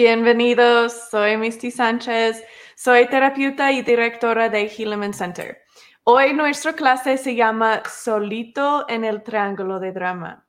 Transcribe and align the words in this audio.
Bienvenidos, 0.00 0.92
soy 1.10 1.36
Misty 1.36 1.72
Sánchez, 1.72 2.44
soy 2.76 3.08
terapeuta 3.08 3.72
y 3.72 3.82
directora 3.82 4.48
de 4.48 4.68
Hilleman 4.68 5.12
Center. 5.12 5.58
Hoy 6.04 6.34
nuestra 6.34 6.74
clase 6.74 7.18
se 7.18 7.34
llama 7.34 7.82
Solito 7.84 8.88
en 8.88 9.04
el 9.04 9.24
Triángulo 9.24 9.80
de 9.80 9.90
Drama. 9.90 10.46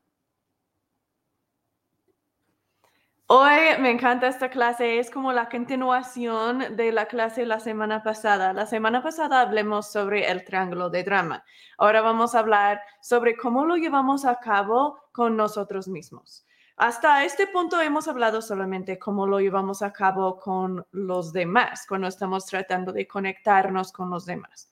Hoy 3.26 3.58
me 3.80 3.90
encanta 3.90 4.28
esta 4.28 4.52
clase, 4.52 5.00
es 5.00 5.10
como 5.10 5.34
la 5.34 5.50
continuación 5.50 6.76
de 6.76 6.92
la 6.92 7.08
clase 7.08 7.44
la 7.48 7.60
semana 7.60 8.04
pasada. 8.04 8.54
La 8.54 8.68
semana 8.68 9.02
pasada 9.02 9.42
hablamos 9.42 9.92
sobre 9.92 10.30
el 10.30 10.46
triángulo 10.46 10.92
de 10.92 11.04
drama. 11.04 11.44
Ahora 11.80 12.02
vamos 12.02 12.36
a 12.36 12.40
hablar 12.40 12.82
sobre 13.02 13.36
cómo 13.36 13.66
lo 13.66 13.78
llevamos 13.78 14.26
a 14.26 14.36
cabo 14.36 15.00
con 15.12 15.36
nosotros 15.36 15.88
mismos. 15.88 16.46
Hasta 16.80 17.26
este 17.26 17.46
punto 17.46 17.82
hemos 17.82 18.08
hablado 18.08 18.42
solamente 18.42 18.98
cómo 18.98 19.28
lo 19.28 19.42
llevamos 19.42 19.82
a 19.82 19.92
cabo 19.92 20.40
con 20.40 20.88
los 20.92 21.34
demás, 21.34 21.86
cuando 21.86 22.08
estamos 22.08 22.46
tratando 22.46 22.94
de 22.94 23.06
conectarnos 23.06 23.92
con 23.92 24.10
los 24.10 24.26
demás. 24.26 24.72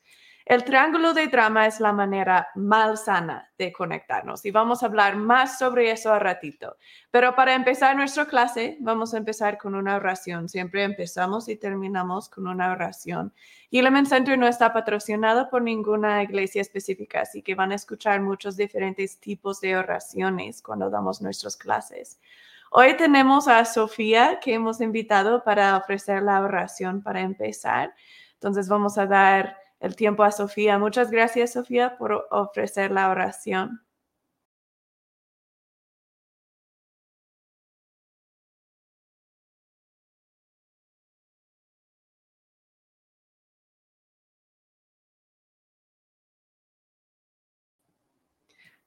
El 0.49 0.63
triángulo 0.63 1.13
de 1.13 1.27
drama 1.27 1.67
es 1.67 1.81
la 1.81 1.91
manera 1.91 2.47
malsana 2.55 3.51
de 3.57 3.73
conectarnos 3.73 4.45
y 4.45 4.51
vamos 4.51 4.81
a 4.81 4.85
hablar 4.85 5.17
más 5.17 5.59
sobre 5.59 5.91
eso 5.91 6.13
a 6.13 6.19
ratito. 6.19 6.77
Pero 7.11 7.35
para 7.35 7.53
empezar 7.53 7.97
nuestra 7.97 8.27
clase, 8.27 8.77
vamos 8.79 9.13
a 9.13 9.17
empezar 9.17 9.57
con 9.57 9.75
una 9.75 9.97
oración. 9.97 10.47
Siempre 10.47 10.85
empezamos 10.85 11.49
y 11.49 11.57
terminamos 11.57 12.29
con 12.29 12.47
una 12.47 12.71
oración. 12.71 13.33
Element 13.71 14.07
Center 14.07 14.39
no 14.39 14.47
está 14.47 14.71
patrocinado 14.71 15.49
por 15.49 15.63
ninguna 15.63 16.23
iglesia 16.23 16.61
específica, 16.61 17.23
así 17.23 17.41
que 17.41 17.53
van 17.53 17.73
a 17.73 17.75
escuchar 17.75 18.21
muchos 18.21 18.55
diferentes 18.55 19.19
tipos 19.19 19.59
de 19.59 19.75
oraciones 19.75 20.61
cuando 20.61 20.89
damos 20.89 21.21
nuestras 21.21 21.57
clases. 21.57 22.21
Hoy 22.71 22.95
tenemos 22.95 23.49
a 23.49 23.65
Sofía 23.65 24.39
que 24.39 24.53
hemos 24.53 24.79
invitado 24.79 25.43
para 25.43 25.75
ofrecer 25.75 26.23
la 26.23 26.39
oración 26.39 27.03
para 27.03 27.19
empezar. 27.19 27.93
Entonces 28.35 28.69
vamos 28.69 28.97
a 28.97 29.05
dar 29.05 29.66
el 29.79 29.95
tiempo 29.95 30.23
a 30.23 30.31
Sofía. 30.31 30.77
Muchas 30.79 31.11
gracias, 31.11 31.53
Sofía, 31.53 31.97
por 31.97 32.27
ofrecer 32.31 32.91
la 32.91 33.09
oración. 33.09 33.81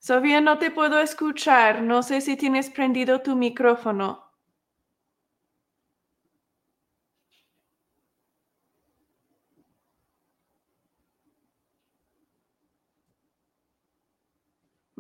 Sofía, 0.01 0.41
no 0.41 0.59
te 0.59 0.73
puedo 0.73 0.99
escuchar. 1.01 1.81
No 1.83 2.03
sé 2.03 2.21
si 2.23 2.37
tienes 2.37 2.71
prendido 2.71 3.21
tu 3.23 3.37
micrófono. 3.37 4.30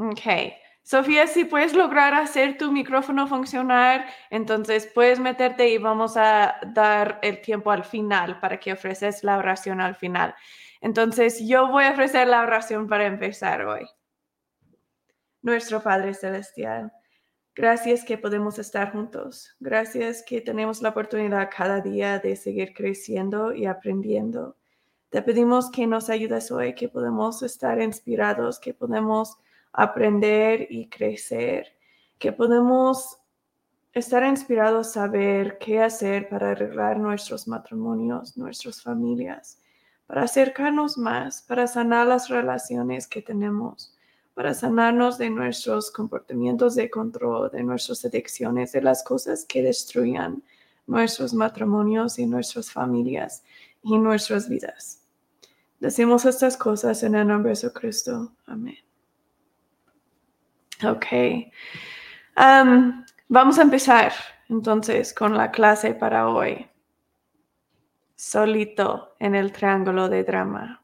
Ok. 0.01 0.55
Sofía, 0.83 1.27
si 1.27 1.45
puedes 1.45 1.75
lograr 1.75 2.15
hacer 2.15 2.57
tu 2.57 2.73
micrófono 2.73 3.27
funcionar, 3.27 4.07
entonces 4.31 4.87
puedes 4.87 5.21
meterte 5.21 5.69
y 5.69 5.77
vamos 5.77 6.17
a 6.17 6.57
dar 6.69 7.19
el 7.23 7.43
tiempo 7.43 7.71
al 7.71 7.85
final 7.85 8.41
para 8.41 8.59
que 8.59 8.73
ofreces 8.73 9.23
la 9.23 9.37
oración 9.37 9.79
al 9.83 9.95
final. 9.95 10.35
Entonces, 10.81 11.47
yo 11.47 11.69
voy 11.69 11.85
a 11.85 11.93
ofrecer 11.93 12.29
la 12.29 12.41
oración 12.41 12.89
para 12.89 13.05
empezar 13.07 13.67
hoy. 13.67 13.87
Nuestro 15.43 15.83
Padre 15.83 16.15
Celestial, 16.15 16.91
gracias 17.55 18.03
que 18.03 18.17
podemos 18.17 18.59
estar 18.59 18.93
juntos. 18.93 19.55
Gracias 19.61 20.25
que 20.27 20.41
tenemos 20.41 20.81
la 20.81 20.89
oportunidad 20.89 21.51
cada 21.55 21.81
día 21.83 22.19
de 22.19 22.37
seguir 22.37 22.73
creciendo 22.73 23.53
y 23.53 23.67
aprendiendo. 23.67 24.57
Te 25.11 25.21
pedimos 25.21 25.71
que 25.71 25.87
nos 25.87 26.09
ayudes 26.09 26.51
hoy, 26.51 26.75
que 26.75 26.89
podemos 26.89 27.43
estar 27.43 27.83
inspirados, 27.83 28.59
que 28.59 28.73
podemos 28.73 29.37
aprender 29.73 30.67
y 30.71 30.89
crecer, 30.89 31.69
que 32.19 32.33
podemos 32.33 33.19
estar 33.93 34.25
inspirados 34.25 34.89
a 34.89 34.93
saber 34.93 35.59
qué 35.59 35.81
hacer 35.83 36.29
para 36.29 36.53
arreglar 36.53 36.99
nuestros 36.99 37.49
matrimonios, 37.49 38.37
nuestras 38.37 38.83
familias, 38.83 39.59
para 40.07 40.23
acercarnos 40.23 40.99
más, 40.99 41.43
para 41.43 41.67
sanar 41.67 42.07
las 42.07 42.29
relaciones 42.29 43.07
que 43.07 43.23
tenemos, 43.23 43.95
para 44.35 44.55
sanarnos 44.55 45.19
de 45.19 45.31
nuestros 45.31 45.91
comportamientos 45.91 46.75
de 46.75 46.89
control, 46.89 47.51
de 47.51 47.63
nuestras 47.63 48.05
adicciones, 48.05 48.73
de 48.73 48.83
las 48.83 49.03
cosas 49.03 49.45
que 49.45 49.63
destruyan 49.63 50.43
nuestros 50.87 51.35
matrimonios 51.35 52.19
y 52.19 52.27
nuestras 52.27 52.71
familias 52.71 53.45
y 53.83 53.99
nuestras 53.99 54.49
vidas. 54.49 55.01
Decimos 55.79 56.25
estas 56.25 56.57
cosas 56.57 57.03
en 57.03 57.15
el 57.15 57.27
nombre 57.27 57.51
de 57.51 57.57
Jesucristo. 57.57 58.33
Amén. 58.47 58.90
Ok. 60.85 61.07
vamos 63.29 63.59
a 63.59 63.63
empezar 63.63 64.13
entonces 64.49 65.13
con 65.13 65.37
la 65.37 65.51
clase 65.51 65.95
para 65.95 66.29
hoy. 66.29 66.69
Solito 68.15 69.15
en 69.19 69.35
el 69.35 69.53
triángulo 69.53 70.09
de 70.09 70.25
drama. 70.25 70.83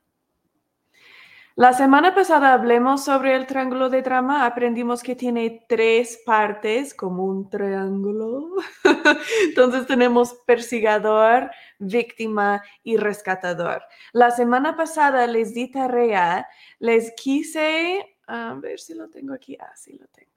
La 1.58 1.72
semana 1.72 2.14
pasada 2.14 2.52
hablemos 2.52 3.02
sobre 3.02 3.34
el 3.34 3.46
triángulo 3.46 3.88
de 3.88 4.02
drama. 4.02 4.44
Aprendimos 4.44 5.02
que 5.02 5.16
tiene 5.16 5.64
tres 5.66 6.20
partes 6.26 6.92
como 6.92 7.24
un 7.24 7.48
triángulo. 7.48 8.50
Entonces 9.48 9.86
tenemos 9.86 10.34
persigador, 10.46 11.50
víctima 11.78 12.62
y 12.82 12.98
rescatador. 12.98 13.82
La 14.12 14.30
semana 14.32 14.76
pasada 14.76 15.26
les 15.26 15.54
di 15.54 15.70
tarea, 15.70 16.46
les 16.78 17.14
quise 17.16 18.15
a 18.26 18.54
ver 18.54 18.78
si 18.80 18.94
lo 18.94 19.08
tengo 19.08 19.34
aquí. 19.34 19.56
Ah, 19.60 19.72
sí 19.76 19.96
lo 19.98 20.06
tengo. 20.08 20.36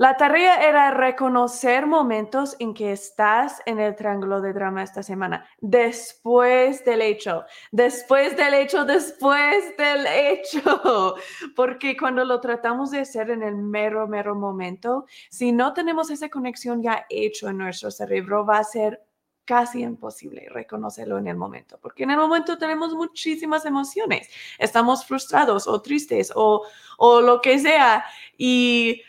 La 0.00 0.16
tarea 0.16 0.62
era 0.62 0.92
reconocer 0.92 1.84
momentos 1.84 2.54
en 2.60 2.72
que 2.72 2.92
estás 2.92 3.60
en 3.66 3.80
el 3.80 3.96
triángulo 3.96 4.40
de 4.40 4.52
drama 4.52 4.84
esta 4.84 5.02
semana, 5.02 5.44
después 5.60 6.84
del 6.84 7.02
hecho, 7.02 7.44
después 7.72 8.36
del 8.36 8.54
hecho, 8.54 8.84
después 8.84 9.76
del 9.76 10.06
hecho, 10.06 11.16
porque 11.56 11.96
cuando 11.96 12.24
lo 12.24 12.40
tratamos 12.40 12.92
de 12.92 13.00
hacer 13.00 13.30
en 13.30 13.42
el 13.42 13.56
mero, 13.56 14.06
mero 14.06 14.36
momento, 14.36 15.04
si 15.30 15.50
no 15.50 15.72
tenemos 15.72 16.10
esa 16.10 16.28
conexión 16.28 16.80
ya 16.80 17.04
hecho 17.10 17.48
en 17.48 17.58
nuestro 17.58 17.90
cerebro, 17.90 18.46
va 18.46 18.58
a 18.58 18.64
ser 18.64 19.07
casi 19.48 19.80
imposible 19.80 20.46
reconocerlo 20.50 21.16
en 21.16 21.26
el 21.26 21.34
momento, 21.34 21.78
porque 21.80 22.02
en 22.02 22.10
el 22.10 22.18
momento 22.18 22.58
tenemos 22.58 22.92
muchísimas 22.92 23.64
emociones, 23.64 24.28
estamos 24.58 25.06
frustrados 25.06 25.66
o 25.66 25.80
tristes 25.80 26.30
o, 26.34 26.66
o 26.98 27.20
lo 27.22 27.40
que 27.40 27.58
sea, 27.58 28.04
y 28.36 29.00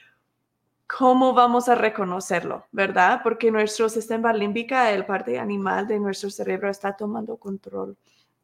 cómo 0.88 1.34
vamos 1.34 1.68
a 1.68 1.76
reconocerlo, 1.76 2.66
¿verdad? 2.72 3.20
Porque 3.22 3.52
nuestro 3.52 3.90
sistema 3.90 4.32
límbico, 4.32 4.76
el 4.76 5.06
parte 5.06 5.38
animal 5.38 5.86
de 5.88 6.00
nuestro 6.00 6.30
cerebro, 6.30 6.70
está 6.70 6.96
tomando 6.96 7.36
control 7.36 7.98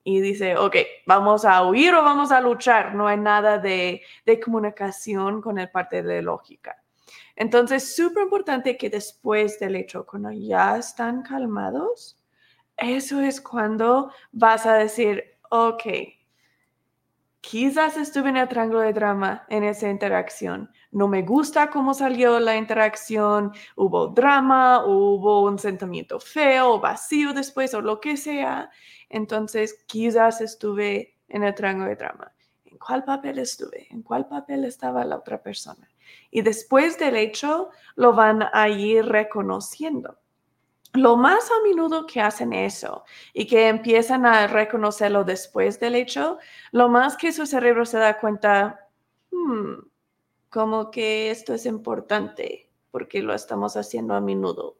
y 0.04 0.20
dice, 0.20 0.58
ok, 0.58 0.76
vamos 1.08 1.46
a 1.46 1.64
huir 1.64 1.96
o 1.96 2.04
vamos 2.04 2.34
a 2.34 2.42
luchar. 2.42 2.94
No 2.94 3.08
hay 3.08 3.18
nada 3.18 3.58
de, 3.58 4.02
de 4.26 4.40
comunicación 4.42 5.42
con 5.42 5.58
el 5.60 5.70
parte 5.70 6.04
de 6.04 6.22
lógica. 6.22 6.76
Entonces, 7.36 7.96
súper 7.96 8.24
importante 8.24 8.78
que 8.78 8.90
después 8.90 9.60
del 9.60 9.76
hecho, 9.76 10.06
cuando 10.06 10.32
ya 10.32 10.78
están 10.78 11.22
calmados, 11.24 12.18
eso 12.78 13.22
es 13.22 13.42
cuando 13.42 14.12
vas 14.32 14.66
a 14.66 14.76
decir, 14.76 15.24
ok, 15.50 15.84
quizás 17.42 17.96
estuve 17.98 18.30
en 18.30 18.38
el 18.38 18.48
triángulo 18.48 18.82
de 18.82 18.94
drama 18.94 19.46
en 19.50 19.64
esa 19.64 19.90
interacción. 19.90 20.72
No 20.92 21.08
me 21.08 21.22
gusta 21.22 21.70
cómo 21.70 21.94
salió 21.94 22.40
la 22.40 22.58
interacción, 22.58 23.52
hubo 23.76 24.08
drama, 24.08 24.86
hubo 24.86 25.44
un 25.44 25.60
sentimiento 25.60 26.20
feo, 26.20 26.80
vacío 26.80 27.34
después 27.34 27.74
o 27.74 27.82
lo 27.82 28.00
que 28.00 28.18
sea. 28.18 28.70
Entonces, 29.10 29.84
quizás 29.88 30.42
estuve 30.42 31.18
en 31.28 31.44
el 31.44 31.54
triángulo 31.54 31.90
de 31.90 31.96
drama. 31.96 32.34
¿En 32.66 32.78
cuál 32.78 33.04
papel 33.04 33.40
estuve? 33.40 33.88
¿En 33.90 34.02
cuál 34.02 34.28
papel 34.28 34.66
estaba 34.66 35.06
la 35.06 35.18
otra 35.18 35.42
persona? 35.42 35.88
Y 36.32 36.42
después 36.42 36.98
del 36.98 37.16
hecho 37.16 37.70
lo 37.96 38.14
van 38.14 38.44
a 38.52 38.68
ir 38.70 39.06
reconociendo. 39.06 40.18
Lo 40.94 41.18
más 41.18 41.52
a 41.52 41.62
menudo 41.64 42.06
que 42.06 42.22
hacen 42.22 42.54
eso 42.54 43.04
y 43.34 43.48
que 43.48 43.68
empiezan 43.68 44.26
a 44.26 44.48
reconocerlo 44.48 45.24
después 45.24 45.80
del 45.80 45.96
hecho, 45.96 46.38
lo 46.72 46.88
más 46.88 47.18
que 47.18 47.34
su 47.34 47.46
cerebro 47.46 47.86
se 47.86 47.98
da 47.98 48.20
cuenta, 48.20 48.88
hmm, 49.32 49.74
como 50.50 50.92
que 50.92 51.32
esto 51.32 51.54
es 51.54 51.66
importante 51.66 52.70
porque 52.92 53.22
lo 53.22 53.34
estamos 53.34 53.76
haciendo 53.76 54.14
a 54.14 54.22
menudo. 54.22 54.78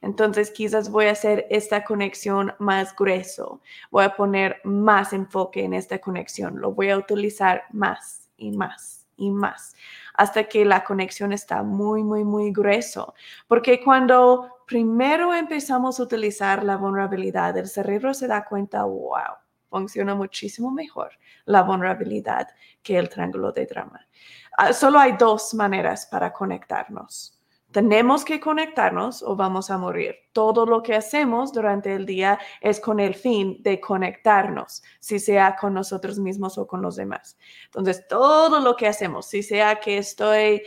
Entonces 0.00 0.50
quizás 0.50 0.90
voy 0.90 1.06
a 1.06 1.12
hacer 1.12 1.46
esta 1.50 1.84
conexión 1.84 2.54
más 2.58 2.96
grueso, 2.96 3.60
voy 3.90 4.04
a 4.04 4.16
poner 4.16 4.62
más 4.64 5.12
enfoque 5.12 5.64
en 5.64 5.74
esta 5.74 5.98
conexión, 5.98 6.58
lo 6.58 6.72
voy 6.72 6.88
a 6.88 6.96
utilizar 6.96 7.64
más 7.70 8.30
y 8.38 8.52
más 8.52 8.99
y 9.20 9.30
más, 9.30 9.76
hasta 10.14 10.44
que 10.44 10.64
la 10.64 10.82
conexión 10.82 11.32
está 11.32 11.62
muy, 11.62 12.02
muy, 12.02 12.24
muy 12.24 12.50
grueso. 12.50 13.14
Porque 13.46 13.82
cuando 13.84 14.64
primero 14.66 15.34
empezamos 15.34 16.00
a 16.00 16.02
utilizar 16.02 16.64
la 16.64 16.76
vulnerabilidad, 16.76 17.56
el 17.56 17.68
cerebro 17.68 18.14
se 18.14 18.26
da 18.26 18.44
cuenta, 18.44 18.82
wow, 18.84 19.36
funciona 19.68 20.14
muchísimo 20.14 20.70
mejor 20.70 21.12
la 21.44 21.62
vulnerabilidad 21.62 22.48
que 22.82 22.98
el 22.98 23.08
triángulo 23.08 23.52
de 23.52 23.66
drama. 23.66 24.06
Ah, 24.56 24.72
solo 24.72 24.98
hay 24.98 25.12
dos 25.16 25.54
maneras 25.54 26.06
para 26.06 26.32
conectarnos 26.32 27.39
tenemos 27.72 28.24
que 28.24 28.40
conectarnos 28.40 29.22
o 29.22 29.36
vamos 29.36 29.70
a 29.70 29.78
morir. 29.78 30.16
Todo 30.32 30.66
lo 30.66 30.82
que 30.82 30.94
hacemos 30.94 31.52
durante 31.52 31.94
el 31.94 32.06
día 32.06 32.38
es 32.60 32.80
con 32.80 33.00
el 33.00 33.14
fin 33.14 33.62
de 33.62 33.80
conectarnos, 33.80 34.82
si 34.98 35.18
sea 35.18 35.56
con 35.56 35.74
nosotros 35.74 36.18
mismos 36.18 36.58
o 36.58 36.66
con 36.66 36.82
los 36.82 36.96
demás. 36.96 37.38
Entonces, 37.66 38.06
todo 38.08 38.60
lo 38.60 38.76
que 38.76 38.88
hacemos, 38.88 39.26
si 39.26 39.42
sea 39.42 39.80
que 39.80 39.98
estoy 39.98 40.62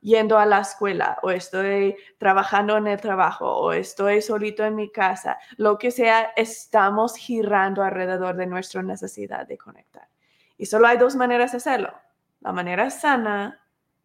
yendo 0.00 0.38
a 0.38 0.46
la 0.46 0.60
escuela 0.60 1.18
o 1.22 1.30
estoy 1.30 1.96
trabajando 2.18 2.76
en 2.76 2.86
el 2.86 3.00
trabajo 3.00 3.46
o 3.46 3.72
estoy 3.72 4.22
solito 4.22 4.64
en 4.64 4.76
mi 4.76 4.90
casa, 4.90 5.38
lo 5.56 5.78
que 5.78 5.90
sea, 5.90 6.32
estamos 6.36 7.16
girando 7.16 7.82
alrededor 7.82 8.36
de 8.36 8.46
nuestra 8.46 8.82
necesidad 8.82 9.46
de 9.46 9.58
conectar. 9.58 10.08
Y 10.56 10.66
solo 10.66 10.86
hay 10.86 10.96
dos 10.96 11.16
maneras 11.16 11.52
de 11.52 11.58
hacerlo, 11.58 11.92
la 12.40 12.52
manera 12.52 12.88
sana 12.90 13.60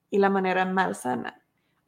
y 0.10 0.18
la 0.18 0.30
manera 0.30 0.66
mal 0.66 0.96
sana. 0.96 1.40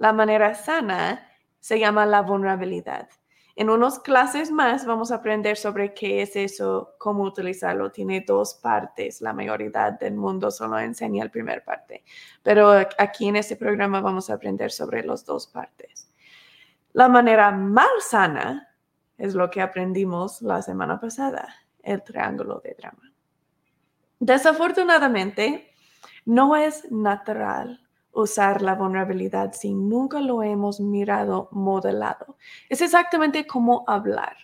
La 0.01 0.13
manera 0.13 0.56
sana 0.56 1.30
se 1.59 1.77
llama 1.77 2.07
la 2.07 2.24
vulnerabilidad. 2.24 3.07
En 3.56 3.69
unas 3.69 4.00
clases 4.00 4.50
más 4.50 4.83
vamos 4.83 5.12
a 5.12 5.18
aprender 5.18 5.57
sobre 5.57 5.94
qué 5.94 6.24
es 6.24 6.36
eso, 6.36 6.95
cómo 6.98 7.21
utilizarlo. 7.21 7.92
Tiene 7.92 8.21
dos 8.21 8.56
partes. 8.56 9.21
La 9.21 9.31
mayoría 9.31 9.92
del 9.92 10.15
mundo 10.15 10.50
solo 10.50 10.80
enseña 10.80 11.25
la 11.25 11.30
primera 11.30 11.63
parte. 11.63 12.03
Pero 12.42 12.71
aquí 12.98 13.27
en 13.27 13.36
este 13.36 13.56
programa 13.56 14.01
vamos 14.01 14.31
a 14.31 14.33
aprender 14.33 14.71
sobre 14.71 15.03
las 15.03 15.24
dos 15.24 15.45
partes. 15.45 16.09
La 16.94 17.07
manera 17.07 17.51
más 17.51 17.92
sana 18.09 18.69
es 19.19 19.36
lo 19.36 19.51
que 19.51 19.62
aprendimos 19.62 20.42
la 20.42 20.63
semana 20.63 21.00
pasada, 21.00 21.47
el 21.83 22.01
triángulo 22.01 22.59
de 22.59 22.74
drama. 22.74 23.13
Desafortunadamente, 24.19 25.71
no 26.25 26.56
es 26.56 26.92
natural 26.92 27.81
usar 28.11 28.61
la 28.61 28.75
vulnerabilidad 28.75 29.53
si 29.53 29.73
nunca 29.73 30.19
lo 30.19 30.43
hemos 30.43 30.79
mirado 30.79 31.49
modelado. 31.51 32.37
Es 32.69 32.81
exactamente 32.81 33.47
como 33.47 33.83
hablar. 33.87 34.35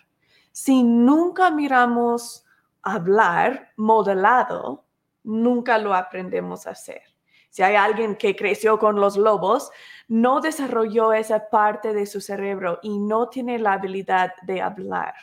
Si 0.52 0.82
nunca 0.82 1.50
miramos 1.50 2.44
hablar 2.82 3.72
modelado, 3.76 4.84
nunca 5.22 5.78
lo 5.78 5.94
aprendemos 5.94 6.66
a 6.66 6.70
hacer. 6.70 7.02
Si 7.50 7.62
hay 7.62 7.76
alguien 7.76 8.16
que 8.16 8.36
creció 8.36 8.78
con 8.78 9.00
los 9.00 9.16
lobos, 9.16 9.70
no 10.06 10.40
desarrolló 10.40 11.12
esa 11.12 11.48
parte 11.50 11.92
de 11.92 12.06
su 12.06 12.20
cerebro 12.20 12.78
y 12.82 12.98
no 12.98 13.28
tiene 13.28 13.58
la 13.58 13.74
habilidad 13.74 14.32
de 14.42 14.62
hablar 14.62 15.14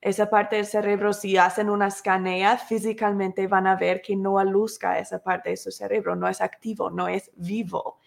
esa 0.00 0.30
parte 0.30 0.56
del 0.56 0.66
cerebro, 0.66 1.12
si 1.12 1.36
hacen 1.36 1.68
una 1.70 1.88
escanea, 1.88 2.56
físicamente 2.56 3.46
van 3.46 3.66
a 3.66 3.76
ver 3.76 4.00
que 4.00 4.14
no 4.16 4.38
aluzca 4.38 4.98
esa 4.98 5.18
parte 5.22 5.50
de 5.50 5.56
su 5.56 5.70
cerebro, 5.70 6.14
no 6.14 6.28
es 6.28 6.40
activo, 6.40 6.90
no 6.90 7.08
es 7.08 7.30
vivo. 7.36 7.98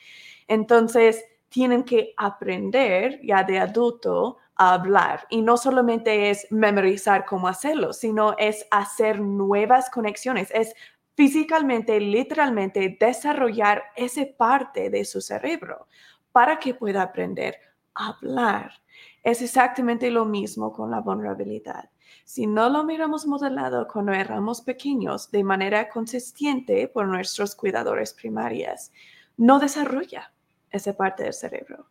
Entonces, 0.48 1.24
tienen 1.50 1.84
que 1.84 2.14
aprender 2.16 3.20
ya 3.22 3.44
de 3.44 3.60
adulto 3.60 4.38
a 4.56 4.74
hablar. 4.74 5.28
Y 5.30 5.42
no 5.42 5.58
solamente 5.58 6.30
es 6.30 6.48
memorizar 6.50 7.26
cómo 7.26 7.50
hacerlo, 7.50 7.92
sino 7.92 8.36
es 8.38 8.66
hacer 8.72 9.20
nuevas 9.20 9.90
conexiones, 9.90 10.50
es 10.52 10.74
físicamente, 11.16 12.00
literalmente 12.00 12.98
desarrollar 13.00 13.84
esa 13.96 14.22
parte 14.38 14.90
de 14.90 15.04
su 15.04 15.20
cerebro 15.20 15.88
para 16.32 16.58
que 16.58 16.74
pueda 16.74 17.02
aprender 17.02 17.58
a 17.96 18.10
hablar. 18.10 18.81
Es 19.24 19.42
exactamente 19.42 20.10
lo 20.10 20.26
mismo 20.26 20.72
con 20.72 20.90
la 20.90 21.00
vulnerabilidad. 21.00 21.90
Si 22.26 22.48
no 22.48 22.70
lo 22.70 22.84
miramos 22.84 23.28
modelado 23.28 23.88
cuando 23.88 24.14
éramos 24.14 24.62
pequeños 24.62 25.30
de 25.30 25.44
manera 25.44 25.90
consistente 25.90 26.88
por 26.88 27.08
nuestros 27.08 27.56
cuidadores 27.56 28.14
primarias, 28.14 28.92
no 29.38 29.60
desarrolla 29.60 30.34
esa 30.72 30.94
parte 30.94 31.24
del 31.24 31.34
cerebro 31.34 31.88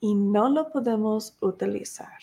y 0.00 0.14
no 0.14 0.48
lo 0.48 0.70
podemos 0.70 1.36
utilizar. 1.40 2.18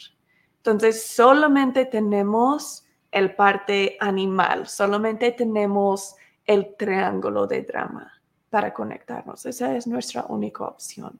Entonces, 0.57 1.05
solamente 1.05 1.85
tenemos 1.85 2.85
el 3.11 3.35
parte 3.35 3.97
animal, 3.99 4.67
solamente 4.67 5.31
tenemos 5.31 6.15
el 6.45 6.75
triángulo 6.75 7.45
de 7.47 7.61
drama 7.63 8.11
para 8.49 8.73
conectarnos. 8.73 9.45
Esa 9.45 9.75
es 9.75 9.85
nuestra 9.85 10.25
única 10.29 10.65
opción. 10.65 11.19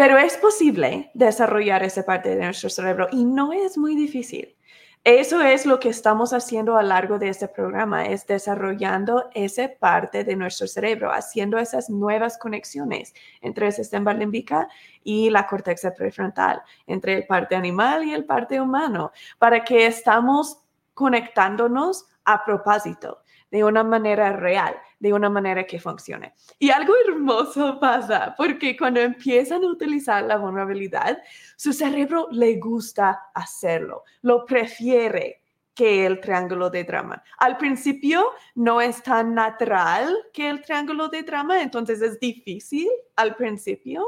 Pero 0.00 0.16
es 0.16 0.38
posible 0.38 1.10
desarrollar 1.12 1.82
esa 1.82 2.06
parte 2.06 2.34
de 2.34 2.42
nuestro 2.42 2.70
cerebro 2.70 3.08
y 3.12 3.22
no 3.22 3.52
es 3.52 3.76
muy 3.76 3.94
difícil. 3.94 4.56
Eso 5.04 5.42
es 5.42 5.66
lo 5.66 5.78
que 5.78 5.90
estamos 5.90 6.32
haciendo 6.32 6.78
a 6.78 6.82
lo 6.82 6.88
largo 6.88 7.18
de 7.18 7.28
este 7.28 7.48
programa, 7.48 8.06
es 8.06 8.26
desarrollando 8.26 9.28
esa 9.34 9.68
parte 9.78 10.24
de 10.24 10.36
nuestro 10.36 10.66
cerebro, 10.68 11.12
haciendo 11.12 11.58
esas 11.58 11.90
nuevas 11.90 12.38
conexiones 12.38 13.12
entre 13.42 13.66
el 13.66 13.74
sistema 13.74 14.14
límbica 14.14 14.68
y 15.04 15.28
la 15.28 15.46
corteza 15.46 15.92
prefrontal, 15.92 16.62
entre 16.86 17.18
el 17.18 17.26
parte 17.26 17.54
animal 17.54 18.02
y 18.02 18.14
el 18.14 18.24
parte 18.24 18.58
humano, 18.58 19.12
para 19.38 19.62
que 19.62 19.84
estamos 19.84 20.62
conectándonos 20.94 22.06
a 22.24 22.42
propósito 22.42 23.18
de 23.50 23.64
una 23.64 23.82
manera 23.82 24.32
real, 24.32 24.76
de 24.98 25.12
una 25.12 25.28
manera 25.28 25.64
que 25.64 25.80
funcione. 25.80 26.34
Y 26.58 26.70
algo 26.70 26.94
hermoso 27.06 27.78
pasa 27.80 28.34
porque 28.36 28.76
cuando 28.76 29.00
empiezan 29.00 29.64
a 29.64 29.70
utilizar 29.70 30.24
la 30.24 30.36
vulnerabilidad, 30.36 31.18
su 31.56 31.72
cerebro 31.72 32.28
le 32.30 32.58
gusta 32.58 33.30
hacerlo, 33.34 34.04
lo 34.22 34.44
prefiere 34.44 35.40
que 35.74 36.04
el 36.04 36.20
triángulo 36.20 36.68
de 36.68 36.84
drama. 36.84 37.22
Al 37.38 37.56
principio 37.56 38.32
no 38.54 38.80
es 38.80 39.02
tan 39.02 39.34
natural 39.34 40.14
que 40.32 40.50
el 40.50 40.60
triángulo 40.60 41.08
de 41.08 41.22
drama, 41.22 41.62
entonces 41.62 42.02
es 42.02 42.20
difícil 42.20 42.88
al 43.16 43.34
principio, 43.34 44.04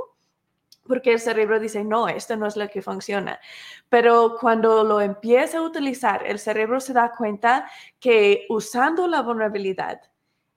porque 0.87 1.13
el 1.13 1.21
cerebro 1.21 1.61
dice, 1.61 1.85
no, 1.85 2.09
esto 2.09 2.37
no 2.37 2.47
es 2.47 2.57
lo 2.57 2.69
que 2.69 2.83
funciona. 2.83 3.41
Pero 3.89 4.37
cuando 4.41 4.85
lo 4.85 5.01
empieza 5.01 5.59
a 5.59 5.63
utilizar, 5.63 6.27
el 6.27 6.39
cerebro 6.39 6.81
se 6.81 6.93
da 6.93 7.13
cuenta 7.17 7.71
que 8.01 8.47
usando 8.49 9.07
la 9.07 9.23
vulnerabilidad, 9.23 10.01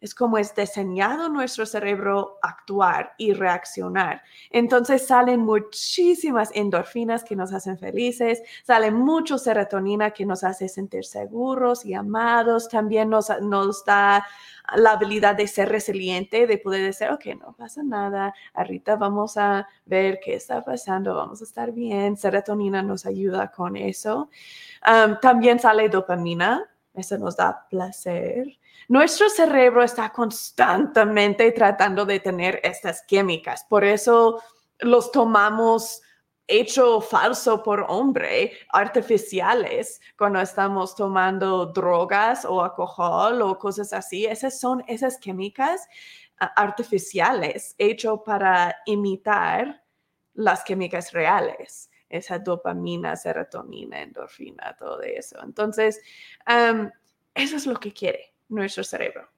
es 0.01 0.13
como 0.13 0.37
es 0.37 0.53
diseñado 0.53 1.29
nuestro 1.29 1.65
cerebro 1.65 2.37
actuar 2.41 3.13
y 3.17 3.33
reaccionar. 3.33 4.21
Entonces 4.51 5.07
salen 5.07 5.39
muchísimas 5.39 6.51
endorfinas 6.53 7.23
que 7.23 7.35
nos 7.35 7.53
hacen 7.53 7.77
felices, 7.77 8.41
sale 8.63 8.91
mucho 8.91 9.37
serotonina 9.37 10.11
que 10.11 10.25
nos 10.25 10.43
hace 10.43 10.69
sentir 10.69 11.05
seguros 11.05 11.85
y 11.85 11.93
amados, 11.93 12.69
también 12.69 13.09
nos, 13.09 13.29
nos 13.41 13.83
da 13.85 14.25
la 14.75 14.91
habilidad 14.91 15.35
de 15.35 15.47
ser 15.47 15.69
resiliente, 15.69 16.47
de 16.47 16.57
poder 16.57 16.83
decir, 16.83 17.09
ok, 17.09 17.25
no 17.39 17.53
pasa 17.53 17.83
nada, 17.83 18.33
ahorita 18.53 18.95
vamos 18.95 19.37
a 19.37 19.67
ver 19.85 20.19
qué 20.23 20.35
está 20.35 20.63
pasando, 20.63 21.15
vamos 21.15 21.41
a 21.41 21.43
estar 21.43 21.71
bien. 21.71 22.17
Serotonina 22.17 22.81
nos 22.81 23.05
ayuda 23.05 23.51
con 23.51 23.75
eso. 23.75 24.29
también 25.21 25.59
sale 25.59 25.89
dopamina, 25.89 26.63
eso 26.93 27.17
nos 27.17 27.35
da 27.35 27.67
placer. 27.69 28.57
Nuestro 28.87 29.29
cerebro 29.29 29.83
está 29.83 30.11
constantemente 30.11 31.51
tratando 31.51 32.05
de 32.05 32.19
tener 32.19 32.59
estas 32.63 33.01
químicas, 33.03 33.65
por 33.67 33.83
eso 33.83 34.41
los 34.79 35.11
tomamos 35.11 36.01
hecho 36.47 37.01
falso 37.01 37.63
por 37.63 37.85
hombre, 37.89 38.53
artificiales, 38.69 39.99
cuando 40.17 40.39
estamos 40.39 40.95
tomando 40.95 41.65
drogas 41.67 42.45
o 42.45 42.63
alcohol 42.63 43.41
o 43.41 43.57
cosas 43.57 43.93
así. 43.93 44.25
Esas 44.25 44.59
son 44.59 44.83
esas 44.87 45.17
químicas 45.17 45.87
ah, 46.39 46.53
artificiales 46.55 47.73
hecho 47.79 48.23
para 48.23 48.75
imitar 48.85 49.83
las 50.35 50.63
químicas 50.63 51.11
reales, 51.13 51.89
esa 52.09 52.37
dopamina, 52.37 53.15
serotonina, 53.15 54.01
endorfina, 54.01 54.75
todo 54.77 55.01
eso. 55.01 55.39
Entonces, 55.41 56.01
eso 57.33 57.55
es 57.55 57.65
lo 57.65 57.79
que 57.79 57.91
quiere 57.91 58.34
nuestro 58.49 58.83
cerebro. 58.83 59.29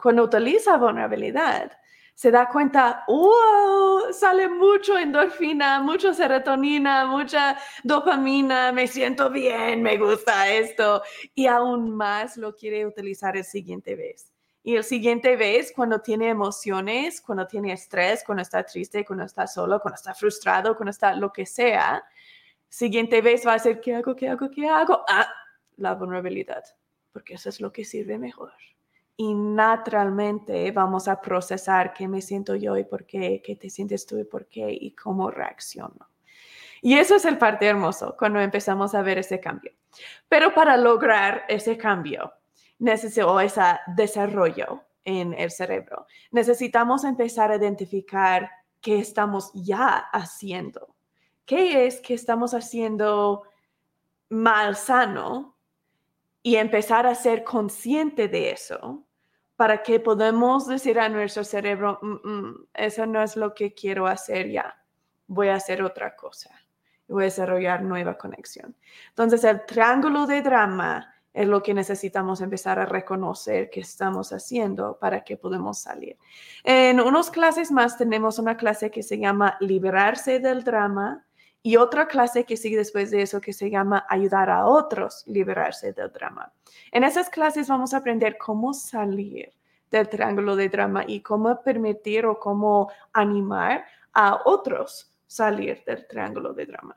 Cuando 0.00 0.24
utiliza 0.24 0.76
vulnerabilidad, 0.76 1.72
se 2.14 2.30
da 2.30 2.48
cuenta, 2.48 3.04
wow, 3.08 4.12
sale 4.12 4.48
mucho 4.48 4.98
endorfina, 4.98 5.80
mucha 5.80 6.12
serotonina, 6.12 7.06
mucha 7.06 7.58
dopamina, 7.82 8.72
me 8.72 8.86
siento 8.86 9.30
bien, 9.30 9.82
me 9.82 9.96
gusta 9.96 10.50
esto, 10.50 11.02
y 11.34 11.46
aún 11.46 11.90
más 11.96 12.36
lo 12.36 12.54
quiere 12.54 12.86
utilizar 12.86 13.36
el 13.38 13.44
siguiente 13.44 13.94
vez. 13.94 14.30
Y 14.62 14.76
el 14.76 14.84
siguiente 14.84 15.36
vez, 15.36 15.72
cuando 15.74 16.02
tiene 16.02 16.28
emociones, 16.28 17.22
cuando 17.22 17.46
tiene 17.46 17.72
estrés, 17.72 18.22
cuando 18.22 18.42
está 18.42 18.62
triste, 18.64 19.04
cuando 19.04 19.24
está 19.24 19.46
solo, 19.46 19.80
cuando 19.80 19.96
está 19.96 20.12
frustrado, 20.12 20.76
cuando 20.76 20.90
está 20.90 21.14
lo 21.14 21.32
que 21.32 21.46
sea, 21.46 22.04
siguiente 22.68 23.22
vez 23.22 23.46
va 23.46 23.54
a 23.54 23.58
ser, 23.58 23.80
¿qué 23.80 23.94
hago? 23.94 24.14
¿Qué 24.14 24.28
hago? 24.28 24.50
¿Qué 24.50 24.68
hago? 24.68 25.02
Ah, 25.08 25.26
la 25.78 25.94
vulnerabilidad, 25.94 26.62
porque 27.12 27.34
eso 27.34 27.48
es 27.48 27.60
lo 27.60 27.72
que 27.72 27.84
sirve 27.84 28.18
mejor 28.18 28.52
y 29.20 29.34
naturalmente 29.34 30.70
vamos 30.70 31.06
a 31.06 31.20
procesar 31.20 31.92
qué 31.92 32.08
me 32.08 32.22
siento 32.22 32.56
yo 32.56 32.78
y 32.78 32.84
por 32.84 33.04
qué, 33.04 33.42
qué 33.44 33.54
te 33.54 33.68
sientes 33.68 34.06
tú 34.06 34.18
y 34.18 34.24
por 34.24 34.46
qué 34.46 34.72
y 34.72 34.92
cómo 34.92 35.30
reacciono. 35.30 36.08
Y 36.80 36.94
eso 36.94 37.16
es 37.16 37.26
el 37.26 37.36
parte 37.36 37.66
hermoso 37.66 38.16
cuando 38.18 38.40
empezamos 38.40 38.94
a 38.94 39.02
ver 39.02 39.18
ese 39.18 39.38
cambio. 39.38 39.72
Pero 40.26 40.54
para 40.54 40.78
lograr 40.78 41.44
ese 41.48 41.76
cambio 41.76 42.32
necesito, 42.78 43.38
ese 43.40 43.60
desarrollo 43.88 44.84
en 45.04 45.34
el 45.34 45.50
cerebro, 45.50 46.06
necesitamos 46.30 47.04
empezar 47.04 47.52
a 47.52 47.56
identificar 47.56 48.50
qué 48.80 49.00
estamos 49.00 49.50
ya 49.52 49.98
haciendo. 49.98 50.96
¿Qué 51.44 51.86
es 51.86 52.00
que 52.00 52.14
estamos 52.14 52.54
haciendo 52.54 53.42
mal 54.30 54.76
sano? 54.76 55.49
Y 56.42 56.56
empezar 56.56 57.06
a 57.06 57.14
ser 57.14 57.44
consciente 57.44 58.28
de 58.28 58.50
eso 58.52 59.04
para 59.56 59.82
que 59.82 60.00
podamos 60.00 60.66
decir 60.66 60.98
a 60.98 61.10
nuestro 61.10 61.44
cerebro, 61.44 61.98
mm, 62.00 62.28
mm, 62.28 62.66
eso 62.74 63.04
no 63.04 63.22
es 63.22 63.36
lo 63.36 63.52
que 63.52 63.74
quiero 63.74 64.06
hacer 64.06 64.50
ya, 64.50 64.82
voy 65.26 65.48
a 65.48 65.56
hacer 65.56 65.82
otra 65.82 66.16
cosa, 66.16 66.50
voy 67.06 67.24
a 67.24 67.26
desarrollar 67.26 67.82
nueva 67.82 68.16
conexión. 68.16 68.74
Entonces, 69.10 69.44
el 69.44 69.66
triángulo 69.66 70.26
de 70.26 70.40
drama 70.40 71.14
es 71.32 71.46
lo 71.46 71.62
que 71.62 71.74
necesitamos 71.74 72.40
empezar 72.40 72.78
a 72.78 72.86
reconocer 72.86 73.70
que 73.70 73.80
estamos 73.80 74.32
haciendo 74.32 74.98
para 74.98 75.22
que 75.22 75.36
podamos 75.36 75.78
salir. 75.78 76.16
En 76.64 77.00
unas 77.00 77.30
clases 77.30 77.70
más 77.70 77.96
tenemos 77.96 78.38
una 78.38 78.56
clase 78.56 78.90
que 78.90 79.02
se 79.02 79.18
llama 79.18 79.56
liberarse 79.60 80.40
del 80.40 80.64
drama 80.64 81.26
y 81.62 81.76
otra 81.76 82.08
clase 82.08 82.44
que 82.44 82.56
sigue 82.56 82.76
después 82.76 83.10
de 83.10 83.22
eso 83.22 83.40
que 83.40 83.52
se 83.52 83.70
llama 83.70 84.06
ayudar 84.08 84.48
a 84.48 84.66
otros 84.66 85.24
liberarse 85.26 85.92
del 85.92 86.10
drama. 86.10 86.52
En 86.90 87.04
esas 87.04 87.28
clases 87.28 87.68
vamos 87.68 87.92
a 87.92 87.98
aprender 87.98 88.38
cómo 88.38 88.72
salir 88.72 89.52
del 89.90 90.08
triángulo 90.08 90.56
de 90.56 90.68
drama 90.68 91.04
y 91.06 91.20
cómo 91.20 91.62
permitir 91.62 92.24
o 92.24 92.38
cómo 92.38 92.90
animar 93.12 93.84
a 94.12 94.40
otros 94.44 95.12
salir 95.26 95.82
del 95.84 96.06
triángulo 96.06 96.52
de 96.54 96.66
drama. 96.66 96.96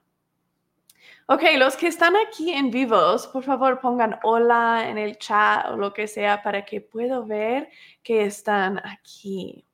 Ok, 1.27 1.41
los 1.57 1.75
que 1.77 1.87
están 1.87 2.15
aquí 2.15 2.51
en 2.51 2.69
vivos, 2.69 3.27
por 3.27 3.43
favor 3.43 3.79
pongan 3.79 4.19
hola 4.23 4.89
en 4.89 4.97
el 4.97 5.17
chat 5.17 5.69
o 5.69 5.77
lo 5.77 5.93
que 5.93 6.07
sea 6.07 6.41
para 6.43 6.65
que 6.65 6.81
pueda 6.81 7.19
ver 7.21 7.69
que 8.01 8.23
están 8.25 8.79
aquí. 8.79 9.65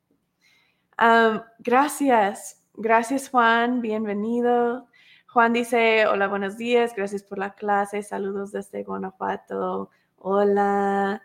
gracias 1.59 2.58
Gracias, 2.81 3.27
Juan. 3.27 3.81
Bienvenido. 3.81 4.87
Juan 5.27 5.51
dice, 5.51 6.07
hola, 6.07 6.29
buenos 6.29 6.55
días. 6.55 6.93
Gracias 6.95 7.23
por 7.23 7.37
la 7.37 7.53
clase. 7.53 8.01
Saludos 8.03 8.53
desde 8.53 8.85
Guanajuato. 8.85 9.89
Hola. 10.15 11.21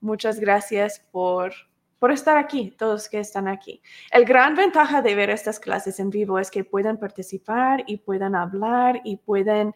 Muchas 0.00 0.40
gracias 0.40 1.00
por, 1.12 1.52
por 1.98 2.12
estar 2.12 2.38
aquí, 2.38 2.70
todos 2.78 3.10
que 3.10 3.18
están 3.18 3.46
aquí. 3.46 3.82
El 4.10 4.24
gran 4.24 4.54
ventaja 4.54 5.02
de 5.02 5.14
ver 5.14 5.28
estas 5.28 5.60
clases 5.60 6.00
en 6.00 6.08
vivo 6.08 6.38
es 6.38 6.50
que 6.50 6.64
pueden 6.64 6.96
participar 6.96 7.84
y 7.86 7.98
pueden 7.98 8.34
hablar 8.34 9.02
y 9.04 9.18
pueden 9.18 9.74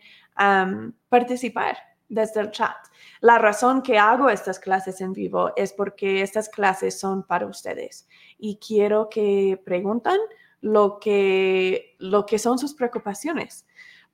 participar 1.11 1.77
desde 2.09 2.41
el 2.41 2.51
chat. 2.51 2.79
La 3.21 3.37
razón 3.37 3.83
que 3.83 3.99
hago 3.99 4.31
estas 4.31 4.59
clases 4.59 5.03
en 5.03 5.13
vivo 5.13 5.53
es 5.55 5.75
porque 5.75 6.23
estas 6.23 6.49
clases 6.49 6.99
son 6.99 7.27
para 7.27 7.45
ustedes 7.45 8.09
y 8.39 8.57
quiero 8.57 9.11
que 9.11 9.61
preguntan 9.67 10.19
lo 10.61 10.99
que, 11.01 11.97
lo 11.99 12.27
que 12.27 12.39
son 12.39 12.59
sus 12.59 12.75
preocupaciones 12.75 13.67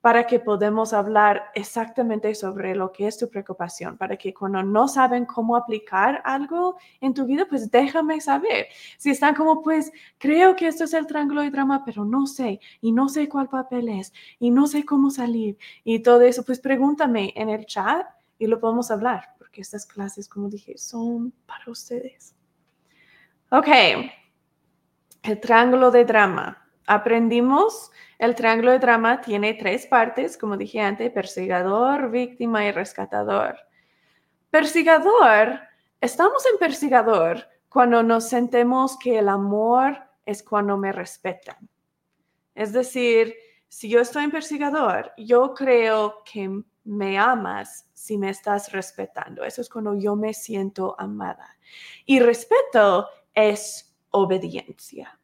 para 0.07 0.25
que 0.25 0.39
podamos 0.39 0.93
hablar 0.93 1.51
exactamente 1.55 2.33
sobre 2.37 2.77
lo 2.77 2.93
que 2.93 3.09
es 3.09 3.19
tu 3.19 3.29
preocupación, 3.29 3.97
para 3.97 4.17
que 4.17 4.33
cuando 4.33 4.63
no 4.63 4.87
saben 4.87 5.25
cómo 5.25 5.57
aplicar 5.57 6.23
algo 6.25 6.77
en 7.01 7.13
tu 7.13 7.27
vida, 7.27 7.45
pues 7.49 7.73
déjame 7.73 8.21
saber. 8.21 8.69
Si 8.99 9.11
están 9.11 9.35
como, 9.35 9.63
pues 9.63 9.91
creo 10.19 10.55
que 10.55 10.69
esto 10.69 10.85
es 10.85 10.95
el 10.95 11.09
triángulo 11.09 11.43
de 11.43 11.51
drama, 11.51 11.85
pero 11.85 12.05
no 12.05 12.29
sé, 12.29 12.61
y 12.81 12.93
no 12.93 13.09
sé 13.09 13.29
cuál 13.29 13.49
papel 13.49 13.89
es, 13.89 14.13
y 14.39 14.51
no 14.51 14.69
sé 14.69 14.85
cómo 14.85 15.11
salir, 15.11 15.59
y 15.83 15.99
todo 15.99 16.21
eso, 16.21 16.45
pues 16.45 16.61
pregúntame 16.61 17.33
en 17.35 17.49
el 17.49 17.67
chat 17.67 18.07
y 18.39 18.47
lo 18.47 18.61
podemos 18.61 18.93
hablar, 18.93 19.35
porque 19.39 19.61
estas 19.61 19.87
clases, 19.87 20.29
como 20.29 20.49
dije, 20.49 20.79
son 20.79 21.33
para 21.47 21.69
ustedes. 21.69 22.33
Ok. 23.51 23.67
El 25.27 25.41
triángulo 25.41 25.91
de 25.91 26.05
drama. 26.05 26.69
Aprendimos, 26.87 27.91
el 28.17 28.37
triángulo 28.37 28.71
de 28.71 28.79
drama 28.79 29.21
tiene 29.21 29.55
tres 29.55 29.85
partes, 29.87 30.39
como 30.39 30.57
dije 30.57 30.81
antes, 30.81 31.11
persigador, 31.11 32.13
víctima 32.13 32.65
y 32.65 32.71
rescatador. 32.71 33.57
Persigador, 34.51 35.59
estamos 36.01 36.47
en 36.47 36.59
persigador 36.59 37.45
cuando 37.69 38.05
nos 38.05 38.29
sentimos 38.29 38.97
que 38.99 39.19
el 39.19 39.29
amor 39.29 39.99
es 40.25 40.45
cuando 40.45 40.77
me 40.77 40.93
respetan. 40.93 41.69
Es 42.55 42.73
decir, 42.73 43.35
si 43.67 43.89
yo 43.89 44.01
estoy 44.01 44.23
en 44.25 44.31
persigador, 44.31 45.13
yo 45.19 45.55
creo 45.55 46.23
que 46.25 46.63
me 46.85 47.19
amas 47.19 47.91
si 47.95 48.17
me 48.17 48.31
estás 48.31 48.71
respetando. 48.71 49.43
Eso 49.43 49.61
es 49.61 49.69
cuando 49.69 49.99
yo 49.99 50.15
me 50.15 50.33
siento 50.33 50.95
amada. 51.01 51.57
Y 52.05 52.21
respeto 52.21 53.09
es 53.35 53.96
obediencia. 54.11 55.19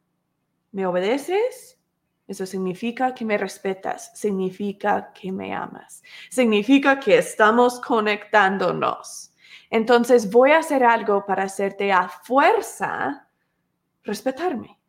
¿Me 0.71 0.85
obedeces? 0.85 1.79
Eso 2.27 2.45
significa 2.45 3.13
que 3.13 3.25
me 3.25 3.37
respetas, 3.37 4.11
significa 4.15 5.11
que 5.13 5.31
me 5.31 5.53
amas, 5.53 6.01
significa 6.29 6.99
que 6.99 7.17
estamos 7.17 7.81
conectándonos. 7.81 9.33
Entonces 9.69 10.31
voy 10.31 10.51
a 10.51 10.59
hacer 10.59 10.83
algo 10.83 11.25
para 11.25 11.43
hacerte 11.43 11.91
a 11.91 12.07
fuerza 12.07 13.27
respetarme. 14.03 14.79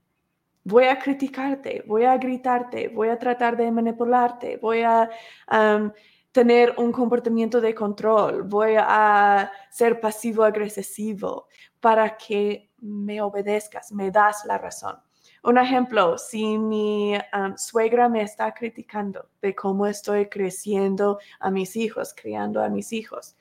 Voy 0.63 0.85
a 0.85 0.99
criticarte, 0.99 1.83
voy 1.87 2.05
a 2.05 2.17
gritarte, 2.17 2.89
voy 2.89 3.09
a 3.09 3.19
tratar 3.19 3.57
de 3.57 3.71
manipularte, 3.71 4.57
voy 4.57 4.83
a 4.83 5.11
um, 5.51 5.91
tener 6.33 6.75
un 6.79 6.91
comportamiento 6.91 7.61
de 7.61 7.75
control, 7.75 8.43
voy 8.45 8.75
a 8.79 9.51
ser 9.71 10.01
pasivo-agresivo 10.01 11.49
para 11.81 12.17
que 12.17 12.71
me 12.85 13.21
obedezcas, 13.21 13.91
me 13.93 14.11
das 14.11 14.45
la 14.45 14.59
razón. 14.59 14.97
Un 15.43 15.59
ejemplo, 15.59 16.17
si 16.17 16.57
mi 16.59 17.15
um, 17.15 17.57
suegra 17.57 18.09
me 18.09 18.23
está 18.23 18.53
criticando 18.55 19.29
de 19.43 19.55
cómo 19.55 19.87
estoy 19.87 20.29
creciendo 20.29 21.19
a 21.41 21.51
mis 21.51 21.77
hijos, 21.77 22.15
criando 22.15 22.63
a 22.63 22.69
mis 22.69 22.93
hijos, 22.93 23.37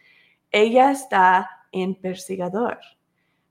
ella 0.51 0.91
está 0.91 1.49
en 1.71 1.95
persigador. 1.95 2.79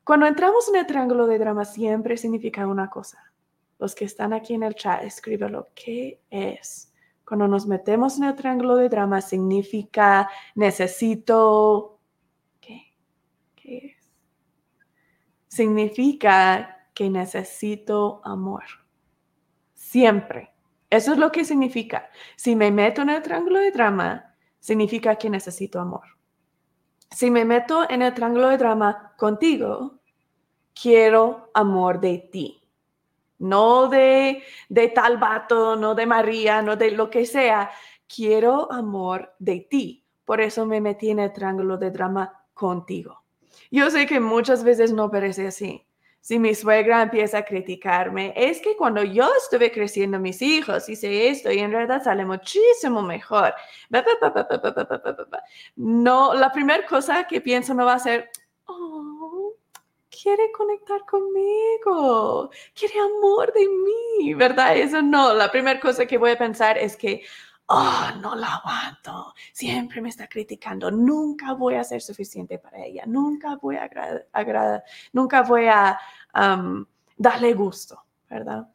Cuando 0.05 0.27
entramos 0.27 0.69
en 0.69 0.77
el 0.77 0.87
triángulo 0.87 1.27
de 1.27 1.39
drama 1.39 1.65
siempre 1.65 2.17
significa 2.17 2.67
una 2.67 2.91
cosa. 2.91 3.33
Los 3.79 3.95
que 3.95 4.05
están 4.05 4.33
aquí 4.33 4.55
en 4.55 4.63
el 4.63 4.75
chat, 4.75 5.03
escríbelo. 5.03 5.69
¿Qué 5.75 6.21
es? 6.31 6.93
Cuando 7.27 7.49
nos 7.49 7.67
metemos 7.67 8.19
en 8.19 8.25
el 8.25 8.35
triángulo 8.35 8.77
de 8.77 8.89
drama 8.89 9.21
significa 9.21 10.29
necesito... 10.55 12.01
¿Qué? 12.61 12.95
¿Qué 13.55 13.79
es? 13.79 14.03
Significa 15.53 16.79
que 16.95 17.11
necesito 17.11 18.23
amor. 18.25 18.65
Siempre. 19.75 20.51
Eso 20.89 21.13
es 21.13 21.19
lo 21.19 21.31
que 21.31 21.45
significa. 21.45 22.09
Si 22.37 22.57
me 22.57 22.71
meto 22.71 23.03
en 23.03 23.11
el 23.11 23.21
triángulo 23.21 23.59
de 23.59 23.71
drama, 23.71 24.35
significa 24.59 25.17
que 25.17 25.29
necesito 25.29 25.79
amor. 25.79 26.07
Si 27.11 27.31
me 27.31 27.45
meto 27.45 27.87
en 27.91 28.01
el 28.01 28.15
triángulo 28.15 28.49
de 28.49 28.57
drama 28.57 29.13
contigo, 29.19 30.01
quiero 30.73 31.51
amor 31.53 32.01
de 32.01 32.31
ti. 32.33 32.67
No 33.39 33.89
de, 33.89 34.43
de 34.71 34.89
tal 34.89 35.19
vato, 35.19 35.77
no 35.77 35.95
de 35.95 36.07
María, 36.07 36.63
no 36.63 36.77
de 36.77 36.93
lo 36.93 37.11
que 37.11 37.27
sea. 37.27 37.71
Quiero 38.09 38.73
amor 38.73 39.35
de 39.39 39.61
ti. 39.69 40.07
Por 40.25 40.41
eso 40.41 40.65
me 40.65 40.81
metí 40.81 41.11
en 41.11 41.19
el 41.19 41.33
triángulo 41.33 41.77
de 41.77 41.91
drama 41.91 42.47
contigo. 42.55 43.22
Yo 43.71 43.91
sé 43.91 44.07
que 44.07 44.21
muchas 44.21 44.65
veces 44.65 44.93
no 44.93 45.11
parece 45.11 45.47
así. 45.47 45.87
Si 46.21 46.39
mi 46.39 46.55
suegra 46.55 47.03
empieza 47.03 47.39
a 47.39 47.45
criticarme, 47.45 48.33
es 48.37 48.61
que 48.61 48.77
cuando 48.77 49.03
yo 49.03 49.29
estuve 49.37 49.73
creciendo 49.73 50.21
mis 50.21 50.41
hijos, 50.41 50.89
hice 50.89 51.29
esto 51.29 51.51
y 51.51 51.59
en 51.59 51.73
realidad 51.73 52.05
sale 52.05 52.25
muchísimo 52.25 53.03
mejor. 53.03 53.53
No, 55.75 56.33
la 56.35 56.53
primera 56.53 56.87
cosa 56.87 57.27
que 57.27 57.41
pienso 57.41 57.75
no 57.75 57.87
va 57.87 57.95
a 57.95 57.99
ser, 57.99 58.31
oh, 58.67 59.57
quiere 60.09 60.53
conectar 60.53 61.05
conmigo, 61.07 62.51
quiere 62.73 63.01
amor 63.01 63.53
de 63.53 63.67
mí, 63.67 64.35
¿verdad? 64.35 64.77
Eso 64.77 65.03
no, 65.03 65.35
la 65.35 65.51
primera 65.51 65.81
cosa 65.81 66.07
que 66.07 66.19
voy 66.19 66.31
a 66.31 66.39
pensar 66.39 66.79
es 66.79 66.97
que, 66.97 67.25
oh, 67.67 68.09
no 68.21 68.35
la 68.35 68.57
aguanto, 68.57 69.35
siempre 69.53 70.01
me 70.01 70.09
está 70.11 70.27
criticando, 70.27 70.91
nunca 70.91 71.55
voy 71.55 71.77
a 71.77 71.85
ser 71.85 72.03
suficiente 72.03 72.59
para 72.59 72.85
ella, 72.85 73.05
nunca 73.07 73.57
voy 73.57 73.77
a 73.77 73.85
agradar, 74.33 74.85
nunca 75.13 75.43
voy 75.43 75.67
a 75.67 75.99
darle 77.17 77.55
gusto, 77.55 78.05
¿verdad? 78.29 78.69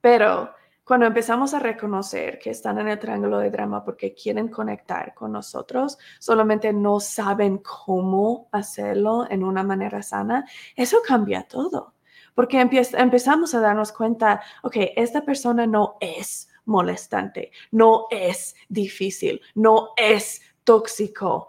Pero 0.00 0.54
Cuando 0.88 1.04
empezamos 1.04 1.52
a 1.52 1.58
reconocer 1.58 2.38
que 2.38 2.48
están 2.48 2.78
en 2.78 2.88
el 2.88 2.98
triángulo 2.98 3.40
de 3.40 3.50
drama 3.50 3.84
porque 3.84 4.14
quieren 4.14 4.48
conectar 4.48 5.12
con 5.12 5.32
nosotros, 5.32 5.98
solamente 6.18 6.72
no 6.72 6.98
saben 6.98 7.58
cómo 7.58 8.48
hacerlo 8.52 9.26
en 9.28 9.44
una 9.44 9.62
manera 9.62 10.02
sana, 10.02 10.46
eso 10.74 11.02
cambia 11.06 11.42
todo. 11.42 11.92
Porque 12.34 12.58
empezamos 12.58 13.54
a 13.54 13.60
darnos 13.60 13.92
cuenta, 13.92 14.40
ok, 14.62 14.76
esta 14.96 15.26
persona 15.26 15.66
no 15.66 15.98
es 16.00 16.47
molestante, 16.68 17.50
no 17.72 18.06
es 18.10 18.54
difícil, 18.68 19.40
no 19.54 19.90
es 19.96 20.40
tóxico. 20.62 21.48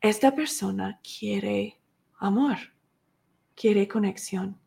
Esta 0.00 0.34
persona 0.34 0.98
quiere 1.02 1.78
amor, 2.18 2.56
quiere 3.54 3.86
conexión 3.86 4.58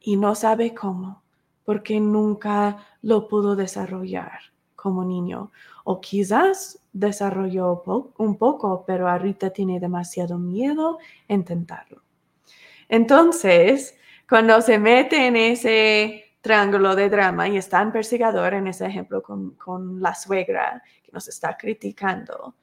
y 0.00 0.16
no 0.16 0.34
sabe 0.34 0.74
cómo 0.74 1.22
porque 1.64 2.00
nunca 2.00 2.86
lo 3.02 3.28
pudo 3.28 3.54
desarrollar 3.56 4.40
como 4.74 5.04
niño. 5.04 5.50
O 5.84 6.00
quizás 6.00 6.82
desarrolló 6.92 7.82
un 8.18 8.36
poco, 8.36 8.84
pero 8.86 9.08
ahorita 9.08 9.50
tiene 9.50 9.80
demasiado 9.80 10.38
miedo 10.38 10.98
en 11.28 11.40
intentarlo. 11.40 12.02
Entonces, 12.88 13.96
cuando 14.28 14.60
se 14.60 14.78
mete 14.78 15.26
en 15.26 15.36
ese 15.36 16.23
triángulo 16.44 16.94
de 16.94 17.08
drama 17.08 17.48
y 17.48 17.56
está 17.56 17.80
en 17.80 17.90
persigador, 17.90 18.52
en 18.52 18.66
ese 18.66 18.84
ejemplo 18.84 19.22
con, 19.22 19.54
con 19.54 20.02
la 20.02 20.14
suegra 20.14 20.82
que 21.02 21.10
nos 21.10 21.26
está 21.26 21.56
criticando, 21.56 22.54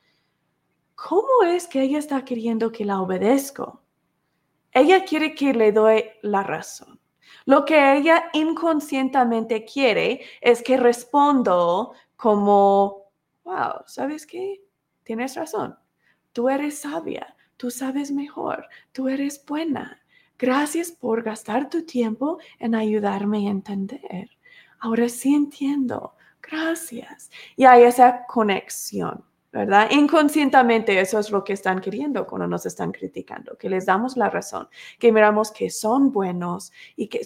¿cómo 0.93 1.43
es 1.47 1.65
que 1.65 1.81
ella 1.81 1.97
está 1.97 2.23
queriendo 2.23 2.71
que 2.71 2.85
la 2.85 3.01
obedezco? 3.01 3.81
Ella 4.71 5.03
quiere 5.03 5.33
que 5.33 5.51
le 5.55 5.71
doy 5.71 6.05
la 6.21 6.43
razón. 6.43 6.99
Lo 7.45 7.65
que 7.65 7.97
ella 7.97 8.25
inconscientemente 8.33 9.65
quiere 9.65 10.21
es 10.41 10.61
que 10.61 10.77
respondo 10.77 11.93
como, 12.15 13.11
wow, 13.43 13.81
¿sabes 13.87 14.27
qué? 14.27 14.61
Tienes 15.03 15.35
razón. 15.35 15.75
Tú 16.33 16.49
eres 16.49 16.81
sabia, 16.81 17.35
tú 17.57 17.71
sabes 17.71 18.11
mejor, 18.11 18.67
tú 18.91 19.09
eres 19.09 19.43
buena. 19.43 20.00
Gracias 20.41 20.91
por 20.91 21.21
gastar 21.21 21.69
tu 21.69 21.85
tiempo 21.85 22.39
en 22.57 22.73
ayudarme 22.73 23.47
a 23.47 23.51
entender. 23.51 24.31
Ahora 24.79 25.07
sí 25.07 25.35
entiendo. 25.35 26.15
Gracias. 26.41 27.29
Y 27.55 27.65
hay 27.65 27.83
esa 27.83 28.25
conexión. 28.25 29.23
¿verdad? 29.51 29.91
Inconscientemente 29.91 30.99
eso 30.99 31.19
es 31.19 31.29
lo 31.29 31.43
que 31.43 31.53
están 31.53 31.81
queriendo 31.81 32.25
cuando 32.25 32.47
nos 32.47 32.65
están 32.65 32.91
criticando, 32.93 33.57
que 33.57 33.69
les 33.69 33.85
damos 33.85 34.15
la 34.15 34.29
razón, 34.29 34.69
que 34.97 35.11
miramos 35.11 35.51
que 35.51 35.69
son 35.69 36.09
buenos 36.09 36.71
y 36.95 37.07
que, 37.07 37.21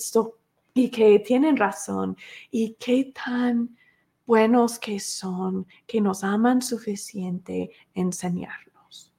y 0.73 0.89
que 0.89 1.19
tienen 1.19 1.55
razón 1.55 2.17
y 2.49 2.75
qué 2.79 3.13
tan 3.13 3.77
buenos 4.25 4.79
que 4.79 4.99
son, 4.99 5.67
que 5.85 6.01
nos 6.01 6.23
aman 6.23 6.63
suficiente 6.63 7.69
enseñarnos. 7.93 9.13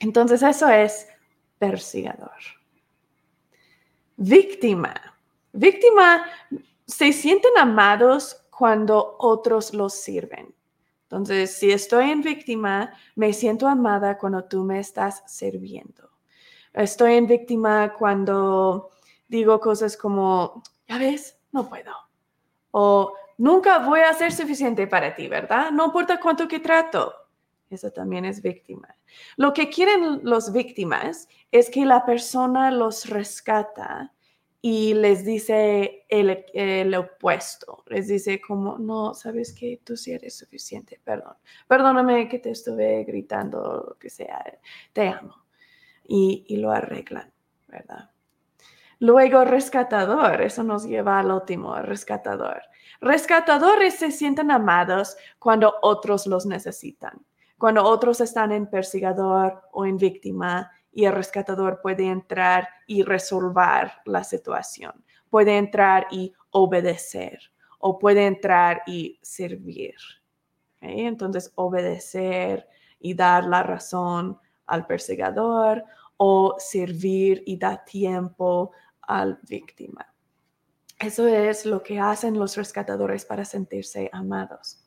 Entonces 0.00 0.42
eso 0.42 0.68
es 0.68 1.06
persigador. 1.58 2.38
Víctima. 4.16 4.94
Víctima 5.52 6.24
se 6.86 7.12
sienten 7.12 7.56
amados 7.58 8.44
cuando 8.50 9.16
otros 9.18 9.74
los 9.74 9.94
sirven. 9.94 10.54
Entonces, 11.02 11.56
si 11.56 11.70
estoy 11.70 12.10
en 12.10 12.20
víctima, 12.20 12.92
me 13.14 13.32
siento 13.32 13.66
amada 13.66 14.18
cuando 14.18 14.44
tú 14.44 14.64
me 14.64 14.78
estás 14.78 15.22
sirviendo. 15.26 16.10
Estoy 16.74 17.14
en 17.14 17.26
víctima 17.26 17.94
cuando 17.94 18.90
digo 19.26 19.58
cosas 19.58 19.96
como, 19.96 20.62
ya 20.86 20.98
ves, 20.98 21.38
no 21.52 21.68
puedo. 21.68 21.92
O 22.72 23.14
nunca 23.38 23.78
voy 23.78 24.00
a 24.00 24.12
ser 24.12 24.32
suficiente 24.32 24.86
para 24.86 25.14
ti, 25.14 25.28
¿verdad? 25.28 25.70
No 25.70 25.86
importa 25.86 26.20
cuánto 26.20 26.46
que 26.46 26.60
trato. 26.60 27.14
Eso 27.70 27.90
también 27.90 28.24
es 28.24 28.40
víctima. 28.42 28.96
Lo 29.36 29.52
que 29.52 29.68
quieren 29.68 30.20
los 30.22 30.52
víctimas 30.52 31.28
es 31.50 31.70
que 31.70 31.84
la 31.84 32.04
persona 32.06 32.70
los 32.70 33.08
rescata 33.08 34.12
y 34.60 34.94
les 34.94 35.24
dice 35.24 36.04
el, 36.08 36.94
opuesto. 36.94 37.84
Les 37.86 38.08
dice 38.08 38.40
como, 38.40 38.78
no, 38.78 39.14
sabes 39.14 39.52
que 39.52 39.80
tú 39.84 39.96
sí 39.96 40.12
eres 40.12 40.36
suficiente, 40.36 41.00
perdón. 41.04 41.36
Perdóname 41.66 42.28
que 42.28 42.38
te 42.38 42.50
estuve 42.50 43.04
gritando, 43.04 43.86
lo 43.90 43.98
que 43.98 44.10
sea, 44.10 44.44
te 44.92 45.08
amo. 45.08 45.44
Y, 46.04 46.44
y 46.48 46.56
lo 46.56 46.70
arreglan, 46.70 47.32
¿verdad? 47.68 48.10
Luego, 49.00 49.44
rescatador, 49.44 50.42
eso 50.42 50.64
nos 50.64 50.84
lleva 50.84 51.20
al 51.20 51.30
último, 51.30 51.76
rescatador. 51.76 52.62
Rescatadores 53.00 53.94
se 53.94 54.10
sienten 54.10 54.50
amados 54.50 55.16
cuando 55.38 55.74
otros 55.82 56.26
los 56.26 56.46
necesitan, 56.46 57.24
cuando 57.58 57.84
otros 57.84 58.20
están 58.20 58.52
en 58.52 58.68
persigador 58.68 59.62
o 59.72 59.84
en 59.84 59.96
víctima 59.96 60.70
y 60.92 61.04
el 61.04 61.12
rescatador 61.12 61.80
puede 61.82 62.06
entrar 62.06 62.68
y 62.86 63.02
resolver 63.02 63.92
la 64.04 64.22
situación, 64.22 65.04
puede 65.28 65.58
entrar 65.58 66.06
y 66.10 66.32
obedecer 66.50 67.40
o 67.80 67.98
puede 67.98 68.26
entrar 68.26 68.82
y 68.86 69.18
servir. 69.22 69.94
Entonces, 70.80 71.52
obedecer 71.56 72.68
y 73.00 73.14
dar 73.14 73.44
la 73.44 73.62
razón 73.64 74.38
al 74.66 74.86
perseguidor 74.86 75.84
o 76.16 76.56
servir 76.58 77.42
y 77.46 77.56
dar 77.56 77.84
tiempo 77.84 78.70
al 79.02 79.38
víctima. 79.42 80.06
Eso 80.98 81.26
es 81.26 81.66
lo 81.66 81.82
que 81.82 81.98
hacen 81.98 82.38
los 82.38 82.56
rescatadores 82.56 83.24
para 83.24 83.44
sentirse 83.44 84.10
amados 84.12 84.84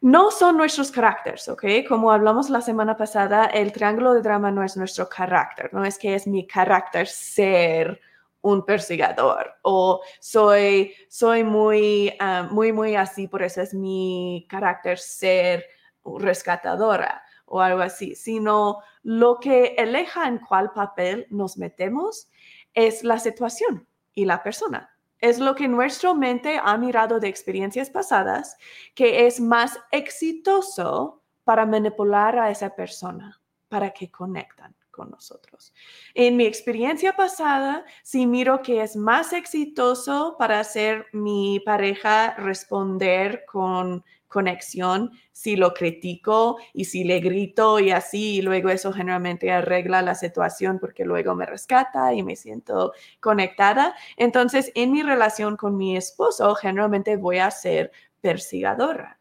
no 0.00 0.30
son 0.30 0.56
nuestros 0.56 0.90
caracteres, 0.90 1.48
¿ok? 1.48 1.64
Como 1.86 2.10
hablamos 2.10 2.48
la 2.48 2.60
semana 2.60 2.96
pasada, 2.96 3.46
el 3.46 3.72
triángulo 3.72 4.14
de 4.14 4.22
drama 4.22 4.50
no 4.50 4.62
es 4.64 4.76
nuestro 4.76 5.08
carácter, 5.08 5.72
no 5.72 5.84
es 5.84 5.98
que 5.98 6.14
es 6.14 6.26
mi 6.26 6.46
carácter 6.46 7.06
ser 7.06 8.00
un 8.42 8.64
perseguidor 8.64 9.52
o 9.62 10.00
soy, 10.18 10.94
soy 11.10 11.44
muy, 11.44 12.14
ah, 12.18 12.48
muy, 12.50 12.72
muy 12.72 12.96
así, 12.96 13.28
por 13.28 13.42
eso 13.42 13.60
es 13.60 13.74
mi 13.74 14.46
carácter 14.48 14.98
ser 14.98 15.66
rescatadora 16.04 17.22
o 17.44 17.60
algo 17.60 17.82
así, 17.82 18.14
sino 18.14 18.78
lo 19.02 19.38
que 19.38 19.74
eleja 19.76 20.26
en 20.26 20.38
cuál 20.38 20.72
papel 20.72 21.26
nos 21.30 21.58
metemos 21.58 22.30
es 22.72 23.04
la 23.04 23.18
situación 23.18 23.86
y 24.14 24.24
la 24.24 24.42
persona 24.42 24.89
es 25.20 25.38
lo 25.38 25.54
que 25.54 25.68
nuestra 25.68 26.14
mente 26.14 26.60
ha 26.62 26.76
mirado 26.76 27.20
de 27.20 27.28
experiencias 27.28 27.90
pasadas 27.90 28.56
que 28.94 29.26
es 29.26 29.40
más 29.40 29.78
exitoso 29.90 31.22
para 31.44 31.66
manipular 31.66 32.38
a 32.38 32.50
esa 32.50 32.74
persona, 32.74 33.40
para 33.68 33.90
que 33.90 34.10
conectan 34.10 34.74
con 34.90 35.10
nosotros. 35.10 35.72
En 36.14 36.36
mi 36.36 36.44
experiencia 36.44 37.16
pasada, 37.16 37.84
si 38.02 38.26
miro 38.26 38.60
que 38.62 38.82
es 38.82 38.96
más 38.96 39.32
exitoso 39.32 40.36
para 40.38 40.60
hacer 40.60 41.06
mi 41.12 41.60
pareja 41.60 42.34
responder 42.34 43.44
con 43.46 44.04
conexión 44.30 45.10
si 45.32 45.56
lo 45.56 45.74
critico 45.74 46.56
y 46.72 46.86
si 46.86 47.04
le 47.04 47.20
grito 47.20 47.80
y 47.80 47.90
así, 47.90 48.36
y 48.36 48.42
luego 48.42 48.70
eso 48.70 48.92
generalmente 48.92 49.52
arregla 49.52 50.00
la 50.00 50.14
situación 50.14 50.78
porque 50.78 51.04
luego 51.04 51.34
me 51.34 51.44
rescata 51.44 52.14
y 52.14 52.22
me 52.22 52.36
siento 52.36 52.92
conectada. 53.20 53.94
Entonces, 54.16 54.72
en 54.74 54.92
mi 54.92 55.02
relación 55.02 55.56
con 55.56 55.76
mi 55.76 55.96
esposo, 55.96 56.54
generalmente 56.54 57.16
voy 57.16 57.38
a 57.38 57.50
ser 57.50 57.90
persigadora. 58.20 59.18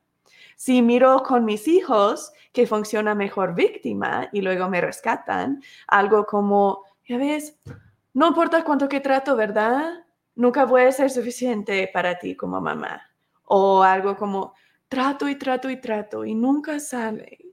Si 0.56 0.82
miro 0.82 1.24
con 1.24 1.46
mis 1.46 1.68
hijos 1.68 2.32
que 2.54 2.68
funciona 2.68 3.16
mejor 3.16 3.56
víctima 3.56 4.30
y 4.32 4.42
luego 4.42 4.70
me 4.70 4.82
rescatan, 4.82 5.64
algo 5.88 6.26
como, 6.26 6.84
ya 7.08 7.18
ves, 7.18 7.58
no 8.14 8.28
importa 8.28 8.64
cuánto 8.64 8.90
que 8.90 9.00
trato, 9.00 9.36
¿verdad? 9.36 10.06
Nunca 10.36 10.66
voy 10.66 10.82
a 10.82 10.92
ser 10.92 11.10
suficiente 11.10 11.90
para 11.94 12.20
ti 12.20 12.36
como 12.36 12.60
mamá. 12.62 13.02
O 13.46 13.82
algo 13.82 14.16
como, 14.16 14.54
trato 14.90 15.30
y 15.30 15.36
trato 15.36 15.70
y 15.70 15.80
trato 15.80 16.26
y 16.26 16.36
nunca 16.36 16.80
sale. 16.80 17.46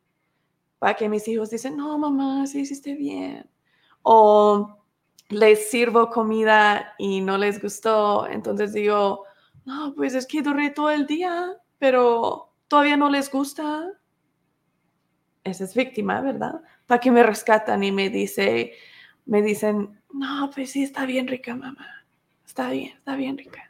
Para 0.79 0.95
que 0.95 1.09
mis 1.09 1.27
hijos 1.29 1.51
dicen, 1.51 1.77
no, 1.77 1.97
mamá, 1.99 2.47
sí 2.47 2.61
hiciste 2.61 2.95
bien. 2.95 3.49
O 4.03 4.79
les 5.29 5.71
sirvo 5.71 6.11
comida 6.11 6.95
y 6.99 7.21
no 7.21 7.39
les 7.39 7.61
gustó, 7.61 8.27
entonces 8.29 8.73
digo, 8.73 9.25
no, 9.65 9.93
pues 9.97 10.15
es 10.15 10.27
que 10.27 10.43
duré 10.43 10.71
todo 10.71 10.91
el 10.91 11.07
día, 11.07 11.57
pero 11.79 12.53
todavía 12.69 12.97
no 12.97 13.11
les 13.11 13.31
gusta. 13.31 13.91
Esa 15.45 15.65
es 15.65 15.75
víctima, 15.75 16.21
¿verdad? 16.21 16.61
Para 16.87 17.01
que 17.01 17.11
me 17.11 17.23
rescatan 17.23 17.83
y 17.83 17.93
me 17.93 18.11
dice, 18.11 18.73
me 19.25 19.43
dicen, 19.43 20.01
no, 20.13 20.51
pues 20.55 20.71
sí, 20.71 20.85
está 20.85 21.05
bien 21.07 21.27
rica, 21.27 21.55
mamá. 21.55 22.05
Está 22.47 22.71
bien, 22.71 22.97
está 22.97 23.17
bien 23.17 23.37
rica. 23.37 23.66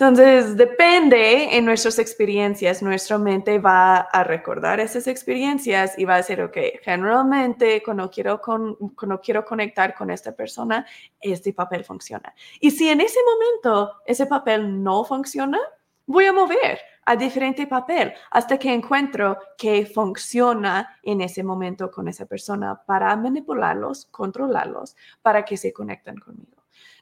Entonces, 0.00 0.56
depende 0.56 1.56
en 1.56 1.64
nuestras 1.64 1.98
experiencias, 1.98 2.84
nuestra 2.84 3.18
mente 3.18 3.58
va 3.58 3.96
a 3.96 4.22
recordar 4.22 4.78
esas 4.78 5.08
experiencias 5.08 5.98
y 5.98 6.04
va 6.04 6.14
a 6.14 6.16
decir, 6.18 6.40
ok, 6.40 6.56
generalmente 6.84 7.82
cuando 7.82 8.08
quiero, 8.08 8.40
con, 8.40 8.76
cuando 8.94 9.20
quiero 9.20 9.44
conectar 9.44 9.96
con 9.96 10.12
esta 10.12 10.30
persona, 10.36 10.86
este 11.20 11.52
papel 11.52 11.84
funciona. 11.84 12.32
Y 12.60 12.70
si 12.70 12.88
en 12.88 13.00
ese 13.00 13.18
momento 13.24 13.94
ese 14.06 14.26
papel 14.26 14.84
no 14.84 15.02
funciona, 15.04 15.58
voy 16.06 16.26
a 16.26 16.32
mover 16.32 16.78
a 17.04 17.16
diferente 17.16 17.66
papel 17.66 18.12
hasta 18.30 18.56
que 18.56 18.72
encuentro 18.72 19.36
que 19.56 19.84
funciona 19.84 20.96
en 21.02 21.22
ese 21.22 21.42
momento 21.42 21.90
con 21.90 22.06
esa 22.06 22.24
persona 22.24 22.80
para 22.86 23.16
manipularlos, 23.16 24.06
controlarlos, 24.12 24.94
para 25.22 25.44
que 25.44 25.56
se 25.56 25.72
conecten 25.72 26.18
conmigo. 26.18 26.57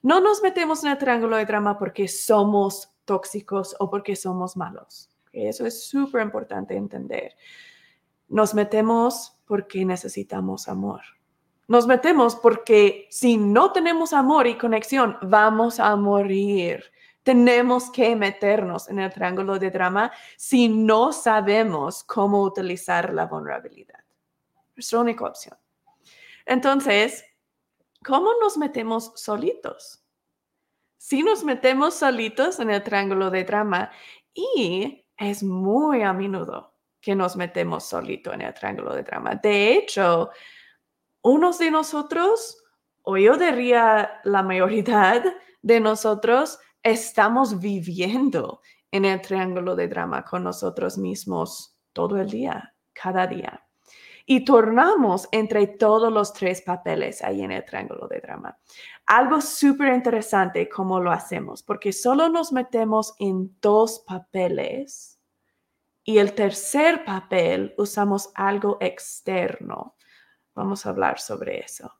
No 0.07 0.21
nos 0.21 0.41
metemos 0.41 0.85
en 0.85 0.93
el 0.93 0.99
triángulo 0.99 1.37
de 1.37 1.45
drama 1.45 1.77
porque 1.77 2.07
somos 2.07 2.95
tóxicos 3.05 3.75
o 3.81 3.91
porque 3.91 4.15
somos 4.15 4.57
malos. 4.57 5.11
Eso 5.33 5.67
es 5.67 5.83
súper 5.83 6.23
importante 6.23 6.77
entender. 6.77 7.35
Nos 8.29 8.55
metemos 8.55 9.37
porque 9.47 9.85
necesitamos 9.85 10.69
amor. 10.69 11.01
Nos 11.67 11.89
metemos 11.89 12.37
porque 12.37 13.09
si 13.11 13.37
no 13.37 13.73
tenemos 13.73 14.13
amor 14.13 14.47
y 14.47 14.57
conexión, 14.57 15.19
vamos 15.23 15.81
a 15.81 15.97
morir. 15.97 16.85
Tenemos 17.25 17.91
que 17.91 18.15
meternos 18.15 18.89
en 18.89 19.01
el 19.01 19.13
triángulo 19.13 19.59
de 19.59 19.73
drama 19.73 20.13
si 20.37 20.69
no 20.69 21.13
sabemos 21.13 22.05
cómo 22.05 22.43
utilizar 22.43 23.13
la 23.13 23.27
vulnerabilidad. 23.27 24.05
Es 24.77 24.93
la 24.93 25.01
única 25.01 25.25
opción. 25.25 25.59
Entonces, 26.45 27.25
¿Cómo 28.07 28.31
nos 28.41 28.57
metemos 28.57 29.13
solitos? 29.17 30.05
Si 30.97 31.25
nos 31.25 31.43
metemos 31.43 31.95
solitos 31.95 32.61
en 32.61 32.71
el 32.71 32.85
triángulo 32.85 33.31
de 33.31 33.43
drama 33.43 33.91
y 34.33 35.05
es 35.17 35.43
muy 35.43 36.03
a 36.03 36.13
menudo 36.13 36.77
que 37.01 37.17
nos 37.17 37.35
metemos 37.35 37.85
solito 37.85 38.33
en 38.33 38.43
el 38.43 38.55
triángulo 38.55 38.95
de 38.95 39.03
drama. 39.03 39.35
De 39.35 39.73
hecho, 39.73 40.31
unos 41.23 41.59
de 41.59 41.73
nosotros, 41.73 42.63
o 43.03 43.17
yo 43.17 43.37
diría 43.37 44.21
la 44.23 44.45
mayoría 44.45 45.25
de 45.63 45.81
nosotros, 45.81 46.61
estamos 46.85 47.59
viviendo 47.59 48.61
en 48.93 49.05
el 49.05 49.21
triángulo 49.21 49.75
de 49.75 49.89
drama 49.89 50.25
con 50.25 50.45
nosotros 50.45 50.97
mismos 50.97 51.77
todo 51.93 52.21
el 52.21 52.31
día, 52.31 52.73
cada 52.93 53.27
día 53.27 53.66
y 54.27 54.45
tornamos 54.45 55.29
entre 55.31 55.69
todos 55.69 56.13
los 56.13 56.33
tres 56.33 56.61
papeles 56.61 57.23
ahí 57.23 57.43
en 57.43 57.53
el 57.53 57.65
triángulo 57.65 58.09
de 58.09 58.21
drama. 58.21 58.59
Algo 59.07 59.41
súper 59.41 59.95
interesante 59.95 60.69
cómo 60.69 60.99
lo 60.99 61.13
hacemos, 61.13 61.63
porque 61.63 61.93
solo 61.93 62.29
nos 62.29 62.53
metemos 62.53 63.15
en 63.21 63.57
dos 63.61 64.01
papeles 64.01 65.21
y 66.03 66.19
el 66.19 66.35
tercer 66.35 67.05
papel 67.05 67.75
usamos 67.79 68.31
algo 68.35 68.79
externo. 68.81 69.95
Vamos 70.55 70.87
a 70.87 70.91
hablar 70.91 71.21
sobre 71.21 71.61
eso. 71.61 71.93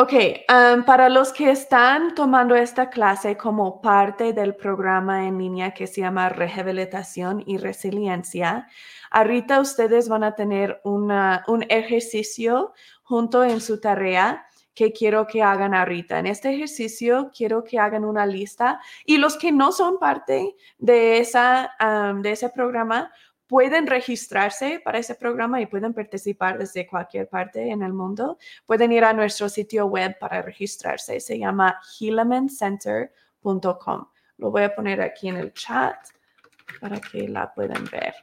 Ok, 0.00 0.12
um, 0.12 0.84
para 0.84 1.08
los 1.08 1.32
que 1.32 1.50
están 1.50 2.14
tomando 2.14 2.54
esta 2.54 2.88
clase 2.88 3.36
como 3.36 3.80
parte 3.80 4.32
del 4.32 4.54
programa 4.54 5.26
en 5.26 5.38
línea 5.38 5.74
que 5.74 5.88
se 5.88 6.02
llama 6.02 6.28
Rehabilitación 6.28 7.42
y 7.44 7.56
Resiliencia, 7.56 8.68
ahorita 9.10 9.60
ustedes 9.60 10.08
van 10.08 10.22
a 10.22 10.36
tener 10.36 10.80
un 10.84 11.66
ejercicio 11.68 12.74
junto 13.02 13.42
en 13.42 13.60
su 13.60 13.80
tarea 13.80 14.46
que 14.72 14.92
quiero 14.92 15.26
que 15.26 15.42
hagan 15.42 15.74
ahorita. 15.74 16.20
En 16.20 16.28
este 16.28 16.54
ejercicio 16.54 17.32
quiero 17.36 17.64
que 17.64 17.80
hagan 17.80 18.04
una 18.04 18.24
lista 18.24 18.80
y 19.04 19.16
los 19.16 19.36
que 19.36 19.50
no 19.50 19.72
son 19.72 19.98
parte 19.98 20.54
de, 20.78 21.18
esa, 21.18 21.72
um, 21.80 22.22
de 22.22 22.30
ese 22.30 22.50
programa, 22.50 23.10
pueden 23.48 23.86
registrarse 23.86 24.80
para 24.84 24.98
ese 24.98 25.14
programa 25.14 25.58
y 25.60 25.66
pueden 25.66 25.94
participar 25.94 26.58
desde 26.58 26.86
cualquier 26.86 27.28
parte 27.28 27.70
en 27.70 27.82
el 27.82 27.94
mundo. 27.94 28.36
Pueden 28.66 28.92
ir 28.92 29.04
a 29.04 29.14
nuestro 29.14 29.48
sitio 29.48 29.86
web 29.86 30.18
para 30.18 30.42
registrarse. 30.42 31.18
Se 31.18 31.38
llama 31.38 31.80
healamencenter.com. 31.98 34.06
Lo 34.36 34.50
voy 34.50 34.62
a 34.62 34.74
poner 34.74 35.00
aquí 35.00 35.28
en 35.28 35.38
el 35.38 35.54
chat 35.54 35.96
para 36.80 37.00
que 37.00 37.26
la 37.26 37.52
puedan 37.54 37.84
ver. 37.90 38.14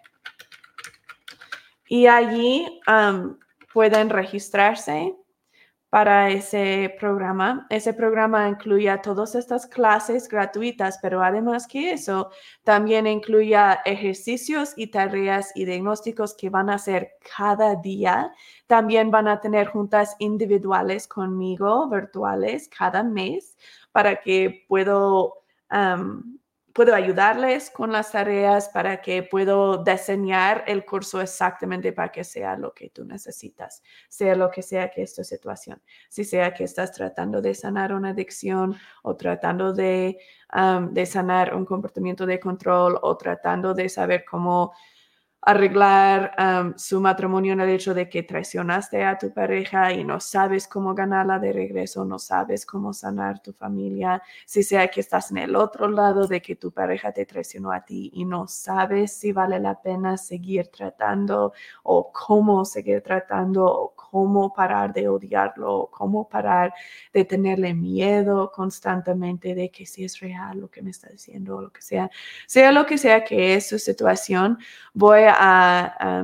Y 1.87 2.07
allí 2.07 2.81
um, 2.87 3.37
pueden 3.73 4.09
registrarse 4.09 5.15
para 5.95 6.29
ese 6.29 6.93
programa. 6.99 7.65
Ese 7.69 7.93
programa 7.93 8.49
incluye 8.49 8.97
todas 8.97 9.33
estas 9.33 9.65
clases 9.65 10.27
gratuitas, 10.27 10.99
pero 11.01 11.23
además 11.23 11.67
que 11.67 11.93
eso, 11.93 12.31
también 12.65 13.07
incluye 13.07 13.55
ejercicios 13.85 14.73
y 14.75 14.87
tareas 14.87 15.53
y 15.55 15.63
diagnósticos 15.63 16.33
que 16.33 16.49
van 16.49 16.69
a 16.69 16.73
hacer 16.73 17.11
cada 17.37 17.75
día. 17.75 18.29
También 18.67 19.09
van 19.09 19.29
a 19.29 19.39
tener 19.39 19.67
juntas 19.67 20.17
individuales 20.19 21.07
conmigo, 21.07 21.87
virtuales, 21.89 22.67
cada 22.67 23.01
mes, 23.01 23.55
para 23.93 24.17
que 24.19 24.65
puedo 24.67 25.45
puedo 26.75 26.93
ayudarles 26.93 27.69
con 27.69 27.93
las 27.93 28.11
tareas 28.11 28.67
para 28.67 29.01
que 29.01 29.23
puedo 29.23 29.81
diseñar 29.81 30.65
el 30.67 30.83
curso 30.83 31.21
exactamente 31.21 31.93
para 31.93 32.11
que 32.11 32.25
sea 32.25 32.57
lo 32.57 32.73
que 32.73 32.89
tú 32.89 33.05
necesitas, 33.05 33.81
sea 34.09 34.35
lo 34.35 34.51
que 34.51 34.61
sea 34.61 34.91
que 34.91 35.01
esta 35.01 35.23
situación, 35.23 35.81
si 36.09 36.25
sea 36.25 36.53
que 36.53 36.65
estás 36.65 36.91
tratando 36.91 37.41
de 37.41 37.55
sanar 37.55 37.93
una 37.93 38.09
adicción 38.09 38.75
o 39.03 39.15
tratando 39.15 39.71
de, 39.71 40.17
de 40.91 41.05
sanar 41.05 41.55
un 41.55 41.63
comportamiento 41.63 42.25
de 42.25 42.41
control 42.41 42.99
o 43.01 43.15
tratando 43.15 43.73
de 43.73 43.87
saber 43.87 44.25
cómo 44.29 44.73
arreglar 45.45 46.73
su 46.77 46.99
matrimonio 46.99 47.53
en 47.53 47.59
el 47.61 47.69
hecho 47.69 47.93
de 47.93 48.09
que 48.09 48.23
traicionaste 48.23 49.03
a 49.03 49.17
tu 49.17 49.31
pareja 49.33 49.93
y 49.93 50.03
no 50.03 50.19
sabes 50.19 50.67
cómo 50.67 50.95
ganarla 50.95 51.39
de 51.39 51.53
regreso, 51.53 52.03
no 52.03 52.17
sabes 52.19 52.65
cómo 52.65 52.93
sanar 52.93 53.41
tu 53.41 53.53
familia, 53.53 54.21
si 54.45 54.63
sea 54.63 54.87
que 54.87 55.01
estás 55.01 55.31
en 55.31 55.37
el 55.37 55.55
otro 55.55 55.87
lado 55.87 56.27
de 56.27 56.41
que 56.41 56.55
tu 56.55 56.71
pareja 56.71 57.11
te 57.11 57.25
traicionó 57.25 57.71
a 57.71 57.85
ti 57.85 58.11
y 58.13 58.25
no 58.25 58.47
sabes 58.47 59.13
si 59.13 59.31
vale 59.31 59.59
la 59.59 59.81
pena 59.81 60.17
seguir 60.17 60.67
tratando 60.67 61.53
o 61.83 62.11
cómo 62.11 62.65
seguir 62.65 63.01
tratando 63.01 63.65
o 63.65 63.93
cómo 63.95 64.53
parar 64.53 64.93
de 64.93 65.07
odiarlo 65.07 65.89
cómo 65.91 66.27
parar 66.27 66.73
de 67.13 67.25
tenerle 67.25 67.73
miedo 67.73 68.51
constantemente 68.51 69.55
de 69.55 69.69
que 69.69 69.85
si 69.85 70.05
es 70.05 70.19
real 70.19 70.59
lo 70.59 70.69
que 70.69 70.81
me 70.81 70.91
está 70.91 71.09
diciendo 71.09 71.57
o 71.57 71.61
lo 71.61 71.71
que 71.71 71.81
sea, 71.81 72.09
sea 72.47 72.71
lo 72.71 72.85
que 72.85 72.97
sea 72.97 73.23
que 73.23 73.55
es 73.55 73.69
su 73.69 73.79
situación, 73.79 74.57
voy 74.93 75.21
a 75.23 75.34
a 75.37 76.23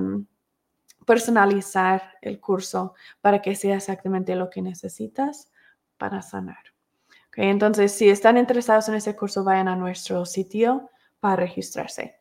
personalizar 1.05 2.17
el 2.21 2.39
curso 2.39 2.93
para 3.21 3.41
que 3.41 3.55
sea 3.55 3.75
exactamente 3.75 4.35
lo 4.35 4.49
que 4.49 4.61
necesitas 4.61 5.51
para 5.97 6.21
sanar. 6.21 6.63
Entonces, 7.35 7.93
si 7.93 8.09
están 8.09 8.37
interesados 8.37 8.89
en 8.89 8.95
ese 8.95 9.15
curso, 9.15 9.43
vayan 9.43 9.67
a 9.67 9.75
nuestro 9.75 10.25
sitio 10.25 10.89
para 11.19 11.37
registrarse. 11.37 12.19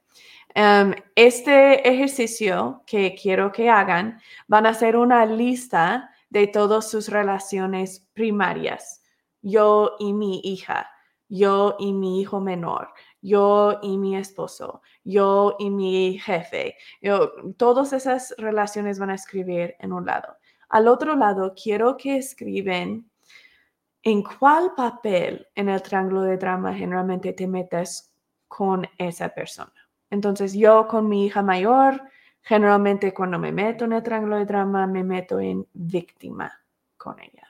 este 1.14 1.88
ejercicio 1.88 2.82
que 2.86 3.14
quiero 3.14 3.52
que 3.52 3.70
hagan 3.70 4.20
van 4.48 4.66
a 4.66 4.74
ser 4.74 4.96
una 4.96 5.24
lista 5.24 6.10
de 6.28 6.46
todas 6.46 6.90
sus 6.90 7.08
relaciones 7.08 8.08
primarias, 8.12 9.02
yo 9.42 9.96
y 9.98 10.12
mi 10.12 10.40
hija, 10.44 10.90
yo 11.28 11.76
y 11.78 11.92
mi 11.92 12.20
hijo 12.20 12.40
menor, 12.40 12.92
yo 13.20 13.78
y 13.82 13.98
mi 13.98 14.16
esposo, 14.16 14.82
yo 15.04 15.56
y 15.58 15.70
mi 15.70 16.18
jefe. 16.18 16.76
Yo, 17.00 17.32
todas 17.56 17.92
esas 17.92 18.34
relaciones 18.38 18.98
van 18.98 19.10
a 19.10 19.14
escribir 19.14 19.76
en 19.78 19.92
un 19.92 20.06
lado. 20.06 20.36
Al 20.68 20.88
otro 20.88 21.16
lado, 21.16 21.54
quiero 21.60 21.96
que 21.96 22.16
escriben 22.16 23.10
en 24.02 24.22
cuál 24.22 24.74
papel 24.74 25.46
en 25.54 25.68
el 25.68 25.82
triángulo 25.82 26.22
de 26.22 26.38
drama 26.38 26.74
generalmente 26.74 27.32
te 27.32 27.46
metes 27.46 28.14
con 28.48 28.86
esa 28.96 29.28
persona. 29.28 29.72
Entonces, 30.08 30.54
yo 30.54 30.86
con 30.88 31.08
mi 31.08 31.26
hija 31.26 31.42
mayor, 31.42 32.02
generalmente 32.42 33.12
cuando 33.12 33.38
me 33.38 33.52
meto 33.52 33.84
en 33.84 33.92
el 33.92 34.02
triángulo 34.02 34.36
de 34.36 34.46
drama, 34.46 34.86
me 34.86 35.04
meto 35.04 35.38
en 35.38 35.66
víctima 35.72 36.52
con 36.96 37.20
ella. 37.20 37.46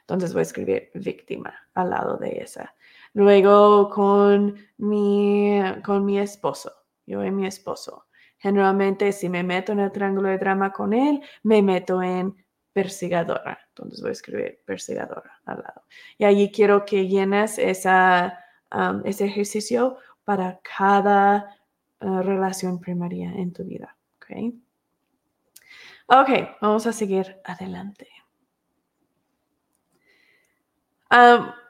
Entonces 0.00 0.32
voy 0.32 0.40
a 0.40 0.42
escribir 0.42 0.90
víctima 0.94 1.54
al 1.74 1.90
lado 1.90 2.16
de 2.16 2.38
esa. 2.42 2.74
Luego 3.12 3.88
con 3.88 4.56
mi, 4.78 5.60
con 5.84 6.04
mi 6.04 6.18
esposo, 6.18 6.72
yo 7.06 7.24
y 7.24 7.30
mi 7.30 7.46
esposo. 7.46 8.06
Generalmente 8.38 9.12
si 9.12 9.28
me 9.28 9.42
meto 9.42 9.72
en 9.72 9.80
el 9.80 9.92
triángulo 9.92 10.28
de 10.28 10.38
drama 10.38 10.72
con 10.72 10.92
él, 10.92 11.20
me 11.42 11.60
meto 11.60 12.02
en 12.02 12.34
persigadora. 12.72 13.58
Entonces 13.68 14.00
voy 14.00 14.10
a 14.10 14.12
escribir 14.12 14.60
persigadora 14.64 15.40
al 15.44 15.58
lado. 15.58 15.82
Y 16.16 16.24
allí 16.24 16.50
quiero 16.50 16.84
que 16.84 17.08
llenes 17.08 17.58
esa, 17.58 18.38
um, 18.72 19.02
ese 19.04 19.26
ejercicio 19.26 19.98
para 20.24 20.60
cada 20.60 21.56
uh, 22.00 22.22
relación 22.22 22.80
primaria 22.80 23.30
en 23.32 23.52
tu 23.52 23.64
vida. 23.64 23.96
¿okay? 24.16 24.58
ok, 26.06 26.30
vamos 26.60 26.86
a 26.86 26.92
seguir 26.92 27.40
adelante. 27.44 28.08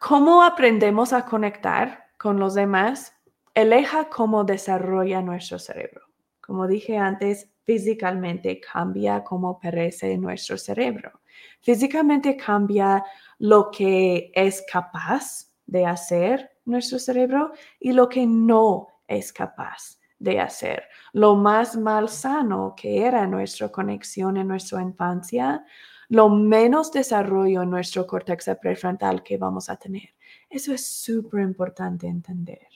¿Cómo 0.00 0.42
aprendemos 0.42 1.12
a 1.12 1.24
conectar 1.24 2.11
con 2.20 2.38
los 2.38 2.53
demás, 2.53 3.14
eleja 3.55 4.11
cómo 4.11 4.44
desarrolla 4.44 5.22
nuestro 5.22 5.59
cerebro. 5.59 6.03
Como 6.42 6.66
dije 6.66 6.98
antes, 6.98 7.48
físicamente 7.64 8.61
cambia 8.61 9.24
cómo 9.24 9.59
perece 9.59 10.18
nuestro 10.18 10.59
cerebro. 10.59 11.22
Físicamente 11.62 12.37
cambia 12.37 13.03
lo 13.38 13.70
que 13.70 14.31
es 14.35 14.62
capaz 14.70 15.50
de 15.64 15.87
hacer 15.87 16.50
nuestro 16.66 16.98
cerebro 16.98 17.53
y 17.79 17.92
lo 17.92 18.07
que 18.07 18.26
no 18.26 18.88
es 19.09 19.33
capaz 19.33 19.98
de 20.18 20.40
hacer. 20.40 20.85
Lo 21.14 21.37
más 21.37 21.74
malsano 21.79 22.74
que 22.76 23.07
era 23.07 23.26
nuestra 23.26 23.70
conexión 23.70 24.37
en 24.37 24.48
nuestra 24.48 24.83
infancia, 24.83 25.64
lo 26.10 26.28
menos 26.28 26.90
desarrollo 26.90 27.62
en 27.62 27.70
nuestro 27.70 28.06
córtex 28.06 28.50
prefrontal 28.60 29.22
que 29.22 29.38
vamos 29.38 29.70
a 29.70 29.76
tener. 29.76 30.10
Eso 30.50 30.74
es 30.74 30.84
súper 30.84 31.40
importante 31.42 32.08
entender. 32.08 32.66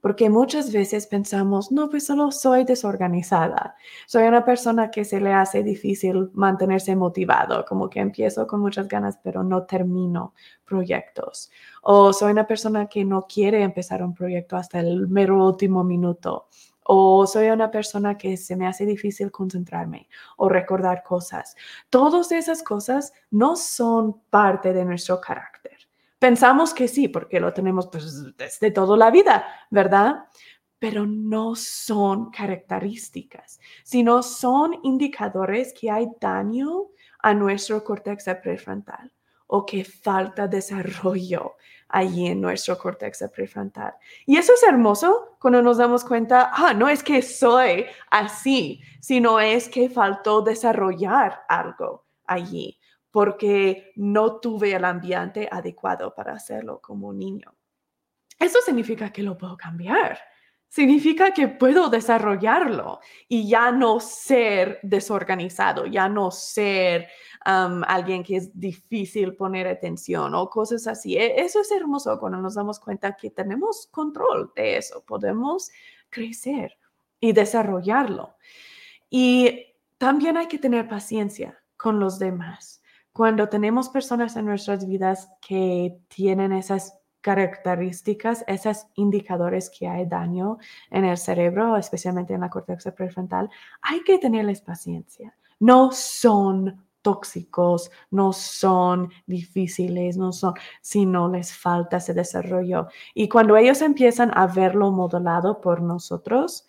Porque 0.00 0.30
muchas 0.30 0.72
veces 0.72 1.06
pensamos, 1.06 1.70
no, 1.70 1.90
pues 1.90 2.06
solo 2.06 2.30
soy 2.30 2.64
desorganizada. 2.64 3.74
Soy 4.06 4.24
una 4.24 4.44
persona 4.44 4.90
que 4.90 5.04
se 5.04 5.20
le 5.20 5.32
hace 5.32 5.62
difícil 5.62 6.30
mantenerse 6.32 6.96
motivado, 6.96 7.64
como 7.66 7.90
que 7.90 8.00
empiezo 8.00 8.46
con 8.46 8.60
muchas 8.60 8.88
ganas, 8.88 9.18
pero 9.22 9.42
no 9.42 9.64
termino 9.64 10.34
proyectos. 10.64 11.50
O 11.82 12.12
soy 12.12 12.32
una 12.32 12.46
persona 12.46 12.86
que 12.86 13.04
no 13.04 13.26
quiere 13.26 13.62
empezar 13.62 14.02
un 14.02 14.14
proyecto 14.14 14.56
hasta 14.56 14.80
el 14.80 15.08
mero 15.08 15.44
último 15.44 15.84
minuto. 15.84 16.46
O 16.90 17.26
soy 17.26 17.50
una 17.50 17.70
persona 17.70 18.16
que 18.16 18.38
se 18.38 18.56
me 18.56 18.66
hace 18.66 18.86
difícil 18.86 19.30
concentrarme 19.30 20.08
o 20.38 20.48
recordar 20.48 21.02
cosas. 21.02 21.54
Todas 21.90 22.32
esas 22.32 22.62
cosas 22.62 23.12
no 23.30 23.56
son 23.56 24.22
parte 24.30 24.72
de 24.72 24.86
nuestro 24.86 25.20
carácter. 25.20 25.76
Pensamos 26.18 26.72
que 26.72 26.88
sí, 26.88 27.08
porque 27.08 27.40
lo 27.40 27.52
tenemos 27.52 27.88
pues, 27.88 28.34
desde 28.38 28.70
toda 28.70 28.96
la 28.96 29.10
vida, 29.10 29.46
¿verdad? 29.70 30.24
Pero 30.78 31.06
no 31.06 31.54
son 31.54 32.30
características, 32.30 33.60
sino 33.84 34.22
son 34.22 34.80
indicadores 34.82 35.74
que 35.78 35.90
hay 35.90 36.08
daño 36.18 36.86
a 37.18 37.34
nuestro 37.34 37.84
córtex 37.84 38.24
prefrontal 38.42 39.12
o 39.48 39.66
que 39.66 39.84
falta 39.84 40.46
desarrollo 40.46 41.56
allí 41.88 42.26
en 42.26 42.40
nuestro 42.40 42.78
córtex 42.78 43.24
prefrontal. 43.34 43.94
Y 44.26 44.36
eso 44.36 44.52
es 44.54 44.62
hermoso 44.62 45.36
cuando 45.40 45.62
nos 45.62 45.78
damos 45.78 46.04
cuenta, 46.04 46.50
ah, 46.52 46.72
no 46.74 46.88
es 46.88 47.02
que 47.02 47.22
soy 47.22 47.86
así, 48.10 48.80
sino 49.00 49.40
es 49.40 49.68
que 49.68 49.90
faltó 49.90 50.42
desarrollar 50.42 51.42
algo 51.48 52.06
allí 52.24 52.78
porque 53.10 53.92
no 53.96 54.38
tuve 54.38 54.74
el 54.74 54.84
ambiente 54.84 55.48
adecuado 55.50 56.14
para 56.14 56.34
hacerlo 56.34 56.80
como 56.80 57.12
niño. 57.12 57.54
Eso 58.38 58.60
significa 58.60 59.10
que 59.10 59.22
lo 59.22 59.36
puedo 59.36 59.56
cambiar. 59.56 60.18
Significa 60.68 61.32
que 61.32 61.48
puedo 61.48 61.88
desarrollarlo 61.88 63.00
y 63.26 63.48
ya 63.48 63.72
no 63.72 64.00
ser 64.00 64.78
desorganizado, 64.82 65.86
ya 65.86 66.10
no 66.10 66.30
ser 66.30 67.08
alguien 67.48 68.22
que 68.22 68.36
es 68.36 68.58
difícil 68.58 69.34
poner 69.34 69.66
atención 69.66 70.34
o 70.34 70.50
cosas 70.50 70.86
así. 70.86 71.16
E, 71.16 71.40
eso 71.40 71.60
es 71.60 71.70
hermoso 71.72 72.18
cuando 72.18 72.38
nos 72.38 72.54
damos 72.54 72.78
cuenta 72.78 73.16
que 73.16 73.30
tenemos 73.30 73.86
control 73.90 74.52
de 74.54 74.76
eso, 74.76 75.02
podemos 75.06 75.70
crecer 76.10 76.76
y 77.20 77.32
desarrollarlo. 77.32 78.34
Y 79.08 79.74
también 79.96 80.36
hay 80.36 80.46
que 80.46 80.58
tener 80.58 80.88
paciencia 80.88 81.58
con 81.76 81.98
los 81.98 82.18
demás 82.18 82.82
cuando 83.18 83.48
tenemos 83.48 83.88
personas 83.88 84.36
en 84.36 84.44
nuestras 84.44 84.86
vidas 84.86 85.28
que 85.40 85.98
tienen 86.06 86.52
esas 86.52 87.00
características, 87.20 88.44
esos 88.46 88.86
indicadores 88.94 89.70
que 89.70 89.88
hay 89.88 90.06
daño 90.06 90.58
en 90.90 91.04
el 91.04 91.16
cerebro, 91.16 91.76
especialmente 91.76 92.34
en 92.34 92.42
la 92.42 92.50
corteza 92.50 92.94
prefrontal, 92.94 93.50
hay 93.82 94.04
que 94.04 94.18
tenerles 94.18 94.60
paciencia. 94.60 95.36
No 95.58 95.90
son 95.90 96.86
tóxicos, 97.08 97.90
no 98.10 98.34
son 98.34 99.10
difíciles, 99.26 100.18
no 100.18 100.30
son, 100.30 100.52
sino 100.82 101.26
les 101.26 101.56
falta 101.56 101.96
ese 101.96 102.12
desarrollo. 102.12 102.88
Y 103.14 103.30
cuando 103.30 103.56
ellos 103.56 103.80
empiezan 103.80 104.30
a 104.34 104.46
verlo 104.46 104.90
modelado 104.90 105.62
por 105.62 105.80
nosotros, 105.80 106.68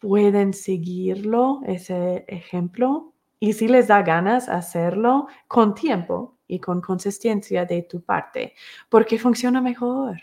pueden 0.00 0.52
seguirlo, 0.52 1.60
ese 1.64 2.24
ejemplo, 2.26 3.12
y 3.38 3.52
si 3.52 3.68
les 3.68 3.86
da 3.86 4.02
ganas 4.02 4.48
hacerlo 4.48 5.28
con 5.46 5.76
tiempo 5.76 6.36
y 6.48 6.58
con 6.58 6.80
consistencia 6.80 7.64
de 7.66 7.82
tu 7.82 8.00
parte, 8.00 8.54
porque 8.88 9.16
funciona 9.16 9.60
mejor. 9.60 10.20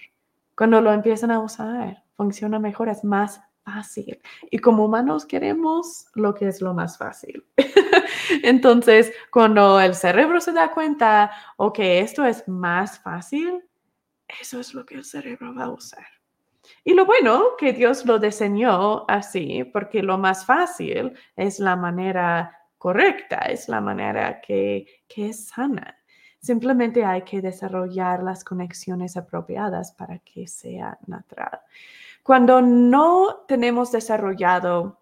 Cuando 0.53 0.81
lo 0.81 0.91
empiezan 0.91 1.31
a 1.31 1.39
usar, 1.39 2.03
funciona 2.17 2.59
mejor, 2.59 2.89
es 2.89 3.05
más 3.05 3.39
fácil. 3.67 4.21
Y 4.49 4.59
como 4.59 4.85
humanos 4.85 5.25
queremos 5.25 6.07
lo 6.15 6.33
que 6.33 6.47
es 6.47 6.61
lo 6.61 6.73
más 6.73 6.97
fácil. 6.97 7.45
Entonces, 8.43 9.11
cuando 9.29 9.79
el 9.81 9.93
cerebro 9.93 10.39
se 10.39 10.53
da 10.53 10.71
cuenta, 10.71 11.31
ok, 11.57 11.79
esto 11.79 12.23
es 12.23 12.47
más 12.47 12.99
fácil, 12.99 13.63
eso 14.41 14.59
es 14.61 14.73
lo 14.73 14.85
que 14.85 14.95
el 14.95 15.03
cerebro 15.03 15.53
va 15.53 15.65
a 15.65 15.69
usar. 15.71 16.05
Y 16.83 16.93
lo 16.93 17.05
bueno 17.05 17.55
que 17.57 17.73
Dios 17.73 18.05
lo 18.05 18.19
diseñó 18.19 19.05
así, 19.09 19.65
porque 19.65 20.01
lo 20.01 20.17
más 20.17 20.45
fácil 20.45 21.13
es 21.35 21.59
la 21.59 21.75
manera 21.75 22.57
correcta, 22.77 23.37
es 23.49 23.67
la 23.67 23.81
manera 23.81 24.39
que, 24.39 24.85
es 25.15 25.47
sana. 25.47 25.97
Simplemente 26.39 27.03
hay 27.03 27.23
que 27.23 27.41
desarrollar 27.41 28.23
las 28.23 28.43
conexiones 28.43 29.17
apropiadas 29.17 29.91
para 29.91 30.19
que 30.19 30.47
sea 30.47 30.97
natural. 31.07 31.59
Cuando 32.27 32.61
no 32.61 33.45
tenemos 33.47 33.93
desarrollado, 33.93 34.99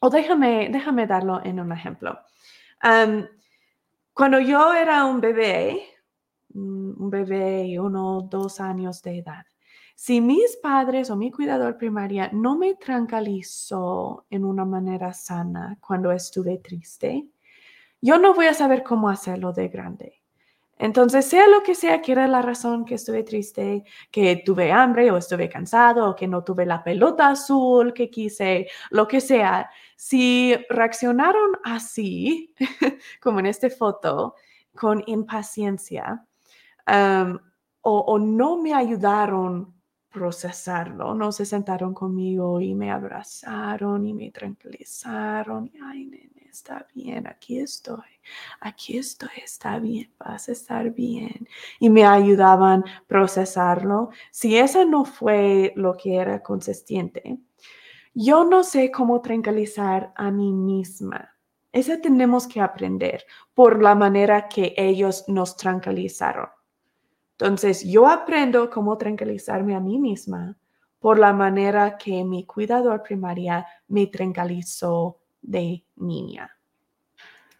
o 0.00 0.10
déjame, 0.10 0.68
déjame 0.68 1.06
darlo 1.06 1.40
en 1.44 1.60
un 1.60 1.70
ejemplo. 1.70 2.18
cuando 4.12 4.40
yo 4.40 4.74
era 4.74 5.04
un 5.04 5.20
bebé, 5.20 5.80
mm, 6.54 7.02
un 7.04 7.08
bebé 7.08 7.78
uno, 7.78 8.22
dos 8.22 8.58
años 8.58 9.00
de 9.02 9.18
edad, 9.18 9.46
si 9.94 10.20
mis 10.20 10.56
padres 10.56 11.08
o 11.10 11.14
mi 11.14 11.30
cuidador 11.30 11.76
primaria 11.78 12.30
no 12.32 12.58
me 12.58 12.74
tranquilizó 12.74 14.26
en 14.28 14.44
una 14.44 14.64
manera 14.64 15.12
sana 15.12 15.78
cuando 15.80 16.10
estuve 16.10 16.58
triste, 16.58 17.28
yo 18.00 18.18
no 18.18 18.34
voy 18.34 18.46
a 18.46 18.54
saber 18.54 18.82
cómo 18.82 19.08
hacerlo 19.08 19.52
de 19.52 19.68
grande. 19.68 20.20
Entonces, 20.78 21.24
sea 21.26 21.48
lo 21.48 21.62
que 21.62 21.74
sea 21.74 22.02
que 22.02 22.12
era 22.12 22.28
la 22.28 22.42
razón 22.42 22.84
que 22.84 22.96
estuve 22.96 23.22
triste, 23.22 23.84
que 24.10 24.42
tuve 24.44 24.72
hambre 24.72 25.10
o 25.10 25.16
estuve 25.16 25.48
cansado 25.48 26.10
o 26.10 26.16
que 26.16 26.28
no 26.28 26.44
tuve 26.44 26.66
la 26.66 26.84
pelota 26.84 27.30
azul 27.30 27.94
que 27.94 28.10
quise, 28.10 28.68
lo 28.90 29.08
que 29.08 29.20
sea, 29.20 29.70
si 29.96 30.54
reaccionaron 30.68 31.56
así, 31.64 32.54
como 33.22 33.40
en 33.40 33.46
esta 33.46 33.70
foto, 33.70 34.34
con 34.74 35.02
impaciencia, 35.06 36.24
o, 37.88 38.18
no 38.18 38.56
me 38.58 38.74
ayudaron 38.74 39.74
procesarlo. 40.10 41.14
No 41.14 41.32
se 41.32 41.44
sentaron 41.44 41.94
conmigo 41.94 42.60
y 42.60 42.74
me 42.74 42.90
abrazaron 42.90 44.06
y 44.06 44.14
me 44.14 44.30
tranquilizaron. 44.30 45.66
Y, 45.66 45.78
Ay, 45.82 46.06
está 46.56 46.86
bien, 46.94 47.26
aquí 47.26 47.58
estoy, 47.58 48.10
aquí 48.60 48.96
estoy, 48.96 49.28
está 49.44 49.78
bien, 49.78 50.10
vas 50.18 50.48
a 50.48 50.52
estar 50.52 50.90
bien. 50.90 51.46
Y 51.78 51.90
me 51.90 52.06
ayudaban 52.06 52.80
a 52.80 53.04
procesarlo. 53.06 54.10
Si 54.30 54.56
eso 54.56 54.84
no 54.86 55.04
fue 55.04 55.72
lo 55.76 55.94
que 55.96 56.16
era 56.16 56.42
consistente, 56.42 57.38
yo 58.14 58.44
no 58.44 58.64
sé 58.64 58.90
cómo 58.90 59.20
tranquilizar 59.20 60.12
a 60.16 60.30
mí 60.30 60.50
misma. 60.52 61.36
Eso 61.72 61.92
tenemos 62.02 62.46
que 62.46 62.62
aprender 62.62 63.24
por 63.52 63.82
la 63.82 63.94
manera 63.94 64.48
que 64.48 64.74
ellos 64.78 65.24
nos 65.28 65.58
tranquilizaron. 65.58 66.48
Entonces, 67.32 67.84
yo 67.84 68.06
aprendo 68.06 68.70
cómo 68.70 68.96
tranquilizarme 68.96 69.74
a 69.74 69.80
mí 69.80 69.98
misma 69.98 70.56
por 70.98 71.18
la 71.18 71.34
manera 71.34 71.98
que 71.98 72.24
mi 72.24 72.46
cuidador 72.46 73.02
primaria 73.02 73.66
me 73.88 74.06
tranquilizó 74.06 75.18
de 75.46 75.84
niña. 75.96 76.50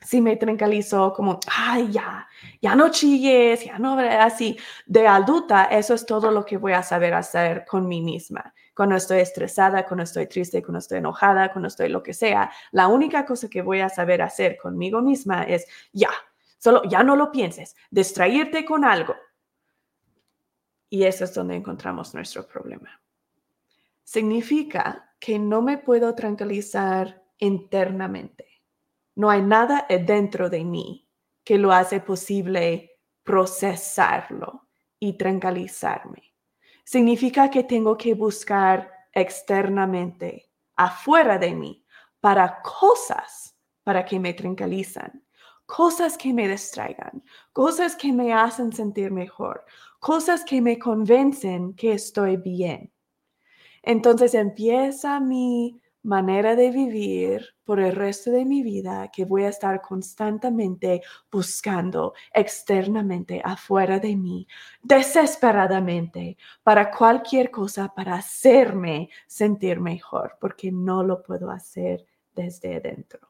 Si 0.01 0.20
me 0.20 0.37
tranquilizó 0.37 1.12
como, 1.12 1.40
ay, 1.49 1.90
ya, 1.90 2.29
ya 2.61 2.77
no 2.77 2.90
chilles, 2.90 3.64
ya 3.64 3.79
no, 3.79 3.99
así, 3.99 4.57
de 4.87 5.09
adulta, 5.09 5.64
eso 5.64 5.94
es 5.94 6.07
todo 6.07 6.31
lo 6.31 6.44
que 6.44 6.59
voy 6.59 6.75
a 6.75 6.83
saber 6.83 7.14
hacer 7.14 7.64
con 7.66 7.88
mí 7.88 8.01
misma. 8.01 8.55
Cuando 8.75 8.94
estoy 8.94 9.18
estresada, 9.18 9.85
cuando 9.85 10.05
estoy 10.05 10.27
triste, 10.27 10.62
cuando 10.62 10.79
estoy 10.79 10.99
enojada, 10.99 11.51
cuando 11.51 11.68
estoy 11.68 11.88
lo 11.88 12.03
que 12.03 12.12
sea, 12.12 12.53
la 12.70 12.87
única 12.87 13.25
cosa 13.25 13.49
que 13.49 13.62
voy 13.62 13.81
a 13.81 13.88
saber 13.88 14.22
hacer 14.22 14.59
conmigo 14.59 15.01
misma 15.01 15.42
es, 15.42 15.66
ya, 15.92 16.11
solo, 16.59 16.83
ya 16.85 17.03
no 17.03 17.16
lo 17.16 17.33
pienses, 17.33 17.75
distraerte 17.90 18.64
con 18.64 18.85
algo, 18.85 19.16
y 20.88 21.05
eso 21.05 21.25
es 21.25 21.35
donde 21.35 21.57
encontramos 21.57 22.14
nuestro 22.14 22.46
problema. 22.46 23.01
Significa 24.05 25.11
que 25.18 25.38
no 25.38 25.62
me 25.62 25.79
puedo 25.79 26.14
tranquilizar 26.14 27.26
internamente. 27.38 28.62
No 29.14 29.31
hay 29.31 29.42
nada 29.42 29.87
dentro 29.88 30.51
de 30.51 30.64
mí 30.64 31.09
que 31.44 31.59
lo 31.59 31.72
hace 31.72 32.01
posible 32.01 32.99
procesarlo 33.22 34.68
y 34.99 35.14
tranquilizarme. 35.14 36.35
significa 36.85 37.51
que 37.51 37.64
tengo 37.64 37.96
que 37.96 38.14
buscar 38.14 38.92
externamente, 39.12 40.51
afuera 40.77 41.37
de 41.37 41.53
mí, 41.53 41.85
para 42.20 42.62
cosas 42.62 43.57
para 43.83 44.05
que 44.05 44.18
me 44.18 44.35
tranquilizan, 44.35 45.22
cosas 45.64 46.16
que 46.18 46.33
me 46.33 46.49
distraigan, 46.49 47.22
cosas 47.53 47.94
que 47.94 48.12
me 48.12 48.33
hacen 48.33 48.72
sentir 48.72 49.11
mejor, 49.12 49.64
cosas 50.01 50.44
que 50.44 50.61
me 50.61 50.79
convencen 50.79 51.75
que 51.75 51.92
estoy 51.92 52.37
bien. 52.37 52.92
Entonces 53.83 54.35
empieza 54.35 55.20
mi 55.20 55.81
manera 56.07 56.55
de 56.55 56.71
vivir 56.71 57.57
por 57.64 57.81
el 57.81 57.95
resto 57.95 58.31
de 58.31 58.45
mi 58.45 58.62
vida 58.62 59.11
que 59.12 59.25
voy 59.25 59.42
a 59.42 59.49
estar 59.49 59.83
constantemente 59.83 61.03
buscando 61.31 62.14
externamente 62.33 63.42
afuera 63.45 63.99
de 63.99 64.14
mí, 64.14 64.47
desesperadamente, 64.83 66.37
para 66.62 66.90
cualquier 66.90 67.51
cosa, 67.51 67.92
para 67.92 68.14
hacerme 68.14 69.11
sentir 69.27 69.81
mejor, 69.81 70.38
porque 70.40 70.71
no 70.71 71.03
lo 71.03 71.23
puedo 71.23 71.51
hacer 71.51 72.07
desde 72.35 72.77
adentro. 72.77 73.29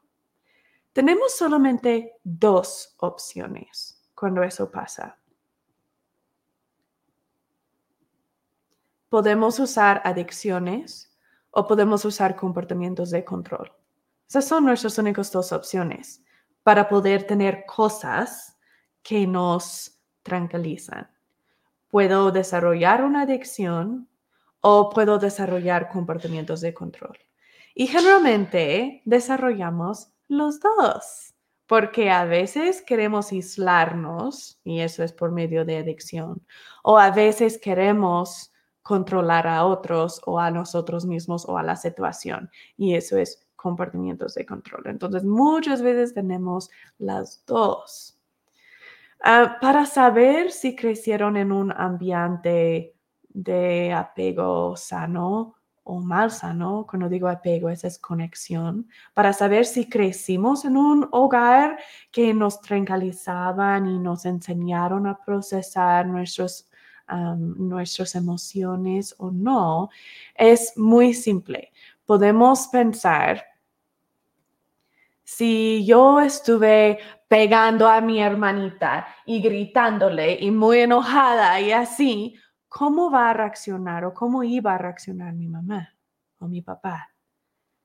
Tenemos 0.93 1.35
solamente 1.35 2.13
dos 2.23 2.95
opciones 2.99 4.03
cuando 4.13 4.43
eso 4.43 4.69
pasa. 4.69 5.17
Podemos 9.09 9.57
usar 9.59 10.01
adicciones 10.03 11.06
o 11.57 11.65
podemos 11.65 12.05
usar 12.05 12.35
comportamientos 12.35 13.09
de 13.09 13.25
control. 13.25 13.73
Esas 14.29 14.45
son 14.45 14.63
nuestras 14.65 14.95
únicas 14.99 15.31
dos 15.31 15.51
opciones 15.51 16.23
para 16.61 16.87
poder 16.87 17.25
tener 17.25 17.65
cosas 17.65 18.59
que 19.01 19.25
nos 19.25 19.99
tranquilizan. 20.21 21.09
Puedo 21.87 22.31
desarrollar 22.31 23.03
una 23.03 23.23
adicción 23.23 24.07
o 24.61 24.91
puedo 24.91 25.17
desarrollar 25.17 25.89
comportamientos 25.89 26.61
de 26.61 26.75
control. 26.75 27.17
Y 27.73 27.87
generalmente 27.87 29.01
desarrollamos 29.05 30.09
los 30.27 30.59
dos, 30.59 31.33
porque 31.65 32.11
a 32.11 32.25
veces 32.25 32.83
queremos 32.83 33.31
aislarnos, 33.31 34.59
y 34.63 34.81
eso 34.81 35.03
es 35.03 35.11
por 35.11 35.31
medio 35.31 35.65
de 35.65 35.77
adicción, 35.77 36.45
o 36.83 36.99
a 36.99 37.09
veces 37.09 37.57
queremos 37.57 38.53
controlar 38.87 39.47
a 39.47 39.65
otros 39.65 40.21
o 40.25 40.39
a 40.39 40.49
nosotros 40.49 41.05
mismos 41.05 41.45
o 41.45 41.57
a 41.57 41.63
la 41.63 41.75
situación. 41.75 42.49
Y 42.77 42.95
eso 42.95 43.17
es 43.17 43.45
comportamientos 43.57 44.35
de 44.35 44.45
control. 44.45 44.83
Entonces, 44.85 45.25
muchas 45.25 45.81
veces 45.81 46.13
tenemos 46.13 46.69
las 46.97 47.43
dos. 47.45 48.17
Ah, 49.21 49.57
para 49.59 49.85
saber 49.85 50.53
si 50.53 50.73
crecieron 50.73 51.35
en 51.35 51.51
un 51.51 51.73
ambiente 51.73 52.95
de 53.27 53.91
apego 53.91 54.77
sano 54.77 55.55
o 55.83 55.99
mal 55.99 56.31
sano, 56.31 56.87
cuando 56.89 57.09
digo 57.09 57.27
apego, 57.27 57.69
esa 57.69 57.87
es 57.87 57.99
conexión, 57.99 58.87
para 59.13 59.33
saber 59.33 59.65
si 59.65 59.89
crecimos 59.89 60.63
en 60.63 60.77
un 60.77 61.09
hogar 61.11 61.77
que 62.09 62.33
nos 62.33 62.61
tranquilizaban 62.61 63.85
y 63.85 63.99
nos 63.99 64.23
enseñaron 64.23 65.07
a 65.07 65.17
procesar 65.25 66.05
nuestros 66.05 66.69
nuestras 67.07 68.15
emociones 68.15 69.15
o 69.17 69.31
no, 69.31 69.89
es 70.35 70.73
muy 70.77 71.13
simple. 71.13 71.71
Podemos 72.05 72.67
pensar, 72.67 73.43
si 75.23 75.85
yo 75.85 76.21
estuve 76.21 76.99
pegando 77.27 77.87
a 77.87 77.99
mi 77.99 78.21
hermanita 78.21 79.07
y 79.25 79.41
gritándole 79.41 80.37
y 80.39 80.51
muy 80.51 80.79
enojada 80.79 81.59
y 81.59 81.71
así, 81.71 82.35
¿cómo 82.69 83.11
va 83.11 83.29
a 83.29 83.33
reaccionar 83.33 84.05
o 84.05 84.13
cómo 84.13 84.43
iba 84.43 84.75
a 84.75 84.77
reaccionar 84.77 85.33
mi 85.33 85.47
mamá 85.47 85.93
o 86.39 86.47
mi 86.47 86.61
papá? 86.61 87.13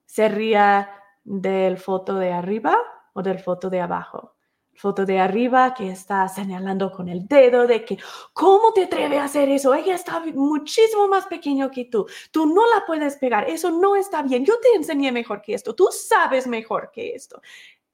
¿Sería 0.06 0.88
del 1.24 1.78
foto 1.78 2.16
de 2.16 2.32
arriba 2.32 2.76
o 3.12 3.22
del 3.22 3.38
foto 3.38 3.70
de 3.70 3.80
abajo? 3.80 4.36
Foto 4.82 5.06
de 5.06 5.20
arriba 5.20 5.74
que 5.74 5.90
está 5.90 6.26
señalando 6.26 6.90
con 6.90 7.08
el 7.08 7.28
dedo 7.28 7.68
de 7.68 7.84
que, 7.84 7.96
¿cómo 8.32 8.72
te 8.72 8.84
atreves 8.84 9.20
a 9.20 9.24
hacer 9.24 9.48
eso? 9.48 9.72
Ella 9.72 9.94
está 9.94 10.18
muchísimo 10.34 11.06
más 11.06 11.26
pequeño 11.26 11.70
que 11.70 11.84
tú. 11.84 12.04
Tú 12.32 12.46
no 12.46 12.66
la 12.66 12.84
puedes 12.84 13.16
pegar. 13.16 13.48
Eso 13.48 13.70
no 13.70 13.94
está 13.94 14.22
bien. 14.22 14.44
Yo 14.44 14.58
te 14.58 14.74
enseñé 14.74 15.12
mejor 15.12 15.40
que 15.40 15.54
esto. 15.54 15.72
Tú 15.76 15.88
sabes 15.92 16.48
mejor 16.48 16.90
que 16.92 17.14
esto. 17.14 17.40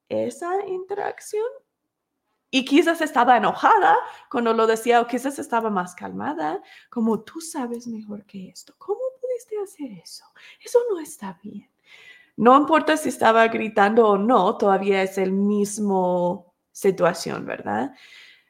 Esa 0.09 0.65
interacción. 0.65 1.45
Y 2.49 2.65
quizás 2.65 3.01
estaba 3.01 3.37
enojada 3.37 3.95
cuando 4.31 4.51
lo 4.53 4.65
decía 4.65 4.99
o 5.01 5.05
quizás 5.05 5.37
estaba 5.37 5.69
más 5.69 5.93
calmada, 5.93 6.63
como 6.89 7.21
tú 7.21 7.39
sabes 7.39 7.85
mejor 7.85 8.25
que 8.25 8.49
esto. 8.49 8.73
¿Cómo 8.79 9.01
pudiste 9.21 9.55
hacer 9.61 9.91
eso? 9.91 10.25
Eso 10.59 10.79
no 10.89 10.99
está 10.99 11.39
bien. 11.43 11.69
No 12.35 12.57
importa 12.57 12.97
si 12.97 13.09
estaba 13.09 13.47
gritando 13.47 14.07
o 14.07 14.17
no, 14.17 14.57
todavía 14.57 15.03
es 15.03 15.19
el 15.19 15.33
mismo 15.33 16.48
situación, 16.79 17.45
¿verdad? 17.45 17.93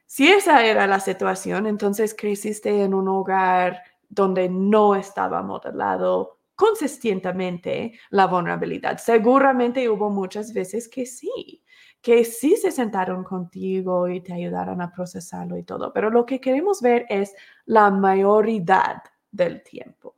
Si 0.06 0.28
esa 0.28 0.64
era 0.64 0.86
la 0.86 1.00
situación, 1.00 1.66
entonces 1.66 2.14
creciste 2.18 2.82
en 2.82 2.94
un 2.94 3.08
hogar 3.08 3.82
donde 4.08 4.48
no 4.48 4.94
estaba 4.96 5.42
modelado 5.42 6.38
consistentemente 6.56 7.98
la 8.10 8.26
vulnerabilidad. 8.26 8.98
Seguramente 8.98 9.88
hubo 9.88 10.10
muchas 10.10 10.52
veces 10.52 10.88
que 10.88 11.06
sí, 11.06 11.62
que 12.02 12.24
sí 12.24 12.56
se 12.56 12.70
sentaron 12.70 13.24
contigo 13.24 14.08
y 14.08 14.20
te 14.20 14.32
ayudaron 14.34 14.82
a 14.82 14.92
procesarlo 14.92 15.56
y 15.56 15.62
todo, 15.62 15.92
pero 15.92 16.10
lo 16.10 16.26
que 16.26 16.40
queremos 16.40 16.82
ver 16.82 17.06
es 17.08 17.34
la 17.66 17.90
mayoría 17.90 19.02
del 19.30 19.62
tiempo. 19.62 20.16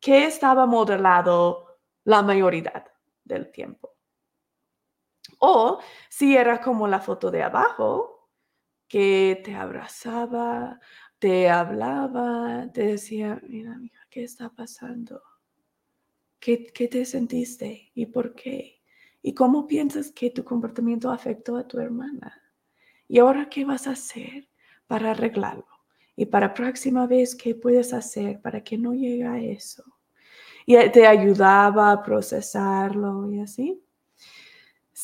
¿Qué 0.00 0.24
estaba 0.24 0.66
modelado 0.66 1.78
la 2.04 2.22
mayoría 2.22 2.84
del 3.24 3.52
tiempo? 3.52 3.92
O 5.44 5.80
si 6.08 6.36
era 6.36 6.60
como 6.60 6.86
la 6.86 7.00
foto 7.00 7.30
de 7.32 7.42
abajo, 7.42 8.30
que 8.86 9.40
te 9.44 9.54
abrazaba, 9.56 10.78
te 11.18 11.50
hablaba, 11.50 12.70
te 12.72 12.84
decía, 12.86 13.40
mira, 13.48 13.76
mija, 13.76 14.06
¿qué 14.08 14.22
está 14.22 14.50
pasando? 14.50 15.20
¿Qué, 16.38 16.66
¿Qué 16.66 16.86
te 16.86 17.04
sentiste 17.04 17.90
y 17.92 18.06
por 18.06 18.36
qué? 18.36 18.82
¿Y 19.20 19.34
cómo 19.34 19.66
piensas 19.66 20.12
que 20.12 20.30
tu 20.30 20.44
comportamiento 20.44 21.10
afectó 21.10 21.56
a 21.56 21.66
tu 21.66 21.80
hermana? 21.80 22.40
¿Y 23.08 23.18
ahora 23.18 23.48
qué 23.48 23.64
vas 23.64 23.88
a 23.88 23.92
hacer 23.92 24.48
para 24.86 25.10
arreglarlo? 25.10 25.66
Y 26.14 26.26
para 26.26 26.54
próxima 26.54 27.08
vez, 27.08 27.34
¿qué 27.34 27.56
puedes 27.56 27.92
hacer 27.92 28.40
para 28.40 28.62
que 28.62 28.78
no 28.78 28.94
llegue 28.94 29.24
a 29.24 29.38
eso? 29.38 29.82
Y 30.66 30.76
te 30.90 31.04
ayudaba 31.04 31.90
a 31.90 32.02
procesarlo 32.02 33.28
y 33.32 33.40
así. 33.40 33.82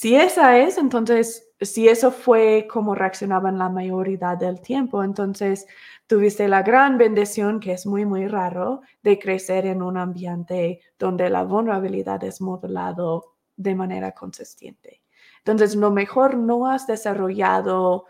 Si 0.01 0.15
esa 0.15 0.57
es, 0.59 0.79
entonces, 0.79 1.51
si 1.61 1.89
eso 1.89 2.13
fue 2.13 2.69
como 2.71 2.95
reaccionaban 2.95 3.59
la 3.59 3.69
mayoría 3.69 4.37
del 4.37 4.61
tiempo, 4.61 5.03
entonces 5.03 5.67
tuviste 6.07 6.47
la 6.47 6.63
gran 6.63 6.99
bendición, 6.99 7.59
que 7.59 7.73
es 7.73 7.85
muy, 7.85 8.07
muy 8.07 8.29
raro, 8.29 8.83
de 9.03 9.19
crecer 9.19 9.67
en 9.67 9.83
un 9.83 9.97
ambiente 9.97 10.81
donde 11.01 11.29
la 11.29 11.43
vulnerabilidad 11.43 12.23
es 12.23 12.41
modelado 12.41 13.35
de 13.57 13.75
manera 13.75 14.13
consistente. 14.13 15.03
Entonces, 15.39 15.75
lo 15.75 15.91
mejor 15.91 16.37
no 16.37 16.71
has 16.71 16.87
desarrollado 16.87 18.05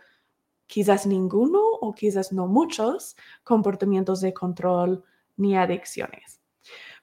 quizás 0.67 1.07
ninguno 1.07 1.61
o 1.81 1.95
quizás 1.95 2.35
no 2.35 2.47
muchos 2.49 3.17
comportamientos 3.45 4.21
de 4.21 4.35
control 4.35 5.05
ni 5.39 5.57
adicciones. 5.57 6.38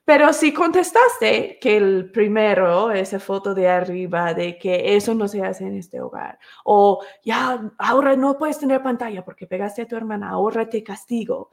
Pero 0.06 0.32
si 0.34 0.54
contestaste 0.54 1.58
que 1.60 1.78
el 1.78 2.12
primero, 2.12 2.92
esa 2.92 3.20
foto 3.20 3.56
de 3.56 3.68
arriba, 3.68 4.36
de 4.36 4.56
que 4.58 4.96
eso 4.96 5.16
no 5.16 5.28
se 5.28 5.42
hace 5.44 5.66
en 5.66 5.76
este 5.78 6.00
hogar, 6.00 6.38
o 6.64 7.04
ya, 7.24 7.72
ahora 7.80 8.16
no 8.16 8.38
puedes 8.38 8.60
tener 8.60 8.84
pantalla 8.84 9.26
porque 9.26 9.48
pegaste 9.48 9.82
a 9.82 9.88
tu 9.88 9.96
hermana, 9.96 10.30
ahora 10.30 10.70
te 10.70 10.84
castigo. 10.84 11.50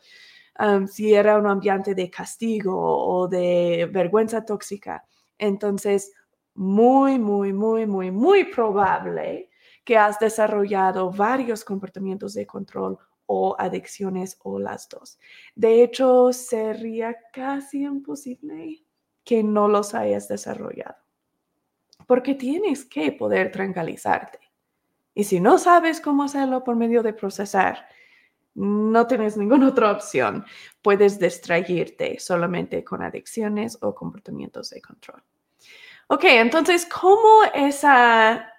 Um, 0.58 0.86
si 0.86 1.14
era 1.14 1.38
un 1.38 1.46
ambiente 1.46 1.94
de 1.94 2.10
castigo 2.10 2.74
o 2.76 3.26
de 3.26 3.88
vergüenza 3.90 4.44
tóxica, 4.44 5.02
entonces 5.38 6.12
muy, 6.54 7.18
muy, 7.18 7.54
muy, 7.54 7.86
muy, 7.86 8.10
muy 8.10 8.44
probable 8.44 9.48
que 9.82 9.96
has 9.96 10.18
desarrollado 10.18 11.10
varios 11.10 11.64
comportamientos 11.64 12.34
de 12.34 12.46
control 12.46 12.98
o 13.34 13.56
adicciones 13.58 14.38
o 14.42 14.58
las 14.58 14.90
dos. 14.90 15.18
De 15.54 15.82
hecho, 15.82 16.34
sería 16.34 17.16
casi 17.32 17.84
imposible 17.84 18.84
que 19.24 19.42
no 19.42 19.68
los 19.68 19.94
hayas 19.94 20.28
desarrollado, 20.28 20.96
porque 22.06 22.34
tienes 22.34 22.84
que 22.84 23.10
poder 23.12 23.50
tranquilizarte. 23.50 24.38
Y 25.14 25.24
si 25.24 25.40
no 25.40 25.56
sabes 25.56 26.00
cómo 26.00 26.24
hacerlo 26.24 26.62
por 26.62 26.76
medio 26.76 27.02
de 27.02 27.14
procesar, 27.14 27.86
no 28.54 29.06
tienes 29.06 29.38
ninguna 29.38 29.68
otra 29.68 29.92
opción. 29.92 30.44
Puedes 30.82 31.18
distraerte 31.18 32.18
solamente 32.18 32.84
con 32.84 33.02
adicciones 33.02 33.78
o 33.80 33.94
comportamientos 33.94 34.68
de 34.70 34.82
control. 34.82 35.22
Ok, 36.08 36.24
entonces, 36.24 36.84
¿cómo 36.84 37.44
esa... 37.54 38.52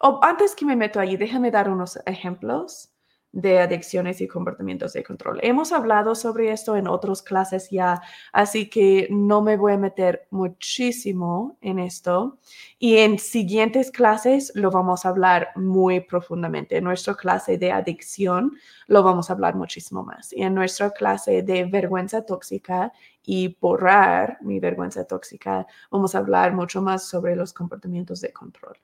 o 0.00 0.20
antes 0.22 0.54
que 0.54 0.64
me 0.64 0.76
meto 0.76 0.98
allí, 0.98 1.18
déjame 1.18 1.50
dar 1.50 1.68
unos 1.68 1.98
ejemplos 2.06 2.93
de 3.34 3.58
adicciones 3.58 4.20
y 4.20 4.28
comportamientos 4.28 4.92
de 4.92 5.02
control. 5.02 5.40
Hemos 5.42 5.72
hablado 5.72 6.14
sobre 6.14 6.52
esto 6.52 6.76
en 6.76 6.86
otras 6.86 7.20
clases 7.20 7.68
ya, 7.68 8.00
así 8.32 8.70
que 8.70 9.08
no 9.10 9.42
me 9.42 9.56
voy 9.56 9.72
a 9.72 9.76
meter 9.76 10.28
muchísimo 10.30 11.58
en 11.60 11.80
esto. 11.80 12.38
Y 12.78 12.98
en 12.98 13.18
siguientes 13.18 13.90
clases 13.90 14.52
lo 14.54 14.70
vamos 14.70 15.04
a 15.04 15.08
hablar 15.08 15.48
muy 15.56 16.00
profundamente. 16.00 16.76
En 16.76 16.84
nuestra 16.84 17.14
clase 17.16 17.58
de 17.58 17.72
adicción 17.72 18.52
lo 18.86 19.02
vamos 19.02 19.28
a 19.28 19.32
hablar 19.32 19.56
muchísimo 19.56 20.04
más. 20.04 20.32
Y 20.32 20.42
en 20.42 20.54
nuestra 20.54 20.90
clase 20.90 21.42
de 21.42 21.64
vergüenza 21.64 22.24
tóxica 22.24 22.92
y 23.24 23.56
borrar 23.60 24.38
mi 24.42 24.60
vergüenza 24.60 25.04
tóxica, 25.06 25.66
vamos 25.90 26.14
a 26.14 26.18
hablar 26.18 26.52
mucho 26.52 26.80
más 26.80 27.08
sobre 27.08 27.34
los 27.34 27.52
comportamientos 27.52 28.20
de 28.20 28.32
control 28.32 28.78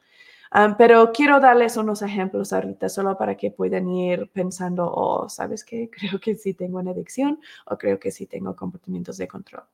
pero 0.76 1.12
quiero 1.12 1.38
darles 1.38 1.76
unos 1.76 2.02
ejemplos 2.02 2.52
ahorita 2.52 2.88
solo 2.88 3.16
para 3.16 3.36
que 3.36 3.50
puedan 3.50 3.88
ir 3.88 4.30
pensando, 4.32 4.90
oh, 4.92 5.28
¿sabes 5.28 5.64
qué? 5.64 5.88
Creo 5.96 6.20
que 6.20 6.34
sí 6.34 6.54
tengo 6.54 6.78
una 6.78 6.90
adicción 6.90 7.40
o 7.66 7.78
creo 7.78 7.98
que 7.98 8.10
sí 8.10 8.26
tengo 8.26 8.56
comportamientos 8.56 9.16
de 9.16 9.28
control. 9.28 9.64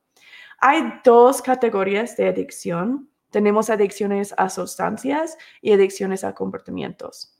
Hay 0.59 1.01
dos 1.03 1.41
categorías 1.41 2.15
de 2.17 2.27
adicción. 2.27 3.09
Tenemos 3.29 3.69
adicciones 3.69 4.33
a 4.37 4.49
sustancias 4.49 5.37
y 5.61 5.73
adicciones 5.73 6.23
a 6.23 6.33
comportamientos. 6.33 7.33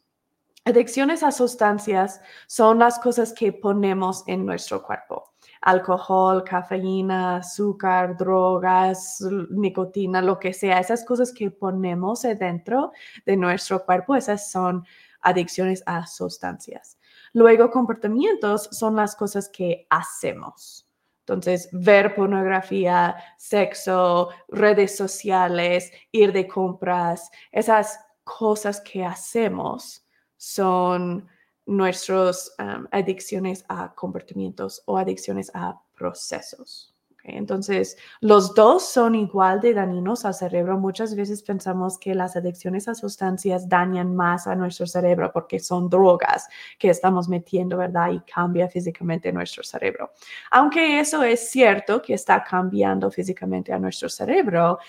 Adicciones 0.66 1.24
a 1.24 1.32
sustancias 1.32 2.22
son 2.46 2.80
las 2.80 3.00
cosas 3.00 3.34
que 3.34 3.54
ponemos 3.54 4.24
en 4.28 4.46
nuestro 4.46 4.84
cuerpo 4.84 5.34
alcohol, 5.62 6.44
cafeína, 6.44 7.38
azúcar, 7.38 8.18
drogas, 8.18 9.20
nicotina, 9.50 10.22
lo 10.22 10.40
que 10.40 10.54
sea, 10.54 10.80
esas 10.80 11.04
cosas 11.04 11.32
que 11.34 11.52
ponemos 11.52 12.22
dentro 12.22 12.92
de 13.26 13.38
nuestro 13.38 13.84
cuerpo, 13.86 14.16
esas 14.16 14.52
son 14.52 14.86
adicciones 15.22 15.84
a 15.86 16.06
sustancias. 16.06 16.98
Luego, 17.34 17.70
comportamientos 17.70 18.70
son 18.72 18.96
las 18.96 19.16
cosas 19.16 19.50
que 19.50 19.86
hacemos. 19.90 20.88
Entonces, 21.20 21.68
ver 21.74 22.16
pornografía, 22.16 23.18
sexo, 23.38 24.30
redes 24.48 24.96
sociales, 24.96 25.92
ir 26.12 26.32
de 26.32 26.48
compras, 26.48 27.30
esas 27.52 28.00
cosas 28.24 28.80
que 28.80 29.04
hacemos 29.04 30.06
son 30.38 31.28
nuestras 31.68 32.56
adicciones 32.92 33.64
a 33.68 33.94
comportamientos 33.94 34.82
o 34.86 34.98
adicciones 34.98 35.52
a 35.54 35.80
procesos. 35.96 36.94
Entonces, 37.30 37.98
los 38.22 38.56
dos 38.56 38.88
son 38.88 39.14
igual 39.14 39.60
de 39.60 39.74
dañinos 39.74 40.24
al 40.24 40.34
cerebro. 40.34 40.78
Muchas 40.78 41.14
veces 41.14 41.44
pensamos 41.44 41.98
que 41.98 42.16
las 42.16 42.38
adicciones 42.38 42.88
a 42.88 42.96
sustancias 42.96 43.68
dañan 43.68 44.16
más 44.16 44.48
a 44.48 44.56
nuestro 44.56 44.88
cerebro 44.88 45.30
porque 45.34 45.60
son 45.60 45.90
drogas 45.90 46.48
que 46.80 46.90
estamos 46.90 47.28
metiendo, 47.28 47.76
¿verdad? 47.76 48.12
Y 48.12 48.22
cambia 48.22 48.70
físicamente 48.70 49.34
nuestro 49.34 49.62
cerebro. 49.62 50.12
Aunque 50.52 51.02
eso 51.02 51.22
es 51.22 51.50
cierto 51.52 52.02
que 52.02 52.14
está 52.14 52.42
cambiando 52.46 53.12
físicamente 53.12 53.74
a 53.74 53.80
nuestro 53.80 54.08
cerebro, 54.08 54.80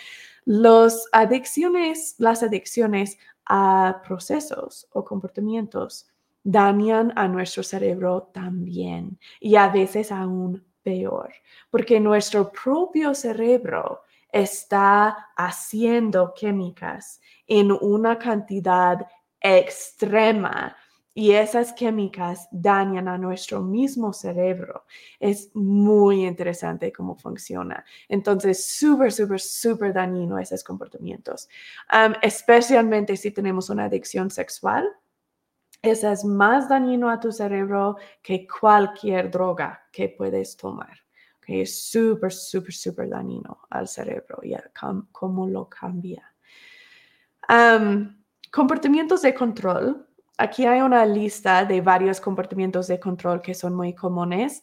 los 0.44 1.08
adicciones, 1.10 2.14
las 2.18 2.44
adicciones 2.44 3.18
a 3.46 4.00
procesos 4.06 4.86
o 4.92 5.04
comportamientos 5.04 6.06
dañan 6.43 7.12
a 7.16 7.28
nuestro 7.28 7.62
cerebro 7.62 8.30
también 8.32 9.18
y 9.41 9.57
a 9.57 9.68
veces 9.68 10.12
aún 10.12 10.64
peor, 10.82 11.32
porque 11.70 12.01
nuestro 12.01 12.51
propio 12.51 13.14
cerebro 13.14 14.03
está 14.30 15.30
haciendo 15.36 16.32
químicas 16.34 17.20
en 17.47 17.72
una 17.72 18.18
cantidad 18.18 19.07
extrema 19.41 20.76
y 21.14 21.32
esas 21.32 21.72
químicas 21.72 22.47
dañan 22.53 23.09
a 23.09 23.18
nuestro 23.18 23.61
mismo 23.61 24.12
cerebro. 24.12 24.84
Es 25.18 25.51
muy 25.53 26.24
interesante 26.24 26.93
cómo 26.93 27.16
funciona. 27.16 27.84
Entonces, 28.09 28.64
súper, 28.64 29.11
súper, 29.11 29.41
súper 29.41 29.93
dañino 29.93 30.39
esos 30.39 30.62
comportamientos, 30.62 31.49
especialmente 32.22 33.16
si 33.16 33.32
tenemos 33.32 33.68
una 33.68 33.86
adicción 33.86 34.30
sexual 34.30 34.89
es 35.82 36.24
más 36.24 36.68
dañino 36.68 37.08
a 37.10 37.20
tu 37.20 37.32
cerebro 37.32 37.96
que 38.22 38.46
cualquier 38.46 39.30
droga 39.30 39.86
que 39.92 40.08
puedes 40.08 40.56
tomar. 40.56 40.98
Es 41.46 41.88
súper, 41.90 42.30
súper, 42.30 42.74
súper 42.74 43.08
dañino 43.08 43.62
al 43.70 43.88
cerebro 43.88 44.40
y 44.42 44.54
cómo 45.12 45.48
lo 45.48 45.66
cambia. 45.68 46.34
comportamientos 48.52 49.22
de 49.22 49.32
control. 49.32 50.06
Aquí 50.36 50.66
hay 50.66 50.82
una 50.82 51.06
lista 51.06 51.64
de 51.64 51.80
varios 51.80 52.20
comportamientos 52.20 52.86
de 52.86 53.00
control 53.00 53.40
que 53.40 53.54
son 53.54 53.74
muy 53.74 53.94
comunes. 53.94 54.62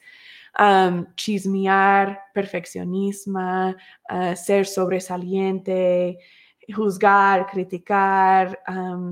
chismear, 1.15 2.19
perfeccionismo, 2.33 3.75
ah, 4.07 4.35
ser 4.35 4.65
sobresaliente, 4.67 6.19
juzgar, 6.73 7.47
criticar, 7.47 8.59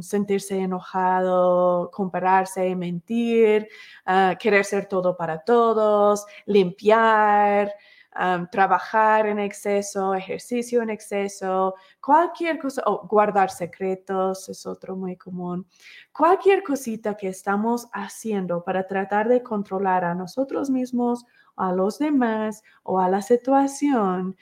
sentirse 0.01 0.57
enojado, 0.59 1.91
compararse, 1.91 2.75
mentir, 2.75 3.67
ah, 4.05 4.35
querer 4.39 4.65
ser 4.65 4.87
todo 4.87 5.15
para 5.15 5.39
todos, 5.43 6.25
limpiar, 6.45 7.73
trabajar 8.51 9.25
en 9.25 9.39
exceso, 9.39 10.13
ejercicio 10.13 10.81
en 10.81 10.89
exceso, 10.89 11.75
cualquier 11.99 12.59
cosa, 12.59 12.83
guardar 13.09 13.49
secretos 13.49 14.49
es 14.49 14.65
otro 14.65 14.95
muy 14.95 15.17
común. 15.17 15.65
Cualquier 16.11 16.63
cosita 16.63 17.17
que 17.17 17.29
estamos 17.29 17.87
haciendo 17.91 18.63
para 18.63 18.85
tratar 18.85 19.27
de 19.27 19.41
controlar 19.41 20.03
a 20.05 20.13
nosotros 20.13 20.69
mismos, 20.69 21.25
a 21.55 21.71
los 21.71 21.99
demás 21.99 22.63
o 22.83 22.99
a 22.99 23.09
la 23.09 23.21
situación 23.21 24.35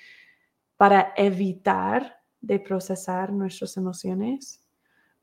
para 0.78 1.14
evitar 1.16 2.21
de 2.42 2.60
procesar 2.60 3.32
nuestras 3.32 3.78
emociones. 3.78 4.62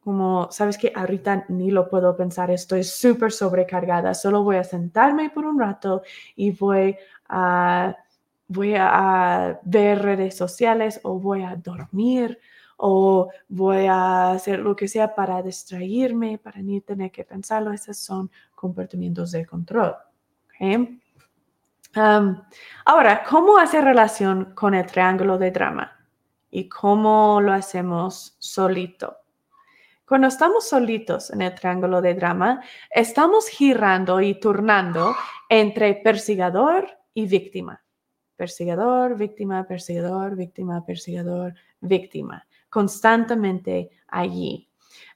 Como, 0.00 0.50
sabes 0.50 0.78
que 0.78 0.92
ahorita 0.94 1.46
ni 1.48 1.70
lo 1.70 1.88
puedo 1.88 2.16
pensar, 2.16 2.50
estoy 2.50 2.84
súper 2.84 3.32
sobrecargada, 3.32 4.14
solo 4.14 4.42
voy 4.42 4.56
a 4.56 4.64
sentarme 4.64 5.28
por 5.30 5.44
un 5.44 5.58
rato 5.58 6.02
y 6.36 6.52
voy 6.52 6.96
a, 7.28 7.94
voy 8.46 8.74
a 8.78 9.60
ver 9.64 10.02
redes 10.02 10.36
sociales 10.36 11.00
o 11.02 11.18
voy 11.18 11.42
a 11.42 11.56
dormir 11.56 12.38
o 12.78 13.28
voy 13.48 13.86
a 13.86 14.30
hacer 14.30 14.60
lo 14.60 14.76
que 14.76 14.86
sea 14.86 15.14
para 15.14 15.42
distraerme, 15.42 16.38
para 16.38 16.62
ni 16.62 16.80
tener 16.80 17.10
que 17.10 17.24
pensarlo. 17.24 17.72
Esos 17.72 17.98
son 17.98 18.30
comportamientos 18.54 19.32
de 19.32 19.44
control. 19.44 19.96
ahora, 22.84 23.24
¿cómo 23.28 23.58
hace 23.58 23.80
relación 23.80 24.54
con 24.54 24.74
el 24.74 24.86
triángulo 24.86 25.36
de 25.38 25.50
drama? 25.50 25.97
Y 26.50 26.68
cómo 26.68 27.40
lo 27.40 27.52
hacemos 27.52 28.36
solito. 28.38 29.16
Cuando 30.08 30.28
estamos 30.28 30.66
solitos 30.66 31.30
en 31.30 31.42
el 31.42 31.54
triángulo 31.54 32.00
de 32.00 32.14
drama, 32.14 32.62
estamos 32.90 33.46
girando 33.46 34.22
y 34.22 34.40
turnando 34.40 35.14
entre 35.50 35.94
persigador 35.96 36.88
y 37.12 37.26
víctima. 37.26 37.84
Persigador, 38.34 39.18
víctima, 39.18 39.66
persigador, 39.66 40.34
víctima, 40.34 40.82
persigador, 40.86 41.54
víctima. 41.80 42.46
Constantemente 42.70 43.90
allí. 44.06 44.70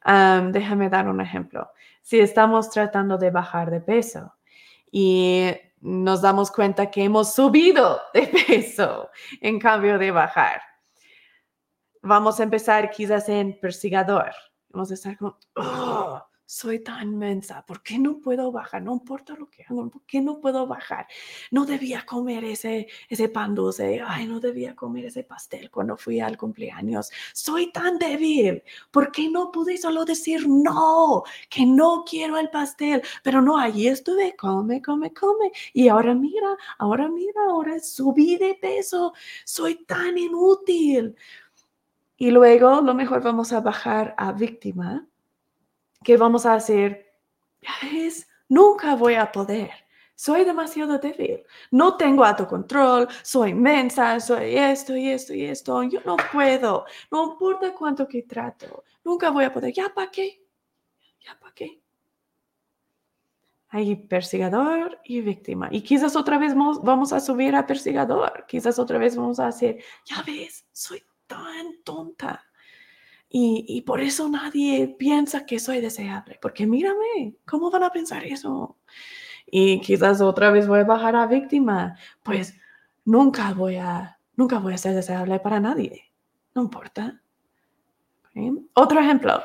déjame 0.04 0.90
dar 0.90 1.08
un 1.08 1.22
ejemplo. 1.22 1.70
Si 2.02 2.20
estamos 2.20 2.68
tratando 2.68 3.16
de 3.16 3.30
bajar 3.30 3.70
de 3.70 3.80
peso 3.80 4.34
y 4.90 5.52
nos 5.80 6.20
damos 6.20 6.50
cuenta 6.50 6.90
que 6.90 7.04
hemos 7.04 7.32
subido 7.32 8.00
de 8.12 8.26
peso 8.46 9.08
en 9.40 9.58
cambio 9.58 9.98
de 9.98 10.10
bajar, 10.10 10.60
vamos 12.02 12.40
a 12.40 12.42
empezar 12.42 12.90
quizás 12.90 13.28
en 13.28 13.58
persigador. 13.58 14.32
Vamos 14.70 14.90
a 14.90 14.94
estar 14.94 15.16
como, 15.16 15.38
oh, 15.56 16.22
soy 16.52 16.80
tan 16.80 17.16
mensa, 17.16 17.64
¿por 17.64 17.82
qué 17.82 17.98
no 17.98 18.18
puedo 18.18 18.52
bajar? 18.52 18.82
No 18.82 18.92
importa 18.92 19.34
lo 19.34 19.48
que 19.48 19.64
hago, 19.64 19.88
¿por 19.88 20.02
qué 20.04 20.20
no 20.20 20.38
puedo 20.38 20.66
bajar? 20.66 21.06
No 21.50 21.64
debía 21.64 22.04
comer 22.04 22.44
ese, 22.44 22.88
ese 23.08 23.30
pan 23.30 23.54
dulce, 23.54 24.02
ay, 24.06 24.26
no 24.26 24.38
debía 24.38 24.76
comer 24.76 25.06
ese 25.06 25.24
pastel 25.24 25.70
cuando 25.70 25.96
fui 25.96 26.20
al 26.20 26.36
cumpleaños. 26.36 27.10
Soy 27.32 27.72
tan 27.72 27.98
débil, 27.98 28.62
¿por 28.90 29.10
qué 29.12 29.30
no 29.30 29.50
pude 29.50 29.78
solo 29.78 30.04
decir 30.04 30.46
no, 30.46 31.22
que 31.48 31.64
no 31.64 32.04
quiero 32.06 32.36
el 32.36 32.50
pastel? 32.50 33.02
Pero 33.22 33.40
no, 33.40 33.56
allí 33.56 33.88
estuve, 33.88 34.36
come, 34.36 34.82
come, 34.82 35.12
come. 35.14 35.52
Y 35.72 35.88
ahora 35.88 36.14
mira, 36.14 36.56
ahora 36.78 37.08
mira, 37.08 37.40
ahora 37.48 37.80
subí 37.80 38.36
de 38.36 38.54
peso, 38.60 39.14
soy 39.44 39.84
tan 39.86 40.18
inútil. 40.18 41.16
Y 42.22 42.30
luego 42.30 42.80
lo 42.82 42.94
mejor 42.94 43.20
vamos 43.20 43.52
a 43.52 43.60
bajar 43.60 44.14
a 44.16 44.30
víctima, 44.30 45.08
que 46.04 46.16
vamos 46.16 46.46
a 46.46 46.54
hacer, 46.54 47.18
es, 47.92 48.28
nunca 48.48 48.94
voy 48.94 49.16
a 49.16 49.32
poder. 49.32 49.72
Soy 50.14 50.44
demasiado 50.44 50.98
débil. 50.98 51.42
No 51.72 51.96
tengo 51.96 52.24
autocontrol. 52.24 53.08
Soy 53.24 53.54
mensa. 53.54 54.20
Soy 54.20 54.56
esto 54.56 54.96
y 54.96 55.08
esto 55.08 55.34
y 55.34 55.46
esto. 55.46 55.82
Yo 55.82 55.98
no 56.04 56.16
puedo. 56.32 56.84
No 57.10 57.32
importa 57.32 57.74
cuánto 57.74 58.06
que 58.06 58.22
trato. 58.22 58.84
Nunca 59.02 59.30
voy 59.30 59.44
a 59.44 59.52
poder. 59.52 59.72
¿Ya 59.72 59.92
para 59.92 60.08
qué? 60.12 60.46
¿Ya 61.26 61.36
para 61.40 61.52
qué? 61.52 61.82
Hay 63.70 63.96
persigador 63.96 65.00
y 65.02 65.22
víctima. 65.22 65.70
Y 65.72 65.82
quizás 65.82 66.14
otra 66.14 66.38
vez 66.38 66.54
vamos 66.54 67.12
a 67.12 67.18
subir 67.18 67.56
a 67.56 67.66
persigador. 67.66 68.44
Quizás 68.46 68.78
otra 68.78 68.98
vez 68.98 69.16
vamos 69.16 69.40
a 69.40 69.48
hacer, 69.48 69.82
ya 70.04 70.22
ves, 70.22 70.64
soy 70.70 71.02
tan 71.32 71.82
tonta. 71.84 72.44
Y, 73.28 73.64
y, 73.66 73.80
por 73.80 74.02
eso 74.02 74.28
nadie 74.28 74.94
piensa 74.98 75.46
que 75.46 75.58
soy 75.58 75.80
deseable, 75.80 76.38
porque 76.42 76.66
mírame, 76.66 77.36
¿cómo 77.46 77.70
van 77.70 77.84
a 77.84 77.90
pensar 77.90 78.24
eso? 78.24 78.76
Y 79.46 79.80
quizás 79.80 80.20
otra 80.20 80.50
vez 80.50 80.68
voy 80.68 80.80
a 80.80 80.84
bajar 80.84 81.16
a 81.16 81.26
víctima, 81.26 81.96
pues 82.22 82.54
nunca 83.06 83.54
voy 83.54 83.76
a, 83.76 84.18
nunca 84.36 84.58
voy 84.58 84.74
a 84.74 84.78
ser 84.78 84.94
deseable 84.94 85.40
para 85.40 85.60
nadie, 85.60 86.12
no 86.54 86.62
importa. 86.62 87.22
Otro 88.74 89.00
ejemplo, 89.00 89.42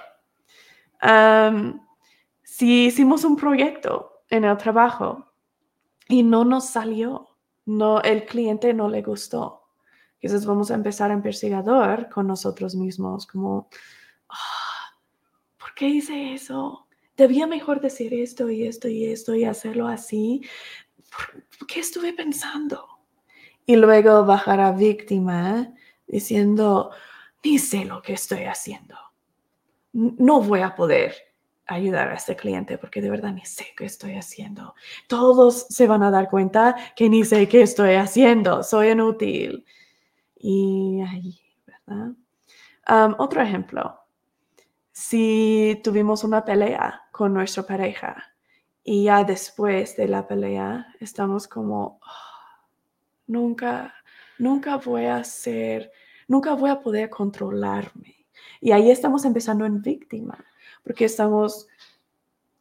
si 2.44 2.86
hicimos 2.88 3.24
un 3.24 3.38
proyecto 3.38 4.24
en 4.30 4.44
el 4.44 4.58
trabajo 4.58 5.32
y 6.10 6.24
no 6.24 6.44
nos 6.44 6.68
salió, 6.68 7.30
no, 7.66 8.02
el 8.02 8.26
cliente 8.26 8.74
no 8.74 8.90
le 8.90 9.02
gustó, 9.02 9.67
Quizás 10.28 10.46
vamos 10.46 10.72
a 10.72 10.74
empezar 10.74 11.10
en 11.12 11.22
persigador 11.22 12.10
con 12.10 12.28
nosotros 12.28 12.76
mismos, 12.76 13.26
como, 13.26 13.70
ah, 14.28 15.00
¿por 15.58 15.74
qué 15.74 15.88
hice 15.88 16.34
eso? 16.34 16.86
Debía 17.16 17.48
mejor 17.48 17.80
decir 17.80 18.14
esto 18.14 18.50
y 18.50 18.68
esto 18.68 18.90
y 18.90 19.06
esto 19.06 19.34
y 19.36 19.46
hacerlo 19.46 19.88
así. 19.88 20.42
¿Por 21.58 21.66
qué 21.66 21.80
estuve 21.80 22.12
pensando? 22.12 22.86
Y 23.66 23.78
luego 23.78 24.26
bajar 24.26 24.60
a 24.60 24.74
víctima 24.74 25.74
diciendo, 26.06 26.92
ni 27.42 27.58
sé 27.58 27.86
lo 27.86 28.02
que 28.02 28.12
estoy 28.12 28.44
haciendo. 28.44 28.98
No 29.94 30.42
voy 30.42 30.60
a 30.60 30.76
poder 30.76 31.16
ayudar 31.68 32.10
a 32.10 32.16
este 32.16 32.36
cliente 32.36 32.78
porque 32.78 33.02
de 33.02 33.10
verdad 33.10 33.32
ni 33.32 33.46
sé 33.46 33.68
qué 33.78 33.86
estoy 33.86 34.16
haciendo. 34.16 34.76
Todos 35.08 35.68
se 35.70 35.88
van 35.88 36.04
a 36.04 36.12
dar 36.12 36.30
cuenta 36.30 36.76
que 36.98 37.08
ni 37.08 37.24
sé 37.24 37.48
qué 37.48 37.62
estoy 37.62 37.96
haciendo. 37.96 38.62
Soy 38.62 38.90
inútil. 38.90 39.64
Y 40.40 41.02
ahí, 41.02 41.40
¿verdad? 41.66 42.14
otro 43.18 43.42
ejemplo, 43.42 44.00
si 44.92 45.80
tuvimos 45.84 46.24
una 46.24 46.46
pelea 46.46 47.04
con 47.12 47.34
nuestra 47.34 47.64
pareja 47.64 48.24
y 48.84 49.04
ya 49.04 49.24
después 49.24 49.98
de 49.98 50.08
la 50.08 50.28
pelea 50.28 50.88
estamos 51.00 51.48
como, 51.48 52.00
ah, 52.04 52.66
nunca, 53.28 53.94
nunca 54.40 54.78
voy 54.78 55.06
a 55.06 55.24
ser, 55.24 55.92
nunca 56.28 56.54
voy 56.54 56.70
a 56.70 56.80
poder 56.80 57.10
controlarme. 57.10 58.26
Y 58.62 58.72
ahí 58.72 58.90
estamos 58.90 59.26
empezando 59.26 59.66
en 59.66 59.82
víctima, 59.82 60.44
porque 60.84 61.06
estamos 61.06 61.68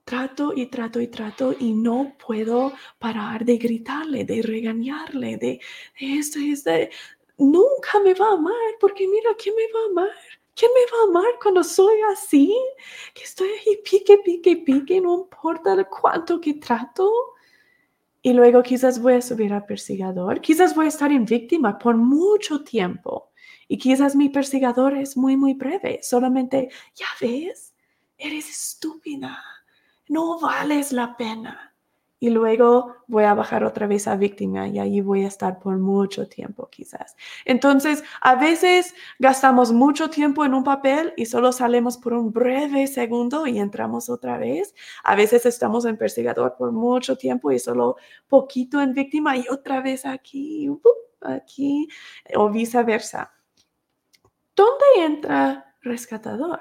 trato 0.04 0.52
y 0.54 0.66
trato 0.66 1.00
y 1.00 1.08
trato 1.08 1.54
y 1.58 1.72
no 1.72 2.16
puedo 2.24 2.72
parar 2.98 3.44
de 3.44 3.58
gritarle, 3.58 4.24
de 4.24 4.40
regañarle, 4.40 5.36
de, 5.36 5.60
de 6.00 6.18
esto 6.18 6.38
y 6.38 6.52
esto 6.52 6.70
nunca 7.38 8.00
me 8.00 8.14
va 8.14 8.28
a 8.28 8.34
amar, 8.34 8.54
porque 8.80 9.06
mira, 9.06 9.30
¿quién 9.38 9.54
me 9.54 9.72
va 9.72 9.80
a 9.80 9.90
amar? 9.90 10.16
¿Quién 10.54 10.70
me 10.74 10.96
va 10.96 11.02
a 11.02 11.08
amar 11.08 11.38
cuando 11.42 11.62
soy 11.62 12.00
así? 12.12 12.56
Que 13.14 13.24
estoy 13.24 13.48
ahí 13.48 13.78
pique, 13.84 14.18
pique, 14.18 14.56
pique, 14.56 15.00
no 15.00 15.18
importa 15.20 15.84
cuánto 15.84 16.40
que 16.40 16.54
trato. 16.54 17.10
Y 18.22 18.32
luego 18.32 18.62
quizás 18.62 19.00
voy 19.00 19.14
a 19.14 19.22
subir 19.22 19.52
a 19.52 19.66
persigador, 19.66 20.40
quizás 20.40 20.74
voy 20.74 20.86
a 20.86 20.88
estar 20.88 21.12
en 21.12 21.24
víctima 21.24 21.78
por 21.78 21.96
mucho 21.96 22.64
tiempo. 22.64 23.30
Y 23.68 23.78
quizás 23.78 24.16
mi 24.16 24.28
persigador 24.28 24.96
es 24.96 25.16
muy, 25.16 25.36
muy 25.36 25.54
breve. 25.54 26.00
Solamente, 26.02 26.70
ya 26.94 27.06
ves, 27.20 27.74
eres 28.16 28.48
estúpida. 28.48 29.42
No 30.08 30.38
vales 30.38 30.92
la 30.92 31.16
pena 31.16 31.65
y 32.18 32.30
luego 32.30 32.96
voy 33.06 33.24
a 33.24 33.34
bajar 33.34 33.64
otra 33.64 33.86
vez 33.86 34.08
a 34.08 34.16
víctima 34.16 34.68
y 34.68 34.78
ahí 34.78 35.00
voy 35.00 35.24
a 35.24 35.28
estar 35.28 35.58
por 35.58 35.76
mucho 35.76 36.26
tiempo 36.28 36.68
quizás. 36.70 37.14
Entonces, 37.44 38.02
a 38.22 38.36
veces 38.36 38.94
gastamos 39.18 39.72
mucho 39.72 40.08
tiempo 40.08 40.44
en 40.44 40.54
un 40.54 40.64
papel 40.64 41.12
y 41.16 41.26
solo 41.26 41.52
salimos 41.52 41.98
por 41.98 42.14
un 42.14 42.32
breve 42.32 42.86
segundo 42.86 43.46
y 43.46 43.58
entramos 43.58 44.08
otra 44.08 44.38
vez. 44.38 44.74
A 45.04 45.14
veces 45.14 45.44
estamos 45.44 45.84
en 45.84 45.98
perseguidor 45.98 46.56
por 46.56 46.72
mucho 46.72 47.16
tiempo 47.16 47.52
y 47.52 47.58
solo 47.58 47.96
poquito 48.28 48.80
en 48.80 48.94
víctima 48.94 49.36
y 49.36 49.44
otra 49.50 49.82
vez 49.82 50.06
aquí, 50.06 50.70
aquí 51.20 51.86
o 52.34 52.50
viceversa. 52.50 53.32
¿Dónde 54.54 54.86
entra 55.04 55.74
rescatador? 55.82 56.60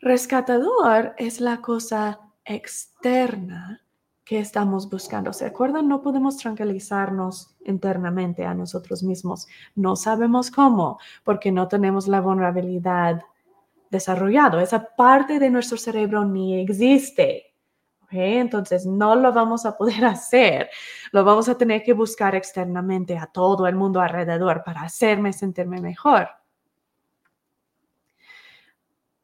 Rescatador 0.00 1.14
es 1.18 1.40
la 1.40 1.60
cosa 1.60 2.20
externa 2.46 3.83
que 4.24 4.38
estamos 4.38 4.88
buscando. 4.88 5.32
¿Se 5.32 5.44
acuerdan? 5.44 5.88
No 5.88 6.00
podemos 6.00 6.36
tranquilizarnos 6.38 7.54
internamente 7.64 8.44
a 8.44 8.54
nosotros 8.54 9.02
mismos. 9.02 9.46
No 9.74 9.96
sabemos 9.96 10.50
cómo, 10.50 10.98
porque 11.24 11.52
no 11.52 11.68
tenemos 11.68 12.08
la 12.08 12.20
vulnerabilidad 12.20 13.22
desarrollado. 13.90 14.60
Esa 14.60 14.94
parte 14.96 15.38
de 15.38 15.50
nuestro 15.50 15.76
cerebro 15.76 16.24
ni 16.24 16.60
existe. 16.60 17.54
Entonces 18.10 18.86
no 18.86 19.16
lo 19.16 19.32
vamos 19.32 19.66
a 19.66 19.76
poder 19.76 20.04
hacer. 20.04 20.70
Lo 21.12 21.24
vamos 21.24 21.48
a 21.48 21.58
tener 21.58 21.82
que 21.82 21.92
buscar 21.92 22.34
externamente 22.34 23.18
a 23.18 23.26
todo 23.26 23.66
el 23.66 23.74
mundo 23.74 24.00
alrededor 24.00 24.62
para 24.64 24.82
hacerme 24.82 25.32
sentirme 25.32 25.80
mejor. 25.80 26.28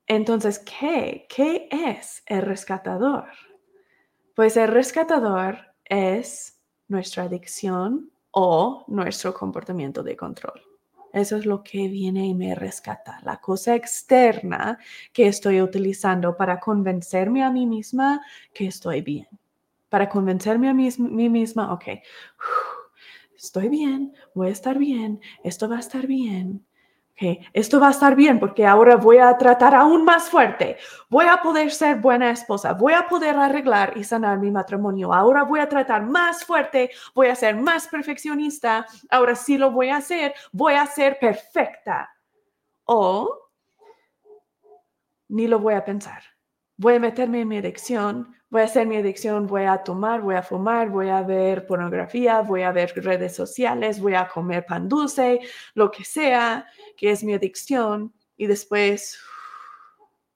Entonces, 0.07 0.59
¿qué? 0.59 1.27
¿Qué 1.29 1.69
es 1.71 2.25
el 2.27 2.43
rescatador? 2.43 3.27
Pues 4.41 4.57
el 4.57 4.69
rescatador 4.69 5.59
es 5.85 6.59
nuestra 6.89 7.25
adicción 7.25 8.11
o 8.31 8.87
nuestro 8.89 9.35
comportamiento 9.35 10.03
de 10.03 10.17
control. 10.17 10.63
Eso 11.13 11.37
es 11.37 11.45
lo 11.45 11.63
que 11.63 11.89
viene 11.89 12.27
y 12.27 12.33
me 12.33 12.55
rescata, 12.55 13.21
la 13.23 13.39
cosa 13.39 13.75
externa 13.75 14.79
que 15.13 15.27
estoy 15.27 15.61
utilizando 15.61 16.39
para 16.39 16.59
convencerme 16.59 17.45
a 17.45 17.51
mí 17.51 17.67
misma 17.67 18.23
que 18.55 18.69
estoy 18.69 19.03
bien. 19.03 19.29
Para 19.91 20.09
convencerme 20.09 20.71
a 20.71 20.73
mí, 20.73 20.89
misma, 21.29 21.75
ok, 21.75 21.85
estoy 23.37 23.69
bien, 23.69 24.15
voy 24.33 24.49
a 24.49 24.53
estar 24.53 24.79
bien, 24.79 25.21
esto 25.45 25.69
va 25.69 25.77
a 25.77 25.81
estar 25.81 26.07
bien 26.07 26.65
esto 27.53 27.79
va 27.79 27.89
a 27.89 27.91
estar 27.91 28.17
bien 28.17 28.41
porque 28.41 28.67
ahora 28.67 28.97
voy 28.97 29.19
a 29.19 29.37
tratar 29.37 29.75
aún 29.75 30.05
más 30.05 30.31
fuerte, 30.31 30.79
voy 31.11 31.27
a 31.27 31.43
poder 31.43 31.71
ser 31.71 32.01
buena 32.01 32.31
esposa, 32.31 32.73
voy 32.73 32.95
a 32.95 33.09
poder 33.09 33.37
arreglar 33.37 33.93
y 33.97 34.05
sanar 34.05 34.39
mi 34.39 34.51
matrimonio, 34.51 35.13
ahora 35.13 35.43
voy 35.43 35.61
a 35.61 35.69
tratar 35.69 36.03
más 36.03 36.45
fuerte, 36.45 36.91
voy 37.15 37.29
a 37.29 37.35
ser 37.35 37.57
más 37.57 37.89
perfeccionista, 37.89 38.87
ahora 39.11 39.35
sí 39.35 39.59
lo 39.59 39.71
voy 39.71 39.91
a 39.91 39.97
hacer, 39.97 40.35
voy 40.53 40.75
a 40.75 40.87
ser 40.87 41.19
perfecta. 41.19 42.11
O 42.85 43.39
ni 45.29 45.47
lo 45.47 45.59
voy 45.59 45.75
a 45.75 45.85
pensar, 45.85 46.23
voy 46.77 46.95
a 46.95 47.01
meterme 47.01 47.43
en 47.43 47.49
mi 47.49 47.59
adicción, 47.59 48.35
voy 48.51 48.63
a 48.63 48.65
hacer 48.65 48.87
mi 48.87 48.97
adicción, 48.97 49.47
voy 49.47 49.65
a 49.65 49.79
tomar, 49.79 50.21
voy 50.21 50.35
a 50.35 50.43
fumar, 50.43 50.91
voy 50.91 51.09
a 51.09 51.23
ver 51.23 51.67
pornografía, 51.67 52.43
voy 52.43 52.63
a 52.63 52.73
ver 52.73 52.93
redes 52.97 53.35
sociales, 53.35 54.01
voy 54.01 54.15
a 54.15 54.29
comer 54.29 54.67
pan 54.67 54.89
dulce, 54.89 55.41
lo 55.75 55.91
que 55.91 56.05
sea, 56.05 56.67
que 56.97 57.13
es 57.13 57.23
mi 57.23 57.33
adicción, 57.33 58.13
y 58.37 58.47
después 58.47 59.19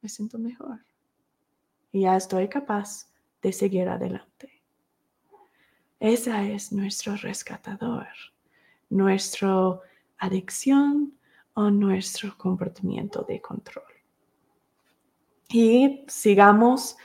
me 0.01 0.09
siento 0.09 0.39
mejor. 0.39 0.79
Y 1.91 2.03
ya 2.03 2.17
estoy 2.17 2.49
capaz 2.49 3.09
de 3.43 3.53
seguir 3.53 3.89
adelante. 3.89 4.63
Esa 5.99 6.43
es 6.45 6.73
nuestro 6.73 7.17
rescatador, 7.17 8.07
nuestra 8.91 9.81
adicción 10.19 11.15
o 11.55 11.71
nuestro 11.71 12.37
comportamiento 12.37 13.23
de 13.23 13.41
control. 13.41 13.85
Y 15.49 16.05
sigamos 16.09 16.97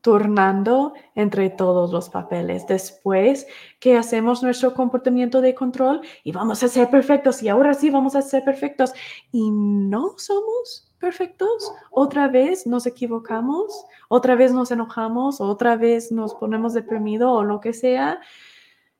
turnando 0.00 0.94
entre 1.14 1.50
todos 1.50 1.92
los 1.92 2.08
papeles. 2.08 2.66
Después 2.66 3.46
que 3.78 3.96
hacemos 3.96 4.42
nuestro 4.42 4.74
comportamiento 4.74 5.40
de 5.40 5.54
control 5.54 6.00
y 6.24 6.32
vamos 6.32 6.62
a 6.62 6.68
ser 6.68 6.90
perfectos 6.90 7.42
y 7.42 7.48
ahora 7.48 7.74
sí 7.74 7.90
vamos 7.90 8.16
a 8.16 8.22
ser 8.22 8.44
perfectos 8.44 8.92
y 9.32 9.50
no 9.50 10.14
somos 10.16 10.90
perfectos, 10.98 11.72
otra 11.90 12.28
vez 12.28 12.66
nos 12.66 12.86
equivocamos, 12.86 13.86
otra 14.08 14.34
vez 14.34 14.52
nos 14.52 14.70
enojamos, 14.70 15.40
otra 15.40 15.76
vez 15.76 16.12
nos 16.12 16.34
ponemos 16.34 16.74
deprimidos 16.74 17.30
o 17.30 17.42
lo 17.42 17.60
que 17.60 17.72
sea 17.72 18.20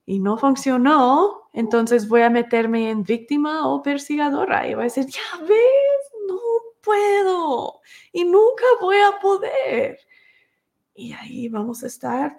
y 0.06 0.18
no 0.18 0.38
funcionó, 0.38 1.50
entonces 1.52 2.08
voy 2.08 2.22
a 2.22 2.30
meterme 2.30 2.90
en 2.90 3.04
víctima 3.04 3.68
o 3.68 3.82
persigadora 3.82 4.66
y 4.66 4.74
voy 4.74 4.82
a 4.82 4.84
decir, 4.84 5.06
ya 5.06 5.40
ves, 5.42 6.26
no 6.26 6.38
puedo 6.82 7.80
y 8.12 8.24
nunca 8.24 8.64
voy 8.80 8.96
a 8.96 9.20
poder. 9.20 9.98
Y 10.94 11.12
ahí 11.12 11.48
vamos 11.48 11.82
a 11.82 11.86
estar 11.86 12.36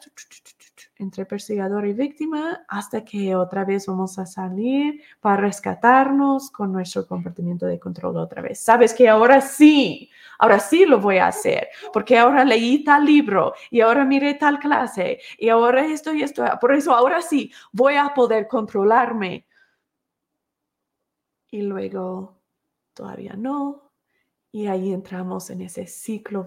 entre 0.97 1.25
perseguidor 1.25 1.87
y 1.87 1.93
víctima 1.93 2.63
hasta 2.67 3.03
que 3.03 3.35
otra 3.35 3.63
vez 3.63 3.87
vamos 3.87 4.19
a 4.19 4.25
salir 4.25 5.01
para 5.19 5.37
rescatarnos 5.37 6.51
con 6.51 6.71
nuestro 6.71 7.07
comportamiento 7.07 7.65
de 7.65 7.79
control 7.79 8.17
otra 8.17 8.41
vez. 8.41 8.59
Sabes 8.59 8.93
que 8.93 9.07
ahora 9.07 9.39
sí, 9.41 10.11
ahora 10.37 10.59
sí 10.59 10.85
lo 10.85 10.99
voy 10.99 11.17
a 11.17 11.27
hacer, 11.27 11.69
porque 11.93 12.17
ahora 12.17 12.43
leí 12.43 12.83
tal 12.83 13.05
libro 13.05 13.53
y 13.69 13.81
ahora 13.81 14.05
miré 14.05 14.33
tal 14.35 14.59
clase 14.59 15.19
y 15.37 15.49
ahora 15.49 15.85
esto 15.85 16.13
y 16.13 16.21
esto. 16.21 16.43
Por 16.59 16.73
eso 16.73 16.93
ahora 16.93 17.21
sí 17.21 17.51
voy 17.71 17.95
a 17.95 18.13
poder 18.13 18.47
controlarme. 18.47 19.47
Y 21.49 21.61
luego 21.61 22.41
todavía 22.93 23.33
no. 23.33 23.91
Y 24.51 24.67
ahí 24.67 24.91
entramos 24.93 25.49
en 25.49 25.61
ese 25.61 25.87
ciclo 25.87 26.45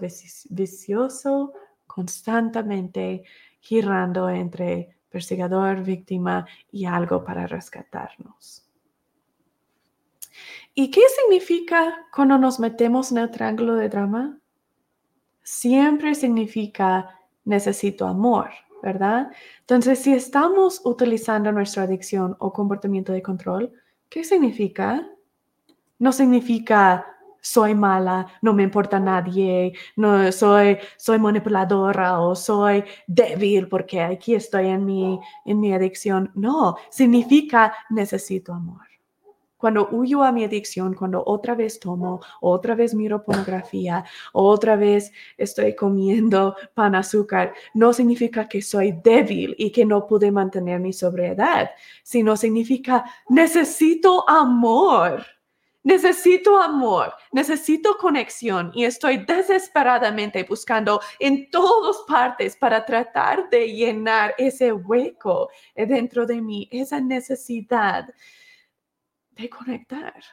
vicioso 0.49 1.53
constantemente 1.87 3.23
girando 3.59 4.29
entre 4.29 4.97
perseguidor, 5.09 5.83
víctima 5.83 6.45
y 6.71 6.85
algo 6.85 7.23
para 7.23 7.47
rescatarnos. 7.47 8.69
¿Y 10.73 10.91
qué 10.91 11.01
significa 11.21 12.05
cuando 12.13 12.37
nos 12.37 12.59
metemos 12.59 13.11
en 13.11 13.19
el 13.19 13.31
triángulo 13.31 13.75
de 13.75 13.87
drama? 13.87 14.37
Siempre 15.41 16.15
significa 16.15 17.17
necesito 17.45 18.07
amor, 18.07 18.49
¿verdad? 18.83 19.31
Entonces, 19.61 19.99
si 19.99 20.13
estamos 20.13 20.81
utilizando 20.83 21.51
nuestra 21.51 21.83
adicción 21.83 22.35
o 22.39 22.51
comportamiento 22.51 23.13
de 23.13 23.21
control, 23.21 23.71
¿qué 24.09 24.25
significa? 24.25 25.07
No 25.97 26.11
significa 26.11 27.14
soy 27.45 27.75
mala, 27.75 28.25
no 28.41 28.53
me 28.53 28.63
importa 28.63 28.99
nadie, 28.99 29.73
no 29.95 30.31
soy, 30.31 30.79
soy 30.97 31.19
manipuladora 31.19 32.19
o 32.19 32.35
soy 32.35 32.83
débil 33.05 33.67
porque 33.67 34.01
aquí 34.01 34.33
estoy 34.33 34.67
en 34.67 34.83
mi, 34.83 35.19
en 35.45 35.59
mi 35.59 35.71
adicción. 35.71 36.31
No, 36.33 36.75
significa 36.89 37.71
necesito 37.91 38.51
amor. 38.51 38.81
Cuando 39.57 39.87
huyo 39.91 40.23
a 40.23 40.31
mi 40.31 40.43
adicción, 40.43 40.95
cuando 40.95 41.23
otra 41.25 41.53
vez 41.53 41.79
tomo, 41.79 42.19
otra 42.41 42.73
vez 42.73 42.95
miro 42.95 43.23
pornografía, 43.23 44.03
otra 44.33 44.75
vez 44.75 45.11
estoy 45.37 45.75
comiendo 45.75 46.55
pan 46.73 46.95
azúcar, 46.95 47.53
no 47.75 47.93
significa 47.93 48.47
que 48.47 48.61
soy 48.63 48.91
débil 49.03 49.55
y 49.59 49.71
que 49.71 49.85
no 49.85 50.07
pude 50.07 50.31
mantener 50.31 50.79
mi 50.79 50.93
sobriedad, 50.93 51.69
sino 52.03 52.35
significa 52.35 53.05
necesito 53.29 54.27
amor. 54.27 55.34
Necesito 55.85 56.57
amor, 56.59 57.13
necesito 57.31 57.95
conexión 57.97 58.71
y 58.73 58.85
estoy 58.85 59.17
desesperadamente 59.17 60.43
buscando 60.43 60.99
en 61.19 61.47
todas 61.51 61.97
partes 62.07 62.57
para 62.57 62.83
tratar 62.83 63.51
de 63.51 63.71
llenar 63.71 64.33
ese 64.39 64.73
hueco 64.73 65.47
dentro 65.75 66.25
de 66.25 66.41
mí, 66.41 66.67
esa 66.71 66.99
necesidad 66.99 68.09
de 69.29 69.47
conectar. 69.47 70.23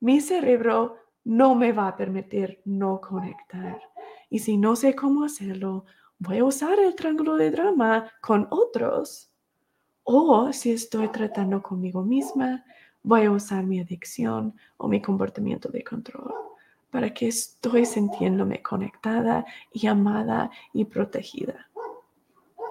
Mi 0.00 0.20
cerebro 0.20 0.98
no 1.24 1.54
me 1.54 1.72
va 1.72 1.88
a 1.88 1.96
permitir 1.96 2.60
no 2.66 3.00
conectar. 3.00 3.80
Y 4.28 4.40
si 4.40 4.58
no 4.58 4.76
sé 4.76 4.94
cómo 4.94 5.24
hacerlo, 5.24 5.86
voy 6.18 6.40
a 6.40 6.44
usar 6.44 6.78
el 6.78 6.94
triángulo 6.94 7.36
de 7.36 7.50
drama 7.50 8.12
con 8.20 8.46
otros. 8.50 9.30
O 10.02 10.52
si 10.52 10.72
estoy 10.72 11.08
tratando 11.08 11.62
conmigo 11.62 12.02
misma, 12.02 12.62
voy 13.04 13.24
a 13.24 13.30
usar 13.30 13.62
mi 13.64 13.78
adicción 13.78 14.56
o 14.78 14.88
mi 14.88 15.00
comportamiento 15.00 15.68
de 15.68 15.84
control 15.84 16.32
para 16.90 17.12
que 17.12 17.28
estoy 17.28 17.84
sintiéndome 17.86 18.62
conectada 18.62 19.44
y 19.72 19.86
amada 19.86 20.50
y 20.72 20.84
protegida. 20.84 21.68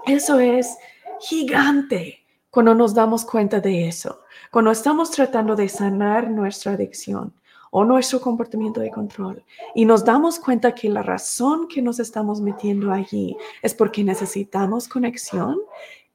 Eso 0.05 0.39
es 0.39 0.75
gigante 1.21 2.25
cuando 2.49 2.73
nos 2.75 2.93
damos 2.93 3.25
cuenta 3.25 3.59
de 3.59 3.87
eso, 3.87 4.21
cuando 4.51 4.71
estamos 4.71 5.11
tratando 5.11 5.55
de 5.55 5.69
sanar 5.69 6.29
nuestra 6.29 6.73
adicción 6.73 7.33
o 7.71 7.83
nuestro 7.83 8.19
comportamiento 8.21 8.79
de 8.79 8.91
control 8.91 9.43
y 9.75 9.85
nos 9.85 10.03
damos 10.03 10.39
cuenta 10.39 10.73
que 10.73 10.89
la 10.89 11.03
razón 11.03 11.67
que 11.67 11.81
nos 11.81 11.99
estamos 11.99 12.41
metiendo 12.41 12.91
allí 12.91 13.35
es 13.61 13.73
porque 13.73 14.03
necesitamos 14.03 14.87
conexión, 14.87 15.57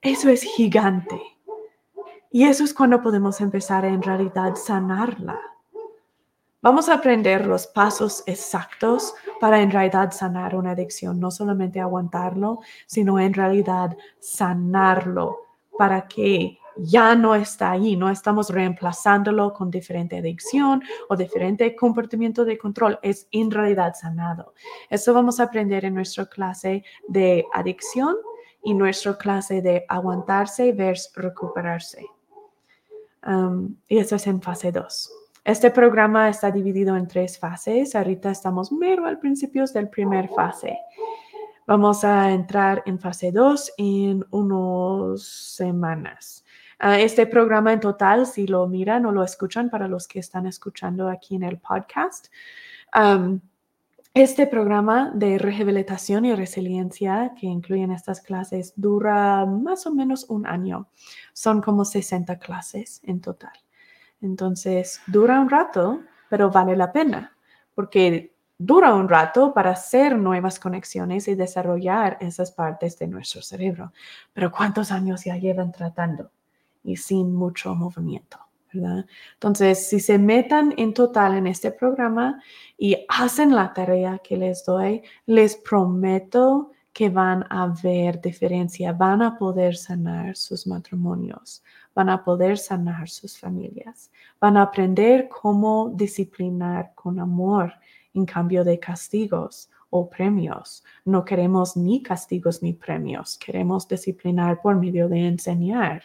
eso 0.00 0.28
es 0.28 0.42
gigante. 0.42 1.20
Y 2.30 2.44
eso 2.44 2.64
es 2.64 2.74
cuando 2.74 3.00
podemos 3.00 3.40
empezar 3.40 3.84
a 3.84 3.88
en 3.88 4.02
realidad 4.02 4.54
sanarla. 4.54 5.40
Vamos 6.60 6.88
a 6.88 6.94
aprender 6.94 7.46
los 7.46 7.66
pasos 7.66 8.22
exactos 8.26 9.14
para 9.40 9.62
en 9.62 9.70
realidad 9.70 10.10
sanar 10.10 10.54
una 10.54 10.72
adicción, 10.72 11.18
no 11.20 11.30
solamente 11.30 11.80
aguantarlo, 11.80 12.60
sino 12.86 13.18
en 13.18 13.32
realidad 13.32 13.96
sanarlo 14.18 15.38
para 15.78 16.06
que 16.06 16.58
ya 16.76 17.14
no 17.14 17.34
está 17.34 17.70
ahí, 17.70 17.96
no 17.96 18.10
estamos 18.10 18.50
reemplazándolo 18.50 19.54
con 19.54 19.70
diferente 19.70 20.18
adicción 20.18 20.82
o 21.08 21.16
diferente 21.16 21.74
comportamiento 21.74 22.44
de 22.44 22.58
control, 22.58 22.98
es 23.02 23.26
en 23.30 23.50
realidad 23.50 23.94
sanado. 23.94 24.52
Eso 24.90 25.14
vamos 25.14 25.40
a 25.40 25.44
aprender 25.44 25.84
en 25.84 25.94
nuestra 25.94 26.26
clase 26.26 26.84
de 27.06 27.46
adicción 27.54 28.16
y 28.62 28.74
nuestra 28.74 29.16
clase 29.16 29.62
de 29.62 29.84
aguantarse 29.88 30.72
versus 30.72 31.14
recuperarse 31.14 32.04
y 33.88 33.98
eso 33.98 34.16
es 34.16 34.26
en 34.26 34.40
fase 34.40 34.72
2. 34.72 35.12
Este 35.44 35.70
programa 35.70 36.28
está 36.28 36.50
dividido 36.50 36.96
en 36.96 37.08
tres 37.08 37.38
fases. 37.38 37.94
Ahorita 37.94 38.30
estamos 38.30 38.70
mero 38.70 39.06
al 39.06 39.18
principio 39.18 39.64
del 39.64 39.88
primer 39.88 40.28
fase. 40.28 40.78
Vamos 41.66 42.04
a 42.04 42.30
entrar 42.32 42.82
en 42.86 42.98
fase 42.98 43.32
2 43.32 43.72
en 43.78 44.24
unas 44.30 45.22
semanas. 45.22 46.44
Ah, 46.78 46.98
este 46.98 47.26
programa 47.26 47.72
en 47.72 47.80
total, 47.80 48.26
si 48.26 48.46
lo 48.46 48.66
miran 48.68 49.04
o 49.06 49.12
lo 49.12 49.24
escuchan 49.24 49.68
para 49.68 49.88
los 49.88 50.06
que 50.06 50.20
están 50.20 50.46
escuchando 50.46 51.08
aquí 51.08 51.34
en 51.34 51.42
el 51.42 51.58
podcast, 51.58 52.28
este 54.20 54.48
programa 54.48 55.12
de 55.14 55.38
rehabilitación 55.38 56.24
y 56.24 56.34
resiliencia 56.34 57.34
que 57.38 57.46
incluyen 57.46 57.92
estas 57.92 58.20
clases 58.20 58.72
dura 58.74 59.46
más 59.46 59.86
o 59.86 59.94
menos 59.94 60.26
un 60.28 60.44
año. 60.44 60.88
Son 61.32 61.60
como 61.60 61.84
60 61.84 62.36
clases 62.38 63.00
en 63.04 63.20
total. 63.20 63.52
Entonces, 64.20 65.00
dura 65.06 65.40
un 65.40 65.48
rato, 65.48 66.00
pero 66.28 66.50
vale 66.50 66.76
la 66.76 66.90
pena, 66.90 67.36
porque 67.76 68.34
dura 68.58 68.92
un 68.94 69.08
rato 69.08 69.54
para 69.54 69.70
hacer 69.70 70.18
nuevas 70.18 70.58
conexiones 70.58 71.28
y 71.28 71.36
desarrollar 71.36 72.18
esas 72.20 72.50
partes 72.50 72.98
de 72.98 73.06
nuestro 73.06 73.40
cerebro. 73.40 73.92
Pero 74.32 74.50
¿cuántos 74.50 74.90
años 74.90 75.24
ya 75.24 75.36
llevan 75.36 75.70
tratando 75.70 76.32
y 76.82 76.96
sin 76.96 77.32
mucho 77.32 77.72
movimiento? 77.76 78.47
Entonces, 78.72 79.88
si 79.88 80.00
se 80.00 80.18
metan 80.18 80.74
en 80.76 80.94
total 80.94 81.36
en 81.36 81.46
este 81.46 81.70
programa 81.70 82.42
y 82.76 82.96
hacen 83.08 83.54
la 83.54 83.72
tarea 83.72 84.20
que 84.22 84.36
les 84.36 84.64
doy, 84.64 85.02
les 85.26 85.56
prometo 85.56 86.70
que 86.92 87.10
van 87.10 87.44
a 87.48 87.72
ver 87.82 88.20
diferencia, 88.20 88.92
van 88.92 89.22
a 89.22 89.38
poder 89.38 89.76
sanar 89.76 90.36
sus 90.36 90.66
matrimonios, 90.66 91.62
van 91.94 92.08
a 92.08 92.24
poder 92.24 92.58
sanar 92.58 93.08
sus 93.08 93.38
familias, 93.38 94.10
van 94.40 94.56
a 94.56 94.62
aprender 94.62 95.28
cómo 95.28 95.92
disciplinar 95.94 96.92
con 96.94 97.20
amor 97.20 97.72
en 98.14 98.26
cambio 98.26 98.64
de 98.64 98.80
castigos 98.80 99.70
o 99.90 100.10
premios. 100.10 100.84
No 101.04 101.24
queremos 101.24 101.76
ni 101.76 102.02
castigos 102.02 102.62
ni 102.62 102.72
premios, 102.72 103.38
queremos 103.38 103.86
disciplinar 103.86 104.60
por 104.60 104.74
medio 104.76 105.08
de 105.08 105.26
enseñar 105.26 106.02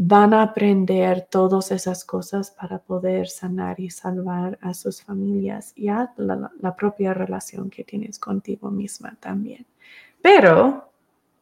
van 0.00 0.32
a 0.32 0.42
aprender 0.42 1.26
todas 1.28 1.72
esas 1.72 2.04
cosas 2.04 2.52
para 2.52 2.78
poder 2.78 3.26
sanar 3.26 3.80
y 3.80 3.90
salvar 3.90 4.56
a 4.62 4.72
sus 4.72 5.02
familias 5.02 5.72
y 5.74 5.88
a 5.88 6.12
la, 6.16 6.76
propia 6.76 7.12
relación 7.14 7.68
que 7.68 7.82
tienes 7.82 8.20
contigo 8.20 8.70
misma 8.70 9.16
también. 9.18 9.66
Pero 10.22 10.92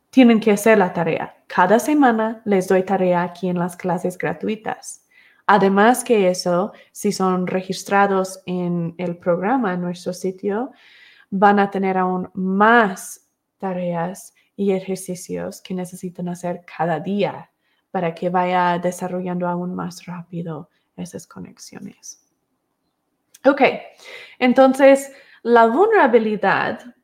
tienen 0.09 0.41
que 0.41 0.53
hacer 0.53 0.79
la 0.79 0.91
tarea. 0.91 1.37
Cada 1.47 1.79
semana 1.79 2.41
les 2.47 2.67
doy 2.67 2.83
tarea 2.83 3.25
aquí 3.25 3.51
en 3.51 3.59
las 3.59 3.77
clases 3.77 4.17
gratuitas. 4.17 5.05
Además 5.47 6.03
que 6.03 6.31
eso, 6.31 6.73
si 6.93 7.13
son 7.13 7.47
registrados 7.47 8.41
en 8.47 8.95
el 8.97 9.19
programa 9.19 9.75
en 9.75 9.83
nuestro 9.83 10.15
sitio, 10.15 10.71
van 11.29 11.59
a 11.59 11.71
tener 11.71 11.99
aún 11.99 12.31
más 12.33 13.29
tareas 13.59 14.33
y 14.57 14.73
ejercicios 14.73 15.61
que 15.61 15.75
necesitan 15.75 16.31
hacer 16.31 16.65
cada 16.65 17.01
día 17.01 17.51
para 17.97 18.15
que 18.15 18.29
vaya 18.29 18.79
desarrollando 18.79 19.49
aún 19.49 19.75
más 19.75 20.05
rápido 20.05 20.69
esas 20.99 21.27
conexiones. 21.27 22.31
Ok, 23.43 23.63
entonces 24.39 25.11
la 25.43 25.67
vulnerabilidad 25.67 26.95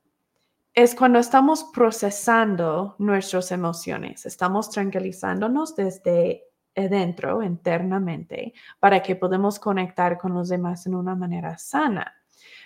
es 0.75 0.95
cuando 0.95 1.19
estamos 1.19 1.65
procesando 1.73 2.95
nuestras 2.99 3.53
emociones, 3.53 4.27
estamos 4.27 4.69
tranquilizándonos 4.69 5.75
desde 5.77 6.45
dentro, 6.75 7.43
internamente, 7.43 8.53
para 8.79 9.03
que 9.03 9.17
podamos 9.17 9.59
conectar 9.59 10.19
con 10.19 10.35
los 10.35 10.51
demás 10.51 10.87
en 10.87 10.95
una 10.95 11.15
manera 11.15 11.57
sana. 11.57 12.22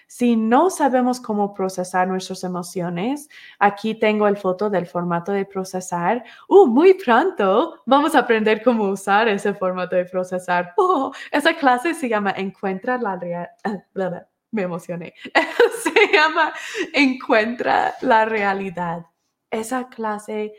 Si 0.08 0.36
no 0.36 0.70
sabemos 0.70 1.20
cómo 1.20 1.52
procesar 1.52 2.06
nuestras 2.06 2.44
emociones, 2.44 3.28
aquí 3.58 3.94
tengo 3.94 4.28
el 4.28 4.36
foto 4.36 4.70
del 4.70 4.86
formato 4.86 5.32
de 5.32 5.44
procesar. 5.44 6.24
Uh, 6.48 6.66
muy 6.66 6.94
pronto 6.94 7.82
vamos 7.86 8.14
a 8.14 8.20
aprender 8.20 8.62
cómo 8.62 8.84
usar 8.84 9.26
ese 9.28 9.52
formato 9.54 9.96
de 9.96 10.04
procesar. 10.04 10.74
Oh, 10.88 11.12
esa 11.32 11.54
clase 11.54 11.94
se 11.94 12.08
llama 12.08 12.32
Encuentra 12.36 12.96
la 12.98 13.16
realidad. 13.16 13.50
Me 14.52 14.62
emocioné. 14.62 15.14
se 15.82 16.12
llama 16.12 16.52
Encuentra 16.92 17.94
la 18.02 18.24
realidad. 18.24 19.06
Esa 19.50 19.88
clase 19.88 20.54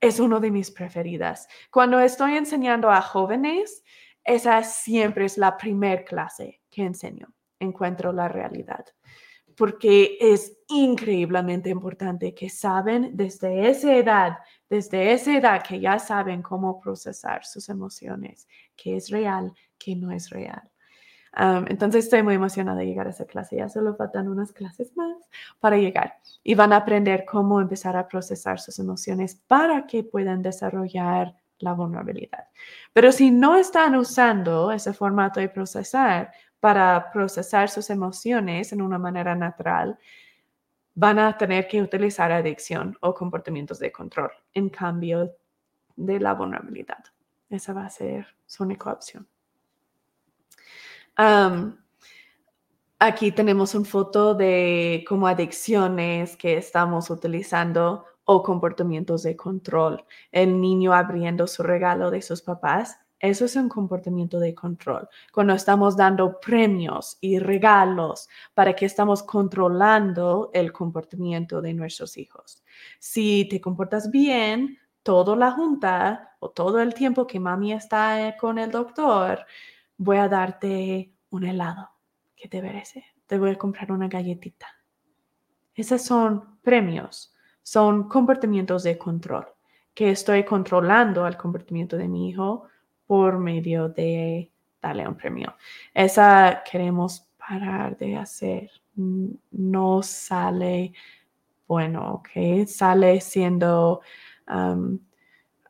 es 0.00 0.20
una 0.20 0.38
de 0.38 0.50
mis 0.50 0.70
preferidas. 0.70 1.48
Cuando 1.70 1.98
estoy 1.98 2.36
enseñando 2.36 2.90
a 2.90 3.02
jóvenes, 3.02 3.82
esa 4.22 4.62
siempre 4.62 5.24
es 5.24 5.36
la 5.36 5.56
primer 5.56 6.04
clase 6.04 6.60
que 6.70 6.82
enseño. 6.82 7.34
Encuentro 7.64 8.12
la 8.12 8.28
realidad. 8.28 8.84
Porque 9.56 10.16
es 10.20 10.58
increíblemente 10.68 11.70
importante 11.70 12.34
que 12.34 12.48
saben 12.48 13.16
desde 13.16 13.68
esa 13.70 13.94
edad, 13.94 14.38
desde 14.68 15.12
esa 15.12 15.36
edad 15.36 15.62
que 15.62 15.78
ya 15.78 15.98
saben 15.98 16.42
cómo 16.42 16.80
procesar 16.80 17.44
sus 17.44 17.68
emociones, 17.68 18.48
qué 18.76 18.96
es 18.96 19.10
real, 19.10 19.52
qué 19.78 19.94
no 19.94 20.10
es 20.10 20.30
real 20.30 20.70
entonces 21.36 22.04
estoy 22.04 22.22
muy 22.22 22.34
emocionada 22.34 22.78
de 22.78 22.86
llegar 22.86 23.06
a 23.06 23.10
esa 23.10 23.24
clase. 23.24 23.56
Ya 23.56 23.68
solo 23.68 23.96
faltan 23.96 24.28
unas 24.28 24.52
clases 24.52 24.96
más 24.96 25.16
para 25.58 25.76
llegar 25.76 26.18
y 26.42 26.54
van 26.54 26.72
a 26.72 26.76
aprender 26.76 27.24
cómo 27.24 27.60
empezar 27.60 27.96
a 27.96 28.06
procesar 28.06 28.60
sus 28.60 28.78
emociones 28.78 29.42
para 29.46 29.86
que 29.86 30.04
puedan 30.04 30.42
desarrollar 30.42 31.34
la 31.58 31.72
vulnerabilidad. 31.72 32.48
Pero 32.92 33.10
si 33.10 33.30
no 33.30 33.56
están 33.56 33.96
usando 33.96 34.70
ese 34.70 34.92
formato 34.92 35.40
de 35.40 35.48
procesar 35.48 36.32
para 36.64 37.10
procesar 37.12 37.68
sus 37.68 37.90
emociones 37.90 38.72
en 38.72 38.80
una 38.80 38.98
manera 38.98 39.34
natural, 39.34 39.98
van 40.94 41.18
a 41.18 41.36
tener 41.36 41.68
que 41.68 41.82
utilizar 41.82 42.32
adicción 42.32 42.96
o 43.02 43.12
comportamientos 43.12 43.78
de 43.78 43.92
control 43.92 44.30
en 44.54 44.70
cambio 44.70 45.36
de 45.94 46.18
la 46.20 46.32
vulnerabilidad. 46.32 47.04
Esa 47.50 47.74
va 47.74 47.84
a 47.84 47.90
ser 47.90 48.26
su 48.46 48.62
única 48.62 48.90
opción 48.90 49.28
aquí 52.98 53.32
tenemos 53.32 53.74
una 53.74 53.84
foto 53.84 54.34
de 54.34 55.04
como 55.06 55.26
adicciones 55.26 56.36
que 56.36 56.56
estamos 56.56 57.10
utilizando 57.10 58.04
o 58.24 58.42
comportamientos 58.42 59.22
de 59.22 59.36
control. 59.36 60.04
El 60.32 60.60
niño 60.60 60.94
abriendo 60.94 61.46
su 61.46 61.62
regalo 61.62 62.10
de 62.10 62.22
sus 62.22 62.40
papás. 62.40 62.98
Eso 63.24 63.46
es 63.46 63.56
un 63.56 63.70
comportamiento 63.70 64.38
de 64.38 64.54
control. 64.54 65.08
Cuando 65.32 65.54
estamos 65.54 65.96
dando 65.96 66.38
premios 66.40 67.16
y 67.22 67.38
regalos 67.38 68.28
para 68.52 68.76
que 68.76 68.84
estamos 68.84 69.22
controlando 69.22 70.50
el 70.52 70.70
comportamiento 70.72 71.62
de 71.62 71.72
nuestros 71.72 72.18
hijos. 72.18 72.62
Si 72.98 73.48
te 73.48 73.62
comportas 73.62 74.10
bien, 74.10 74.78
toda 75.02 75.34
la 75.36 75.52
junta 75.52 76.36
o 76.38 76.50
todo 76.50 76.80
el 76.80 76.92
tiempo 76.92 77.26
que 77.26 77.40
mami 77.40 77.72
está 77.72 78.36
con 78.38 78.58
el 78.58 78.70
doctor, 78.70 79.46
voy 79.96 80.18
a 80.18 80.28
darte 80.28 81.14
un 81.30 81.44
helado 81.44 81.88
que 82.36 82.50
te 82.50 82.60
merece, 82.60 83.06
te 83.26 83.38
voy 83.38 83.52
a 83.52 83.58
comprar 83.58 83.90
una 83.90 84.08
galletita. 84.08 84.66
Esos 85.74 86.02
son 86.02 86.58
premios, 86.60 87.34
son 87.62 88.06
comportamientos 88.06 88.82
de 88.82 88.98
control, 88.98 89.46
que 89.94 90.10
estoy 90.10 90.44
controlando 90.44 91.26
el 91.26 91.38
comportamiento 91.38 91.96
de 91.96 92.06
mi 92.06 92.28
hijo 92.28 92.68
por 93.06 93.38
medio 93.38 93.88
de 93.88 94.50
darle 94.80 95.06
un 95.06 95.16
premio. 95.16 95.54
Esa 95.92 96.62
queremos 96.70 97.26
parar 97.38 97.96
de 97.98 98.16
hacer. 98.16 98.70
No 98.96 100.02
sale 100.02 100.92
bueno, 101.66 102.14
¿ok? 102.14 102.66
Sale 102.66 103.20
siendo 103.20 104.00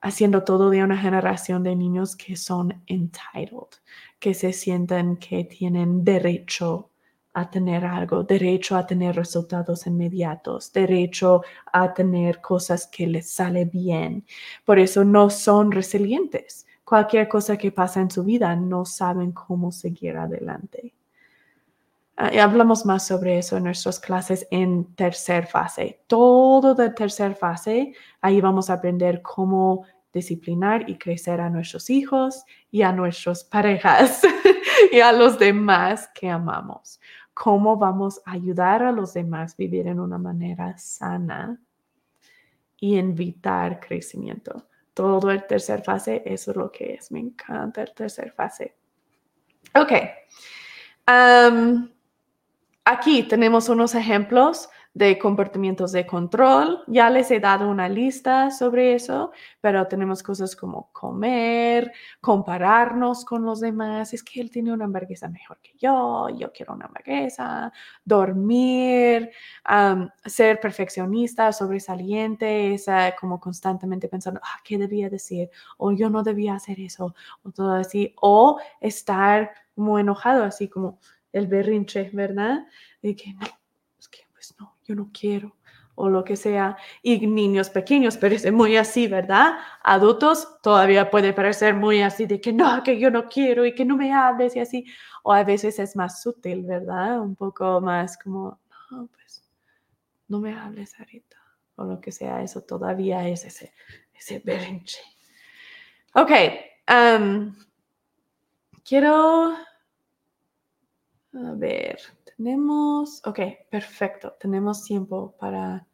haciendo 0.05 0.45
todo 0.45 0.69
de 0.69 0.85
una 0.85 0.99
generación 0.99 1.63
de 1.63 1.75
niños 1.75 2.15
que 2.15 2.37
son 2.37 2.83
entitled, 2.87 3.71
que 4.19 4.35
se 4.35 4.53
sienten 4.53 5.17
que 5.17 5.45
tienen 5.45 6.05
derecho 6.05 6.91
a 7.33 7.51
tener 7.51 7.87
algo, 7.87 8.23
derecho 8.23 8.77
a 8.77 8.87
tener 8.87 9.17
resultados 9.17 9.87
inmediatos, 9.87 10.73
derecho 10.73 11.43
a 11.73 11.95
tener 11.95 12.43
cosas 12.43 12.87
que 12.87 13.07
les 13.07 13.31
sale 13.31 13.65
bien. 13.65 14.27
Por 14.67 14.79
eso 14.79 15.05
no 15.05 15.31
son 15.31 15.73
resilientes. 15.73 16.67
Cualquier 16.85 17.29
cosa 17.29 17.57
que 17.57 17.73
pasa 17.73 18.01
en 18.01 18.11
su 18.11 18.25
vida 18.25 18.55
no 18.55 18.85
saben 18.85 19.33
cómo 19.33 19.73
seguir 19.73 20.17
adelante. 20.17 20.95
Ah, 22.17 22.33
y 22.33 22.39
hablamos 22.39 22.87
más 22.87 23.07
sobre 23.07 23.39
eso 23.39 23.57
en 23.57 23.65
nuestras 23.65 23.99
clases 23.99 24.47
en 24.51 24.95
tercer 24.95 25.47
fase. 25.47 26.03
Todo 26.07 26.75
de 26.75 26.91
tercer 26.91 27.35
fase, 27.35 27.93
ahí 28.21 28.41
vamos 28.41 28.71
a 28.71 28.75
aprender 28.75 29.21
cómo 29.23 29.85
disciplinar 30.13 30.89
y 30.89 30.97
crecer 30.97 31.41
a 31.41 31.51
nuestros 31.51 31.91
hijos 31.91 32.45
y 32.71 32.83
a 32.83 32.93
nuestras 32.93 33.43
parejas 33.43 34.23
y 34.93 35.01
a 35.01 35.11
los 35.11 35.39
demás 35.39 36.09
que 36.15 36.31
amamos. 36.31 37.01
¿Cómo 37.33 37.77
vamos 37.77 38.21
a 38.25 38.33
ayudar 38.33 38.85
a 38.85 38.93
los 38.93 39.13
demás 39.13 39.55
a 39.55 39.57
vivir 39.59 39.89
en 39.89 39.99
una 39.99 40.19
manera 40.19 40.79
sana 40.79 41.61
y 42.79 42.97
invitar 42.97 43.81
crecimiento? 43.81 44.69
Todo 44.95 45.31
el 45.31 45.47
tercer 45.47 45.83
fase, 45.83 46.23
eso 46.25 46.53
es 46.53 46.57
lo 46.57 46.71
que 46.71 46.95
es. 46.95 47.11
Me 47.11 47.21
encanta 47.21 47.83
el 47.83 47.93
tercer 47.93 48.33
fase. 48.33 48.77
Ok. 49.75 49.93
aquí 52.85 53.23
tenemos 53.25 53.69
unos 53.69 53.95
ejemplos 53.95 54.69
de 54.95 55.19
comportamientos 55.19 55.91
de 55.93 56.07
control. 56.07 56.85
Ya 56.87 57.11
les 57.11 57.31
he 57.33 57.41
dado 57.41 57.69
una 57.69 57.89
lista 57.89 58.51
sobre 58.53 58.95
eso, 58.95 59.33
pero 59.61 59.87
tenemos 59.89 60.23
cosas 60.23 60.55
como 60.55 60.91
comer, 60.93 61.93
compararnos 62.21 63.25
con 63.25 63.45
los 63.45 63.61
demás. 63.61 64.15
Es 64.15 64.23
que 64.23 64.41
él 64.41 64.51
tiene 64.51 64.73
una 64.73 64.85
hamburguesa 64.85 65.29
mejor 65.29 65.59
que 65.61 65.73
yo, 65.79 66.29
yo 66.31 66.53
quiero 66.53 66.75
una 66.75 66.87
hamburguesa, 66.87 67.73
dormir, 68.05 69.31
ser 70.25 70.61
perfeccionista, 70.61 71.53
sobresaliente, 71.53 72.75
esa, 72.75 73.17
como 73.17 73.41
constantemente 73.41 74.09
pensando, 74.09 74.41
ah, 74.45 74.61
¿qué 74.65 74.79
debía 74.79 75.11
decir? 75.11 75.51
O 75.77 75.91
yo 75.93 76.09
no 76.09 76.23
debía 76.23 76.55
hacer 76.55 76.79
eso, 76.81 77.15
o 77.43 77.51
todo 77.51 77.75
así. 77.75 78.15
O 78.21 78.61
estar 78.81 79.51
muy 79.75 80.03
enojado, 80.03 80.45
así 80.45 80.69
como 80.69 81.01
el 81.33 81.49
berrinche, 81.49 82.11
¿verdad? 82.13 82.67
De 83.03 83.17
que 83.17 83.35
no, 83.35 83.47
es 83.99 84.09
que 84.09 84.21
pues 84.33 84.55
no, 84.59 84.74
yo 84.85 84.95
no 84.95 85.11
quiero 85.13 85.57
o 85.95 86.09
lo 86.09 86.25
que 86.25 86.37
sea. 86.37 86.77
Y 87.03 87.27
niños 87.27 87.71
pequeños 87.71 88.17
parecen 88.17 88.55
muy 88.55 88.77
así, 88.77 89.07
¿verdad? 89.07 89.59
Adultos 89.83 90.61
todavía 90.63 91.11
puede 91.11 91.33
parecer 91.33 91.75
muy 91.75 92.03
así 92.03 92.27
de 92.27 92.41
que 92.41 92.53
no, 92.53 92.83
que 92.83 92.99
yo 92.99 93.11
no 93.11 93.29
quiero 93.29 93.65
y 93.65 93.75
que 93.75 93.85
no 93.85 93.97
me 93.97 94.13
hables 94.13 94.57
y 94.57 94.61
así. 94.61 94.87
O 95.23 95.33
a 95.33 95.45
veces 95.45 95.79
es 95.79 95.97
más 95.97 96.23
sutil, 96.23 96.65
¿verdad? 96.65 97.21
Un 97.21 97.37
poco 97.37 97.81
más 97.81 98.19
como, 98.19 98.61
no, 98.91 99.07
pues 99.09 99.43
no 100.29 100.41
me 100.41 100.53
hables 100.55 100.99
ahorita 100.99 101.37
o 101.77 101.85
lo 101.85 102.01
que 102.01 102.13
sea. 102.13 102.43
Eso 102.43 102.63
todavía 102.63 103.29
es 103.29 103.45
ese, 103.45 103.73
ese 104.15 104.41
berrinche. 104.41 105.01
Ok. 106.15 106.31
quiero... 108.85 109.57
A 111.37 111.53
ver, 111.57 111.99
tenemos, 112.37 113.23
ok, 113.25 113.39
perfecto, 113.71 114.37
tenemos 114.41 114.85
tiempo 114.85 115.35
para, 115.39 115.87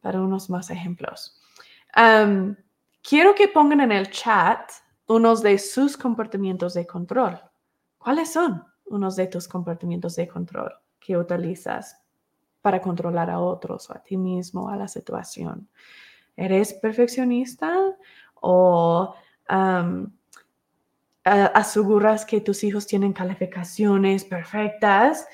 para 0.00 0.20
unos 0.20 0.50
más 0.50 0.70
ejemplos. 0.70 1.40
quiero 3.02 3.34
que 3.34 3.48
pongan 3.48 3.80
en 3.80 3.92
el 3.92 4.10
chat 4.10 4.70
unos 5.06 5.42
de 5.42 5.58
sus 5.58 5.96
comportamientos 5.96 6.74
de 6.74 6.86
control. 6.86 7.40
¿Cuáles 7.96 8.32
son 8.32 8.62
unos 8.86 9.16
de 9.16 9.26
tus 9.26 9.48
comportamientos 9.48 10.16
de 10.16 10.28
control 10.28 10.72
que 11.00 11.16
utilizas 11.16 11.98
para 12.60 12.80
controlar 12.80 13.30
a 13.30 13.40
otros 13.40 13.88
o 13.90 13.94
a 13.94 14.02
ti 14.02 14.16
mismo, 14.16 14.68
a 14.68 14.76
la 14.76 14.88
situación? 14.88 15.68
¿Eres 16.36 16.74
perfeccionista 16.74 17.74
o 18.34 19.14
aseguras 21.28 22.24
que 22.24 22.40
tus 22.40 22.64
hijos 22.64 22.86
tienen 22.86 23.12
calificaciones 23.12 24.24
perfectas 24.24 25.26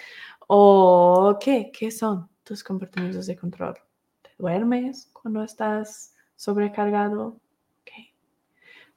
o 0.46 1.38
qué, 1.40 1.70
qué 1.72 1.90
son 1.90 2.28
tus 2.42 2.62
comportamientos 2.62 3.26
de 3.26 3.36
control. 3.36 3.74
¿Te 4.22 4.30
duermes 4.38 5.10
cuando 5.12 5.42
estás 5.42 6.14
sobrecargado? 6.36 7.40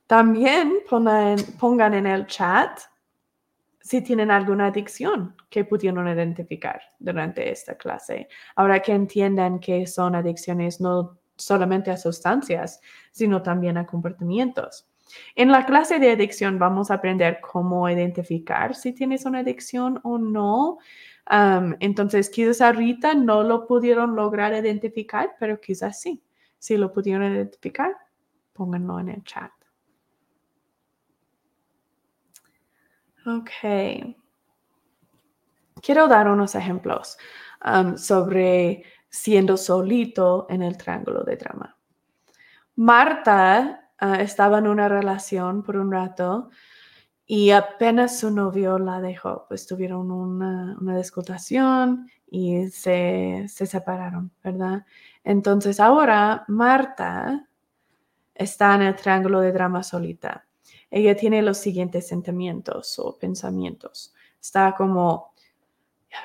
También 0.08 0.80
pongan, 0.90 1.36
pongan 1.60 1.94
en 1.94 2.08
el 2.08 2.26
chat 2.28 2.80
si 3.82 4.02
tienen 4.02 4.32
alguna 4.32 4.68
adicción 4.68 5.36
que 5.50 5.66
pudieron 5.66 6.08
identificar 6.08 6.82
durante 6.98 7.52
esta 7.52 7.76
clase. 7.76 8.30
Ahora 8.56 8.82
que 8.82 8.94
entiendan 8.94 9.60
que 9.60 9.86
son 9.86 10.16
adicciones 10.16 10.80
no 10.80 11.20
solamente 11.36 11.92
a 11.92 11.98
sustancias, 11.98 12.80
sino 13.12 13.42
también 13.42 13.78
a 13.78 13.86
comportamientos. 13.86 14.88
En 15.36 15.52
la 15.52 15.66
clase 15.66 16.00
de 16.00 16.12
adicción 16.12 16.60
vamos 16.60 16.92
a 16.92 16.96
aprender 16.96 17.40
cómo 17.42 17.90
identificar 17.90 18.76
si 18.76 18.94
tienes 18.94 19.26
una 19.26 19.40
adicción 19.40 20.00
o 20.04 20.18
no. 20.18 20.78
entonces, 21.80 22.30
quizás 22.30 22.62
ahorita 22.62 23.14
no 23.14 23.44
lo 23.44 23.68
pudieron 23.68 24.16
lograr 24.16 24.54
identificar, 24.54 25.36
pero 25.40 25.60
quizás 25.60 26.00
sí. 26.00 26.22
Si 26.60 26.78
lo 26.78 26.92
pudieron 26.92 27.32
identificar, 27.34 27.96
pónganlo 28.54 29.00
en 29.00 29.10
el 29.10 29.24
chat. 29.24 29.52
Ok. 33.26 34.16
Quiero 35.82 36.08
dar 36.08 36.30
unos 36.30 36.56
ejemplos 36.56 37.18
sobre 37.98 38.84
siendo 39.10 39.58
solito 39.58 40.48
en 40.50 40.62
el 40.62 40.78
triángulo 40.78 41.24
de 41.24 41.36
drama. 41.36 41.78
Marta 42.76 43.87
ah, 44.00 44.22
estaba 44.22 44.60
en 44.60 44.68
una 44.68 44.90
relación 44.90 45.64
por 45.64 45.78
un 45.78 45.92
rato 45.92 46.50
y 47.30 47.52
apenas 47.52 48.20
su 48.20 48.32
novio 48.32 48.80
la 48.80 49.02
dejó, 49.02 49.46
pues 49.50 49.68
tuvieron 49.68 50.12
una, 50.12 50.78
una 50.80 51.02
y 52.30 52.68
se, 52.70 53.46
se 53.50 53.66
separaron, 53.66 54.32
¿verdad? 54.42 54.86
Entonces 55.26 55.82
ahora 55.82 56.46
Marta 56.48 57.48
está 58.34 58.76
en 58.76 58.84
el 58.84 58.96
triángulo 58.96 59.42
de 59.42 59.52
drama 59.52 59.84
solita. 59.84 60.48
Ella 60.90 61.18
tiene 61.18 61.42
los 61.42 61.58
siguientes 61.58 62.08
sentimientos 62.08 62.98
o 62.98 63.18
pensamientos. 63.18 64.14
Está 64.42 64.74
como, 64.78 65.34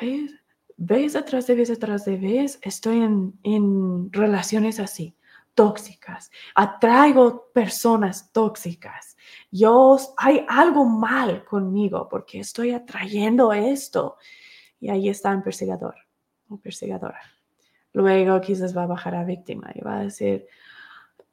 ves, 0.01 0.33
ves 0.77 1.17
atrás 1.17 1.49
de 1.49 1.57
vez 1.57 1.71
atrás 1.71 2.05
de 2.05 2.17
vez, 2.17 2.61
estoy 2.63 2.99
en, 2.99 3.39
en 3.43 4.13
relaciones 4.13 4.79
así 4.79 5.17
tóxicas, 5.55 6.31
atraigo 6.55 7.51
personas 7.53 8.33
tóxicas. 8.33 9.17
Yo, 9.51 9.97
hay 10.17 10.45
algo 10.49 10.85
mal 10.85 11.45
conmigo 11.45 12.09
porque 12.09 12.41
estoy 12.41 12.73
atrayendo 12.73 13.53
esto. 13.53 14.17
Y 14.81 14.91
ahí 14.91 15.09
está 15.09 15.31
un 15.31 15.43
perseguidor 15.43 15.95
o 16.49 16.59
perseguidora. 16.59 17.21
Luego 17.93 18.41
quizás 18.41 18.77
va 18.77 18.85
a 18.85 18.87
bajar 18.87 19.15
a 19.15 19.25
víctima 19.25 19.71
y 19.75 19.81
va 19.81 19.99
a 19.99 20.03
decir, 20.05 20.47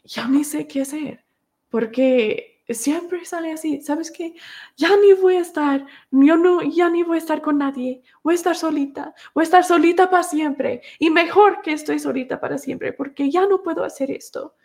ya 0.03 0.28
ni 0.28 0.43
sé 0.43 0.67
qué 0.67 0.82
hacer, 0.82 1.24
porque 1.70 2.59
siempre 2.74 3.26
sale 3.26 3.51
así, 3.51 3.82
¿sabes 3.82 4.11
qué? 4.11 4.36
Ya 4.78 4.89
ni 4.97 5.13
voy 5.13 5.36
a 5.36 5.41
estar, 5.41 5.86
yo 6.11 6.38
no, 6.38 6.61
ya 6.61 6.89
ni 6.89 7.03
voy 7.03 7.15
a 7.15 7.20
estar 7.20 7.41
con 7.41 7.57
nadie, 7.57 8.01
voy 8.24 8.34
a 8.34 8.36
estar 8.36 8.55
solita, 8.55 9.13
voy 9.34 9.41
a 9.41 9.45
estar 9.45 9.63
solita 9.63 10.09
para 10.09 10.24
siempre 10.24 10.82
y 10.99 11.09
mejor 11.09 11.61
que 11.61 11.74
estoy 11.74 11.99
solita 11.99 12.39
para 12.39 12.57
siempre 12.57 12.93
porque 12.93 13.30
ya 13.32 13.47
no 13.47 13.63
puedo 13.63 13.84
hacer 13.84 14.11
esto. 14.11 14.55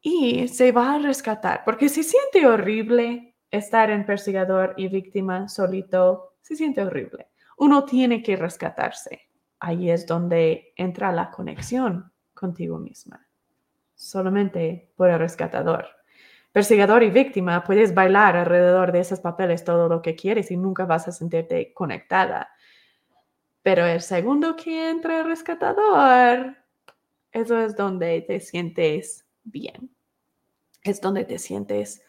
Y 0.00 0.46
se 0.46 0.70
va 0.70 0.94
a 0.94 0.98
rescatar, 0.98 1.64
porque 1.64 1.88
se 1.88 2.04
siente 2.04 2.46
horrible 2.46 3.34
estar 3.50 3.90
en 3.90 4.06
perseguidor 4.06 4.74
y 4.76 4.86
víctima 4.86 5.48
solito, 5.48 6.36
se 6.40 6.54
siente 6.54 6.82
horrible. 6.82 7.28
Uno 7.56 7.84
tiene 7.84 8.22
que 8.22 8.36
rescatarse. 8.36 9.28
Ahí 9.58 9.90
es 9.90 10.06
donde 10.06 10.72
entra 10.76 11.10
la 11.10 11.30
conexión 11.30 12.12
contigo 12.32 12.78
misma, 12.78 13.26
solamente 13.96 14.92
por 14.96 15.10
el 15.10 15.18
rescatador 15.18 15.97
perseguidor 16.52 17.02
y 17.02 17.10
víctima, 17.10 17.64
puedes 17.64 17.94
bailar 17.94 18.36
alrededor 18.36 18.92
de 18.92 19.00
esos 19.00 19.20
papeles 19.20 19.64
todo 19.64 19.88
lo 19.88 20.02
que 20.02 20.14
quieres 20.14 20.50
y 20.50 20.56
nunca 20.56 20.86
vas 20.86 21.08
a 21.08 21.12
sentirte 21.12 21.72
conectada. 21.72 22.50
Pero 23.62 23.84
el 23.84 24.00
segundo 24.00 24.56
que 24.56 24.90
entra 24.90 25.20
el 25.20 25.26
rescatador, 25.26 26.56
eso 27.32 27.58
es 27.60 27.76
donde 27.76 28.22
te 28.22 28.40
sientes 28.40 29.26
bien. 29.44 29.90
Es 30.82 31.00
donde 31.00 31.24
te 31.24 31.38
sientes 31.38 32.02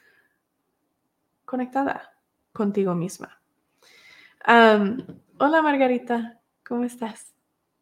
conectada 1.46 2.14
contigo 2.54 2.94
misma. 2.96 3.42
hola 4.46 5.62
Margarita, 5.62 6.40
¿cómo 6.66 6.84
estás? 6.86 7.34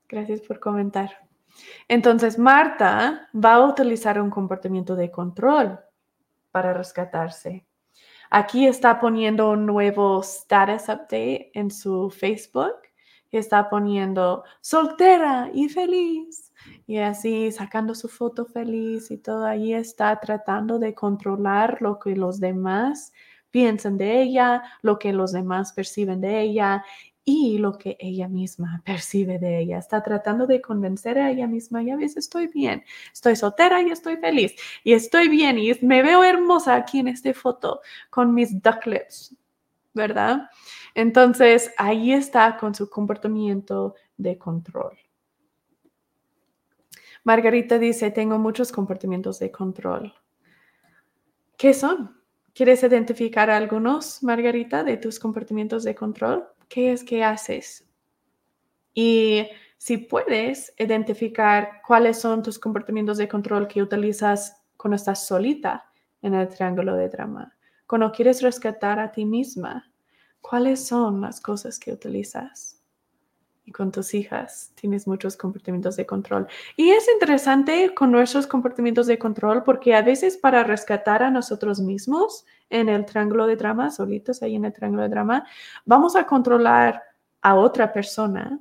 Gracias 0.08 0.42
por 0.42 0.60
comentar. 0.60 1.28
Entonces, 1.88 2.38
Marta 2.38 3.30
va 3.34 3.56
a 3.56 3.66
utilizar 3.66 4.22
un 4.22 4.30
comportamiento 4.30 4.96
de 4.96 5.12
control 5.12 5.80
para 6.58 6.74
rescatarse. 6.74 7.68
Aquí 8.32 8.66
está 8.66 9.00
poniendo 9.00 9.52
un 9.52 9.68
nuevo 9.68 10.22
status 10.24 10.90
update 10.90 11.52
en 11.54 11.70
su 11.70 12.10
Facebook. 12.10 12.74
Está 13.32 13.70
poniendo 13.70 14.44
soltera 14.60 15.52
y 15.54 15.70
feliz. 15.70 16.52
Y 16.88 16.98
así 16.98 17.52
sacando 17.52 17.94
su 17.94 18.08
foto 18.10 18.48
feliz 18.48 19.12
y 19.12 19.20
todo 19.20 19.46
ahí 19.46 19.76
está 19.76 20.20
tratando 20.20 20.80
de 20.80 20.96
controlar 20.96 21.80
lo 21.80 22.00
que 22.00 22.16
los 22.16 22.40
demás 22.40 23.14
piensan 23.52 23.96
de 23.96 24.24
ella, 24.24 24.64
lo 24.82 24.98
que 24.98 25.14
los 25.14 25.32
demás 25.34 25.74
perciben 25.74 26.22
de 26.22 26.42
ella 26.42 26.84
y 27.30 27.58
lo 27.58 27.78
que 27.78 27.98
ella 28.00 28.30
misma 28.30 28.82
percibe 28.86 29.38
de 29.38 29.60
ella. 29.60 29.80
Está 29.80 30.02
tratando 30.02 30.48
de 30.48 30.62
convencer 30.62 31.20
a 31.20 31.30
ella 31.30 31.46
misma, 31.46 31.84
ya 31.84 31.98
ves, 31.98 32.16
estoy 32.16 32.48
bien, 32.48 32.86
estoy 33.12 33.36
soltera 33.36 33.82
y 33.82 33.92
estoy 33.92 34.16
feliz 34.16 34.56
y 34.86 34.94
estoy 34.94 35.28
bien 35.28 35.60
y 35.60 35.74
me 35.82 36.02
veo 36.02 36.24
hermosa 36.24 36.76
aquí 36.76 37.00
en 37.00 37.10
esta 37.10 37.34
foto 37.34 37.82
con 38.10 38.34
mis 38.34 38.62
duck 38.62 38.86
lips, 38.86 39.36
¿verdad? 39.94 40.50
Entonces, 40.96 41.70
ahí 41.78 42.14
está 42.14 42.56
con 42.56 42.74
su 42.74 42.90
comportamiento 42.90 43.96
de 44.16 44.38
control. 44.38 44.98
Margarita 47.26 47.78
dice, 47.78 48.10
tengo 48.10 48.40
muchos 48.40 48.72
comportamientos 48.72 49.38
de 49.40 49.52
control. 49.52 50.14
¿Qué 51.58 51.74
son? 51.74 52.16
¿Quieres 52.54 52.84
identificar 52.84 53.50
algunos, 53.50 54.24
Margarita, 54.24 54.86
de 54.86 54.96
tus 54.96 55.20
comportamientos 55.20 55.84
de 55.84 55.94
control? 55.94 56.48
Qué 56.70 56.92
es 56.92 57.04
que 57.04 57.24
haces. 57.24 57.88
Y 58.94 59.48
si 59.78 59.98
puedes 59.98 60.74
identificar 60.78 61.82
cuáles 61.86 62.20
son 62.20 62.42
tus 62.42 62.58
comportamientos 62.58 63.18
de 63.18 63.28
control 63.28 63.68
que 63.68 63.82
utilizas 63.82 64.64
cuando 64.76 64.96
estás 64.96 65.26
solita 65.28 65.92
en 66.22 66.34
el 66.34 66.48
triángulo 66.48 66.96
de 66.96 67.10
drama, 67.10 67.56
cuando 67.86 68.12
quieres 68.12 68.42
rescatar 68.42 69.00
a 69.00 69.12
ti 69.12 69.26
misma, 69.26 69.92
cuáles 70.42 70.86
son 70.86 71.22
las 71.22 71.40
cosas 71.40 71.80
que 71.80 71.92
utilizas. 71.92 72.77
Y 73.68 73.74
con 73.74 73.92
tus 73.92 74.14
hijas 74.14 74.72
tienes 74.76 75.08
muchos 75.08 75.36
comportamientos 75.36 75.98
de 75.98 76.06
control. 76.06 76.48
Y 76.78 76.90
es 76.92 77.06
interesante 77.12 77.94
con 77.94 78.14
nuestros 78.14 78.48
comportamientos 78.48 79.08
de 79.08 79.20
control 79.20 79.64
porque 79.64 79.94
a 79.94 80.02
veces 80.02 80.38
para 80.38 80.64
rescatar 80.64 81.22
a 81.22 81.30
nosotros 81.30 81.82
mismos, 81.82 82.46
en 82.70 82.88
el 82.88 83.06
triángulo 83.06 83.46
de 83.46 83.58
drama, 83.58 83.92
solitos 83.92 84.42
ahí 84.42 84.56
en 84.56 84.64
el 84.64 84.72
triángulo 84.72 85.04
de 85.04 85.10
drama, 85.10 85.46
vamos 85.84 86.16
a 86.16 86.26
controlar 86.26 87.04
a 87.42 87.56
otra 87.56 87.92
persona 87.92 88.58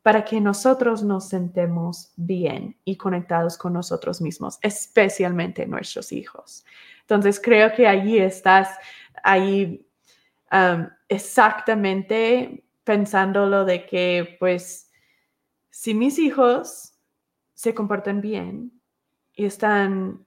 para 0.00 0.24
que 0.24 0.40
nosotros 0.40 1.02
nos 1.02 1.28
sentemos 1.28 2.14
bien 2.16 2.78
y 2.82 2.96
conectados 2.96 3.58
con 3.58 3.74
nosotros 3.74 4.22
mismos, 4.22 4.58
especialmente 4.62 5.66
nuestros 5.66 6.12
hijos. 6.12 6.64
Entonces, 7.02 7.38
creo 7.38 7.74
que 7.74 7.86
allí 7.86 8.18
estás, 8.18 8.70
ahí 9.22 9.86
um, 10.50 10.86
exactamente 11.10 12.63
pensándolo 12.84 13.64
de 13.64 13.86
que, 13.86 14.36
pues, 14.38 14.90
si 15.70 15.94
mis 15.94 16.18
hijos 16.18 16.94
se 17.54 17.74
comportan 17.74 18.20
bien 18.20 18.80
y 19.34 19.46
están 19.46 20.24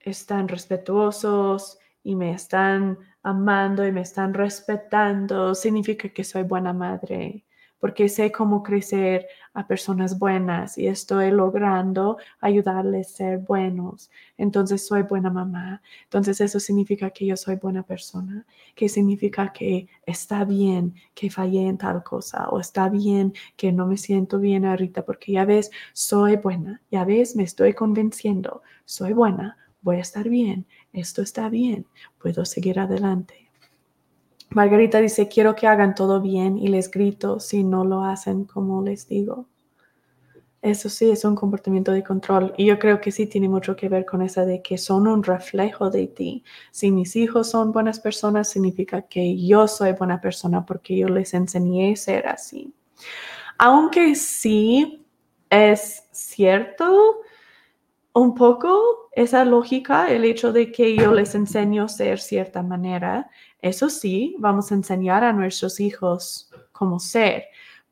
están 0.00 0.48
respetuosos 0.48 1.78
y 2.02 2.16
me 2.16 2.32
están 2.32 2.98
amando 3.22 3.86
y 3.86 3.92
me 3.92 4.02
están 4.02 4.34
respetando, 4.34 5.54
significa 5.54 6.08
que 6.10 6.24
soy 6.24 6.42
buena 6.42 6.72
madre, 6.74 7.44
porque 7.78 8.08
sé 8.08 8.30
cómo 8.30 8.62
crecer 8.62 9.26
a 9.54 9.66
personas 9.66 10.18
buenas 10.18 10.76
y 10.78 10.86
estoy 10.88 11.30
logrando 11.30 12.18
ayudarles 12.40 13.14
a 13.14 13.16
ser 13.16 13.38
buenos. 13.38 14.10
Entonces 14.36 14.86
soy 14.86 15.02
buena 15.02 15.30
mamá. 15.30 15.80
Entonces 16.04 16.40
eso 16.40 16.60
significa 16.60 17.10
que 17.10 17.26
yo 17.26 17.36
soy 17.36 17.56
buena 17.56 17.82
persona, 17.84 18.44
que 18.74 18.88
significa 18.88 19.52
que 19.52 19.88
está 20.06 20.44
bien 20.44 20.94
que 21.14 21.30
fallé 21.30 21.66
en 21.68 21.78
tal 21.78 22.02
cosa 22.02 22.48
o 22.50 22.60
está 22.60 22.88
bien 22.88 23.32
que 23.56 23.72
no 23.72 23.86
me 23.86 23.96
siento 23.96 24.38
bien 24.38 24.64
ahorita 24.66 25.04
porque 25.04 25.32
ya 25.32 25.44
ves, 25.44 25.70
soy 25.92 26.36
buena, 26.36 26.82
ya 26.90 27.04
ves, 27.04 27.36
me 27.36 27.44
estoy 27.44 27.72
convenciendo, 27.74 28.62
soy 28.84 29.12
buena 29.12 29.56
voy 29.84 29.96
a 29.96 30.00
estar 30.00 30.28
bien, 30.30 30.66
esto 30.94 31.20
está 31.20 31.48
bien, 31.50 31.86
puedo 32.18 32.46
seguir 32.46 32.80
adelante. 32.80 33.43
Margarita 34.54 35.00
dice, 35.00 35.28
quiero 35.28 35.54
que 35.54 35.66
hagan 35.66 35.94
todo 35.94 36.20
bien 36.20 36.58
y 36.58 36.68
les 36.68 36.90
grito 36.90 37.40
si 37.40 37.64
no 37.64 37.84
lo 37.84 38.04
hacen 38.04 38.44
como 38.44 38.82
les 38.82 39.08
digo. 39.08 39.46
Eso 40.62 40.88
sí 40.88 41.10
es 41.10 41.24
un 41.24 41.34
comportamiento 41.34 41.92
de 41.92 42.02
control 42.02 42.54
y 42.56 42.64
yo 42.64 42.78
creo 42.78 43.00
que 43.00 43.12
sí 43.12 43.26
tiene 43.26 43.48
mucho 43.48 43.76
que 43.76 43.88
ver 43.88 44.06
con 44.06 44.22
esa 44.22 44.46
de 44.46 44.62
que 44.62 44.78
son 44.78 45.06
un 45.06 45.22
reflejo 45.22 45.90
de 45.90 46.06
ti. 46.06 46.42
Si 46.70 46.90
mis 46.90 47.16
hijos 47.16 47.50
son 47.50 47.72
buenas 47.72 48.00
personas, 48.00 48.48
significa 48.48 49.02
que 49.02 49.36
yo 49.36 49.68
soy 49.68 49.92
buena 49.92 50.20
persona 50.20 50.64
porque 50.64 50.96
yo 50.96 51.08
les 51.08 51.34
enseñé 51.34 51.96
ser 51.96 52.28
así. 52.28 52.72
Aunque 53.58 54.14
sí 54.14 55.04
es 55.50 56.04
cierto 56.12 57.20
un 58.14 58.34
poco 58.34 59.10
esa 59.12 59.44
lógica, 59.44 60.10
el 60.10 60.24
hecho 60.24 60.52
de 60.52 60.70
que 60.70 60.96
yo 60.96 61.12
les 61.12 61.34
enseño 61.34 61.84
a 61.84 61.88
ser 61.88 62.20
cierta 62.20 62.62
manera. 62.62 63.28
Eso 63.64 63.88
sí, 63.88 64.36
vamos 64.38 64.70
a 64.70 64.74
enseñar 64.74 65.24
a 65.24 65.32
nuestros 65.32 65.80
hijos 65.80 66.50
como 66.70 67.00
ser. 67.00 67.44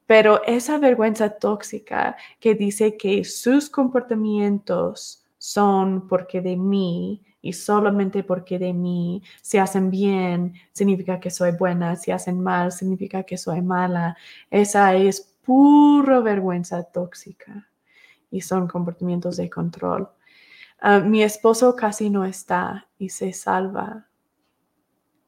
Pero 0.06 0.44
esa 0.44 0.76
vergüenza 0.76 1.30
tóxica 1.30 2.14
que 2.38 2.54
dice 2.54 2.98
que 2.98 3.24
sus 3.24 3.70
comportamientos 3.70 5.24
son 5.38 6.06
porque 6.08 6.42
de 6.42 6.58
mí 6.58 7.22
y 7.40 7.54
solamente 7.54 8.22
porque 8.22 8.58
de 8.58 8.74
mí, 8.74 9.22
si 9.40 9.56
hacen 9.56 9.90
bien, 9.90 10.52
significa 10.72 11.18
que 11.18 11.30
soy 11.30 11.52
buena, 11.52 11.96
si 11.96 12.10
hacen 12.10 12.42
mal, 12.42 12.70
significa 12.70 13.22
que 13.22 13.38
soy 13.38 13.62
mala. 13.62 14.14
Esa 14.50 14.94
es 14.94 15.22
pura 15.42 16.20
vergüenza 16.20 16.82
tóxica 16.82 17.66
y 18.30 18.42
son 18.42 18.68
comportamientos 18.68 19.38
de 19.38 19.48
control. 19.48 20.10
Ah, 20.80 20.98
mi 20.98 21.22
esposo 21.22 21.74
casi 21.74 22.10
no 22.10 22.26
está 22.26 22.88
y 22.98 23.08
se 23.08 23.32
salva. 23.32 24.11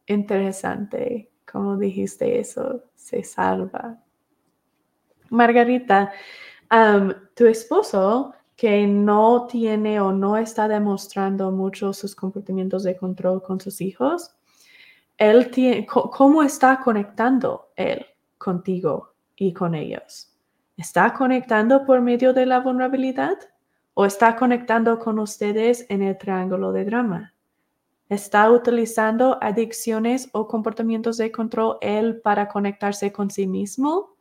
Interesante, 0.07 1.31
como 1.51 1.77
dijiste 1.77 2.39
eso, 2.39 2.85
se 2.95 3.23
salva. 3.23 3.99
Margarita, 5.31 6.13
tu 7.35 7.47
esposo 7.47 8.35
que 8.57 8.87
no 8.87 9.47
tiene 9.47 10.01
o 10.01 10.13
no 10.13 10.37
está 10.37 10.69
demostrando 10.69 11.51
mucho 11.51 11.93
sus 11.93 12.15
comportamientos 12.15 12.85
de 12.85 12.97
control 12.97 13.43
con 13.43 13.61
sus 13.61 13.81
hijos, 13.81 14.35
él 15.19 15.51
tiene, 15.51 15.87
¿cómo 15.87 16.43
está 16.43 16.81
conectando 16.81 17.73
él 17.77 18.07
contigo 18.39 19.15
y 19.37 19.53
con 19.53 19.75
ellos? 19.75 20.33
¿Está 20.77 21.15
conectando 21.15 21.85
por 21.85 22.01
medio 22.01 22.33
de 22.33 22.47
la 22.47 22.61
vulnerabilidad 22.61 23.39
o 23.95 24.07
está 24.07 24.35
conectando 24.37 24.99
con 24.99 25.19
ustedes 25.19 25.87
en 25.89 26.03
el 26.03 26.19
triángulo 26.19 26.73
de 26.73 26.85
drama? 26.85 27.34
¿Está 28.09 28.51
utilizando 28.51 29.39
adicciones 29.41 30.29
o 30.33 30.47
comportamientos 30.47 31.17
de 31.17 31.33
control 31.33 31.79
él 31.81 32.21
para 32.21 32.49
conectarse 32.49 33.13
con 33.13 33.31
sí 33.31 33.47
mismo? 33.47 34.15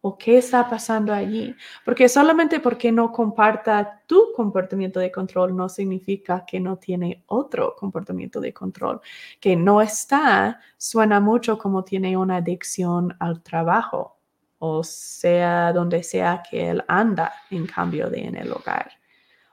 o 0.00 0.16
qué 0.16 0.38
está 0.38 0.68
pasando 0.68 1.12
allí. 1.12 1.54
Porque 1.84 2.08
solamente 2.08 2.60
porque 2.60 2.92
no 2.92 3.10
comparta 3.12 4.02
tu 4.06 4.32
comportamiento 4.34 5.00
de 5.00 5.10
control 5.10 5.56
no 5.56 5.68
significa 5.68 6.44
que 6.46 6.60
no 6.60 6.76
tiene 6.78 7.24
otro 7.26 7.74
comportamiento 7.76 8.40
de 8.40 8.52
control. 8.52 9.00
Que 9.40 9.56
no 9.56 9.80
está 9.82 10.60
suena 10.76 11.20
mucho 11.20 11.58
como 11.58 11.84
tiene 11.84 12.16
una 12.16 12.36
adicción 12.36 13.16
al 13.18 13.42
trabajo 13.42 14.16
o 14.60 14.82
sea 14.82 15.72
donde 15.72 16.02
sea 16.02 16.42
que 16.48 16.68
él 16.70 16.84
anda 16.88 17.32
en 17.50 17.66
cambio 17.66 18.10
de 18.10 18.20
en 18.24 18.36
el 18.36 18.52
hogar. 18.52 18.90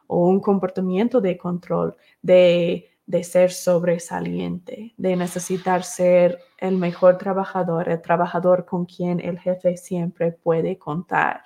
O 0.08 0.28
un 0.28 0.40
comportamiento 0.40 1.22
de 1.22 1.38
control 1.38 1.96
de 2.22 2.95
de 3.08 3.24
ser 3.24 3.52
sobresaliente, 3.52 4.94
de 4.98 5.16
necesitar 5.16 5.84
ser 5.84 6.40
el 6.58 6.78
mejor 6.78 7.18
trabajador, 7.18 7.90
el 7.90 8.02
trabajador 8.02 8.66
con 8.66 8.86
quien 8.86 9.20
el 9.20 9.40
jefe 9.40 9.78
siempre 9.78 10.32
puede 10.32 10.78
contar. 10.78 11.44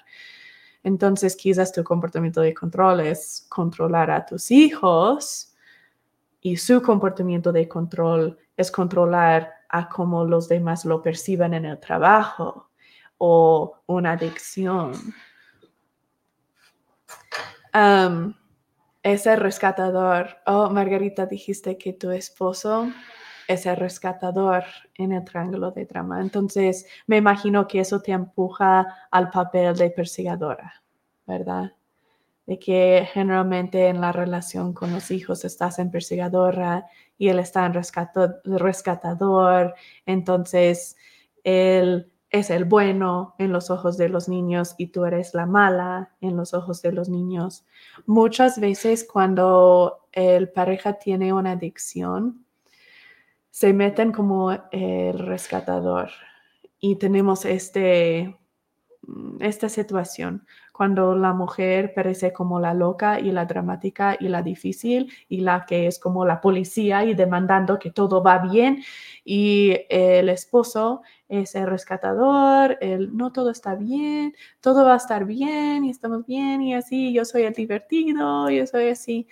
Entonces, 0.84 1.36
quizás 1.36 1.74
tu 1.74 1.84
comportamiento 1.84 2.42
de 2.42 2.54
control 2.54 3.02
es 3.02 3.46
controlar 3.50 4.10
a 4.10 4.26
tus 4.26 4.52
hijos 4.52 5.54
y 6.42 6.56
su 6.56 6.82
comportamiento 6.82 7.52
de 7.52 7.68
control 7.68 8.38
es 8.56 8.72
controlar 8.72 9.52
a 9.68 9.90
cómo 9.90 10.24
los 10.24 10.48
demás 10.48 10.86
lo 10.86 11.02
perciban 11.02 11.54
en 11.54 11.66
el 11.66 11.80
trabajo 11.80 12.70
o 13.18 13.82
una 13.88 14.14
adicción. 14.14 14.94
Um, 17.74 18.34
es 19.04 19.26
el 19.26 19.40
rescatador. 19.40 20.38
Oh, 20.46 20.70
Margarita, 20.70 21.26
dijiste 21.26 21.78
que 21.78 21.94
tu 21.94 22.12
esposo 22.12 22.92
es 23.48 23.66
el 23.66 23.78
rescatador 23.78 24.64
en 24.96 25.12
el 25.12 25.24
triángulo 25.24 25.72
de 25.72 25.86
drama. 25.86 26.22
Entonces, 26.22 26.86
me 27.08 27.18
imagino 27.18 27.68
que 27.68 27.80
eso 27.80 28.02
te 28.02 28.12
empuja 28.12 29.08
al 29.10 29.32
papel 29.32 29.76
de 29.76 29.90
perseguidora, 29.90 30.84
¿verdad? 31.26 31.74
De 32.46 32.60
que 32.60 33.08
generalmente 33.12 33.88
en 33.88 34.02
la 34.02 34.12
relación 34.12 34.74
con 34.74 34.92
los 34.92 35.12
hijos 35.12 35.46
estás 35.46 35.80
en 35.80 35.92
perseguidora 35.92 36.88
y 37.18 37.30
él 37.30 37.40
está 37.40 37.66
en 37.66 37.74
rescatador. 37.74 39.76
Entonces, 40.06 40.98
él 41.44 42.09
es 42.30 42.50
el 42.50 42.66
bueno 42.66 43.36
en 43.40 43.52
los 43.52 43.72
ojos 43.72 43.98
de 43.98 44.10
los 44.10 44.30
niños 44.30 44.76
y 44.78 44.88
tú 44.88 45.06
eres 45.06 45.34
la 45.34 45.46
mala 45.46 46.12
en 46.22 46.38
los 46.38 46.54
ojos 46.54 46.82
de 46.82 46.92
los 46.92 47.10
niños. 47.10 47.66
Muchas 48.06 48.60
veces 48.60 49.08
cuando 49.12 50.08
el 50.12 50.50
pareja 50.50 50.94
tiene 50.94 51.34
una 51.34 51.52
adicción, 51.52 52.46
se 53.50 53.74
meten 53.74 54.12
como 54.12 54.52
el 54.72 55.18
rescatador 55.18 56.12
y 56.80 56.96
tenemos 56.96 57.46
este, 57.46 58.38
esta 59.40 59.70
situación 59.70 60.46
cuando 60.80 61.14
la 61.14 61.34
mujer 61.34 61.94
parece 61.94 62.32
como 62.32 62.58
la 62.62 62.74
loca 62.74 63.20
y 63.20 63.34
la 63.34 63.44
dramática 63.44 64.16
y 64.18 64.30
la 64.30 64.42
difícil 64.42 65.12
y 65.28 65.42
la 65.42 65.66
que 65.66 65.88
es 65.88 66.00
como 66.00 66.26
la 66.26 66.40
policía 66.40 67.04
y 67.04 67.16
demandando 67.16 67.80
que 67.80 67.92
todo 67.92 68.24
va 68.24 68.38
bien 68.38 68.82
y 69.26 69.76
el 69.90 70.30
esposo 70.30 71.02
es 71.30 71.56
el 71.56 71.68
rescatador, 71.68 72.78
el 72.82 73.16
no 73.16 73.32
todo 73.32 73.52
está 73.52 73.76
bien, 73.76 74.36
todo 74.60 74.84
va 74.84 74.96
a 74.96 74.98
estar 74.98 75.26
bien 75.26 75.86
y 75.86 75.92
estamos 75.92 76.26
bien 76.26 76.62
y 76.62 76.74
así, 76.74 77.14
yo 77.14 77.24
soy 77.24 77.44
el 77.44 77.54
divertido, 77.54 78.50
yo 78.50 78.66
soy 78.68 78.90
así. 78.90 79.28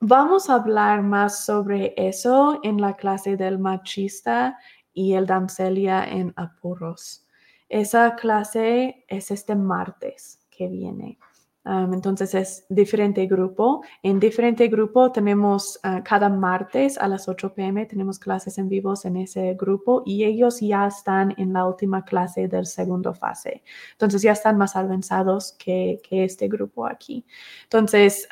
vamos 0.00 0.50
a 0.50 0.54
hablar 0.54 1.02
más 1.02 1.44
sobre 1.44 1.94
eso 1.96 2.58
en 2.62 2.80
la 2.80 2.96
clase 2.96 3.36
del 3.36 3.58
machista 3.58 4.58
y 4.94 5.14
el 5.14 5.26
damselia 5.26 6.04
en 6.04 6.32
apuros. 6.36 7.26
Esa 7.68 8.16
clase 8.16 9.04
es 9.08 9.30
este 9.30 9.54
martes 9.54 10.40
que 10.50 10.68
viene 10.68 11.18
entonces 11.64 12.34
es 12.34 12.66
diferente 12.68 13.24
grupo. 13.26 13.82
En 14.02 14.18
diferente 14.18 14.66
grupo 14.66 15.12
tenemos 15.12 15.78
ah, 15.84 16.02
cada 16.02 16.28
martes 16.28 16.98
a 16.98 17.06
las 17.06 17.28
8 17.28 17.54
pm 17.54 17.86
tenemos 17.86 18.18
clases 18.18 18.58
en 18.58 18.68
vivos 18.68 19.04
en 19.04 19.16
ese 19.16 19.54
grupo 19.54 20.02
y 20.04 20.24
ellos 20.24 20.60
ya 20.60 20.86
están 20.88 21.34
en 21.36 21.52
la 21.52 21.66
última 21.66 22.04
clase 22.04 22.48
del 22.48 22.66
segundo 22.66 23.14
fase. 23.14 23.62
Entonces 23.92 24.22
ya 24.22 24.32
están 24.32 24.58
más 24.58 24.74
avanzados 24.74 25.52
que, 25.52 26.00
que 26.02 26.24
este 26.24 26.48
grupo 26.48 26.86
aquí. 26.86 27.24
Entonces 27.64 28.26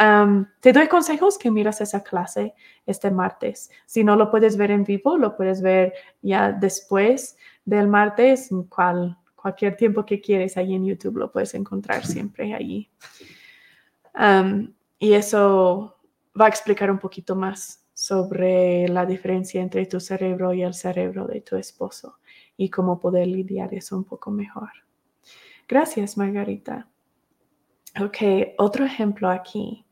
te 0.61 0.72
doy 0.72 0.89
consejos 0.89 1.39
que 1.39 1.51
miras 1.51 1.81
esa 1.81 2.03
clase 2.03 2.55
este 2.87 3.11
martes. 3.11 3.70
Si 3.87 4.03
no 4.03 4.16
lo 4.16 4.31
puedes 4.31 4.57
ver 4.57 4.72
en 4.72 4.85
vivo, 4.85 5.16
lo 5.16 5.37
puedes 5.37 5.62
ver 5.62 5.95
ya 6.22 6.51
después 6.51 7.37
del 7.64 7.87
martes, 7.87 8.51
cual 8.68 9.16
cualquier 9.41 9.76
tiempo 9.76 10.05
que 10.05 10.20
quieres 10.20 10.57
ahí 10.57 10.74
en 10.74 10.84
YouTube 10.84 11.16
lo 11.16 11.32
puedes 11.32 11.55
encontrar 11.55 12.05
siempre 12.05 12.55
allí. 12.55 12.91
y 14.99 15.12
eso 15.12 15.99
va 16.38 16.47
a 16.47 16.49
explicar 16.49 16.91
un 16.91 16.99
poquito 16.99 17.34
más 17.34 17.86
sobre 17.95 18.88
la 18.88 19.05
diferencia 19.07 19.61
entre 19.61 19.86
tu 19.86 20.01
cerebro 20.01 20.53
y 20.53 20.62
el 20.62 20.74
cerebro 20.74 21.26
de 21.26 21.41
tu 21.41 21.57
esposo 21.57 22.18
y 22.57 22.70
cómo 22.70 22.99
poder 22.99 23.26
lidiar 23.26 23.74
eso 23.74 23.97
un 23.97 24.05
poco 24.05 24.30
mejor. 24.30 24.70
Gracias, 25.68 26.16
Margarita. 26.16 26.88
Ok, 28.01 28.18
otro 28.59 28.84
ejemplo 28.84 29.28
aquí. 29.28 29.86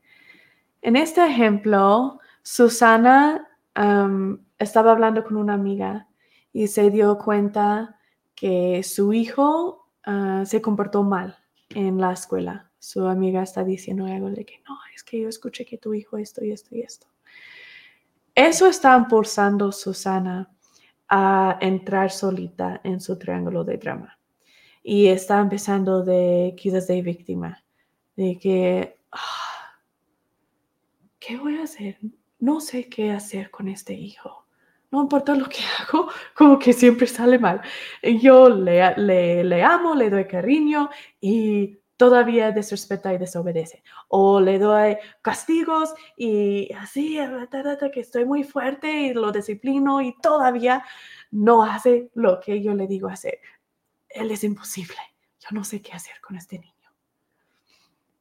En 0.81 0.95
este 0.95 1.25
ejemplo, 1.25 2.19
Susana 2.41 3.47
estaba 4.57 4.91
hablando 4.91 5.23
con 5.23 5.37
una 5.37 5.53
amiga 5.53 6.07
y 6.51 6.67
se 6.67 6.89
dio 6.89 7.17
cuenta 7.17 7.98
que 8.39 8.83
su 8.83 9.11
hijo 9.11 9.89
ah, 10.05 10.43
se 10.45 10.61
comportó 10.61 11.03
mal 11.03 11.37
en 11.71 11.99
la 11.99 12.13
escuela. 12.13 12.71
Su 12.79 13.05
amiga 13.05 13.43
está 13.43 13.65
diciendo 13.65 14.05
algo 14.05 14.29
de 14.29 14.45
que 14.45 14.61
no, 14.65 14.77
es 14.95 15.03
que 15.03 15.19
yo 15.19 15.27
escuché 15.27 15.65
que 15.65 15.77
tu 15.77 15.93
hijo 15.93 16.17
esto 16.17 16.45
y 16.45 16.53
esto 16.53 16.73
y 16.73 16.81
esto. 16.81 17.07
Eso 18.33 18.67
está 18.67 18.95
impulsando 18.95 19.73
Susana 19.73 20.49
a 21.09 21.57
entrar 21.59 22.11
solita 22.11 22.79
en 22.85 23.01
su 23.01 23.17
triángulo 23.19 23.65
de 23.65 23.77
drama. 23.77 24.17
Y 24.81 25.07
está 25.07 25.41
empezando 25.41 26.01
de 26.03 26.55
quizás 26.57 26.87
de 26.87 27.01
víctima, 27.01 27.61
de 28.15 28.37
que, 28.37 28.95
ah, 29.11 29.81
¿qué 31.19 31.35
voy 31.37 31.57
a 31.57 31.63
hacer? 31.63 31.97
No 32.39 32.61
sé 32.61 32.87
qué 32.87 33.11
hacer 33.11 33.51
con 33.51 33.67
este 33.67 33.95
hijo 33.95 34.45
no 34.91 35.01
importa 35.01 35.35
lo 35.35 35.47
que 35.47 35.59
hago, 35.79 36.09
como 36.33 36.57
que 36.57 36.73
siempre 36.73 37.07
sale 37.07 37.39
mal. 37.39 37.61
Yo 38.21 38.49
le, 38.49 39.43
le, 39.43 39.63
amo, 39.63 39.95
le 39.95 40.09
doy 40.09 40.25
cariño 40.25 40.89
y 41.21 41.79
todavía 41.97 42.51
desrespeta 42.51 43.13
y 43.13 43.17
desobedece. 43.17 43.83
O 44.07 44.39
le 44.39 44.57
doy 44.57 44.97
castigos 45.21 45.93
y 46.17 46.71
así, 46.73 47.17
que 47.93 47.99
estoy 47.99 48.25
muy 48.25 48.43
fuerte 48.43 48.91
y 49.07 49.13
lo 49.13 49.31
disciplino 49.31 50.01
y 50.01 50.15
todavía 50.21 50.83
no 51.31 51.63
hace 51.63 52.09
lo 52.15 52.39
que 52.39 52.61
yo 52.61 52.73
le 52.73 52.87
digo 52.87 53.09
hacer. 53.09 53.39
Él 54.07 54.31
es 54.31 54.43
imposible. 54.43 54.97
Yo 55.39 55.49
no 55.51 55.63
sé 55.63 55.81
qué 55.81 55.93
hacer 55.93 56.19
con 56.21 56.35
este 56.35 56.57
niño. 56.57 56.73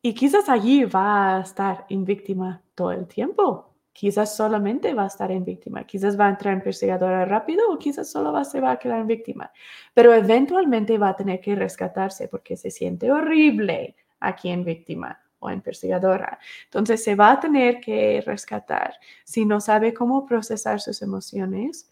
Y 0.03 0.15
quizás 0.15 0.49
allí 0.49 0.85
va 0.85 1.37
a 1.37 1.41
estar 1.41 1.87
en 1.89 2.05
víctima 2.05 2.63
todo 2.75 2.93
el 2.93 3.07
tiempo 3.07 3.68
Quizás 3.99 4.37
solamente 4.37 4.95
va 4.95 5.03
a 5.03 5.07
estar 5.09 5.33
en 5.33 5.45
víctima, 5.45 5.83
quizás 5.83 6.17
va 6.17 6.27
a 6.27 6.31
entrar 6.31 6.55
en 6.55 6.63
perseguidora 6.63 7.25
rápido 7.25 7.69
o 7.69 7.77
quizás 7.81 8.09
solo 8.09 8.33
va, 8.33 8.45
se 8.45 8.61
va 8.61 8.71
a 8.71 8.79
quedar 8.79 9.01
en 9.01 9.09
víctima, 9.09 9.51
pero 9.93 10.15
eventualmente 10.15 10.97
va 10.99 11.09
a 11.09 11.17
tener 11.17 11.41
que 11.41 11.57
rescatarse 11.57 12.29
porque 12.29 12.57
se 12.57 12.71
siente 12.71 13.11
horrible 13.11 13.97
aquí 14.21 14.51
en 14.51 14.63
víctima 14.63 15.21
o 15.41 15.51
en 15.51 15.63
perseguidora. 15.63 16.39
Entonces 16.67 17.03
se 17.03 17.17
va 17.17 17.33
a 17.33 17.41
tener 17.41 17.81
que 17.81 18.23
rescatar. 18.25 18.95
Si 19.25 19.45
no 19.45 19.61
sabe 19.61 19.93
cómo 19.93 20.25
procesar 20.27 20.81
sus 20.81 21.03
emociones, 21.03 21.91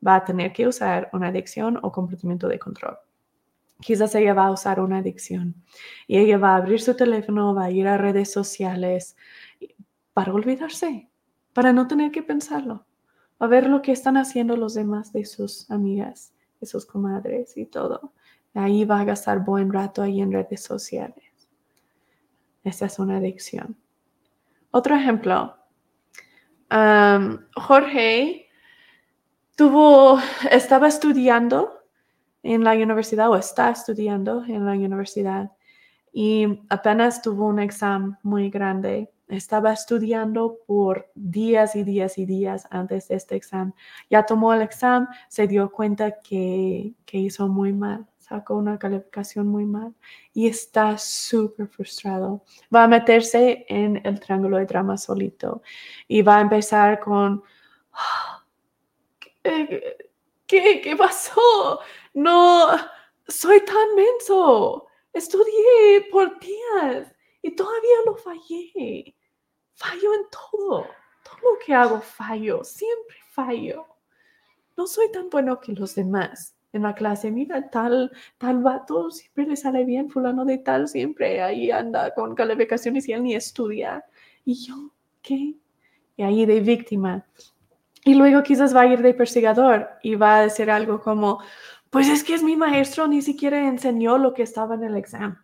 va 0.00 0.14
a 0.14 0.24
tener 0.24 0.50
que 0.50 0.66
usar 0.66 1.10
una 1.12 1.28
adicción 1.28 1.78
o 1.82 1.92
comportamiento 1.92 2.48
de 2.48 2.58
control. 2.58 2.96
Quizás 3.82 4.14
ella 4.14 4.32
va 4.32 4.46
a 4.46 4.52
usar 4.52 4.80
una 4.80 4.96
adicción 4.96 5.54
y 6.06 6.16
ella 6.16 6.38
va 6.38 6.54
a 6.54 6.56
abrir 6.56 6.80
su 6.80 6.96
teléfono, 6.96 7.54
va 7.54 7.64
a 7.64 7.70
ir 7.70 7.86
a 7.86 7.98
redes 7.98 8.32
sociales 8.32 9.14
para 10.14 10.32
olvidarse, 10.32 11.10
para 11.54 11.72
no 11.72 11.86
tener 11.86 12.12
que 12.12 12.22
pensarlo, 12.22 12.84
a 13.38 13.46
ver 13.46 13.68
lo 13.68 13.80
que 13.80 13.92
están 13.92 14.16
haciendo 14.18 14.56
los 14.56 14.74
demás 14.74 15.12
de 15.12 15.24
sus 15.24 15.70
amigas, 15.70 16.34
de 16.60 16.66
sus 16.66 16.84
comadres 16.84 17.56
y 17.56 17.64
todo. 17.64 18.12
Ahí 18.52 18.84
va 18.84 19.00
a 19.00 19.04
gastar 19.04 19.44
buen 19.44 19.72
rato 19.72 20.02
ahí 20.02 20.20
en 20.20 20.32
redes 20.32 20.62
sociales. 20.62 21.48
Esa 22.62 22.86
es 22.86 22.98
una 22.98 23.16
adicción. 23.16 23.76
Otro 24.70 24.94
ejemplo. 24.96 25.56
Jorge 27.54 28.48
tuvo, 29.56 30.18
estaba 30.50 30.88
estudiando 30.88 31.84
en 32.42 32.64
la 32.64 32.72
universidad 32.72 33.30
o 33.30 33.36
está 33.36 33.70
estudiando 33.70 34.44
en 34.44 34.66
la 34.66 34.72
universidad 34.72 35.52
y 36.12 36.64
apenas 36.68 37.22
tuvo 37.22 37.46
un 37.46 37.60
examen 37.60 38.16
muy 38.22 38.50
grande. 38.50 39.12
Estaba 39.36 39.72
estudiando 39.72 40.58
por 40.66 41.10
días 41.14 41.76
y 41.76 41.84
días 41.84 42.18
y 42.18 42.26
días 42.26 42.66
antes 42.70 43.08
de 43.08 43.16
este 43.16 43.36
examen. 43.36 43.74
Ya 44.10 44.24
tomó 44.24 44.54
el 44.54 44.62
examen, 44.62 45.08
se 45.28 45.46
dio 45.46 45.70
cuenta 45.70 46.20
que, 46.20 46.94
que 47.04 47.18
hizo 47.18 47.48
muy 47.48 47.72
mal 47.72 48.06
sacó 48.24 48.54
una 48.54 48.78
calificación 48.78 49.46
muy 49.48 49.66
mal 49.66 49.94
y 50.32 50.48
está 50.48 50.96
súper 50.96 51.68
frustrado. 51.68 52.42
Va 52.74 52.84
a 52.84 52.88
meterse 52.88 53.66
en 53.68 54.00
el 54.04 54.18
triángulo 54.18 54.56
de 54.56 54.66
drama 54.66 54.96
solito 54.96 55.62
y 56.08 56.22
va 56.22 56.38
a 56.38 56.40
empezar 56.40 57.00
con, 57.00 57.42
¿qué, 59.42 60.80
qué, 60.82 60.96
pasó? 60.96 61.80
No, 62.14 62.68
soy 63.28 63.60
tan 63.64 63.94
menso. 63.94 64.86
Estudié 65.12 66.08
por 66.10 66.38
días 66.40 67.14
y 67.42 67.54
todavía 67.54 67.96
lo 68.06 68.16
fallé. 68.16 69.14
Fallo 69.74 70.14
en 70.14 70.22
todo. 70.30 70.86
Todo 71.22 71.38
lo 71.42 71.58
que 71.64 71.74
hago 71.74 72.00
fallo. 72.00 72.62
Siempre 72.64 73.16
fallo. 73.30 73.86
No 74.76 74.86
soy 74.86 75.10
tan 75.12 75.30
bueno 75.30 75.60
que 75.60 75.72
los 75.72 75.94
demás 75.94 76.54
en 76.72 76.82
la 76.82 76.94
clase, 76.94 77.30
mira, 77.30 77.70
tal, 77.70 78.10
tal 78.36 78.60
vato 78.60 79.10
siempre 79.12 79.46
le 79.46 79.54
sale 79.56 79.84
bien, 79.84 80.10
fulano 80.10 80.44
de 80.44 80.58
tal 80.58 80.88
siempre 80.88 81.40
ahí 81.40 81.70
anda 81.70 82.12
con 82.12 82.34
calificaciones 82.34 83.08
y 83.08 83.12
él 83.12 83.22
ni 83.22 83.36
estudia. 83.36 84.04
Y 84.44 84.54
yo, 84.54 84.90
¿qué? 85.22 85.54
Y 86.16 86.22
ahí 86.22 86.44
de 86.46 86.60
víctima. 86.60 87.24
Y 88.04 88.14
luego 88.14 88.42
quizás 88.42 88.74
va 88.74 88.82
a 88.82 88.86
ir 88.86 89.02
de 89.02 89.14
perseguidor 89.14 89.88
y 90.02 90.16
va 90.16 90.38
a 90.38 90.42
decir 90.42 90.68
algo 90.68 91.00
como, 91.00 91.38
pues 91.90 92.08
es 92.08 92.24
que 92.24 92.34
es 92.34 92.42
mi 92.42 92.56
maestro, 92.56 93.06
ni 93.06 93.22
siquiera 93.22 93.68
enseñó 93.68 94.18
lo 94.18 94.34
que 94.34 94.42
estaba 94.42 94.74
en 94.74 94.82
el 94.82 94.96
examen 94.96 95.43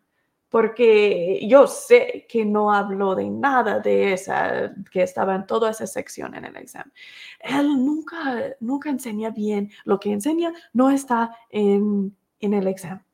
porque 0.50 1.46
yo 1.48 1.68
sé 1.68 2.26
que 2.28 2.44
no 2.44 2.74
habló 2.74 3.14
de 3.14 3.30
nada 3.30 3.78
de 3.78 4.12
esa, 4.12 4.74
que 4.90 5.04
estaba 5.04 5.36
en 5.36 5.46
toda 5.46 5.70
esa 5.70 5.86
sección 5.86 6.34
en 6.34 6.44
el 6.44 6.56
examen. 6.56 6.92
Él 7.38 7.68
nunca, 7.68 8.56
nunca 8.58 8.90
enseña 8.90 9.30
bien. 9.30 9.70
Lo 9.84 10.00
que 10.00 10.12
enseña 10.12 10.52
no 10.72 10.90
está 10.90 11.36
en, 11.50 12.16
en 12.40 12.54
el 12.54 12.66
examen. 12.66 13.04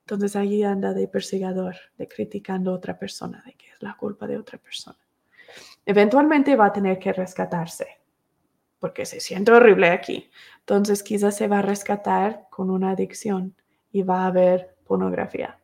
Entonces 0.00 0.34
ahí 0.36 0.62
anda 0.62 0.94
de 0.94 1.06
perseguidor, 1.06 1.76
de 1.98 2.08
criticando 2.08 2.70
a 2.70 2.74
otra 2.74 2.98
persona, 2.98 3.42
de 3.44 3.52
que 3.52 3.66
es 3.68 3.82
la 3.82 3.94
culpa 3.94 4.26
de 4.26 4.38
otra 4.38 4.56
persona. 4.56 4.98
Eventualmente 5.84 6.56
va 6.56 6.66
a 6.66 6.72
tener 6.72 6.98
que 6.98 7.12
rescatarse, 7.12 8.00
porque 8.78 9.04
se 9.04 9.20
siente 9.20 9.52
horrible 9.52 9.90
aquí. 9.90 10.30
Entonces 10.60 11.02
quizás 11.02 11.36
se 11.36 11.46
va 11.46 11.58
a 11.58 11.62
rescatar 11.62 12.46
con 12.48 12.70
una 12.70 12.92
adicción 12.92 13.54
y 13.92 14.02
va 14.02 14.26
a 14.26 14.30
ver 14.30 14.76
pornografía 14.86 15.60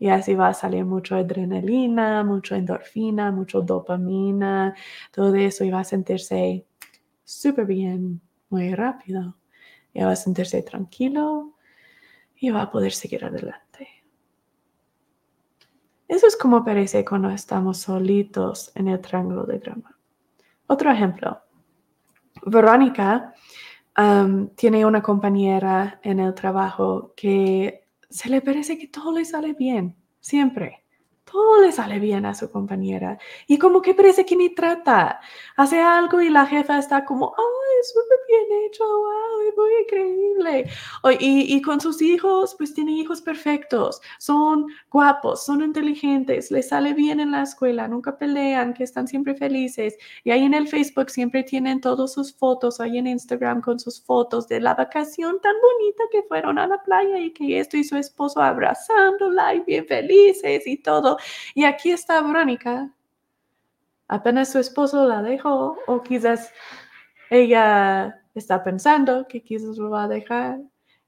y 0.00 0.08
así 0.08 0.34
va 0.34 0.48
a 0.48 0.54
salir 0.54 0.86
mucho 0.86 1.14
adrenalina, 1.14 2.24
mucho 2.24 2.54
endorfina, 2.54 3.30
mucho 3.30 3.60
dopamina, 3.60 4.74
todo 5.12 5.34
eso 5.34 5.62
y 5.62 5.70
va 5.70 5.80
a 5.80 5.84
sentirse 5.84 6.66
súper 7.22 7.66
bien, 7.66 8.22
muy 8.48 8.74
rápido. 8.74 9.36
Y 9.92 10.02
va 10.02 10.12
a 10.12 10.16
sentirse 10.16 10.62
tranquilo 10.62 11.52
y 12.34 12.48
va 12.48 12.62
a 12.62 12.70
poder 12.70 12.92
seguir 12.92 13.26
adelante. 13.26 13.88
Eso 16.08 16.26
es 16.26 16.36
como 16.36 16.64
parece 16.64 17.04
cuando 17.04 17.28
estamos 17.28 17.78
solitos 17.78 18.72
en 18.74 18.88
el 18.88 19.00
triángulo 19.00 19.44
de 19.44 19.58
drama. 19.58 19.98
Otro 20.66 20.90
ejemplo. 20.90 21.42
Verónica 22.46 23.34
um, 23.98 24.48
tiene 24.54 24.86
una 24.86 25.02
compañera 25.02 26.00
en 26.02 26.20
el 26.20 26.32
trabajo 26.32 27.12
que 27.14 27.79
se 28.10 28.28
le 28.28 28.40
parece 28.42 28.78
que 28.78 28.88
todo 28.88 29.12
le 29.12 29.24
sale 29.24 29.54
bien, 29.54 29.96
siempre. 30.20 30.84
Todo 31.24 31.62
le 31.62 31.70
sale 31.72 32.00
bien 32.00 32.26
a 32.26 32.34
su 32.34 32.50
compañera. 32.50 33.18
Y 33.46 33.56
como 33.58 33.80
que 33.82 33.94
parece 33.94 34.26
que 34.26 34.36
ni 34.36 34.52
trata. 34.54 35.20
Hace 35.56 35.80
algo 35.80 36.20
y 36.20 36.28
la 36.28 36.46
jefa 36.46 36.78
está 36.78 37.04
como, 37.04 37.32
¡ay, 37.70 37.84
súper 37.84 38.18
bien 38.28 38.64
hecho! 38.64 38.84
¡Wow! 38.84 39.48
Es 39.48 39.56
muy 39.56 39.70
increíble. 39.82 40.70
y, 41.20 41.56
y, 41.56 41.62
con 41.62 41.80
sus 41.80 42.02
hijos, 42.02 42.54
pues 42.56 42.74
tiene 42.74 42.92
hijos 42.92 43.20
perfectos. 43.20 44.00
Son 44.18 44.66
guapos, 44.90 45.44
son 45.44 45.62
inteligentes, 45.62 46.50
les 46.50 46.68
sale 46.68 46.94
bien 46.94 47.20
en 47.20 47.30
la 47.32 47.42
escuela, 47.42 47.88
nunca 47.88 48.16
pelean, 48.18 48.74
que 48.74 48.84
están 48.84 49.06
siempre 49.08 49.34
felices. 49.34 49.96
Y 50.24 50.30
ahí 50.30 50.44
en 50.44 50.54
el 50.54 50.68
Facebook 50.68 51.10
siempre 51.10 51.42
tienen 51.42 51.80
todas 51.80 52.12
sus 52.12 52.34
fotos, 52.34 52.80
ahí 52.80 52.98
en 52.98 53.06
Instagram 53.06 53.60
con 53.60 53.78
sus 53.78 54.02
fotos 54.02 54.48
de 54.48 54.60
la 54.60 54.74
vacación 54.74 55.40
tan 55.40 55.54
bonita 55.60 56.04
que 56.10 56.22
fueron 56.24 56.58
a 56.58 56.66
la 56.66 56.82
playa 56.82 57.18
y 57.18 57.32
que 57.32 57.60
esto 57.60 57.76
y 57.76 57.84
su 57.84 57.96
esposo 57.96 58.40
abrazándola 58.42 59.54
y 59.54 59.60
bien 59.60 59.86
felices 59.86 60.66
y 60.66 60.76
todo. 60.78 61.18
Y 61.54 61.64
aquí 61.64 61.90
está 61.90 62.20
Verónica. 62.22 62.90
Apenas 64.08 64.50
su 64.50 64.58
esposo 64.58 65.06
la 65.06 65.22
dejó 65.22 65.76
o 65.86 66.02
quizás 66.02 66.52
ella 67.30 68.22
está 68.34 68.62
pensando 68.62 69.26
que 69.28 69.42
quizás 69.42 69.78
lo 69.78 69.90
va 69.90 70.04
a 70.04 70.08
dejar, 70.08 70.60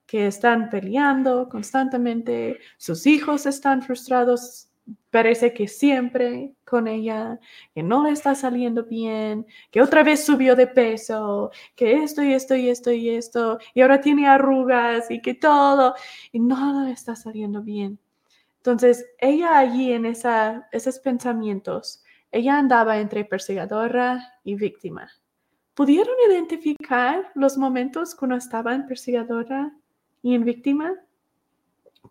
que 0.07 0.27
están 0.27 0.71
peleando 0.71 1.49
constantemente, 1.49 2.59
sus 2.77 3.07
hijos 3.07 3.47
están 3.47 3.83
frustrados, 3.83 4.69
parece 5.11 5.53
que 5.53 5.69
siempre 5.69 6.55
con 6.65 6.89
ella, 6.89 7.39
que 7.75 7.83
no 7.83 8.05
le 8.05 8.11
está 8.11 8.35
saliendo 8.35 8.85
bien, 8.85 9.47
que 9.71 9.83
otra 9.83 10.03
vez 10.03 10.25
subió 10.25 10.57
de 10.57 10.67
peso, 10.67 11.51
que 11.77 12.03
esto 12.03 12.23
y 12.23 12.33
esto 12.35 12.55
y 12.57 12.69
esto 12.69 12.93
y 12.93 13.11
esto, 13.11 13.59
y 13.75 13.81
ahora 13.81 14.01
tiene 14.01 14.29
arrugas 14.29 15.11
y 15.11 15.21
que 15.21 15.35
todo, 15.35 15.95
y 16.33 16.41
nada 16.41 16.85
le 16.85 16.93
está 16.93 17.17
saliendo 17.17 17.63
bien. 17.63 17.99
Entonces, 18.59 19.07
ella 19.19 19.59
allí 19.59 19.93
en 19.93 20.07
esa, 20.07 20.69
esos 20.73 20.99
pensamientos, 21.01 22.05
ella 22.31 22.59
andaba 22.59 22.99
entre 22.99 23.25
perseguidora 23.25 24.35
y 24.45 24.55
víctima. 24.55 25.11
¿Pudieron 25.75 26.15
identificar 26.29 27.31
los 27.35 27.57
momentos 27.57 28.15
cuando 28.15 28.37
estaba 28.37 28.75
en 28.75 28.87
perseguidora 28.87 29.73
y 30.23 30.35
en 30.35 30.45
víctima? 30.45 30.95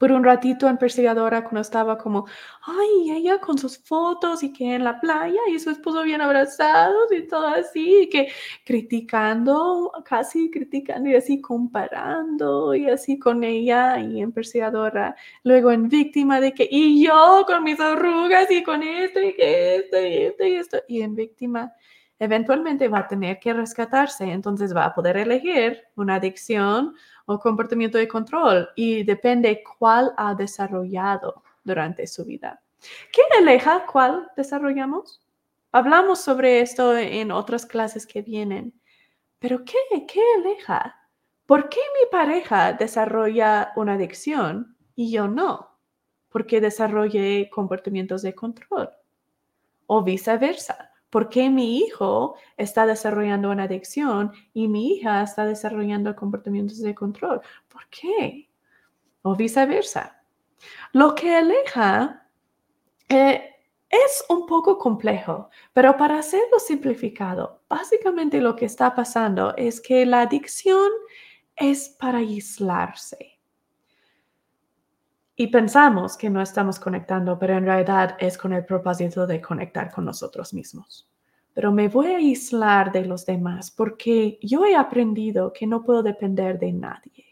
por 0.01 0.11
un 0.11 0.23
ratito 0.23 0.67
en 0.67 0.77
Perseguidora 0.79 1.43
cuando 1.43 1.61
estaba 1.61 1.95
como, 1.95 2.25
ay, 2.63 3.11
ella 3.11 3.39
con 3.39 3.59
sus 3.59 3.77
fotos 3.77 4.41
y 4.41 4.51
que 4.51 4.73
en 4.73 4.83
la 4.83 4.99
playa 4.99 5.39
y 5.53 5.59
su 5.59 5.69
esposo 5.69 6.01
bien 6.01 6.21
abrazados 6.21 7.11
y 7.11 7.27
todo 7.27 7.45
así, 7.47 8.03
y 8.03 8.09
que 8.09 8.29
criticando, 8.65 9.91
casi 10.03 10.49
criticando 10.49 11.09
y 11.09 11.15
así 11.15 11.39
comparando 11.39 12.73
y 12.73 12.89
así 12.89 13.19
con 13.19 13.43
ella 13.43 13.99
y 13.99 14.21
en 14.21 14.31
Perseguidora. 14.31 15.15
Luego 15.43 15.71
en 15.71 15.87
Víctima 15.87 16.41
de 16.41 16.53
que, 16.53 16.67
y 16.71 17.05
yo 17.05 17.43
con 17.45 17.63
mis 17.63 17.79
arrugas 17.79 18.49
y 18.49 18.63
con 18.63 18.81
esto 18.81 19.21
y 19.21 19.35
que 19.35 19.75
esto 19.75 20.01
y 20.01 20.13
esto 20.17 20.43
y 20.45 20.55
esto, 20.55 20.77
y 20.87 21.01
en 21.01 21.15
Víctima 21.15 21.73
eventualmente 22.21 22.87
va 22.87 22.99
a 22.99 23.07
tener 23.07 23.39
que 23.39 23.51
rescatarse, 23.51 24.31
entonces 24.31 24.75
va 24.75 24.85
a 24.85 24.93
poder 24.93 25.17
elegir 25.17 25.81
una 25.95 26.15
adicción 26.15 26.93
o 27.25 27.39
comportamiento 27.39 27.97
de 27.97 28.07
control 28.07 28.69
y 28.75 29.01
depende 29.01 29.63
cuál 29.79 30.13
ha 30.17 30.35
desarrollado 30.35 31.41
durante 31.63 32.05
su 32.05 32.23
vida. 32.23 32.61
¿Qué 33.11 33.23
aleja 33.39 33.87
cuál 33.87 34.29
desarrollamos? 34.37 35.19
Hablamos 35.71 36.21
sobre 36.21 36.61
esto 36.61 36.95
en 36.95 37.31
otras 37.31 37.65
clases 37.65 38.05
que 38.05 38.21
vienen, 38.21 38.71
pero 39.39 39.65
¿qué? 39.65 40.05
¿Qué 40.07 40.21
aleja? 40.37 40.95
¿Por 41.47 41.69
qué 41.69 41.79
mi 41.79 42.07
pareja 42.11 42.73
desarrolla 42.73 43.71
una 43.75 43.93
adicción 43.93 44.77
y 44.93 45.11
yo 45.11 45.27
no? 45.27 45.75
Porque 46.29 46.61
desarrollé 46.61 47.49
comportamientos 47.49 48.21
de 48.21 48.35
control 48.35 48.91
o 49.87 50.03
viceversa 50.03 50.90
¿Por 51.11 51.29
qué 51.29 51.49
mi 51.49 51.79
hijo 51.79 52.35
está 52.57 52.85
desarrollando 52.85 53.51
una 53.51 53.63
adicción 53.63 54.31
y 54.53 54.69
mi 54.69 54.93
hija 54.93 55.21
está 55.21 55.45
desarrollando 55.45 56.15
comportamientos 56.15 56.79
de 56.79 56.95
control? 56.95 57.41
¿Por 57.67 57.87
qué? 57.89 58.49
O 59.21 59.35
viceversa. 59.35 60.23
Lo 60.93 61.13
que 61.13 61.35
aleja 61.35 62.27
eh, 63.09 63.55
es 63.89 64.23
un 64.29 64.45
poco 64.45 64.77
complejo, 64.77 65.49
pero 65.73 65.97
para 65.97 66.17
hacerlo 66.17 66.59
simplificado, 66.59 67.61
básicamente 67.67 68.39
lo 68.39 68.55
que 68.55 68.65
está 68.65 68.95
pasando 68.95 69.53
es 69.57 69.81
que 69.81 70.05
la 70.05 70.21
adicción 70.21 70.89
es 71.57 71.89
para 71.89 72.19
aislarse. 72.19 73.30
Y 75.41 75.47
pensamos 75.47 76.17
que 76.17 76.29
no 76.29 76.39
estamos 76.39 76.79
conectando, 76.79 77.39
pero 77.39 77.57
en 77.57 77.65
realidad 77.65 78.15
es 78.19 78.37
con 78.37 78.53
el 78.53 78.63
propósito 78.63 79.25
de 79.25 79.41
conectar 79.41 79.89
con 79.89 80.05
nosotros 80.05 80.53
mismos. 80.53 81.09
Pero 81.51 81.71
me 81.71 81.87
voy 81.87 82.11
a 82.11 82.17
aislar 82.17 82.91
de 82.91 83.05
los 83.05 83.25
demás 83.25 83.71
porque 83.71 84.37
yo 84.43 84.65
he 84.65 84.75
aprendido 84.75 85.51
que 85.51 85.65
no 85.65 85.81
puedo 85.83 86.03
depender 86.03 86.59
de 86.59 86.71
nadie. 86.71 87.25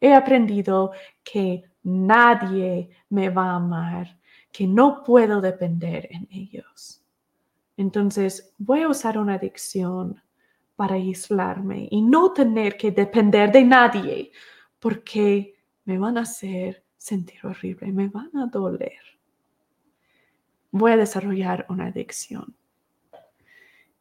He 0.00 0.14
aprendido 0.14 0.92
que 1.22 1.64
nadie 1.82 2.88
me 3.10 3.28
va 3.28 3.50
a 3.50 3.56
amar, 3.56 4.18
que 4.50 4.66
no 4.66 5.04
puedo 5.04 5.42
depender 5.42 6.08
en 6.10 6.26
ellos. 6.30 7.02
Entonces 7.76 8.54
voy 8.56 8.80
a 8.80 8.88
usar 8.88 9.18
una 9.18 9.34
adicción 9.34 10.22
para 10.74 10.94
aislarme 10.94 11.86
y 11.90 12.00
no 12.00 12.32
tener 12.32 12.78
que 12.78 12.92
depender 12.92 13.52
de 13.52 13.62
nadie 13.62 14.32
porque 14.80 15.54
me 15.84 15.98
van 15.98 16.16
a 16.16 16.22
hacer 16.22 16.85
sentir 17.06 17.38
horrible, 17.46 17.92
me 17.92 18.08
van 18.08 18.36
a 18.36 18.46
doler. 18.46 18.98
Voy 20.72 20.90
a 20.90 20.96
desarrollar 20.96 21.64
una 21.68 21.86
adicción. 21.86 22.56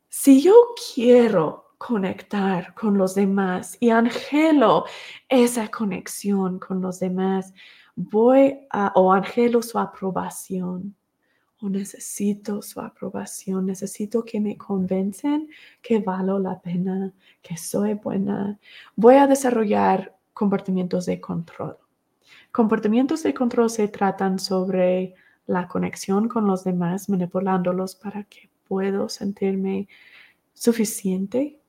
Si 0.09 0.41
yo 0.41 0.55
quiero 0.95 1.75
conectar 1.77 2.73
con 2.73 2.97
los 2.97 3.13
demás 3.13 3.77
y 3.79 3.91
angelo 3.91 4.85
esa 5.29 5.67
conexión 5.69 6.57
con 6.57 6.81
los 6.81 6.99
demás, 6.99 7.53
voy 7.95 8.65
a, 8.71 8.91
o 8.95 9.13
angelo 9.13 9.61
su 9.61 9.77
aprobación, 9.77 10.95
o 11.61 11.69
necesito 11.69 12.63
su 12.63 12.81
aprobación, 12.81 13.67
necesito 13.67 14.25
que 14.25 14.39
me 14.41 14.57
convencen 14.57 15.47
que 15.79 15.99
valo 15.99 16.39
la 16.39 16.59
pena, 16.59 17.13
que 17.43 17.55
soy 17.55 17.93
buena. 17.93 18.57
Voy 18.95 19.15
a 19.15 19.27
desarrollar 19.27 20.17
comportamientos 20.33 21.05
de 21.05 21.21
control. 21.21 21.77
Comportamientos 22.55 23.21
de 23.23 23.33
control 23.33 23.69
se 23.69 23.89
tratan 23.89 24.39
sobre 24.39 25.13
la 25.45 25.67
conexión 25.67 26.29
con 26.29 26.47
los 26.47 26.63
demás, 26.63 27.09
manipulándolos 27.09 27.95
para 27.95 28.23
que 28.23 28.49
puedo 28.65 29.09
sentirme 29.09 29.89
suficiente 30.53 31.59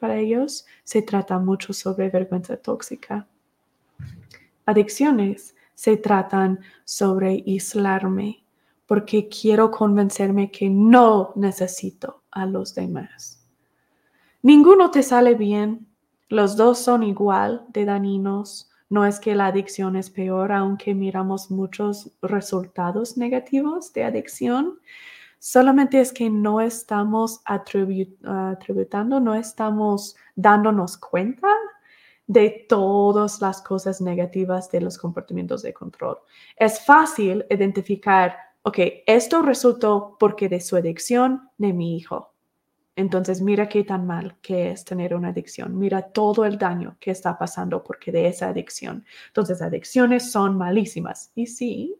para 0.00 0.16
ellos. 0.16 0.66
Se 0.82 1.00
trata 1.00 1.38
mucho 1.38 1.72
sobre 1.72 2.10
vergüenza 2.10 2.56
tóxica. 2.56 3.28
Adicciones 4.66 5.54
se 5.74 5.96
tratan 5.96 6.58
sobre 6.84 7.44
aislarme 7.46 8.42
porque 8.86 9.28
quiero 9.28 9.70
convencerme 9.70 10.50
que 10.50 10.68
no 10.68 11.32
necesito 11.36 12.24
a 12.32 12.46
los 12.46 12.74
demás. 12.74 13.46
Ninguno 14.42 14.90
te 14.90 15.04
sale 15.04 15.36
bien, 15.36 15.86
los 16.28 16.56
dos 16.56 16.80
son 16.80 17.04
igual 17.04 17.64
de 17.68 17.84
dañinos. 17.84 18.71
No 18.92 19.06
es 19.06 19.18
que 19.20 19.34
la 19.34 19.46
adicción 19.46 19.96
es 19.96 20.10
peor, 20.10 20.52
aunque 20.52 20.94
miramos 20.94 21.50
muchos 21.50 22.12
resultados 22.20 23.16
negativos 23.16 23.90
de 23.94 24.04
adicción. 24.04 24.80
Solamente 25.38 25.98
es 25.98 26.12
que 26.12 26.28
no 26.28 26.60
estamos 26.60 27.40
atributando, 27.46 29.18
no 29.18 29.34
estamos 29.34 30.14
dándonos 30.34 30.98
cuenta 30.98 31.48
de 32.26 32.66
todas 32.68 33.40
las 33.40 33.62
cosas 33.62 34.02
negativas 34.02 34.70
de 34.70 34.82
los 34.82 34.98
comportamientos 34.98 35.62
de 35.62 35.72
control. 35.72 36.18
Es 36.54 36.84
fácil 36.84 37.46
identificar, 37.48 38.36
ok, 38.60 38.78
esto 39.06 39.40
resultó 39.40 40.18
porque 40.20 40.50
de 40.50 40.60
su 40.60 40.76
adicción 40.76 41.48
de 41.56 41.72
mi 41.72 41.96
hijo. 41.96 42.31
Entonces, 42.94 43.40
mira 43.40 43.68
qué 43.68 43.84
tan 43.84 44.06
mal 44.06 44.36
que 44.42 44.70
es 44.70 44.84
tener 44.84 45.14
una 45.14 45.28
adicción. 45.28 45.78
Mira 45.78 46.02
todo 46.02 46.44
el 46.44 46.58
daño 46.58 46.96
que 47.00 47.10
está 47.10 47.38
pasando 47.38 47.82
porque 47.82 48.12
de 48.12 48.26
esa 48.28 48.48
adicción. 48.48 49.04
Entonces, 49.28 49.62
adicciones 49.62 50.30
son 50.30 50.58
malísimas. 50.58 51.32
Y 51.34 51.46
sí, 51.46 51.96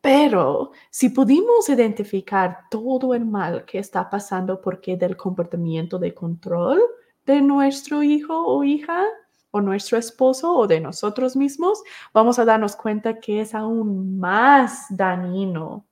pero 0.00 0.72
si 0.90 1.10
pudimos 1.10 1.68
identificar 1.68 2.62
todo 2.70 3.14
el 3.14 3.24
mal 3.24 3.64
que 3.64 3.78
está 3.78 4.10
pasando 4.10 4.60
porque 4.60 4.96
del 4.96 5.16
comportamiento 5.16 5.98
de 5.98 6.12
control 6.12 6.80
de 7.24 7.40
nuestro 7.40 8.02
hijo 8.02 8.36
o 8.36 8.64
hija, 8.64 9.04
o 9.52 9.60
nuestro 9.60 9.98
esposo 9.98 10.52
o 10.56 10.66
de 10.66 10.80
nosotros 10.80 11.36
mismos, 11.36 11.82
vamos 12.12 12.38
a 12.38 12.44
darnos 12.44 12.74
cuenta 12.74 13.20
que 13.20 13.42
es 13.42 13.54
aún 13.54 14.18
más 14.18 14.86
dañino 14.90 15.86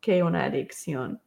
que 0.00 0.22
una 0.22 0.44
adicción. 0.44 1.20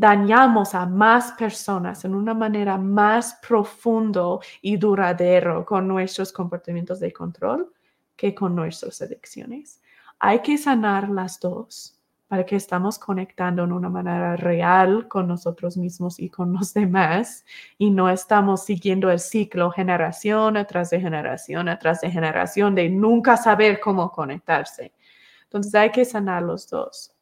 Dañamos 0.00 0.74
a 0.74 0.86
más 0.86 1.32
personas 1.32 2.06
en 2.06 2.14
una 2.14 2.32
manera 2.32 2.78
más 2.78 3.38
profundo 3.46 4.40
y 4.62 4.78
duradero 4.78 5.66
con 5.66 5.86
nuestros 5.86 6.32
comportamientos 6.32 7.00
de 7.00 7.12
control 7.12 7.70
que 8.16 8.34
con 8.34 8.56
nuestras 8.56 9.02
adicciones. 9.02 9.82
Hay 10.18 10.40
que 10.40 10.56
sanar 10.56 11.10
las 11.10 11.38
dos 11.38 12.00
para 12.28 12.46
que 12.46 12.56
estamos 12.56 12.98
conectando 12.98 13.62
en 13.64 13.72
una 13.72 13.90
manera 13.90 14.36
real 14.36 15.06
con 15.06 15.28
nosotros 15.28 15.76
mismos 15.76 16.18
y 16.18 16.30
con 16.30 16.54
los 16.54 16.72
demás 16.72 17.44
y 17.76 17.90
no 17.90 18.08
estamos 18.08 18.64
siguiendo 18.64 19.10
el 19.10 19.20
ciclo 19.20 19.70
generación 19.70 20.54
tras 20.66 20.88
de 20.88 20.98
generación 20.98 21.68
tras 21.78 22.00
de 22.00 22.10
generación 22.10 22.74
de 22.74 22.88
nunca 22.88 23.36
saber 23.36 23.78
cómo 23.80 24.10
conectarse. 24.10 24.94
Entonces 25.42 25.74
hay 25.74 25.90
que 25.90 26.06
sanar 26.06 26.42
los 26.42 26.70
dos. 26.70 27.14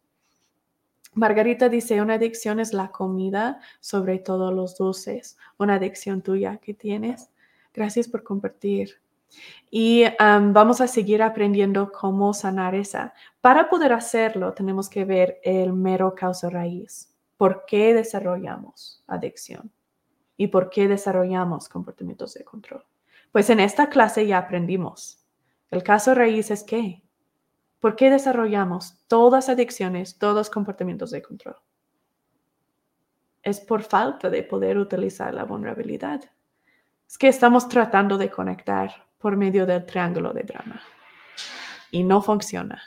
Margarita 1.14 1.68
dice, 1.68 2.00
una 2.00 2.14
adicción 2.14 2.60
es 2.60 2.72
la 2.72 2.90
comida, 2.90 3.60
sobre 3.80 4.18
todo 4.18 4.52
los 4.52 4.76
dulces. 4.76 5.36
Una 5.58 5.74
adicción 5.74 6.22
tuya 6.22 6.58
que 6.58 6.74
tienes. 6.74 7.30
Gracias 7.74 8.08
por 8.08 8.22
compartir. 8.22 9.00
Y 9.70 10.04
vamos 10.18 10.80
a 10.80 10.86
seguir 10.86 11.22
aprendiendo 11.22 11.92
cómo 11.92 12.32
sanar 12.32 12.74
esa. 12.74 13.12
Para 13.40 13.68
poder 13.68 13.92
hacerlo, 13.92 14.54
tenemos 14.54 14.88
que 14.88 15.04
ver 15.04 15.38
el 15.42 15.72
mero 15.72 16.14
causa 16.14 16.48
raíz. 16.48 17.14
¿Por 17.36 17.64
qué 17.66 17.94
desarrollamos 17.94 19.04
adicción? 19.06 19.70
¿Y 20.36 20.48
por 20.48 20.70
qué 20.70 20.88
desarrollamos 20.88 21.68
comportamientos 21.68 22.34
de 22.34 22.44
control? 22.44 22.84
Pues 23.32 23.50
en 23.50 23.60
esta 23.60 23.88
clase 23.88 24.26
ya 24.26 24.38
aprendimos. 24.38 25.24
El 25.70 25.82
caso 25.82 26.14
raíz 26.14 26.50
es 26.50 26.64
qué? 26.64 27.02
¿Por 27.80 27.94
qué 27.94 28.10
desarrollamos 28.10 28.98
todas 29.06 29.48
adicciones, 29.48 30.18
todos 30.18 30.50
comportamientos 30.50 31.10
de 31.10 31.22
control? 31.22 31.56
Es 33.42 33.60
por 33.60 33.82
falta 33.82 34.30
de 34.30 34.42
poder 34.42 34.78
utilizar 34.78 35.32
la 35.32 35.44
vulnerabilidad. 35.44 36.22
Es 37.06 37.16
que 37.16 37.28
estamos 37.28 37.68
tratando 37.68 38.18
de 38.18 38.30
conectar 38.30 39.06
por 39.18 39.36
medio 39.36 39.64
del 39.64 39.86
triángulo 39.86 40.32
de 40.32 40.42
drama. 40.42 40.80
Y 41.90 42.02
no 42.02 42.20
funciona. 42.20 42.82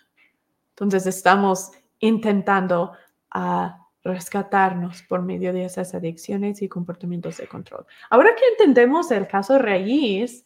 Entonces 0.71 1.07
estamos 1.07 1.71
intentando 1.99 2.93
a 3.31 3.77
rescatarnos 4.03 5.03
por 5.03 5.21
medio 5.21 5.53
de 5.53 5.65
esas 5.65 5.93
adicciones 5.93 6.61
y 6.61 6.69
comportamientos 6.69 7.37
de 7.37 7.47
control. 7.47 7.85
Ahora 8.09 8.35
que 8.35 8.47
entendemos 8.47 9.11
el 9.11 9.27
caso 9.27 9.57
raíz, 9.57 10.45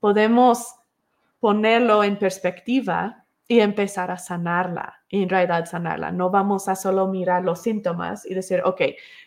podemos 0.00 0.74
ponerlo 1.40 2.02
en 2.02 2.18
perspectiva 2.18 3.25
y 3.48 3.60
empezar 3.60 4.10
a 4.10 4.18
sanarla, 4.18 5.02
en 5.08 5.28
realidad 5.28 5.66
sanarla. 5.66 6.10
No 6.10 6.30
vamos 6.30 6.68
a 6.68 6.74
solo 6.74 7.06
mirar 7.06 7.44
los 7.44 7.62
síntomas 7.62 8.26
y 8.26 8.34
decir, 8.34 8.62
ok, 8.64 8.82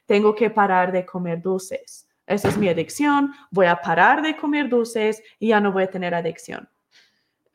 tengo 0.06 0.36
que 0.36 0.50
parar 0.50 0.91
de 0.91 1.06
comer 1.06 1.41
dulces 1.41 2.10
esa 2.30 2.48
es 2.48 2.58
mi 2.58 2.70
adicción, 2.70 3.34
voy 3.50 3.66
a 3.66 3.82
parar 3.82 4.22
de 4.22 4.38
comer 4.38 4.70
dulces 4.70 5.24
y 5.40 5.48
ya 5.48 5.60
no 5.60 5.72
voy 5.72 5.84
a 5.84 5.90
tener 5.90 6.14
adicción. 6.14 6.70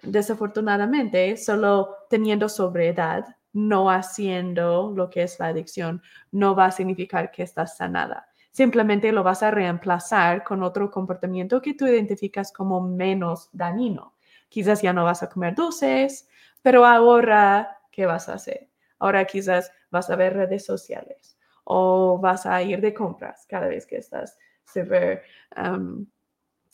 Desafortunadamente, 0.02 1.36
solo 1.36 1.94
teniendo 2.10 2.48
sobriedad, 2.48 3.24
no 3.52 3.88
haciendo 3.88 4.92
lo 4.94 5.08
que 5.10 5.22
es 5.22 5.38
la 5.38 5.46
adicción, 5.46 6.02
no 6.32 6.56
va 6.56 6.66
a 6.66 6.70
significar 6.72 7.30
que 7.30 7.44
estás 7.44 7.76
sanada. 7.76 8.26
Simplemente 8.50 9.12
lo 9.12 9.22
vas 9.22 9.44
a 9.44 9.52
reemplazar 9.52 10.42
con 10.42 10.64
otro 10.64 10.90
comportamiento 10.90 11.62
que 11.62 11.74
tú 11.74 11.86
identificas 11.86 12.52
como 12.52 12.80
menos 12.80 13.50
dañino. 13.52 14.14
Quizás 14.48 14.82
ya 14.82 14.92
no 14.92 15.04
vas 15.04 15.22
a 15.22 15.28
comer 15.28 15.54
dulces, 15.54 16.28
pero 16.64 16.86
ahora, 16.86 17.78
¿qué 17.92 18.06
vas 18.06 18.30
a 18.30 18.34
hacer? 18.34 18.70
Ahora 18.98 19.26
quizás 19.26 19.70
vas 19.90 20.08
a 20.08 20.16
ver 20.16 20.32
redes 20.32 20.64
sociales 20.64 21.38
o 21.64 22.18
vas 22.18 22.46
a 22.46 22.62
ir 22.62 22.80
de 22.80 22.94
compras 22.94 23.44
cada 23.46 23.68
vez 23.68 23.84
que 23.84 23.98
estás 23.98 24.38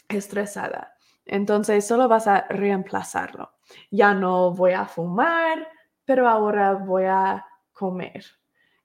estresada. 0.08 0.94
Entonces 1.26 1.84
solo 1.84 2.06
vas 2.06 2.28
a 2.28 2.46
reemplazarlo. 2.50 3.50
Ya 3.90 4.14
no 4.14 4.52
voy 4.52 4.74
a 4.74 4.84
fumar, 4.84 5.66
pero 6.04 6.28
ahora 6.28 6.74
voy 6.74 7.06
a 7.06 7.44
comer. 7.72 8.24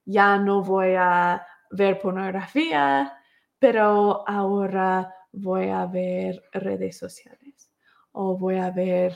Ya 0.06 0.40
no 0.40 0.64
voy 0.64 0.96
a 0.98 1.46
ver 1.70 2.00
pornografía, 2.00 3.16
pero 3.60 4.28
ahora 4.28 5.14
voy 5.32 5.70
a 5.70 5.86
ver 5.86 6.42
redes 6.52 6.98
sociales 6.98 7.72
o 8.12 8.36
voy 8.36 8.58
a 8.58 8.72
ver 8.72 9.16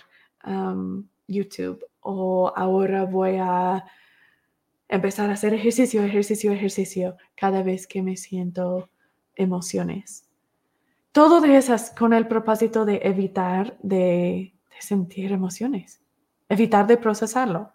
YouTube 1.30 1.86
o 2.02 2.52
ahora 2.56 3.06
voy 3.06 3.38
a 3.40 3.86
empezar 4.90 5.30
a 5.30 5.34
hacer 5.34 5.54
ejercicio, 5.54 6.04
ejercicio, 6.04 6.52
ejercicio 6.52 7.16
cada 7.36 7.64
vez 7.64 7.88
que 7.88 8.02
me 8.02 8.18
siento 8.18 8.90
emociones. 9.36 10.26
Todo 11.12 11.42
de 11.42 11.58
esas 11.58 11.92
con 11.92 12.14
el 12.14 12.28
propósito 12.28 12.86
de 12.86 13.02
evitar 13.04 13.78
de, 13.82 14.54
sentir 14.80 15.32
emociones, 15.32 16.02
evitar 16.48 16.88
de 16.88 16.98
procesarlo. 16.98 17.72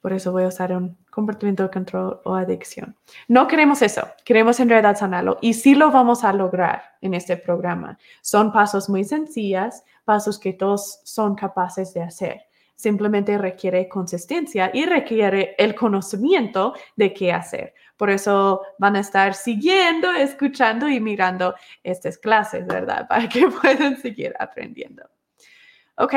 Por 0.00 0.12
eso 0.12 0.32
voy 0.32 0.44
a 0.44 0.48
usar 0.48 0.72
un 0.72 0.96
comportamiento 1.10 1.62
de 1.62 1.70
control 1.70 2.20
o 2.24 2.34
adicción. 2.34 2.94
No 3.26 3.48
queremos 3.48 3.82
eso, 3.82 4.06
queremos 4.24 4.60
en 4.60 4.68
realidad 4.68 4.96
sanarlo 4.96 5.38
y 5.40 5.54
sí 5.54 5.74
lo 5.74 5.90
vamos 5.90 6.22
a 6.24 6.32
lograr 6.32 6.82
en 7.00 7.14
este 7.14 7.36
programa. 7.36 7.98
Son 8.20 8.52
pasos 8.52 8.88
muy 8.88 9.04
sencillos, 9.04 9.82
pasos 10.04 10.38
que 10.38 10.52
todos 10.52 11.00
son 11.04 11.34
capaces 11.34 11.94
de 11.94 12.02
hacer. 12.02 12.42
Simplemente 12.76 13.38
requiere 13.38 13.88
consistencia 13.88 14.70
y 14.74 14.84
requiere 14.84 15.54
el 15.58 15.74
conocimiento 15.74 16.74
de 16.96 17.14
qué 17.14 17.32
hacer. 17.32 17.74
Por 17.96 18.10
eso 18.10 18.62
van 18.78 18.96
a 18.96 19.00
estar 19.00 19.34
siguiendo, 19.34 20.10
escuchando 20.10 20.88
y 20.88 21.00
mirando 21.00 21.54
estas 21.82 22.18
clases, 22.18 22.66
¿verdad? 22.66 23.06
Para 23.08 23.28
que 23.28 23.48
puedan 23.48 23.96
seguir 23.96 24.34
aprendiendo. 24.38 25.08
Ok. 25.96 26.14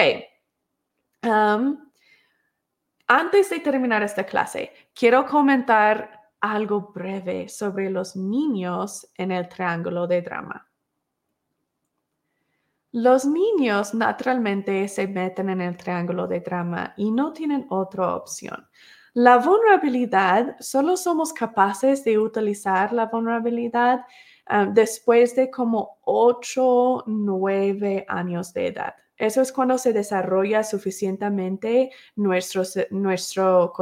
Um, 1.23 1.77
antes 3.07 3.49
de 3.49 3.59
terminar 3.59 4.03
esta 4.03 4.25
clase, 4.25 4.71
quiero 4.93 5.25
comentar 5.25 6.31
algo 6.41 6.91
breve 6.93 7.47
sobre 7.47 7.89
los 7.89 8.15
niños 8.15 9.07
en 9.15 9.31
el 9.31 9.47
triángulo 9.47 10.07
de 10.07 10.21
drama. 10.21 10.66
Los 12.93 13.25
niños 13.25 13.93
naturalmente 13.93 14.87
se 14.87 15.07
meten 15.07 15.49
en 15.49 15.59
el 15.59 15.75
triángulo 15.75 16.25
de 16.25 16.39
drama 16.39 16.93
y 16.95 17.11
no 17.11 17.33
tienen 17.33 17.65
otra 17.69 18.15
opción. 18.15 18.65
La 19.13 19.37
vulnerabilidad, 19.39 20.55
solo 20.59 20.95
somos 20.95 21.33
capaces 21.33 22.03
de 22.05 22.17
utilizar 22.17 22.93
la 22.93 23.07
vulnerabilidad 23.07 24.05
ah, 24.45 24.65
después 24.71 25.35
de 25.35 25.51
como 25.51 25.97
8, 26.03 27.03
9 27.07 28.05
años 28.07 28.53
de 28.53 28.67
edad. 28.67 28.95
Eso 29.17 29.41
es 29.41 29.51
cuando 29.51 29.77
se 29.77 29.91
desarrolla 29.91 30.63
suficientemente 30.63 31.91
nuestro, 32.15 32.63
nuestro 32.91 33.73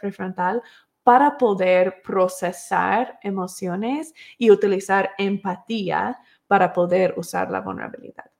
prefrontal 0.00 0.62
para 1.02 1.36
poder 1.36 2.00
procesar 2.02 3.18
emociones 3.22 4.14
y 4.38 4.50
utilizar 4.50 5.10
empatía 5.18 6.18
para 6.46 6.72
poder 6.72 7.14
usar 7.18 7.50
la 7.50 7.60
vulnerabilidad. 7.60 8.33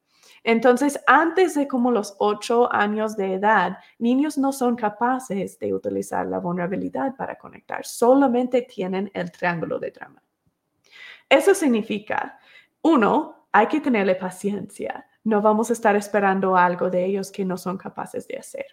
Entonces, 0.44 1.00
antes 1.06 1.54
de 1.54 1.66
como 1.66 1.90
los 1.90 2.14
ocho 2.18 2.72
años 2.72 3.16
de 3.16 3.34
edad, 3.34 3.78
niños 3.98 4.38
no 4.38 4.52
son 4.52 4.76
capaces 4.76 5.58
de 5.58 5.74
utilizar 5.74 6.26
la 6.26 6.38
vulnerabilidad 6.38 7.16
para 7.16 7.36
conectar, 7.36 7.84
solamente 7.84 8.62
tienen 8.62 9.10
el 9.14 9.32
triángulo 9.32 9.80
de 9.80 9.90
drama. 9.90 10.22
Eso 11.28 11.54
significa, 11.54 12.38
uno, 12.82 13.48
hay 13.50 13.66
que 13.66 13.80
tenerle 13.80 14.14
paciencia 14.14 15.06
no 15.24 15.40
vamos 15.40 15.70
a 15.70 15.72
estar 15.72 15.96
esperando 15.96 16.56
algo 16.56 16.90
de 16.90 17.04
ellos 17.04 17.32
que 17.32 17.44
no 17.44 17.56
son 17.56 17.78
capaces 17.78 18.28
de 18.28 18.38
hacer. 18.38 18.66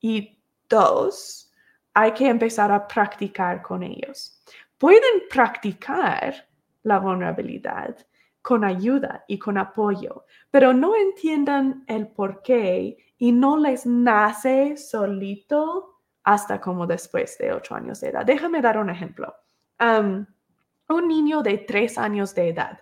Y 0.00 0.38
dos, 0.68 1.50
hay 1.94 2.12
que 2.12 2.28
empezar 2.28 2.70
a 2.70 2.86
practicar 2.86 3.62
con 3.62 3.82
ellos. 3.82 4.40
Pueden 4.76 5.22
practicar 5.30 6.46
la 6.82 6.98
vulnerabilidad 6.98 7.96
con 8.42 8.64
ayuda 8.64 9.24
y 9.28 9.38
con 9.38 9.58
apoyo, 9.58 10.24
pero 10.50 10.72
no 10.72 10.96
entiendan 10.96 11.84
el 11.86 12.08
por 12.08 12.42
qué 12.42 12.96
y 13.18 13.32
no 13.32 13.56
les 13.56 13.84
nace 13.84 14.76
solito 14.76 16.00
hasta 16.24 16.60
como 16.60 16.86
después 16.86 17.36
de 17.38 17.52
ocho 17.52 17.74
años 17.74 18.00
de 18.00 18.08
edad. 18.08 18.24
Déjame 18.24 18.60
dar 18.60 18.78
un 18.78 18.90
ejemplo. 18.90 19.34
un 19.80 21.08
niño 21.08 21.42
de 21.42 21.58
tres 21.58 21.98
años 21.98 22.34
de 22.34 22.48
edad 22.48 22.80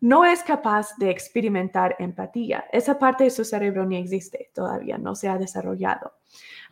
no 0.00 0.24
es 0.24 0.42
capaz 0.42 0.96
de 0.96 1.10
experimentar 1.10 1.96
empatía. 1.98 2.66
Esa 2.72 2.98
parte 2.98 3.24
de 3.24 3.30
su 3.30 3.44
cerebro 3.44 3.84
ni 3.84 3.96
existe 3.96 4.50
todavía, 4.54 4.98
no 4.98 5.14
se 5.14 5.28
ha 5.28 5.38
desarrollado. 5.38 6.14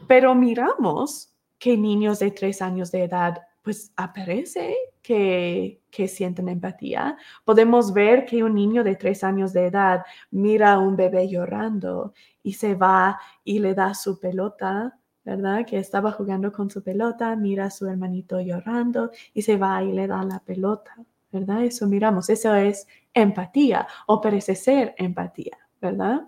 Pero 0.06 0.34
miramos 0.34 1.34
que 1.58 1.76
niños 1.76 2.18
de 2.18 2.30
tres 2.30 2.62
años 2.62 2.92
de 2.92 3.04
edad, 3.04 3.42
pues 3.66 3.92
aparece 3.96 4.76
que, 5.02 5.80
que 5.90 6.06
sienten 6.06 6.48
empatía. 6.48 7.16
Podemos 7.44 7.92
ver 7.92 8.24
que 8.24 8.44
un 8.44 8.54
niño 8.54 8.84
de 8.84 8.94
tres 8.94 9.24
años 9.24 9.52
de 9.52 9.66
edad 9.66 10.04
mira 10.30 10.74
a 10.74 10.78
un 10.78 10.94
bebé 10.94 11.28
llorando 11.28 12.14
y 12.44 12.52
se 12.52 12.76
va 12.76 13.18
y 13.42 13.58
le 13.58 13.74
da 13.74 13.92
su 13.94 14.20
pelota 14.20 14.96
¿verdad? 15.24 15.66
Que 15.66 15.78
estaba 15.78 16.12
jugando 16.12 16.52
con 16.52 16.70
su 16.70 16.84
pelota, 16.84 17.34
mira 17.34 17.64
a 17.64 17.70
su 17.72 17.88
hermanito 17.88 18.40
llorando 18.40 19.10
y 19.34 19.42
se 19.42 19.56
va 19.56 19.82
y 19.82 19.90
le 19.90 20.06
da 20.06 20.22
la 20.22 20.38
pelota. 20.38 20.94
¿verdad? 21.32 21.64
Eso 21.64 21.88
miramos, 21.88 22.30
eso 22.30 22.54
es 22.54 22.86
empatía 23.12 23.88
o 24.06 24.20
parece 24.20 24.54
ser 24.54 24.94
empatía, 24.96 25.58
¿verdad? 25.80 26.20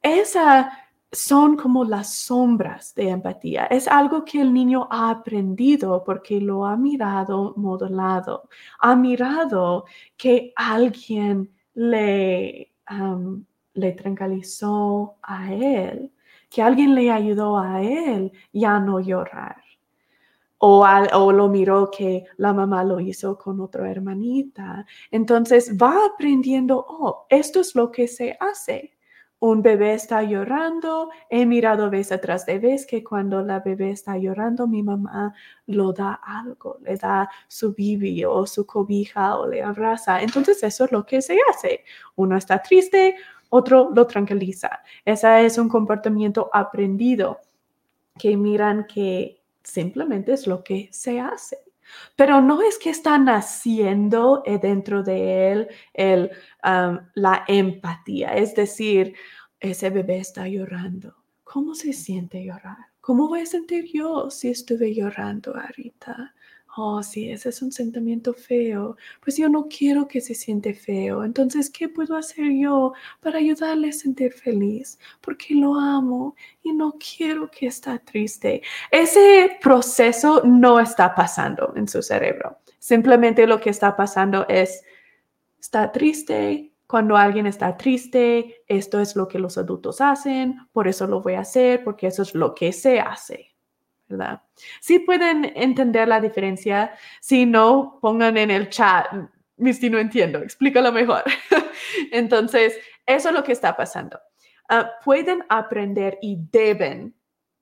Esas 0.00 0.68
son 1.14 1.56
como 1.56 1.84
las 1.84 2.14
sombras 2.14 2.94
de 2.94 3.10
empatía. 3.10 3.66
Es 3.66 3.88
algo 3.88 4.24
que 4.24 4.40
el 4.40 4.52
niño 4.52 4.88
ha 4.90 5.10
aprendido 5.10 6.02
porque 6.04 6.40
lo 6.40 6.66
ha 6.66 6.76
mirado 6.76 7.54
modelado. 7.56 8.48
Ha 8.80 8.96
mirado 8.96 9.84
que 10.16 10.52
alguien 10.56 11.50
le, 11.74 12.72
le 13.74 13.92
tranquilizó 13.92 15.16
a 15.22 15.52
él, 15.52 16.12
que 16.50 16.62
alguien 16.62 16.94
le 16.94 17.10
ayudó 17.10 17.58
a 17.58 17.82
él 17.82 18.32
ya 18.52 18.78
no 18.78 19.00
llorar 19.00 19.64
o, 20.66 21.32
lo 21.32 21.48
miró 21.48 21.90
que 21.90 22.24
la 22.38 22.52
mamá 22.52 22.84
lo 22.84 23.00
hizo 23.00 23.36
con 23.36 23.60
otra 23.60 23.90
hermanita. 23.90 24.86
Entonces 25.10 25.76
va 25.76 26.06
aprendiendo, 26.06 26.84
oh, 26.88 27.26
esto 27.28 27.60
es 27.60 27.74
lo 27.74 27.90
que 27.90 28.08
se 28.08 28.36
hace. 28.40 28.93
Un 29.40 29.62
bebé 29.62 29.94
está 29.94 30.22
llorando, 30.22 31.10
he 31.28 31.44
mirado 31.44 31.90
vez 31.90 32.12
atrás 32.12 32.46
de 32.46 32.58
vez 32.58 32.86
que 32.86 33.04
cuando 33.04 33.42
la 33.42 33.60
bebé 33.60 33.90
está 33.90 34.16
llorando, 34.16 34.66
mi 34.66 34.82
mamá 34.82 35.34
lo 35.66 35.92
da 35.92 36.14
algo, 36.14 36.78
le 36.82 36.96
da 36.96 37.28
su 37.48 37.74
bibi 37.74 38.24
o 38.24 38.46
su 38.46 38.64
cobija 38.64 39.36
o 39.36 39.46
le 39.46 39.62
abraza. 39.62 40.22
Entonces 40.22 40.62
eso 40.62 40.86
es 40.86 40.92
lo 40.92 41.04
que 41.04 41.20
se 41.20 41.36
hace. 41.50 41.84
Uno 42.16 42.36
está 42.36 42.62
triste, 42.62 43.16
otro 43.50 43.90
lo 43.94 44.06
tranquiliza. 44.06 44.82
Ese 45.04 45.44
es 45.44 45.58
un 45.58 45.68
comportamiento 45.68 46.48
aprendido 46.52 47.40
que 48.18 48.36
miran 48.36 48.86
que 48.86 49.42
simplemente 49.62 50.32
es 50.32 50.46
lo 50.46 50.64
que 50.64 50.88
se 50.92 51.20
hace. 51.20 51.63
Pero 52.16 52.40
no 52.40 52.62
es 52.62 52.78
que 52.78 52.90
está 52.90 53.18
naciendo 53.18 54.42
eh, 54.44 54.58
dentro 54.58 55.02
de 55.02 55.52
él 55.52 55.68
el, 55.92 56.30
la 57.14 57.44
empatía, 57.48 58.34
es 58.34 58.54
decir, 58.54 59.14
ese 59.60 59.90
bebé 59.90 60.18
está 60.18 60.48
llorando. 60.48 61.16
¿Cómo 61.42 61.74
se 61.74 61.92
siente 61.92 62.44
llorar? 62.44 62.76
¿Cómo 63.00 63.28
voy 63.28 63.40
a 63.40 63.46
sentir 63.46 63.86
yo 63.92 64.30
si 64.30 64.48
estuve 64.48 64.94
llorando 64.94 65.54
ahorita? 65.56 66.34
Oh, 66.76 67.02
sí, 67.02 67.30
ese 67.30 67.48
es 67.50 67.62
un 67.62 67.72
sentimiento 67.72 68.34
feo, 68.34 68.96
pues 69.22 69.36
yo 69.36 69.48
no 69.48 69.68
quiero 69.68 70.08
que 70.08 70.20
se 70.20 70.34
siente 70.34 70.74
feo. 70.74 71.24
Entonces, 71.24 71.70
¿qué 71.70 71.88
puedo 71.88 72.16
hacer 72.16 72.52
yo 72.52 72.92
para 73.20 73.38
ayudarle 73.38 73.88
a 73.88 73.92
sentir 73.92 74.32
feliz? 74.32 74.98
Porque 75.20 75.54
lo 75.54 75.74
amo 75.74 76.34
y 76.62 76.72
no 76.72 76.96
quiero 76.98 77.50
que 77.50 77.66
esté 77.66 77.98
triste. 78.00 78.62
Ese 78.90 79.58
proceso 79.60 80.42
no 80.44 80.80
está 80.80 81.14
pasando 81.14 81.72
en 81.76 81.88
su 81.88 82.02
cerebro. 82.02 82.58
Simplemente 82.78 83.46
lo 83.46 83.60
que 83.60 83.70
está 83.70 83.96
pasando 83.96 84.46
es, 84.48 84.82
está 85.58 85.90
triste, 85.92 86.72
cuando 86.86 87.16
alguien 87.16 87.46
está 87.46 87.76
triste, 87.76 88.62
esto 88.68 89.00
es 89.00 89.16
lo 89.16 89.26
que 89.26 89.38
los 89.38 89.56
adultos 89.56 90.00
hacen, 90.00 90.58
por 90.72 90.86
eso 90.86 91.06
lo 91.06 91.22
voy 91.22 91.34
a 91.34 91.40
hacer, 91.40 91.82
porque 91.82 92.08
eso 92.08 92.22
es 92.22 92.34
lo 92.34 92.54
que 92.54 92.72
se 92.72 93.00
hace. 93.00 93.53
Si 94.80 94.98
pueden 95.00 95.52
entender 95.56 96.08
la 96.08 96.20
diferencia, 96.20 96.94
si 97.20 97.46
no, 97.46 97.98
pongan 98.00 98.36
en 98.36 98.50
el 98.50 98.68
chat, 98.68 99.06
Misty, 99.56 99.88
no 99.90 99.98
entiendo, 99.98 100.40
explícalo 100.40 100.92
mejor. 100.92 101.22
Entonces, 102.12 102.78
eso 103.06 103.28
es 103.28 103.34
lo 103.34 103.44
que 103.44 103.52
está 103.52 103.76
pasando. 103.76 104.18
Ah, 104.68 104.92
pueden 105.04 105.44
aprender 105.48 106.18
y 106.22 106.38
deben 106.50 107.14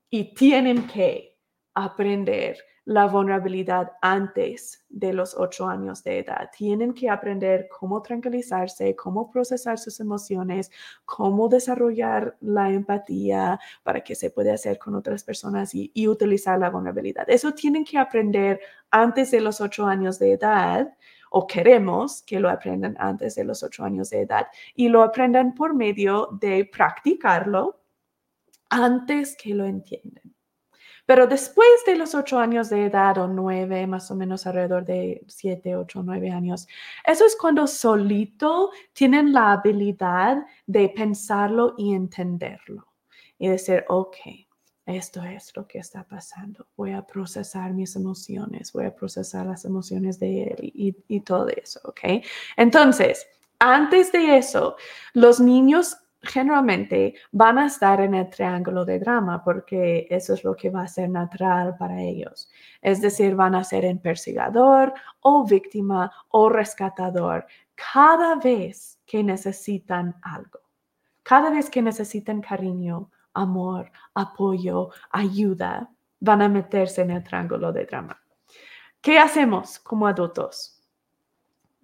y 0.09 0.35
tienen 0.35 0.87
que 0.87 1.37
aprender 1.75 2.57
la 2.85 3.07
vulnerabilidad 3.07 3.93
antes 4.01 4.85
de 4.89 5.13
los 5.13 5.37
ocho 5.37 5.67
años 5.67 6.03
de 6.03 6.19
edad. 6.19 6.51
Tienen 6.57 6.93
que 6.93 7.09
aprender 7.09 7.69
cómo 7.69 8.03
tranquilizarse, 8.03 8.97
cómo 8.97 9.31
procesar 9.31 9.79
sus 9.79 10.01
emociones, 10.01 10.71
cómo 11.05 11.49
desarrollar 11.49 12.37
la 12.41 12.71
empatía 12.71 13.61
para 13.83 14.03
que 14.03 14.15
se 14.15 14.31
pueda 14.31 14.55
hacer 14.55 14.79
con 14.79 14.95
otras 14.95 15.23
personas 15.23 15.75
y, 15.75 15.91
y 15.95 16.09
utilizar 16.09 16.59
la 16.59 16.71
vulnerabilidad. 16.71 17.29
Eso 17.29 17.53
tienen 17.53 17.85
que 17.85 17.99
aprender 17.99 18.61
antes 18.91 19.31
de 19.31 19.41
los 19.41 19.61
ocho 19.61 19.87
años 19.87 20.19
de 20.19 20.33
edad 20.33 20.93
o 21.31 21.47
queremos 21.47 22.23
que 22.23 22.41
lo 22.41 22.51
aprendan 22.51 22.95
antes 22.99 23.37
de 23.37 23.45
los 23.45 23.63
ocho 23.63 23.85
años 23.85 24.11
de 24.11 24.23
edad 24.23 24.49
y 24.75 24.89
lo 24.89 25.03
aprendan 25.03 25.55
por 25.55 25.75
medio 25.75 26.29
de 26.41 26.69
practicarlo 26.71 27.81
antes 28.69 29.37
que 29.37 29.55
lo 29.55 29.65
entiendan. 29.65 30.35
Pero 31.05 31.27
después 31.27 31.69
de 31.85 31.97
los 31.97 32.15
ocho 32.15 32.39
años 32.39 32.71
de 32.71 32.87
edad 32.87 33.19
o 33.19 33.27
nueve, 33.27 33.87
más 33.87 34.11
o 34.11 34.15
menos 34.15 34.47
alrededor 34.47 34.85
de 34.85 35.25
siete, 35.27 35.77
ocho, 35.77 36.03
nueve 36.03 36.31
años, 36.31 36.69
eso 37.05 37.27
es 37.27 37.37
cuando 37.37 37.67
solito 37.67 38.71
tienen 38.93 39.33
la 39.33 39.53
habilidad 39.53 40.39
de 40.67 40.89
pensarlo 40.89 41.75
y 41.77 41.95
entenderlo 41.95 42.87
y 43.39 43.49
decir, 43.49 43.85
ok, 43.89 44.17
esto 44.87 45.23
es 45.23 45.53
lo 45.57 45.67
que 45.67 45.79
está 45.79 46.05
pasando. 46.05 46.67
Voy 46.77 46.93
a 46.93 47.03
procesar 47.07 47.73
mis 47.73 47.97
emociones, 47.97 48.73
voy 48.73 48.87
a 48.87 48.95
procesar 48.95 49.47
las 49.47 49.65
emociones 49.65 50.19
de 50.19 50.45
él 50.45 50.73
y, 50.75 50.97
y 51.09 51.21
todo 51.21 51.49
eso, 51.49 51.81
¿ok? 51.85 52.25
Entonces, 52.57 53.27
antes 53.59 54.11
de 54.11 54.39
eso, 54.39 54.77
los 55.13 55.39
niños 55.39 55.97
generalmente 56.23 57.15
van 57.33 57.59
a 57.59 57.67
estar 57.67 58.01
en 58.01 58.15
el 58.15 58.31
triángulo 58.31 58.85
de 58.85 58.99
drama 58.99 59.43
porque 59.43 60.07
eso 60.09 60.35
es 60.35 60.45
lo 60.45 60.55
que 60.55 60.71
va 60.71 60.83
a 60.83 60.89
ser 60.89 61.11
natural 61.11 61.77
para 61.77 62.01
ellos. 62.01 62.51
Es 62.81 63.01
decir, 63.01 63.35
van 63.35 63.55
a 63.55 63.65
ser 63.65 63.85
en 63.85 63.99
persigador 63.99 64.95
o 65.21 65.45
víctima 65.45 66.13
o 66.29 66.49
rescatador 66.49 67.47
cada 67.75 68.37
vez 68.37 69.01
que 69.05 69.23
necesitan 69.25 70.17
algo. 70.23 70.61
Cada 71.23 71.51
vez 71.51 71.71
que 71.71 71.83
necesitan 71.83 72.41
cariño, 72.41 73.11
amor, 73.35 73.91
apoyo, 74.15 74.91
ayuda, 75.11 75.91
van 76.21 76.43
a 76.43 76.49
meterse 76.49 77.03
en 77.03 77.11
el 77.11 77.25
triángulo 77.25 77.73
de 77.73 77.85
drama. 77.85 78.21
¿Qué 79.01 79.19
hacemos 79.19 79.79
como 79.81 80.07
adultos? 80.07 80.81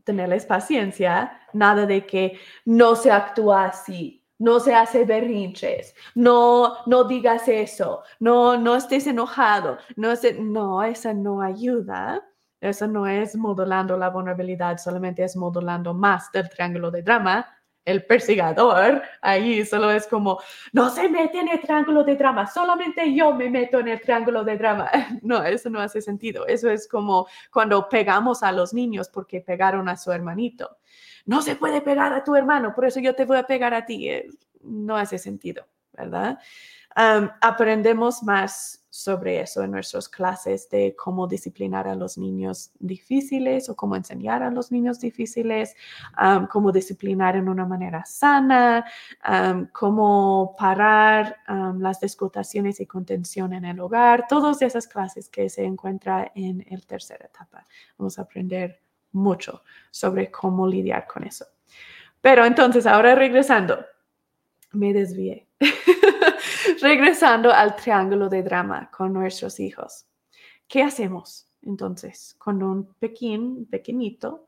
Tenerles 0.04 0.46
paciencia, 0.46 1.40
nada 1.52 1.86
de 1.86 2.06
que 2.06 2.38
no 2.64 2.94
se 2.94 3.10
actúa 3.10 3.64
así, 3.64 4.17
no 4.38 4.60
se 4.60 4.74
hace 4.74 5.04
berrinches, 5.04 5.94
no, 6.14 6.76
no 6.86 7.04
digas 7.04 7.48
eso, 7.48 8.02
no, 8.20 8.56
no 8.56 8.76
estés 8.76 9.06
enojado, 9.06 9.78
no, 9.96 10.12
no, 10.40 10.82
esa 10.82 11.12
no 11.12 11.42
ayuda. 11.42 12.24
Eso 12.60 12.88
no 12.88 13.06
es 13.06 13.36
modulando 13.36 13.96
la 13.96 14.10
vulnerabilidad, 14.10 14.78
solamente 14.78 15.22
es 15.22 15.36
modulando 15.36 15.94
más 15.94 16.32
del 16.32 16.48
triángulo 16.48 16.90
de 16.90 17.02
drama. 17.02 17.46
El 17.84 18.04
persigador 18.04 19.00
ahí 19.22 19.64
solo 19.64 19.90
es 19.92 20.08
como, 20.08 20.40
no 20.72 20.90
se 20.90 21.08
mete 21.08 21.38
en 21.38 21.48
el 21.48 21.60
triángulo 21.60 22.02
de 22.02 22.16
drama, 22.16 22.46
solamente 22.46 23.14
yo 23.14 23.32
me 23.32 23.48
meto 23.48 23.78
en 23.78 23.88
el 23.88 24.00
triángulo 24.00 24.44
de 24.44 24.58
drama. 24.58 24.90
No, 25.22 25.42
eso 25.44 25.70
no 25.70 25.80
hace 25.80 26.02
sentido. 26.02 26.46
Eso 26.46 26.68
es 26.68 26.88
como 26.88 27.28
cuando 27.52 27.88
pegamos 27.88 28.42
a 28.42 28.50
los 28.50 28.74
niños 28.74 29.08
porque 29.08 29.40
pegaron 29.40 29.88
a 29.88 29.96
su 29.96 30.10
hermanito 30.10 30.78
no 31.28 31.42
se 31.42 31.56
puede 31.56 31.82
pegar 31.82 32.14
a 32.14 32.24
tu 32.24 32.34
hermano, 32.34 32.74
por 32.74 32.86
eso 32.86 33.00
yo 33.00 33.14
te 33.14 33.26
voy 33.26 33.36
a 33.36 33.42
pegar 33.42 33.74
a 33.74 33.84
ti. 33.84 34.08
Eh, 34.08 34.30
no 34.62 34.96
hace 34.96 35.18
sentido, 35.18 35.66
¿verdad? 35.92 36.38
aprendemos 37.40 38.24
más 38.24 38.84
sobre 38.90 39.40
eso 39.40 39.62
en 39.62 39.70
nuestras 39.70 40.08
clases 40.08 40.68
de 40.68 40.96
cómo 40.96 41.28
disciplinar 41.28 41.86
a 41.86 41.94
los 41.94 42.18
niños 42.18 42.72
difíciles 42.80 43.68
o 43.68 43.76
cómo 43.76 43.94
enseñar 43.94 44.42
a 44.42 44.50
los 44.50 44.72
niños 44.72 44.98
difíciles, 44.98 45.76
cómo 46.50 46.72
disciplinar 46.72 47.36
en 47.36 47.48
una 47.48 47.66
manera 47.66 48.04
sana, 48.04 48.84
cómo 49.72 50.56
parar 50.58 51.36
las 51.78 52.00
discutaciones 52.00 52.80
y 52.80 52.86
contención 52.86 53.52
en 53.52 53.66
el 53.66 53.78
hogar, 53.78 54.26
todas 54.28 54.60
esas 54.62 54.88
clases 54.88 55.28
que 55.28 55.48
se 55.48 55.64
encuentran 55.64 56.32
en 56.34 56.66
el 56.68 56.84
tercera 56.84 57.26
etapa. 57.26 57.64
Vamos 57.96 58.18
a 58.18 58.22
aprender 58.22 58.87
mucho 59.18 59.62
sobre 59.90 60.30
cómo 60.30 60.66
lidiar 60.66 61.06
con 61.06 61.24
eso. 61.24 61.46
Pero 62.20 62.44
entonces, 62.44 62.86
ahora 62.86 63.14
regresando, 63.14 63.84
me 64.72 64.92
desvié. 64.92 65.48
regresando 66.82 67.52
al 67.52 67.76
triángulo 67.76 68.28
de 68.28 68.42
drama 68.42 68.90
con 68.90 69.12
nuestros 69.12 69.60
hijos. 69.60 70.06
¿Qué 70.66 70.82
hacemos 70.82 71.46
entonces 71.62 72.36
cuando 72.38 72.70
un 72.70 72.94
pequeño, 72.94 73.64
pequeñito 73.70 74.46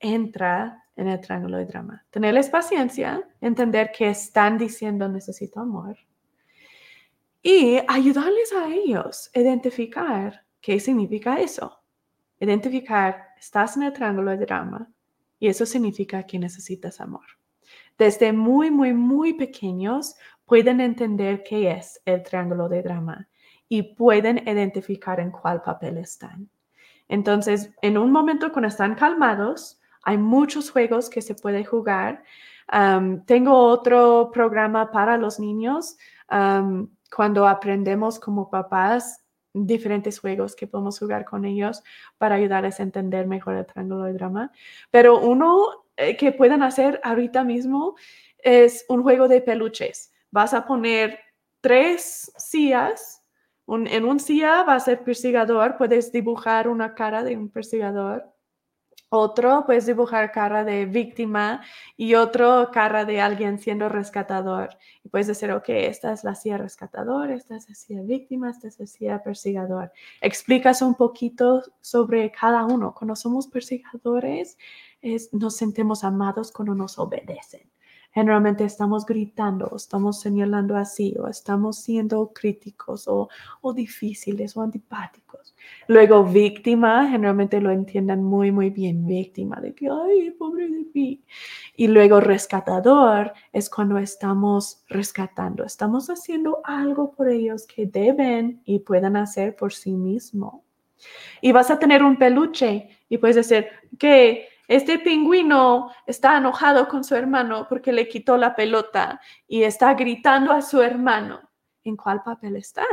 entra 0.00 0.84
en 0.96 1.08
el 1.08 1.20
triángulo 1.20 1.58
de 1.58 1.66
drama? 1.66 2.04
Tenerles 2.10 2.48
paciencia, 2.48 3.22
entender 3.40 3.92
que 3.92 4.08
están 4.08 4.58
diciendo 4.58 5.08
necesito 5.08 5.60
amor 5.60 5.96
y 7.42 7.78
ayudarles 7.86 8.52
a 8.52 8.68
ellos 8.68 9.30
a 9.34 9.40
identificar 9.40 10.44
qué 10.60 10.80
significa 10.80 11.40
eso. 11.40 11.80
Identificar 12.40 13.27
estás 13.38 13.76
en 13.76 13.84
el 13.84 13.92
triángulo 13.92 14.30
de 14.30 14.38
drama 14.38 14.88
y 15.38 15.48
eso 15.48 15.66
significa 15.66 16.24
que 16.24 16.38
necesitas 16.38 17.00
amor. 17.00 17.24
Desde 17.96 18.32
muy, 18.32 18.70
muy, 18.70 18.92
muy 18.92 19.34
pequeños 19.34 20.16
pueden 20.44 20.80
entender 20.80 21.42
qué 21.42 21.70
es 21.72 22.00
el 22.04 22.22
triángulo 22.22 22.68
de 22.68 22.82
drama 22.82 23.28
y 23.68 23.82
pueden 23.82 24.38
identificar 24.48 25.20
en 25.20 25.30
cuál 25.30 25.62
papel 25.62 25.98
están. 25.98 26.48
Entonces, 27.08 27.70
en 27.82 27.98
un 27.98 28.12
momento 28.12 28.52
cuando 28.52 28.68
están 28.68 28.94
calmados, 28.94 29.80
hay 30.02 30.18
muchos 30.18 30.70
juegos 30.70 31.10
que 31.10 31.22
se 31.22 31.34
puede 31.34 31.64
jugar. 31.64 32.22
tengo 33.26 33.52
otro 33.52 34.30
programa 34.32 34.90
para 34.90 35.16
los 35.16 35.38
niños 35.38 35.96
cuando 37.14 37.48
aprendemos 37.48 38.18
como 38.18 38.50
papás 38.50 39.24
diferentes 39.52 40.18
juegos 40.18 40.54
que 40.54 40.66
podemos 40.66 40.98
jugar 40.98 41.24
con 41.24 41.44
ellos 41.44 41.82
para 42.18 42.36
ayudarles 42.36 42.80
a 42.80 42.82
entender 42.82 43.26
mejor 43.26 43.56
el 43.56 43.66
triángulo 43.66 44.04
de 44.04 44.12
drama. 44.12 44.52
Pero 44.90 45.20
uno 45.20 45.84
eh, 45.96 46.16
que 46.16 46.32
pueden 46.32 46.62
hacer 46.62 47.00
ahorita 47.02 47.44
mismo 47.44 47.96
es 48.38 48.84
un 48.88 49.02
juego 49.02 49.28
de 49.28 49.40
peluches. 49.40 50.12
Vas 50.30 50.54
a 50.54 50.66
poner 50.66 51.18
tres 51.60 52.32
sillas. 52.36 53.22
en 53.66 54.04
un 54.04 54.20
silla 54.20 54.62
va 54.64 54.74
a 54.74 54.80
ser 54.80 55.02
persigador. 55.02 55.76
Puedes 55.76 56.12
dibujar 56.12 56.68
una 56.68 56.94
cara 56.94 57.22
de 57.24 57.36
un 57.36 57.50
persigador 57.50 58.37
otro, 59.10 59.64
puedes 59.64 59.86
dibujar 59.86 60.32
cara 60.32 60.64
de 60.64 60.86
víctima 60.86 61.62
y 61.96 62.14
otro 62.14 62.70
cara 62.72 63.04
de 63.04 63.20
alguien 63.20 63.58
siendo 63.58 63.88
rescatador. 63.88 64.70
Y 65.02 65.08
puedes 65.08 65.26
decir, 65.26 65.50
ok, 65.50 65.68
esta 65.68 66.12
es 66.12 66.24
la 66.24 66.34
silla 66.34 66.58
rescatador, 66.58 67.30
esta 67.30 67.56
es 67.56 67.68
la 67.68 67.74
silla 67.74 68.02
víctima, 68.02 68.50
esta 68.50 68.68
es 68.68 68.78
la 68.78 68.86
silla 68.86 69.22
persigador. 69.22 69.92
Explicas 70.20 70.82
un 70.82 70.94
poquito 70.94 71.62
sobre 71.80 72.30
cada 72.30 72.64
uno. 72.64 72.94
Cuando 72.94 73.16
somos 73.16 73.46
persigadores, 73.48 74.58
es, 75.00 75.32
nos 75.32 75.56
sentimos 75.56 76.04
amados 76.04 76.52
cuando 76.52 76.74
nos 76.74 76.98
obedecen. 76.98 77.70
Generalmente 78.10 78.64
estamos 78.64 79.04
gritando, 79.04 79.70
estamos 79.76 80.20
señalando 80.20 80.76
así, 80.76 81.14
o 81.18 81.28
estamos 81.28 81.78
siendo 81.78 82.32
críticos 82.32 83.06
o, 83.06 83.28
o 83.60 83.72
difíciles 83.72 84.56
o 84.56 84.62
antipáticos. 84.62 85.54
Luego, 85.86 86.24
víctima, 86.24 87.08
generalmente 87.08 87.60
lo 87.60 87.70
entiendan 87.70 88.24
muy, 88.24 88.50
muy 88.50 88.70
bien, 88.70 89.06
víctima 89.06 89.60
de 89.60 89.74
que, 89.74 89.88
ay, 89.88 90.30
pobre 90.32 90.68
de 90.68 90.86
mí. 90.94 91.22
Y 91.76 91.88
luego, 91.88 92.20
rescatador 92.20 93.32
es 93.52 93.70
cuando 93.70 93.98
estamos 93.98 94.84
rescatando, 94.88 95.64
estamos 95.64 96.08
haciendo 96.08 96.60
algo 96.64 97.12
por 97.12 97.28
ellos 97.28 97.66
que 97.66 97.86
deben 97.86 98.62
y 98.64 98.80
puedan 98.80 99.16
hacer 99.16 99.54
por 99.54 99.72
sí 99.72 99.92
mismos. 99.92 100.62
Y 101.40 101.52
vas 101.52 101.70
a 101.70 101.78
tener 101.78 102.02
un 102.02 102.16
peluche 102.16 102.88
y 103.08 103.18
puedes 103.18 103.36
decir 103.36 103.66
que 103.98 104.48
este 104.68 104.98
pingüino 104.98 105.90
está 106.06 106.36
enojado 106.36 106.88
con 106.88 107.02
su 107.02 107.14
hermano 107.14 107.66
porque 107.66 107.90
le 107.90 108.06
quitó 108.06 108.36
la 108.36 108.54
pelota 108.54 109.18
y 109.46 109.62
está 109.62 109.94
gritando 109.94 110.52
a 110.52 110.60
su 110.60 110.82
hermano. 110.82 111.40
¿En 111.84 111.96
cuál 111.96 112.22
papel 112.22 112.56
está? 112.56 112.84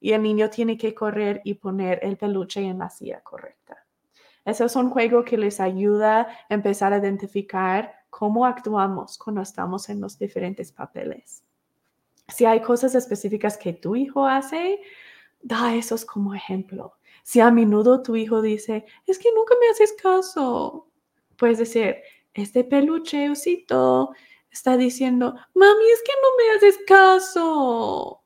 Y 0.00 0.12
el 0.12 0.22
niño 0.22 0.50
tiene 0.50 0.76
que 0.76 0.92
correr 0.92 1.40
y 1.44 1.54
poner 1.54 2.00
el 2.02 2.16
peluche 2.16 2.60
en 2.60 2.80
la 2.80 2.90
silla 2.90 3.20
correcta. 3.20 3.86
Eso 4.44 4.64
es 4.64 4.74
un 4.74 4.90
juego 4.90 5.24
que 5.24 5.38
les 5.38 5.60
ayuda 5.60 6.22
a 6.22 6.54
empezar 6.54 6.92
a 6.92 6.98
identificar 6.98 7.94
cómo 8.10 8.44
actuamos 8.44 9.16
cuando 9.16 9.40
estamos 9.40 9.88
en 9.88 10.00
los 10.00 10.18
diferentes 10.18 10.72
papeles. 10.72 11.44
Si 12.26 12.44
hay 12.44 12.60
cosas 12.60 12.96
específicas 12.96 13.56
que 13.56 13.72
tu 13.72 13.94
hijo 13.94 14.26
hace, 14.26 14.80
da 15.40 15.76
esos 15.76 16.04
como 16.04 16.34
ejemplo. 16.34 16.94
Si 17.22 17.40
a 17.40 17.52
menudo 17.52 18.02
tu 18.02 18.16
hijo 18.16 18.42
dice, 18.42 18.84
es 19.06 19.18
que 19.18 19.28
nunca 19.32 19.54
me 19.60 19.68
haces 19.68 19.94
caso, 20.02 20.88
puedes 21.36 21.58
decir, 21.58 21.96
este 22.32 22.64
peluche 22.64 23.30
está 24.50 24.76
diciendo, 24.76 25.34
mami, 25.54 25.84
es 25.92 26.02
que 26.02 26.12
no 26.22 26.28
me 26.36 26.56
haces 26.56 26.78
caso. 26.86 28.22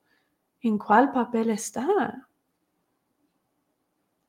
¿En 0.60 0.78
cuál 0.78 1.12
papel 1.12 1.50
está? 1.50 2.28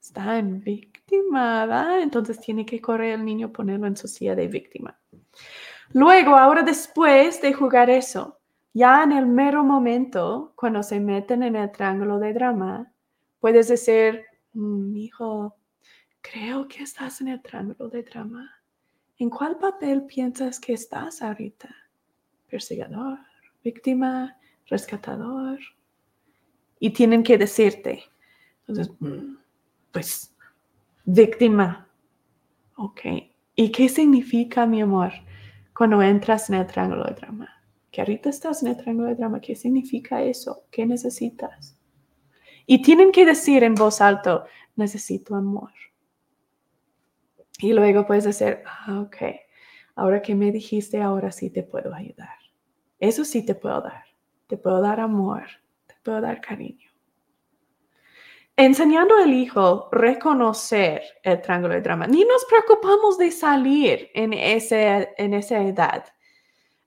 está 0.10 0.40
en 0.40 0.60
víctima, 0.62 2.00
entonces 2.02 2.40
tiene 2.40 2.66
que 2.66 2.82
correr 2.82 3.14
el 3.14 3.26
niño, 3.26 3.52
ponerlo 3.52 3.86
en 3.86 3.96
su 3.96 4.08
silla 4.08 4.36
de 4.36 4.48
víctima. 4.48 5.00
Luego, 5.94 6.36
ahora 6.36 6.64
después 6.64 7.42
de 7.42 7.54
jugar 7.54 7.90
eso, 7.90 8.40
ya 8.74 9.04
en 9.04 9.12
el 9.12 9.28
mero 9.28 9.64
momento, 9.64 10.54
cuando 10.56 10.82
se 10.82 11.00
meten 11.00 11.44
en 11.44 11.56
el 11.56 11.72
triángulo 11.72 12.18
de 12.20 12.34
drama, 12.34 12.92
puedes 13.40 13.68
decir, 13.68 14.24
mm, 14.54 14.96
hijo, 14.96 15.56
creo 16.22 16.68
que 16.68 16.84
estás 16.84 17.22
en 17.22 17.30
el 17.30 17.42
triángulo 17.42 17.90
de 17.90 18.04
drama. 18.04 18.59
¿En 19.20 19.30
cuál 19.30 19.58
papel 19.58 20.04
piensas 20.04 20.62
que 20.62 20.72
estás 20.72 21.22
ahorita? 21.22 21.70
Perseguidor, 22.50 23.20
víctima, 23.62 24.38
rescatador. 24.66 25.60
Y 26.80 26.92
tienen 26.92 27.22
que 27.22 27.38
decirte. 27.38 28.04
Mm, 28.68 29.36
pues, 29.92 30.34
víctima. 31.04 31.86
Ok. 32.78 33.02
¿Y 33.56 33.72
qué 33.74 33.90
significa, 33.90 34.66
mi 34.66 34.82
amor, 34.82 35.12
cuando 35.76 36.02
entras 36.02 36.50
en 36.50 36.56
el 36.56 36.68
triángulo 36.68 37.04
de 37.04 37.16
drama? 37.16 37.50
Que 37.92 38.00
ahorita 38.00 38.30
estás 38.30 38.64
en 38.64 38.70
el 38.70 38.78
triángulo 38.78 39.10
de 39.10 39.16
drama. 39.16 39.42
¿Qué 39.42 39.54
significa 39.54 40.24
eso? 40.24 40.64
¿Qué 40.72 40.86
necesitas? 40.86 41.78
Y 42.66 42.82
tienen 42.82 43.12
que 43.12 43.26
decir 43.26 43.66
en 43.66 43.76
voz 43.76 44.00
alta, 44.00 44.46
necesito 44.78 45.36
amor. 45.36 45.72
Y 47.62 47.74
luego 47.74 48.08
puedes 48.08 48.24
decir, 48.24 48.62
ah, 48.66 49.02
ok, 49.02 49.18
ahora 49.96 50.22
que 50.22 50.34
me 50.34 50.52
dijiste, 50.52 51.02
ahora 51.02 51.32
sí 51.32 51.50
te 51.50 51.64
puedo 51.64 51.94
ayudar. 51.94 52.38
Eso 53.00 53.26
sí 53.26 53.46
te 53.46 53.54
puedo 53.54 53.82
dar. 53.82 54.06
Te 54.48 54.58
puedo 54.58 54.82
dar 54.82 55.00
amor, 55.00 55.44
te 55.86 55.96
puedo 56.02 56.22
dar 56.22 56.40
cariño. 56.42 56.90
Enseñando 58.56 59.16
al 59.16 59.34
hijo 59.34 59.90
reconocer 59.92 61.02
el 61.24 61.42
triángulo 61.42 61.74
de 61.76 61.82
drama. 61.82 62.08
Ni 62.08 62.24
nos 62.24 62.46
preocupamos 62.46 63.18
de 63.18 63.32
salir 63.32 64.10
en, 64.14 64.34
ese, 64.34 65.10
en 65.18 65.34
esa 65.34 65.62
edad. 65.62 66.06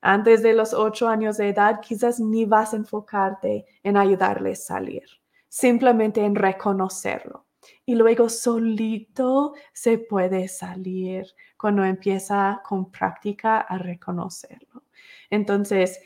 Antes 0.01 0.43
de 0.43 0.55
los 0.55 0.73
ocho 0.75 1.07
años 1.07 1.37
de 1.37 1.51
edad, 1.51 1.81
quizás 1.81 2.19
ni 2.19 2.45
vas 2.47 2.73
a 2.73 2.77
enfocarte 2.77 3.67
en 3.83 3.97
ayudarles 3.97 4.63
a 4.63 4.75
salir, 4.75 5.05
simplemente 5.49 6.25
en 6.25 6.35
reconocerlo 6.35 7.47
y 7.85 7.95
luego 7.95 8.29
solito 8.29 9.55
se 9.73 9.99
puede 9.99 10.49
salir 10.49 11.27
cuando 11.57 11.85
empieza 11.85 12.61
con 12.65 12.91
práctica 12.91 13.61
a 13.61 13.79
reconocerlo. 13.79 14.85
Entonces, 15.31 16.01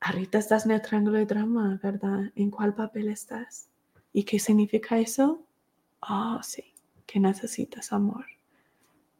ahorita 0.00 0.38
estás 0.38 0.66
en 0.66 0.72
el 0.72 0.82
triángulo 0.82 1.18
de 1.18 1.26
drama, 1.26 1.80
¿verdad? 1.82 2.30
¿En 2.34 2.50
cuál 2.50 2.74
papel 2.74 3.08
estás? 3.08 3.70
¿Y 4.12 4.24
qué 4.24 4.38
significa 4.38 4.98
eso? 4.98 5.44
Oh, 6.00 6.38
sí, 6.42 6.74
que 7.06 7.20
necesitas 7.20 7.92
amor. 7.92 8.24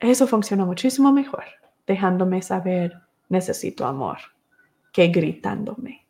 Eso 0.01 0.27
funciona 0.27 0.65
muchísimo 0.65 1.12
mejor, 1.12 1.44
dejándome 1.86 2.40
saber, 2.43 2.94
necesito 3.28 3.85
amor, 3.85 4.19
que 4.93 5.09
gritándome. 5.09 6.06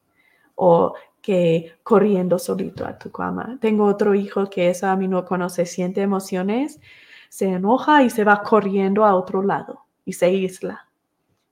O 0.57 0.95
que 1.23 1.73
corriendo 1.83 2.39
solito 2.39 2.87
a 2.87 2.99
tu 2.99 3.11
cama. 3.11 3.59
Tengo 3.61 3.85
otro 3.85 4.15
hijo 4.15 4.49
que 4.49 4.71
es 4.71 4.85
a 4.85 4.97
mí 4.97 5.09
no 5.09 5.25
conoce, 5.25 5.67
siente 5.67 6.03
emociones, 6.03 6.81
se 7.29 7.47
enoja 7.49 8.03
y 8.03 8.11
se 8.11 8.25
va 8.25 8.43
corriendo 8.43 9.05
a 9.05 9.15
otro 9.15 9.43
lado 9.43 9.87
y 10.05 10.13
se 10.13 10.33
isla. 10.33 10.89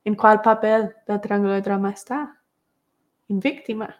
¿En 0.05 0.15
cuál 0.15 0.41
papel 0.41 0.95
del 1.07 1.21
triángulo 1.21 1.53
de 1.53 1.63
drama 1.63 1.91
está? 1.91 2.41
En 3.29 3.41
víctima. 3.41 3.97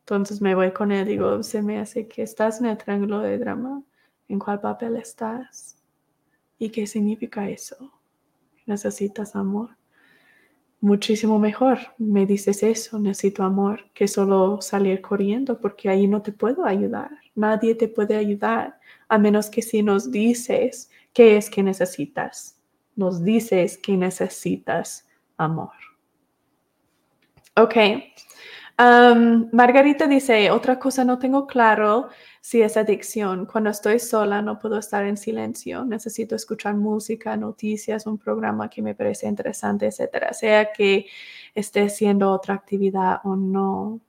Entonces 0.00 0.40
me 0.40 0.54
voy 0.54 0.70
con 0.72 0.92
él 0.92 1.06
digo, 1.06 1.42
se 1.42 1.62
me 1.62 1.80
hace 1.80 2.06
que 2.06 2.22
estás 2.22 2.60
en 2.60 2.66
el 2.66 2.78
triángulo 2.78 3.18
de 3.20 3.38
drama. 3.38 3.82
¿En 4.28 4.38
cuál 4.38 4.60
papel 4.60 4.96
estás? 4.96 5.82
¿Y 6.58 6.70
qué 6.70 6.86
significa 6.86 7.48
eso? 7.48 7.92
¿Necesitas 8.66 9.36
amor? 9.36 9.70
Muchísimo 10.86 11.40
mejor. 11.40 11.78
Me 11.98 12.26
dices 12.26 12.62
eso, 12.62 13.00
necesito 13.00 13.42
amor, 13.42 13.90
que 13.92 14.06
solo 14.06 14.60
salir 14.60 15.00
corriendo, 15.00 15.60
porque 15.60 15.88
ahí 15.88 16.06
no 16.06 16.22
te 16.22 16.30
puedo 16.30 16.64
ayudar. 16.64 17.10
Nadie 17.34 17.74
te 17.74 17.88
puede 17.88 18.14
ayudar, 18.14 18.78
a 19.08 19.18
menos 19.18 19.50
que 19.50 19.62
si 19.62 19.82
nos 19.82 20.12
dices 20.12 20.88
qué 21.12 21.36
es 21.36 21.50
que 21.50 21.64
necesitas. 21.64 22.60
Nos 22.94 23.24
dices 23.24 23.76
que 23.78 23.96
necesitas 23.96 25.08
amor. 25.36 25.74
Ok. 27.56 27.74
Margarita 28.78 30.06
dice, 30.06 30.50
otra 30.50 30.78
cosa 30.78 31.04
no 31.04 31.18
tengo 31.18 31.46
claro 31.46 32.08
si 32.40 32.60
es 32.62 32.76
adicción. 32.76 33.46
Cuando 33.46 33.70
estoy 33.70 33.98
sola 33.98 34.42
no 34.42 34.58
puedo 34.58 34.78
estar 34.78 35.04
en 35.04 35.16
silencio. 35.16 35.84
Necesito 35.84 36.36
escuchar 36.36 36.74
música, 36.74 37.36
noticias, 37.36 38.06
un 38.06 38.18
programa 38.18 38.68
que 38.68 38.82
me 38.82 38.94
parece 38.94 39.28
interesante, 39.28 39.86
etcétera. 39.86 40.32
Sea 40.34 40.72
que 40.72 41.06
esté 41.54 41.82
haciendo 41.84 42.30
otra 42.30 42.54
actividad 42.54 43.20
o 43.24 43.34
no. 43.34 44.00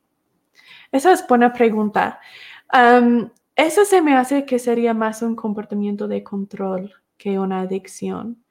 Esa 0.91 1.13
es 1.13 1.25
buena 1.27 1.53
pregunta. 1.53 2.19
Eso 3.55 3.85
se 3.85 4.01
me 4.01 4.15
hace 4.15 4.45
que 4.45 4.59
sería 4.59 4.93
más 4.93 5.21
un 5.21 5.35
comportamiento 5.35 6.07
de 6.07 6.23
control 6.23 6.93
que 7.17 7.39
una 7.39 7.61
adicción. 7.61 8.43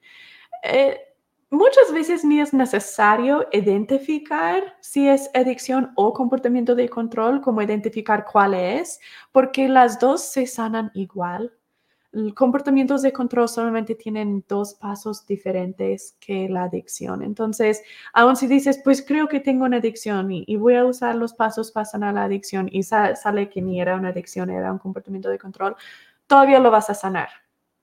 Eh, 0.63 0.99
Muchas 1.49 1.93
veces 1.93 2.25
ni 2.25 2.41
es 2.41 2.53
necesario 2.53 3.47
identificar 3.53 4.75
si 4.81 5.07
es 5.07 5.29
adicción 5.33 5.93
o 5.95 6.11
comportamiento 6.11 6.75
de 6.75 6.89
control, 6.89 7.39
como 7.39 7.61
identificar 7.61 8.25
cuál 8.29 8.53
es, 8.53 8.99
porque 9.31 9.69
las 9.69 9.97
dos 9.97 10.21
se 10.23 10.45
sanan 10.45 10.91
igual. 10.93 11.53
Comportamientos 12.35 13.01
de 13.01 13.13
control 13.13 13.47
solamente 13.47 13.95
tienen 13.95 14.43
dos 14.49 14.73
pasos 14.73 15.25
diferentes 15.25 16.17
que 16.19 16.49
la 16.49 16.63
adicción. 16.63 17.23
Entonces, 17.23 17.81
aun 18.11 18.35
si 18.35 18.47
dices, 18.47 18.81
pues 18.83 19.01
creo 19.05 19.29
que 19.29 19.39
tengo 19.39 19.63
una 19.63 19.77
adicción 19.77 20.29
y, 20.31 20.55
voy 20.57 20.75
a 20.75 20.83
usar 20.83 21.15
los 21.15 21.33
pasos 21.33 21.71
para 21.71 21.85
sanar 21.85 22.15
la 22.15 22.25
adicción 22.25 22.67
y 22.69 22.83
sale 22.83 23.49
que 23.49 23.61
ni 23.61 23.79
era 23.79 23.95
una 23.95 24.09
adicción, 24.09 24.49
era 24.49 24.71
un 24.73 24.79
comportamiento 24.79 25.29
de 25.29 25.39
control, 25.39 25.77
todavía 26.27 26.59
lo 26.59 26.71
vas 26.71 26.89
a 26.89 26.93
sanar 26.93 27.29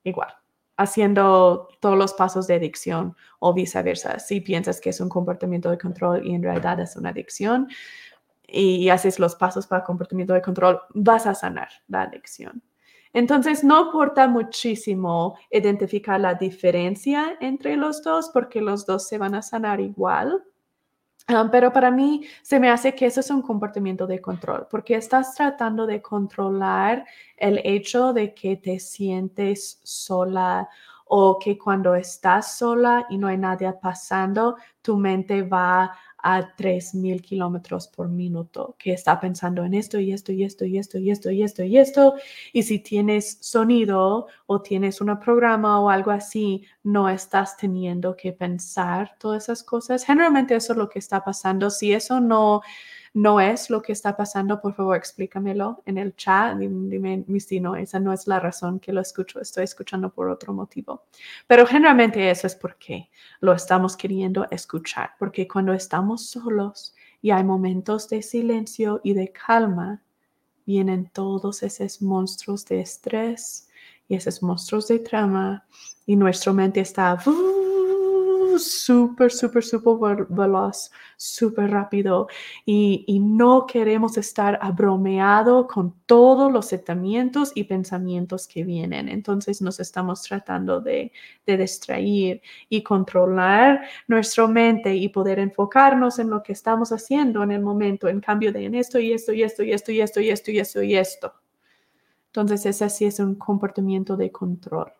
igual 0.03 0.44
haciendo 0.77 1.69
todos 1.79 1.97
los 1.97 2.13
pasos 2.13 2.47
de 2.47 2.55
adicción 2.55 3.15
o 3.39 3.53
viceversa. 3.53 4.19
Si 4.19 4.41
piensas 4.41 4.81
que 4.81 4.89
es 4.89 4.99
un 4.99 5.09
comportamiento 5.09 5.69
de 5.69 5.77
control 5.77 6.25
y 6.25 6.33
en 6.35 6.43
realidad 6.43 6.79
es 6.79 6.95
una 6.95 7.09
adicción 7.09 7.67
y 8.47 8.89
haces 8.89 9.19
los 9.19 9.35
pasos 9.35 9.67
para 9.67 9.83
comportamiento 9.83 10.33
de 10.33 10.41
control, 10.41 10.79
vas 10.93 11.25
a 11.25 11.33
sanar 11.33 11.69
la 11.87 12.03
adicción. 12.03 12.61
Entonces, 13.13 13.63
no 13.63 13.85
importa 13.85 14.27
muchísimo 14.27 15.37
identificar 15.49 16.19
la 16.19 16.33
diferencia 16.33 17.37
entre 17.39 17.77
los 17.77 18.03
dos 18.03 18.29
porque 18.33 18.59
los 18.59 18.85
dos 18.85 19.07
se 19.07 19.17
van 19.17 19.35
a 19.35 19.41
sanar 19.41 19.79
igual 19.79 20.43
pero 21.51 21.73
para 21.73 21.91
mí 21.91 22.25
se 22.41 22.59
me 22.59 22.69
hace 22.69 22.93
que 22.93 23.05
eso 23.07 23.19
es 23.19 23.29
un 23.29 23.41
comportamiento 23.41 24.05
de 24.05 24.21
control, 24.21 24.67
porque 24.69 24.95
estás 24.95 25.35
tratando 25.35 25.85
de 25.87 26.01
controlar 26.01 27.05
el 27.37 27.59
hecho 27.63 28.13
de 28.13 28.33
que 28.33 28.57
te 28.57 28.79
sientes 28.79 29.79
sola 29.83 30.69
o 31.07 31.37
que 31.39 31.57
cuando 31.57 31.95
estás 31.95 32.57
sola 32.57 33.05
y 33.09 33.17
no 33.17 33.27
hay 33.27 33.37
nadie 33.37 33.71
pasando, 33.73 34.57
tu 34.81 34.97
mente 34.97 35.43
va 35.43 35.95
a 36.27 36.55
3.000 36.55 37.21
kilómetros 37.21 37.87
por 37.87 38.09
minuto, 38.09 38.75
que 38.79 38.93
está 38.93 39.19
pensando 39.19 39.63
en 39.63 39.75
esto 39.75 39.99
y 39.99 40.11
esto 40.11 40.31
y 40.31 40.43
esto 40.43 40.65
y 40.65 40.79
esto 40.79 40.97
y 40.97 41.11
esto 41.11 41.29
y 41.29 41.43
esto 41.43 41.63
y 41.63 41.77
esto. 41.77 42.15
Y 42.51 42.63
si 42.63 42.79
tienes 42.79 43.37
sonido 43.41 44.25
o 44.47 44.59
tienes 44.59 45.01
un 45.01 45.19
programa 45.19 45.79
o 45.79 45.91
algo 45.91 46.09
así, 46.09 46.63
no 46.81 47.09
estás 47.09 47.57
teniendo 47.57 48.15
que 48.17 48.33
pensar 48.33 49.15
todas 49.19 49.43
esas 49.43 49.61
cosas. 49.61 50.03
Generalmente 50.03 50.55
eso 50.55 50.73
es 50.73 50.77
lo 50.79 50.89
que 50.89 50.97
está 50.97 51.23
pasando. 51.23 51.69
Si 51.69 51.93
eso 51.93 52.19
no 52.19 52.61
no 53.15 53.39
es 53.39 53.69
lo 53.69 53.81
que 53.81 53.93
está 53.93 54.17
pasando, 54.17 54.59
por 54.59 54.73
favor 54.73 54.97
explícamelo 54.97 55.81
en 55.85 55.97
el 55.97 56.17
chat. 56.17 56.57
Dime, 56.57 57.23
no, 57.61 57.75
esa 57.77 57.97
no 57.97 58.11
es 58.11 58.27
la 58.27 58.41
razón 58.41 58.77
que 58.77 58.91
lo 58.91 58.99
escucho, 58.99 59.39
estoy 59.39 59.63
escuchando 59.63 60.09
por 60.09 60.27
otro 60.27 60.53
motivo. 60.53 61.05
Pero 61.47 61.65
generalmente 61.65 62.29
eso 62.29 62.45
es 62.45 62.55
porque 62.55 63.09
lo 63.39 63.53
estamos 63.53 63.95
queriendo 63.95 64.45
escuchar, 64.51 65.11
porque 65.17 65.47
cuando 65.47 65.71
estamos 65.71 66.27
solos 66.27 66.93
y 67.21 67.31
hay 67.31 67.45
momentos 67.45 68.09
de 68.09 68.21
silencio 68.21 68.99
y 69.01 69.13
de 69.13 69.31
calma, 69.31 70.01
vienen 70.65 71.09
todos 71.13 71.63
esos 71.63 72.01
monstruos 72.01 72.65
de 72.65 72.81
estrés 72.81 73.69
y 74.09 74.15
esos 74.15 74.43
monstruos 74.43 74.89
de 74.89 74.99
trama 74.99 75.65
y 76.05 76.17
nuestra 76.17 76.51
mente 76.51 76.81
está 76.81 77.11
súper, 78.59 79.31
súper, 79.31 79.63
súper 79.63 80.25
veloz, 80.29 80.91
súper 81.17 81.71
rápido 81.71 82.27
y, 82.65 83.03
y, 83.07 83.19
no 83.19 83.65
queremos 83.65 84.17
estar 84.17 84.59
abromeado 84.61 85.67
con 85.67 85.93
todos 86.05 86.51
los 86.51 86.67
sentimientos 86.67 87.51
y 87.55 87.65
pensamientos 87.65 88.47
que 88.47 88.63
vienen. 88.63 89.09
Entonces 89.09 89.61
nos 89.61 89.79
estamos 89.79 90.21
tratando 90.23 90.81
de, 90.81 91.11
de 91.45 91.57
distraer 91.57 92.41
y 92.69 92.83
controlar 92.83 93.81
nuestra 94.07 94.47
mente 94.47 94.95
y 94.95 95.09
poder 95.09 95.39
enfocarnos 95.39 96.19
en 96.19 96.29
lo 96.29 96.43
que 96.43 96.53
estamos 96.53 96.91
haciendo 96.91 97.43
en 97.43 97.51
el 97.51 97.61
momento, 97.61 98.07
en 98.07 98.19
cambio 98.19 98.51
de 98.51 98.65
en 98.65 98.75
esto 98.75 98.99
y 98.99 99.13
esto 99.13 99.33
y 99.33 99.43
esto 99.43 99.63
y 99.63 99.71
esto 99.71 99.91
y 99.91 100.01
esto 100.01 100.21
y 100.21 100.29
esto 100.29 100.51
y 100.51 100.59
esto 100.59 100.83
y 100.83 100.95
esto. 100.95 101.33
Entonces, 102.27 102.65
ese 102.65 102.89
sí 102.89 103.05
es 103.05 103.19
un 103.19 103.35
comportamiento 103.35 104.17
de 104.17 104.31
control. 104.31 104.91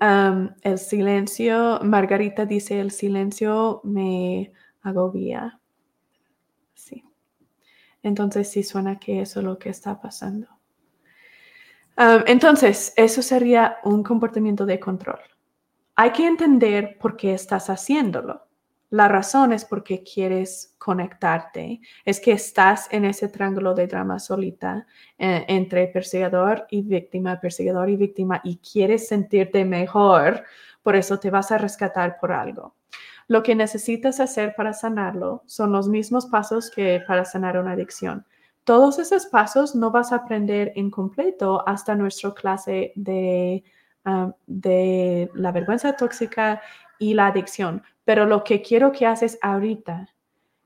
El 0.00 0.78
silencio, 0.78 1.80
Margarita 1.82 2.46
dice, 2.46 2.80
el 2.80 2.90
silencio 2.90 3.80
me 3.84 4.52
agobia. 4.82 5.60
Sí. 6.74 7.04
Entonces, 8.02 8.50
sí 8.50 8.62
suena 8.62 8.98
que 8.98 9.20
eso 9.22 9.40
es 9.40 9.46
lo 9.46 9.58
que 9.58 9.70
está 9.70 10.00
pasando. 10.00 10.48
entonces, 12.26 12.92
eso 12.96 13.22
sería 13.22 13.78
un 13.84 14.02
comportamiento 14.02 14.64
de 14.66 14.78
control. 14.78 15.20
Hay 15.96 16.12
que 16.12 16.26
entender 16.26 16.96
por 16.98 17.16
qué 17.16 17.34
estás 17.34 17.68
haciéndolo. 17.70 18.47
La 18.90 19.06
razón 19.06 19.52
es 19.52 19.66
porque 19.66 20.02
quieres 20.02 20.74
conectarte, 20.78 21.80
es 22.06 22.20
que 22.20 22.32
estás 22.32 22.88
en 22.90 23.04
ese 23.04 23.28
triángulo 23.28 23.74
de 23.74 23.86
drama 23.86 24.18
solita 24.18 24.86
eh, 25.18 25.44
entre 25.46 25.88
perseguidor 25.88 26.66
y 26.70 26.82
víctima, 26.82 27.38
perseguidor 27.38 27.90
y 27.90 27.96
víctima 27.96 28.40
y 28.44 28.56
quieres 28.58 29.06
sentirte 29.06 29.66
mejor, 29.66 30.42
por 30.82 30.96
eso 30.96 31.18
te 31.18 31.30
vas 31.30 31.52
a 31.52 31.58
rescatar 31.58 32.18
por 32.18 32.32
algo. 32.32 32.76
Lo 33.26 33.42
que 33.42 33.54
necesitas 33.54 34.20
hacer 34.20 34.54
para 34.56 34.72
sanarlo 34.72 35.42
son 35.44 35.70
los 35.72 35.86
mismos 35.86 36.24
pasos 36.24 36.70
que 36.70 37.02
para 37.06 37.26
sanar 37.26 37.58
una 37.58 37.72
adicción. 37.72 38.24
Todos 38.64 38.98
esos 38.98 39.26
pasos 39.26 39.74
no 39.74 39.90
vas 39.90 40.12
a 40.12 40.16
aprender 40.16 40.72
en 40.76 40.90
completo 40.90 41.62
hasta 41.68 41.94
nuestra 41.94 42.32
clase 42.32 42.92
de, 42.96 43.64
ah, 44.06 44.32
de 44.46 45.30
la 45.34 45.52
vergüenza 45.52 45.94
tóxica 45.94 46.62
y 46.98 47.14
la 47.14 47.28
adicción, 47.28 47.82
pero 48.04 48.26
lo 48.26 48.44
que 48.44 48.62
quiero 48.62 48.92
que 48.92 49.06
haces 49.06 49.38
ahorita 49.42 50.08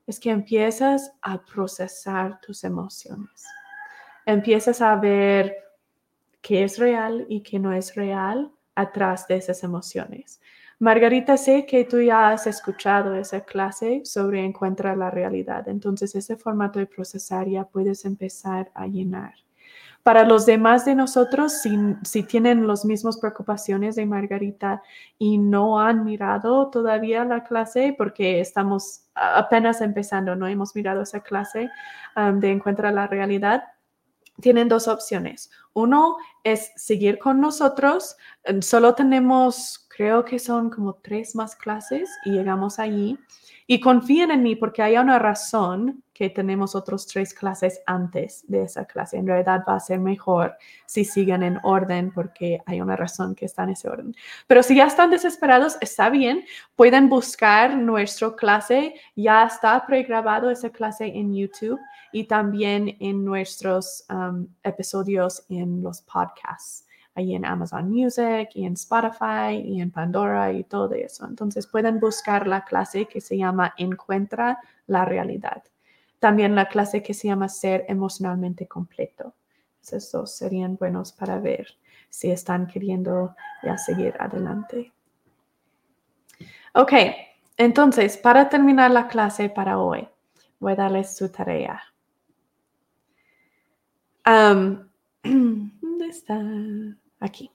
es 0.06 0.18
que 0.18 0.30
empiezas 0.30 1.12
a 1.22 1.44
procesar 1.44 2.40
tus 2.40 2.64
emociones. 2.64 3.44
Empiezas 4.26 4.80
a 4.80 4.96
ver 4.96 5.56
qué 6.40 6.64
es 6.64 6.78
real 6.78 7.26
y 7.28 7.40
qué 7.42 7.58
no 7.58 7.72
es 7.72 7.94
real 7.94 8.52
atrás 8.74 9.26
de 9.28 9.36
esas 9.36 9.62
emociones. 9.62 10.40
Margarita, 10.78 11.36
sé 11.36 11.64
que 11.64 11.84
tú 11.84 12.00
ya 12.00 12.30
has 12.30 12.46
escuchado 12.48 13.14
esa 13.14 13.42
clase 13.42 14.02
sobre 14.04 14.44
encuentra 14.44 14.96
la 14.96 15.10
realidad, 15.10 15.68
entonces 15.68 16.14
ese 16.16 16.36
formato 16.36 16.80
de 16.80 16.86
procesar 16.86 17.48
ya 17.48 17.64
puedes 17.64 18.04
empezar 18.04 18.72
a 18.74 18.88
llenar. 18.88 19.34
Para 20.02 20.24
los 20.24 20.46
demás 20.46 20.84
de 20.84 20.96
nosotros, 20.96 21.62
si, 22.02 22.22
tienen 22.24 22.66
las 22.66 22.84
mismas 22.84 23.18
preocupaciones 23.18 23.94
de 23.94 24.04
Margarita 24.04 24.82
y 25.16 25.38
no 25.38 25.78
han 25.78 26.04
mirado 26.04 26.70
todavía 26.70 27.24
la 27.24 27.44
clase, 27.44 27.94
porque 27.96 28.40
estamos 28.40 29.04
apenas 29.14 29.80
empezando, 29.80 30.34
no 30.34 30.48
hemos 30.48 30.74
mirado 30.74 31.02
esa 31.02 31.20
clase 31.20 31.70
um, 32.16 32.40
de 32.40 32.50
Encuentra 32.50 32.90
la 32.90 33.06
Realidad, 33.06 33.62
tienen 34.40 34.68
dos 34.68 34.88
opciones. 34.88 35.50
Uno 35.72 36.16
es 36.42 36.72
seguir 36.74 37.18
con 37.18 37.40
nosotros. 37.40 38.16
Solo 38.60 38.94
tenemos, 38.94 39.86
creo 39.88 40.24
que 40.24 40.38
son 40.38 40.68
como 40.70 40.94
tres 40.94 41.36
más 41.36 41.54
clases 41.54 42.10
y 42.24 42.30
llegamos 42.30 42.78
allí. 42.78 43.18
Y 43.66 43.78
confíen 43.78 44.32
en 44.32 44.42
mí 44.42 44.56
porque 44.56 44.82
hay 44.82 44.96
una 44.96 45.18
razón 45.18 46.02
que 46.22 46.30
tenemos 46.30 46.76
otros 46.76 47.04
tres 47.08 47.34
clases 47.34 47.82
antes 47.84 48.44
de 48.46 48.62
esa 48.62 48.84
clase. 48.84 49.16
En 49.16 49.26
realidad 49.26 49.64
va 49.68 49.74
a 49.74 49.80
ser 49.80 49.98
mejor 49.98 50.56
si 50.86 51.04
siguen 51.04 51.42
en 51.42 51.58
orden 51.64 52.12
porque 52.12 52.62
hay 52.64 52.80
una 52.80 52.94
razón 52.94 53.34
que 53.34 53.46
está 53.46 53.64
en 53.64 53.70
ese 53.70 53.88
orden. 53.88 54.14
Pero 54.46 54.62
si 54.62 54.76
ya 54.76 54.86
están 54.86 55.10
desesperados, 55.10 55.78
está 55.80 56.10
bien. 56.10 56.44
Pueden 56.76 57.08
buscar 57.08 57.76
nuestra 57.76 58.36
clase. 58.36 58.94
Ya 59.16 59.44
está 59.46 59.84
pregrabado 59.84 60.48
esa 60.48 60.70
clase 60.70 61.06
en 61.06 61.34
YouTube 61.34 61.80
y 62.12 62.22
también 62.28 62.96
en 63.00 63.24
nuestros 63.24 64.04
um, 64.08 64.46
episodios 64.62 65.44
en 65.48 65.82
los 65.82 66.02
podcasts 66.02 66.86
ahí 67.16 67.34
en 67.34 67.44
Amazon 67.44 67.90
Music 67.90 68.48
y 68.54 68.64
en 68.64 68.74
Spotify 68.74 69.60
y 69.62 69.80
en 69.80 69.90
Pandora 69.90 70.52
y 70.52 70.62
todo 70.62 70.94
eso. 70.94 71.26
Entonces 71.26 71.66
pueden 71.66 71.98
buscar 71.98 72.46
la 72.46 72.64
clase 72.64 73.06
que 73.06 73.20
se 73.20 73.36
llama 73.36 73.74
Encuentra 73.76 74.60
la 74.86 75.04
realidad. 75.04 75.64
También 76.22 76.54
la 76.54 76.68
clase 76.68 77.02
que 77.02 77.14
se 77.14 77.26
llama 77.26 77.48
Ser 77.48 77.84
emocionalmente 77.88 78.68
completo. 78.68 79.34
Esos 79.82 80.12
dos 80.12 80.36
serían 80.36 80.76
buenos 80.76 81.10
para 81.10 81.40
ver 81.40 81.66
si 82.10 82.30
están 82.30 82.68
queriendo 82.68 83.34
ya 83.64 83.76
seguir 83.76 84.14
adelante. 84.20 84.92
Ok, 86.74 86.92
entonces 87.56 88.16
para 88.16 88.48
terminar 88.48 88.92
la 88.92 89.08
clase 89.08 89.48
para 89.48 89.80
hoy, 89.80 90.06
voy 90.60 90.74
a 90.74 90.76
darles 90.76 91.16
su 91.16 91.28
tarea. 91.28 91.82
¿Dónde 94.24 94.86
está? 96.08 96.40
Aquí. 97.18 97.50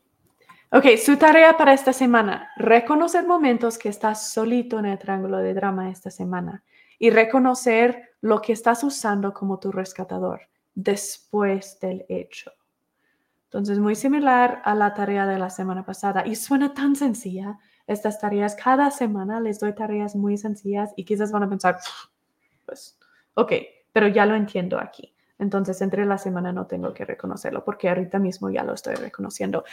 Ok, 0.73 0.87
su 0.97 1.15
tarea 1.15 1.55
para 1.55 1.71
esta 1.71 1.93
semana, 1.93 2.51
reconocer 2.57 3.25
momentos 3.25 3.77
que 3.77 3.87
estás 3.87 4.29
solito 4.33 4.77
en 4.77 4.87
el 4.87 4.99
triángulo 4.99 5.37
de 5.37 5.53
drama 5.53 5.89
esta 5.89 6.11
semana 6.11 6.65
y 6.99 7.11
reconocer 7.11 8.06
lo 8.21 8.41
que 8.41 8.53
estás 8.53 8.83
usando 8.83 9.33
como 9.33 9.59
tu 9.59 9.71
rescatador 9.71 10.41
después 10.73 11.79
del 11.79 12.05
hecho. 12.09 12.51
Entonces, 13.45 13.79
muy 13.79 13.95
similar 13.95 14.61
a 14.65 14.75
la 14.75 14.93
tarea 14.93 15.25
de 15.25 15.39
la 15.39 15.49
semana 15.49 15.85
pasada 15.85 16.27
y 16.27 16.35
suena 16.35 16.73
tan 16.73 16.95
sencilla. 16.95 17.57
Estas 17.87 18.19
tareas, 18.19 18.55
cada 18.55 18.91
semana 18.91 19.39
les 19.39 19.59
doy 19.59 19.73
tareas 19.73 20.15
muy 20.15 20.37
sencillas 20.37 20.91
y 20.97 21.05
quizás 21.05 21.31
van 21.31 21.43
a 21.43 21.49
pensar, 21.49 21.77
pues, 22.65 22.99
ok, 23.35 23.53
pero 23.93 24.07
ya 24.09 24.25
lo 24.25 24.35
entiendo 24.35 24.77
aquí. 24.79 25.15
Entonces, 25.39 25.81
entre 25.81 26.05
la 26.05 26.17
semana 26.17 26.51
no 26.51 26.67
tengo 26.67 26.93
que 26.93 27.05
reconocerlo 27.05 27.63
porque 27.63 27.87
ahorita 27.87 28.19
mismo 28.19 28.49
ya 28.49 28.63
lo 28.63 28.73
estoy 28.73 28.95
reconociendo. 28.95 29.63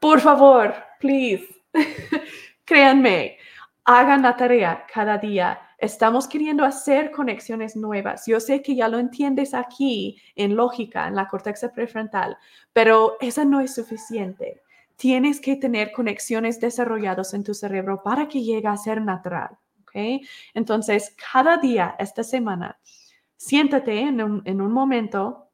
Por 0.00 0.20
favor, 0.20 0.74
please, 0.98 1.46
créanme, 2.64 3.38
hagan 3.84 4.22
la 4.22 4.36
tarea 4.36 4.84
cada 4.92 5.18
día. 5.18 5.60
Estamos 5.78 6.28
queriendo 6.28 6.64
hacer 6.64 7.10
conexiones 7.10 7.76
nuevas. 7.76 8.26
Yo 8.26 8.40
sé 8.40 8.62
que 8.62 8.74
ya 8.74 8.88
lo 8.88 8.98
entiendes 8.98 9.54
aquí 9.54 10.20
en 10.36 10.56
lógica, 10.56 11.08
en 11.08 11.16
la 11.16 11.28
corteza 11.28 11.72
prefrontal, 11.72 12.36
pero 12.72 13.16
eso 13.20 13.44
no 13.44 13.60
es 13.60 13.74
suficiente. 13.74 14.62
Tienes 14.96 15.40
que 15.40 15.56
tener 15.56 15.92
conexiones 15.92 16.60
desarrolladas 16.60 17.34
en 17.34 17.44
tu 17.44 17.54
cerebro 17.54 18.02
para 18.02 18.28
que 18.28 18.42
llegue 18.42 18.68
a 18.68 18.76
ser 18.76 19.00
natural. 19.02 19.58
¿ok? 19.82 20.22
Entonces, 20.54 21.14
cada 21.32 21.56
día, 21.56 21.96
esta 21.98 22.22
semana, 22.22 22.78
siéntate 23.36 24.00
en 24.00 24.20
un, 24.20 24.72
momento 24.72 25.50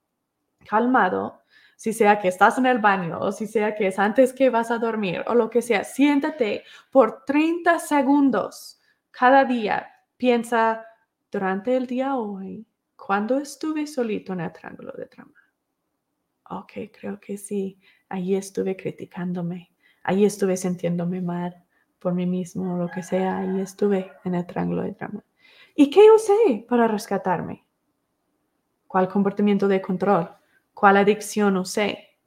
calmado, 0.68 1.40
si 1.76 1.92
sea 1.92 2.20
que 2.20 2.28
estás 2.28 2.58
en 2.58 2.66
el 2.66 2.78
baño 2.78 3.18
o 3.20 3.32
si 3.32 3.46
sea 3.46 3.74
que 3.74 3.86
es 3.86 3.98
antes 3.98 4.32
que 4.34 4.50
vas 4.50 4.70
a 4.70 4.78
dormir 4.78 5.24
o 5.26 5.34
lo 5.34 5.48
que 5.48 5.62
sea, 5.62 5.82
siéntate 5.82 6.62
por 6.90 7.24
30 7.24 7.78
segundos 7.78 8.80
cada 9.10 9.44
día. 9.44 9.88
Piensa 10.20 10.84
durante 11.32 11.74
el 11.74 11.86
día 11.86 12.14
hoy, 12.16 12.66
cuando 12.94 13.38
estuve 13.38 13.86
solito 13.86 14.34
en 14.34 14.40
el 14.40 14.52
triángulo 14.52 14.92
de 14.92 15.06
trama. 15.06 15.32
Ok, 16.50 16.72
creo 16.92 17.18
que 17.18 17.38
sí. 17.38 17.78
Allí 18.10 18.36
estuve 18.36 18.76
criticándome. 18.76 19.72
Allí 20.02 20.26
estuve 20.26 20.58
sintiéndome 20.58 21.22
mal 21.22 21.64
por 21.98 22.12
mí 22.12 22.26
mismo 22.26 22.76
lo 22.76 22.88
que 22.90 23.02
sea. 23.02 23.38
Allí 23.38 23.62
estuve 23.62 24.12
en 24.26 24.34
el 24.34 24.46
triángulo 24.46 24.82
de 24.82 24.92
trama. 24.92 25.24
¿Y 25.74 25.88
qué 25.88 26.02
usé 26.14 26.66
para 26.68 26.86
rescatarme? 26.86 27.64
cuál 28.86 29.08
comportamiento 29.08 29.68
de 29.68 29.80
control, 29.80 30.28
cuál 30.74 30.96
adicción 30.96 31.56
usé. 31.56 32.18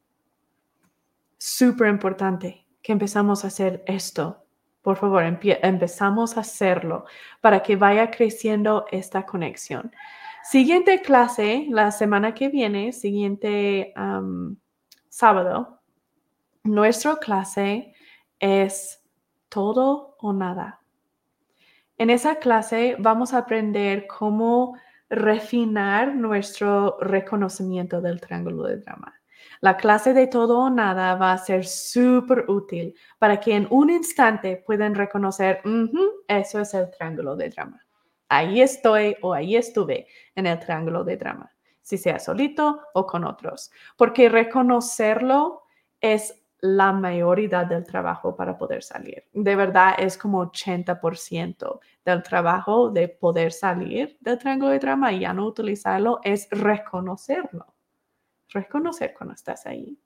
Súper 1.37 1.89
importante 1.89 2.65
que 2.81 2.93
empezamos 2.93 3.43
a 3.43 3.49
hacer 3.49 3.83
esto. 3.85 4.42
Por 4.83 4.97
favor, 4.97 5.23
empezamos 5.23 6.37
a 6.37 6.41
hacerlo 6.41 7.05
para 7.41 7.63
que 7.63 7.75
vaya 7.77 8.11
creciendo 8.11 8.85
esta 8.91 9.25
conexión. 9.25 9.91
Siguiente 10.43 11.01
clase, 11.01 11.67
la 11.69 11.89
semana 11.89 12.33
que 12.33 12.49
viene, 12.49 12.91
siguiente 12.91 13.93
sábado, 15.07 15.79
nuestra 16.63 17.15
clase 17.15 17.93
es 18.39 19.01
todo 19.47 20.17
o 20.19 20.33
nada. 20.33 20.81
En 21.97 22.09
esa 22.09 22.35
clase 22.35 22.97
vamos 22.99 23.33
a 23.33 23.37
aprender 23.39 24.05
cómo 24.05 24.77
refinar 25.09 26.13
nuestro 26.13 26.97
reconocimiento 26.99 28.01
del 28.01 28.19
triángulo 28.19 28.63
de 28.63 28.77
drama. 28.77 29.13
La 29.61 29.77
clase 29.77 30.13
de 30.13 30.27
todo 30.27 30.59
o 30.59 30.69
nada 30.69 31.15
va 31.15 31.33
a 31.33 31.37
ser 31.37 31.65
súper 31.65 32.45
útil 32.47 32.95
para 33.17 33.39
que 33.39 33.55
en 33.55 33.67
un 33.69 33.89
instante 33.89 34.63
puedan 34.65 34.95
reconocer, 34.95 35.61
eso 36.27 36.59
es 36.59 36.73
el 36.73 36.89
triángulo 36.91 37.35
de 37.35 37.49
drama. 37.49 37.79
Ahí 38.29 38.61
estoy 38.61 39.15
o 39.21 39.33
ahí 39.33 39.55
estuve 39.55 40.07
en 40.35 40.47
el 40.47 40.59
triángulo 40.59 41.03
de 41.03 41.17
drama, 41.17 41.51
si 41.81 41.97
sea 41.97 42.19
solito 42.19 42.81
o 42.93 43.05
con 43.05 43.23
otros, 43.25 43.71
porque 43.95 44.29
reconocerlo 44.29 45.63
es 46.01 46.43
la 46.63 46.93
mayoría 46.93 47.65
del 47.65 47.83
trabajo 47.83 48.37
para 48.37 48.57
poder 48.57 48.83
salir. 48.83 49.25
De 49.33 49.53
verdad 49.53 49.95
es 49.97 50.17
como 50.17 50.49
80% 50.49 51.79
del 52.05 52.23
trabajo 52.23 52.89
de 52.89 53.09
poder 53.09 53.51
salir 53.51 54.17
del 54.21 54.37
triángulo 54.37 54.71
de 54.71 54.79
drama 54.79 55.11
y 55.11 55.19
ya 55.19 55.33
no 55.33 55.45
utilizarlo 55.45 56.21
es 56.23 56.47
reconocerlo. 56.51 57.72
Reconocer 58.53 59.13
cuando 59.17 59.33
estás 59.33 59.65
ahí. 59.65 59.97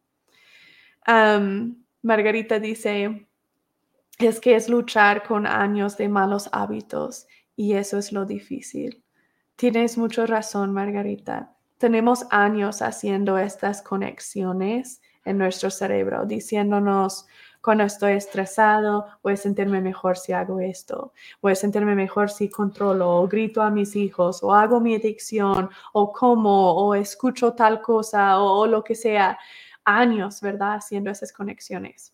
Margarita 2.02 2.60
dice, 2.60 3.28
es 4.19 4.40
que 4.40 4.56
es 4.56 4.69
luchar 4.69 5.24
con 5.24 5.45
años 5.45 5.98
de 5.98 6.10
malos 6.10 6.49
hábitos 6.52 7.28
y 7.56 7.74
eso 7.74 7.98
es 7.98 8.11
lo 8.11 8.26
difícil. 8.26 9.03
Tienes 9.56 9.98
mucha 9.98 10.26
razón, 10.26 10.74
Margarita. 10.74 11.56
Tenemos 11.78 12.26
años 12.32 12.82
haciendo 12.82 13.38
estas 13.38 13.82
conexiones 13.82 15.02
en 15.26 15.38
nuestro 15.38 15.69
cerebro, 15.69 16.26
diciéndonos, 16.26 17.28
cuando 17.62 17.84
estoy 17.84 18.14
estresado, 18.14 19.06
voy 19.24 19.34
a 19.34 19.38
sentirme 19.38 19.82
mejor 19.82 20.18
si 20.18 20.34
hago 20.34 20.60
esto, 20.60 21.14
voy 21.42 21.54
a 21.54 21.56
sentirme 21.56 21.96
mejor 21.96 22.30
si 22.30 22.50
controlo 22.50 23.10
o 23.18 23.28
grito 23.28 23.62
a 23.62 23.70
mis 23.70 23.96
hijos 23.96 24.44
o 24.44 24.54
hago 24.54 24.80
mi 24.80 24.96
adicción 24.96 25.70
o 25.94 26.12
como 26.12 26.72
o 26.74 26.96
escucho 26.96 27.54
tal 27.54 27.82
cosa 27.82 28.40
o, 28.40 28.60
o 28.60 28.68
lo 28.68 28.84
que 28.84 28.96
sea. 28.96 29.38
Años, 29.90 30.42
¿verdad? 30.42 30.76
Haciendo 30.76 31.10
esas 31.12 31.32
conexiones. 31.32 32.14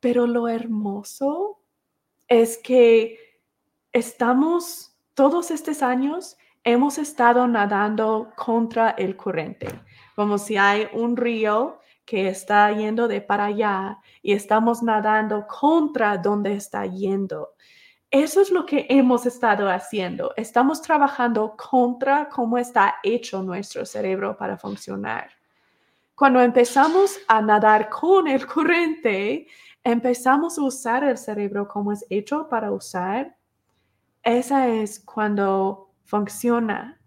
Pero 0.00 0.26
lo 0.26 0.48
hermoso 0.48 1.60
es 2.26 2.58
que 2.58 3.40
estamos 3.92 4.96
todos 5.14 5.50
estos 5.50 5.82
años 5.82 6.36
hemos 6.66 6.98
estado 6.98 7.46
nadando 7.46 8.32
contra 8.36 8.90
el 8.90 9.16
corriente, 9.16 9.68
como 10.16 10.36
si 10.36 10.56
hay 10.56 10.88
un 10.92 11.16
río 11.16 11.80
que 12.06 12.28
está 12.28 12.72
yendo 12.72 13.08
de 13.08 13.20
para 13.20 13.46
allá 13.46 13.98
y 14.22 14.32
estamos 14.32 14.82
nadando 14.82 15.46
contra 15.46 16.16
donde 16.16 16.54
está 16.54 16.86
yendo. 16.86 17.50
Eso 18.10 18.40
es 18.40 18.50
lo 18.50 18.64
que 18.64 18.86
hemos 18.88 19.26
estado 19.26 19.68
haciendo. 19.68 20.32
Estamos 20.36 20.80
trabajando 20.80 21.56
contra 21.56 22.28
cómo 22.28 22.56
está 22.56 22.96
hecho 23.02 23.42
nuestro 23.42 23.84
cerebro 23.84 24.36
para 24.36 24.56
funcionar. 24.56 25.30
Cuando 26.14 26.40
empezamos 26.40 27.18
a 27.26 27.42
nadar 27.42 27.90
con 27.90 28.28
el 28.28 28.46
corriente, 28.46 29.48
empezamos 29.82 30.56
a 30.58 30.62
usar 30.62 31.02
el 31.02 31.18
cerebro 31.18 31.66
como 31.66 31.92
es 31.92 32.06
hecho 32.08 32.48
para 32.48 32.70
usar. 32.70 33.36
Esa 34.22 34.68
es 34.68 35.00
cuando 35.00 35.90
funciona. 36.04 37.00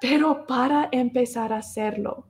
Pero 0.00 0.46
para 0.46 0.90
empezar 0.92 1.52
a 1.54 1.56
hacerlo, 1.56 2.26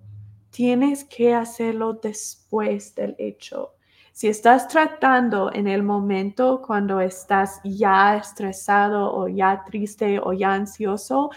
tienes 0.55 1.05
que 1.05 1.35
hacerlo 1.35 1.95
después 1.95 2.95
del 2.95 3.17
hecho. 3.19 3.75
Si 4.13 4.29
estás 4.29 4.69
tratando 4.69 5.53
en 5.53 5.67
el 5.67 5.83
momento 5.83 6.63
cuando 6.65 7.01
estás 7.01 7.61
ya 7.65 8.17
estresado 8.17 9.13
o 9.13 9.27
ya 9.27 9.65
triste 9.67 10.21
o 10.23 10.33
ya 10.33 10.55
ansioso, 10.55 11.31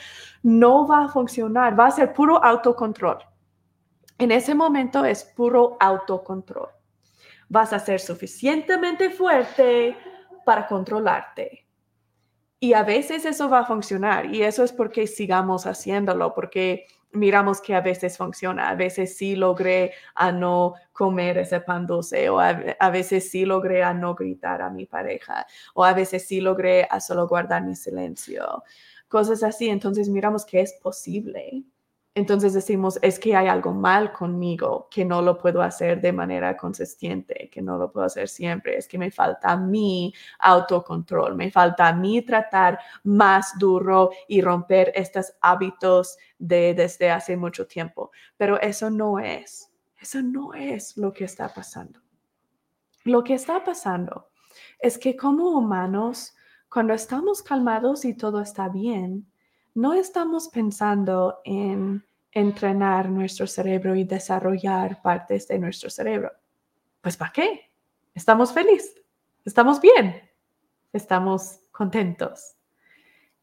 no 0.44 0.85
va 0.85 1.06
a 1.06 1.07
funcionar, 1.07 1.77
va 1.77 1.88
a 1.88 1.91
ser 1.91 2.14
puro 2.14 2.44
autocontrol. 2.44 3.18
En 4.19 4.31
ese 4.31 4.53
momento 4.53 5.03
es 5.03 5.23
puro 5.23 5.77
autocontrol. 5.80 6.69
Vas 7.49 7.73
a 7.73 7.80
ser 7.80 7.99
suficientemente 7.99 9.10
fuerte 9.10 9.98
para 10.45 10.68
controlarte 10.68 11.65
y 12.60 12.73
a 12.73 12.84
veces 12.84 13.26
eso 13.26 13.49
va 13.49 13.61
a 13.61 13.65
funcionar 13.65 14.34
y 14.34 14.44
eso 14.44 14.64
es 14.64 14.72
porque 14.72 15.07
sigamos 15.07 15.65
haciéndolo, 15.65 16.35
porque 16.35 16.85
miramos 17.12 17.62
que 17.62 17.76
a 17.76 17.82
veces 17.82 18.18
funciona, 18.18 18.70
a 18.70 18.76
veces 18.76 19.18
sí 19.18 19.36
logré 19.36 19.94
a 20.16 20.32
no 20.32 20.76
comer 20.94 21.38
ese 21.40 21.60
pan 21.62 21.88
dulce 21.88 22.30
o 22.30 22.40
a, 22.40 22.50
a, 22.80 22.90
veces 22.90 23.30
sí 23.30 23.46
logré 23.46 23.84
a 23.84 23.94
no 23.94 24.16
gritar 24.16 24.62
a 24.62 24.70
mi 24.70 24.86
pareja 24.86 25.46
o 25.74 25.84
a 25.84 25.94
veces 25.94 26.28
sí 26.28 26.42
logré 26.42 26.88
a 26.90 27.00
solo 27.00 27.28
guardar 27.28 27.64
mi 27.64 27.76
silencio, 27.76 28.64
cosas 29.08 29.44
así. 29.44 29.70
Entonces 29.70 30.10
miramos 30.10 30.46
que 30.46 30.62
es 30.62 30.74
posible 30.82 31.64
entonces 32.18 32.52
decimos, 32.53 32.98
es 33.03 33.19
que 33.19 33.35
hay 33.35 33.48
algo 33.48 33.72
mal 33.76 34.11
conmigo, 34.11 34.88
que 34.89 35.06
no 35.06 35.22
lo 35.22 35.38
puedo 35.38 35.61
hacer 35.61 36.02
de 36.02 36.11
manera 36.11 36.57
consistente, 36.57 37.48
que 37.52 37.61
no 37.61 37.77
lo 37.77 37.91
puedo 37.91 38.07
hacer 38.07 38.27
siempre, 38.27 38.76
es 38.76 38.88
que 38.88 38.98
me 38.98 39.11
falta 39.11 39.56
mi 39.56 40.11
autocontrol, 40.39 41.35
me 41.35 41.52
falta 41.52 41.88
a 41.88 41.94
mí 41.94 42.23
tratar 42.23 42.80
más 43.03 43.53
duro 43.60 44.10
y 44.27 44.41
romper 44.41 44.91
estos 44.95 45.31
hábitos 45.41 46.18
de 46.39 46.73
desde 46.73 47.11
hace 47.11 47.38
mucho 47.38 47.68
tiempo. 47.68 48.10
Pero 48.35 48.60
eso 48.60 48.89
no 48.89 49.19
es, 49.19 49.72
eso 50.02 50.19
no 50.23 50.56
es 50.56 50.98
lo 50.98 51.14
que 51.14 51.26
está 51.26 51.53
pasando. 51.53 51.99
Lo 53.03 53.23
que 53.23 53.35
está 53.35 53.64
pasando 53.64 54.30
es 54.80 54.98
que 54.98 55.15
como 55.15 55.52
humanos, 55.52 56.35
cuando 56.68 56.95
estamos 56.95 57.44
calmados 57.44 58.06
y 58.06 58.15
todo 58.15 58.41
está 58.41 58.69
bien, 58.69 59.27
no 59.78 59.94
estamos 59.94 60.49
pensando 60.49 61.40
en 61.45 62.04
entrenar 62.32 63.12
nuestro 63.12 63.45
cerebro 63.45 63.95
y 63.95 64.06
desarrollar 64.06 65.04
partes 65.04 65.48
de 65.48 65.60
nuestro 65.60 65.91
cerebro. 65.91 66.32
Pues 66.99 67.16
¿para 67.16 67.32
qué? 67.32 67.70
Estamos 68.16 68.52
felices, 68.52 68.95
estamos 69.45 69.80
bien, 69.80 70.20
estamos 70.94 71.60
contentos. 71.72 72.56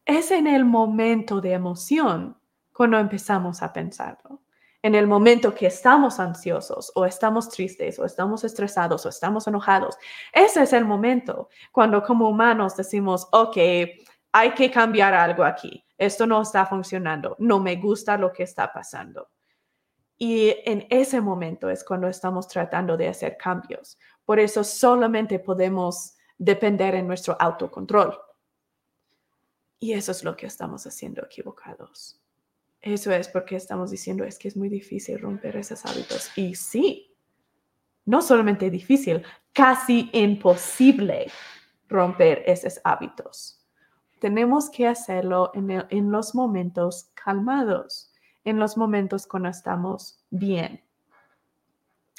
Es 0.03 0.29
en 0.29 0.47
el 0.47 0.65
momento 0.65 1.39
de 1.39 1.53
emoción 1.53 2.37
cuando 2.73 2.99
empezamos 2.99 3.63
a 3.63 3.71
pensarlo. 3.71 4.41
En 4.81 4.93
el 4.93 5.07
momento 5.07 5.55
que 5.55 5.67
estamos 5.67 6.19
ansiosos 6.19 6.91
o 6.95 7.05
estamos 7.05 7.47
tristes 7.47 7.97
o 7.97 8.03
estamos 8.03 8.43
estresados 8.43 9.05
o 9.05 9.09
estamos 9.09 9.47
enojados, 9.47 9.95
ese 10.33 10.63
es 10.63 10.73
el 10.73 10.83
momento 10.83 11.47
cuando 11.71 12.03
como 12.03 12.27
humanos 12.27 12.75
decimos, 12.75 13.25
ok, 13.31 13.57
hay 14.33 14.51
que 14.53 14.69
cambiar 14.69 15.13
algo 15.13 15.45
aquí. 15.45 15.84
Esto 15.97 16.27
no 16.27 16.41
está 16.41 16.65
funcionando. 16.65 17.35
No 17.39 17.59
me 17.59 17.75
gusta 17.77 18.17
lo 18.17 18.31
que 18.33 18.43
está 18.43 18.71
pasando. 18.71 19.29
Y 20.17 20.55
en 20.65 20.87
ese 20.89 21.21
momento 21.21 21.69
es 21.69 21.83
cuando 21.83 22.07
estamos 22.07 22.47
tratando 22.47 22.97
de 22.97 23.07
hacer 23.07 23.37
cambios. 23.37 23.97
Por 24.23 24.39
eso 24.39 24.63
solamente 24.63 25.39
podemos 25.39 26.15
depender 26.37 26.95
en 26.95 27.07
nuestro 27.07 27.35
autocontrol. 27.39 28.17
Y 29.79 29.93
eso 29.93 30.11
es 30.11 30.23
lo 30.23 30.35
que 30.35 30.47
estamos 30.47 30.85
haciendo 30.87 31.23
equivocados. 31.23 32.21
Eso 32.81 33.11
es 33.11 33.27
porque 33.27 33.55
estamos 33.55 33.91
diciendo 33.91 34.23
es 34.23 34.37
que 34.37 34.47
es 34.47 34.55
muy 34.55 34.69
difícil 34.69 35.19
romper 35.19 35.57
esos 35.57 35.85
hábitos. 35.85 36.31
Y 36.37 36.55
sí, 36.55 37.13
no 38.05 38.21
solamente 38.21 38.69
difícil, 38.69 39.23
casi 39.51 40.09
imposible 40.13 41.31
romper 41.87 42.43
esos 42.45 42.79
hábitos 42.83 43.54
tenemos 44.25 44.71
que 44.71 44.87
hacerlo 44.87 45.51
en, 45.53 46.11
los 46.11 46.33
momentos 46.33 47.11
calmados, 47.13 48.11
en 48.43 48.57
los 48.57 48.75
momentos 48.75 49.27
cuando 49.27 49.49
estamos 49.49 50.17
bien. 50.31 50.83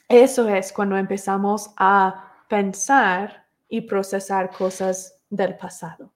Eso 0.08 0.48
es 0.48 0.72
cuando 0.72 0.96
empezamos 0.96 1.74
a 1.76 2.44
pensar 2.48 3.48
y 3.68 3.80
procesar 3.80 4.52
cosas 4.56 5.18
del 5.30 5.56
pasado, 5.56 6.12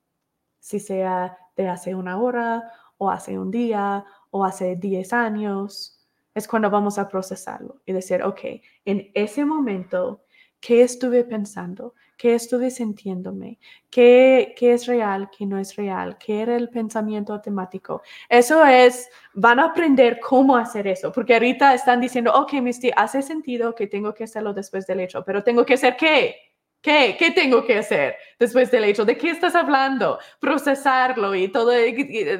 si 0.60 0.78
sea 0.78 1.36
de 1.56 1.68
hace 1.68 1.96
una 1.96 2.20
hora 2.20 2.70
o 2.96 3.10
hace 3.10 3.36
un 3.36 3.50
día 3.50 4.04
o 4.30 4.44
hace 4.44 4.76
10 4.76 5.12
años, 5.12 6.06
es 6.36 6.46
cuando 6.46 6.70
vamos 6.70 7.00
a 7.00 7.08
procesarlo 7.08 7.82
y 7.84 7.92
decir, 7.92 8.22
ok, 8.22 8.40
en 8.84 9.10
ese 9.12 9.44
momento 9.44 10.22
qué 10.60 10.82
estuve 10.82 11.24
pensando, 11.24 11.94
qué 12.16 12.34
estuve 12.34 12.70
sintiéndome, 12.70 13.58
qué, 13.88 14.54
qué 14.56 14.74
es 14.74 14.86
real, 14.86 15.30
qué 15.36 15.46
no 15.46 15.58
es 15.58 15.74
real, 15.76 16.18
qué 16.18 16.42
era 16.42 16.54
el 16.54 16.68
pensamiento 16.68 17.32
automático. 17.32 18.02
Eso 18.28 18.64
es, 18.64 19.08
van 19.32 19.58
a 19.58 19.66
aprender 19.66 20.20
cómo 20.20 20.56
hacer 20.56 20.86
eso, 20.86 21.10
porque 21.10 21.32
ahorita 21.34 21.72
están 21.72 22.00
diciendo, 22.00 22.32
ok, 22.34 22.52
Misty, 22.54 22.90
hace 22.94 23.22
sentido 23.22 23.74
que 23.74 23.86
tengo 23.86 24.12
que 24.12 24.24
hacerlo 24.24 24.52
después 24.52 24.86
del 24.86 25.00
hecho, 25.00 25.24
pero 25.24 25.42
tengo 25.42 25.64
que 25.64 25.74
hacer 25.74 25.96
qué? 25.96 26.36
¿Qué? 26.82 27.16
¿Qué 27.18 27.30
tengo 27.30 27.64
que 27.64 27.78
hacer 27.78 28.16
después 28.38 28.70
del 28.70 28.84
hecho? 28.84 29.04
¿De 29.04 29.16
qué 29.16 29.30
estás 29.30 29.54
hablando? 29.54 30.18
Procesarlo 30.40 31.34
y 31.34 31.48
todo, 31.48 31.72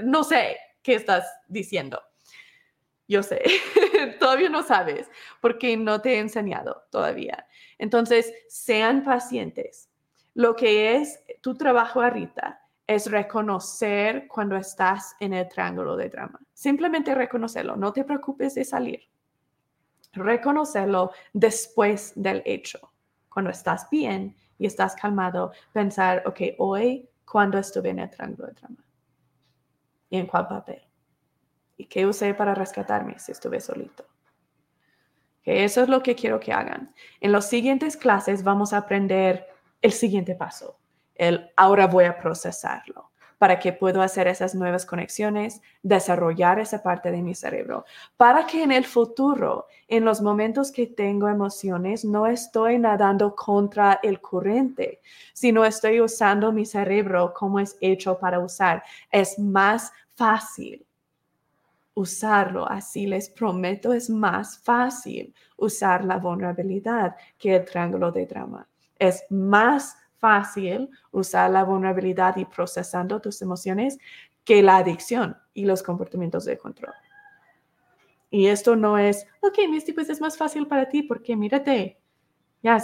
no 0.04 0.24
sé 0.24 0.56
qué 0.82 0.94
estás 0.94 1.24
diciendo. 1.48 2.00
Yo 3.06 3.22
sé, 3.22 3.42
todavía 4.18 4.48
no 4.48 4.62
sabes 4.62 5.10
porque 5.40 5.76
no 5.76 6.00
te 6.00 6.14
he 6.14 6.18
enseñado 6.18 6.84
todavía. 6.90 7.46
Entonces, 7.78 8.32
sean 8.48 9.04
pacientes. 9.04 9.90
Lo 10.34 10.54
que 10.54 10.96
es 10.96 11.22
tu 11.40 11.54
trabajo 11.56 12.02
ahorita 12.02 12.60
es 12.86 13.10
reconocer 13.10 14.26
cuando 14.26 14.56
estás 14.56 15.14
en 15.20 15.32
el 15.32 15.48
triángulo 15.48 15.96
de 15.96 16.08
drama. 16.08 16.40
Simplemente 16.52 17.14
reconocerlo, 17.14 17.76
no 17.76 17.92
te 17.92 18.04
preocupes 18.04 18.54
de 18.54 18.64
salir. 18.64 19.00
Reconocerlo 20.12 21.12
después 21.32 22.12
del 22.16 22.42
hecho. 22.44 22.92
Cuando 23.28 23.50
estás 23.50 23.88
bien 23.90 24.36
y 24.58 24.66
estás 24.66 24.96
calmado, 24.96 25.52
pensar, 25.72 26.24
ok, 26.26 26.40
hoy, 26.58 27.08
¿cuándo 27.24 27.58
estuve 27.58 27.90
en 27.90 28.00
el 28.00 28.10
triángulo 28.10 28.48
de 28.48 28.54
drama? 28.54 28.84
¿Y 30.10 30.18
en 30.18 30.26
cuál 30.26 30.48
papel? 30.48 30.89
¿Y 31.80 31.86
qué 31.86 32.04
usé 32.04 32.34
para 32.34 32.54
rescatarme 32.54 33.18
si 33.18 33.32
estuve 33.32 33.58
solito? 33.58 34.04
Que 35.42 35.64
eso 35.64 35.82
es 35.82 35.88
lo 35.88 36.02
que 36.02 36.14
quiero 36.14 36.38
que 36.38 36.52
hagan. 36.52 36.94
En 37.22 37.32
las 37.32 37.48
siguientes 37.48 37.96
clases 37.96 38.44
vamos 38.44 38.74
a 38.74 38.76
aprender 38.76 39.46
el 39.80 39.92
siguiente 39.92 40.34
paso, 40.34 40.78
el 41.14 41.50
ahora 41.56 41.86
voy 41.86 42.04
a 42.04 42.18
procesarlo. 42.18 43.10
para 43.38 43.58
que 43.58 43.72
pueda 43.72 44.04
hacer 44.04 44.28
esas 44.28 44.54
nuevas 44.54 44.84
conexiones, 44.84 45.62
desarrollar 45.82 46.58
esa 46.58 46.82
parte 46.82 47.10
de 47.10 47.22
mi 47.22 47.34
cerebro, 47.34 47.86
para 48.18 48.44
que 48.46 48.62
en 48.62 48.70
el 48.70 48.84
futuro, 48.84 49.66
en 49.88 50.04
los 50.04 50.20
momentos 50.20 50.70
que 50.70 50.86
tengo 50.86 51.26
emociones, 51.26 52.04
no 52.04 52.26
estoy 52.26 52.78
nadando 52.78 53.34
contra 53.34 53.98
el 54.02 54.20
corriente, 54.20 55.00
sino 55.32 55.64
estoy 55.64 56.02
usando 56.02 56.52
mi 56.52 56.66
cerebro 56.66 57.32
como 57.32 57.58
es 57.60 57.78
hecho 57.80 58.18
para 58.18 58.40
usar. 58.40 58.82
Es 59.10 59.38
más 59.38 59.90
fácil 60.14 60.86
usarlo 61.94 62.68
así. 62.68 63.06
Les 63.06 63.28
prometo, 63.30 63.92
es 63.92 64.10
más 64.10 64.58
fácil 64.58 65.34
usar 65.56 66.04
la 66.04 66.18
vulnerabilidad 66.18 67.16
que 67.38 67.56
el 67.56 67.64
triángulo 67.64 68.10
de 68.12 68.26
drama. 68.26 68.68
Es 68.98 69.24
más 69.30 69.96
fácil 70.18 70.90
usar 71.10 71.50
la 71.50 71.64
vulnerabilidad 71.64 72.36
y 72.36 72.44
procesando 72.44 73.20
tus 73.20 73.40
emociones 73.42 73.98
que 74.44 74.62
la 74.62 74.78
adicción 74.78 75.36
y 75.54 75.64
los 75.64 75.82
comportamientos 75.82 76.44
de 76.44 76.58
control. 76.58 76.94
Y 78.30 78.46
esto 78.46 78.76
no 78.76 78.96
es, 78.96 79.26
ok, 79.40 79.58
Misty, 79.68 79.92
pues 79.92 80.08
es 80.08 80.20
más 80.20 80.36
fácil 80.36 80.66
para 80.66 80.88
ti 80.88 81.02
porque 81.02 81.34
mírate, 81.36 81.98
ya, 82.62 82.80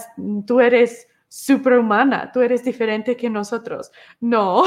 tú 0.46 0.60
eres 0.60 1.06
superhumana, 1.28 2.30
tú 2.32 2.40
eres 2.40 2.64
diferente 2.64 3.16
que 3.16 3.28
nosotros. 3.28 3.90
No, 4.20 4.64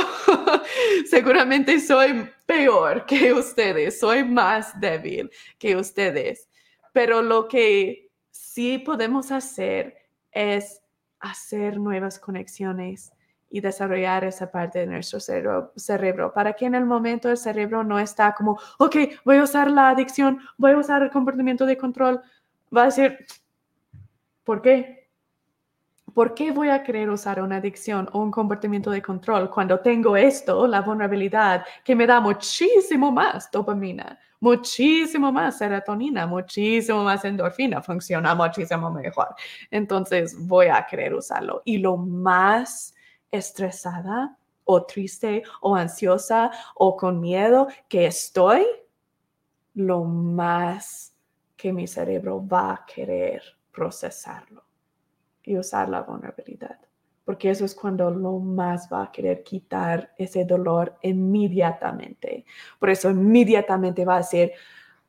seguramente 1.09 1.79
soy 1.79 2.29
peor 2.45 3.05
que 3.05 3.33
ustedes, 3.33 3.99
soy 3.99 4.23
más 4.23 4.79
débil 4.79 5.29
que 5.57 5.75
ustedes. 5.75 6.49
Pero 6.93 7.21
lo 7.21 7.47
que 7.47 8.09
sí 8.31 8.77
podemos 8.79 9.31
hacer 9.31 9.95
es 10.31 10.81
hacer 11.19 11.79
nuevas 11.79 12.19
conexiones 12.19 13.11
y 13.49 13.61
desarrollar 13.61 14.23
esa 14.23 14.51
parte 14.51 14.79
de 14.79 14.87
nuestro 14.87 15.19
cerebro, 15.19 16.33
para 16.33 16.53
que 16.53 16.65
en 16.65 16.75
el 16.75 16.85
momento 16.85 17.29
el 17.29 17.37
cerebro 17.37 17.83
no 17.83 17.99
está 17.99 18.33
como, 18.35 18.59
ok, 18.77 18.95
voy 19.25 19.37
a 19.37 19.43
usar 19.43 19.71
la 19.71 19.89
adicción, 19.89 20.39
voy 20.57 20.71
a 20.73 20.77
usar 20.77 21.01
el 21.01 21.09
comportamiento 21.09 21.65
de 21.65 21.77
control, 21.77 22.21
va 22.75 22.83
a 22.83 22.85
decir, 22.85 23.17
¿por 24.43 24.61
qué? 24.61 24.98
¿Por 26.19 26.33
qué 26.33 26.51
voy 26.51 26.67
a 26.67 26.83
querer 26.83 27.09
usar 27.09 27.41
una 27.41 27.55
adicción 27.55 28.09
o 28.11 28.19
un 28.19 28.29
comportamiento 28.29 28.91
de 28.91 29.01
control 29.01 29.49
cuando 29.49 29.79
tengo 29.79 30.17
esto, 30.17 30.67
la 30.67 30.81
vulnerabilidad, 30.81 31.63
que 31.81 31.95
me 31.95 32.05
da 32.05 32.19
muchísimo 32.19 33.09
más 33.09 33.49
dopamina, 33.49 34.19
muchísimo 34.41 35.31
más 35.31 35.57
serotonina, 35.57 36.27
muchísimo 36.27 37.05
más 37.05 37.23
endorfina, 37.23 37.81
funciona 37.81 38.35
muchísimo 38.35 38.91
mejor? 38.91 39.29
Entonces 39.71 40.35
voy 40.45 40.65
a 40.65 40.85
querer 40.85 41.13
usarlo. 41.13 41.61
Y 41.63 41.77
lo 41.77 41.95
más 41.95 42.93
estresada 43.31 44.37
o 44.65 44.83
triste 44.83 45.43
o 45.61 45.73
ansiosa 45.73 46.51
o 46.75 46.97
con 46.97 47.21
miedo 47.21 47.69
que 47.87 48.07
estoy, 48.07 48.65
lo 49.73 50.03
más 50.03 51.13
que 51.55 51.71
mi 51.71 51.87
cerebro 51.87 52.45
va 52.45 52.73
a 52.73 52.85
querer 52.85 53.41
procesarlo 53.71 54.68
y 55.49 55.57
usar 55.57 55.89
la 55.89 56.01
vulnerabilidad, 56.03 56.79
porque 57.25 57.49
eso 57.49 57.65
es 57.65 57.73
cuando 57.73 58.11
lo 58.11 58.37
más 58.39 58.87
va 58.91 59.03
a 59.03 59.11
querer 59.11 59.43
quitar 59.43 60.13
ese 60.17 60.45
dolor 60.45 60.95
inmediatamente. 61.01 62.45
Por 62.79 62.91
eso 62.91 63.09
inmediatamente 63.09 64.05
va 64.05 64.15
a 64.15 64.19
decir, 64.19 64.51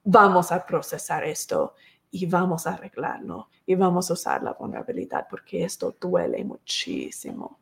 vamos 0.03 0.51
a 0.51 0.65
procesar 0.65 1.25
esto 1.25 1.75
y 2.11 2.25
vamos 2.25 2.67
a 2.67 2.75
arreglarlo 2.75 3.49
y 3.67 3.75
vamos 3.75 4.11
a 4.11 4.15
usar 4.15 4.43
la 4.43 4.55
vulnerabilidad 4.55 5.27
porque 5.29 5.63
esto 5.63 5.95
duele 6.01 6.43
muchísimo. 6.43 7.59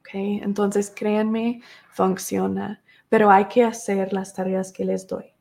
¿Ok? 0.00 0.10
Entonces, 0.14 0.90
créanme, 0.90 1.62
funciona, 1.90 2.82
pero 3.08 3.30
hay 3.30 3.44
que 3.46 3.62
hacer 3.62 4.12
las 4.12 4.34
tareas 4.34 4.72
que 4.72 4.84
les 4.84 5.06
doy 5.06 5.37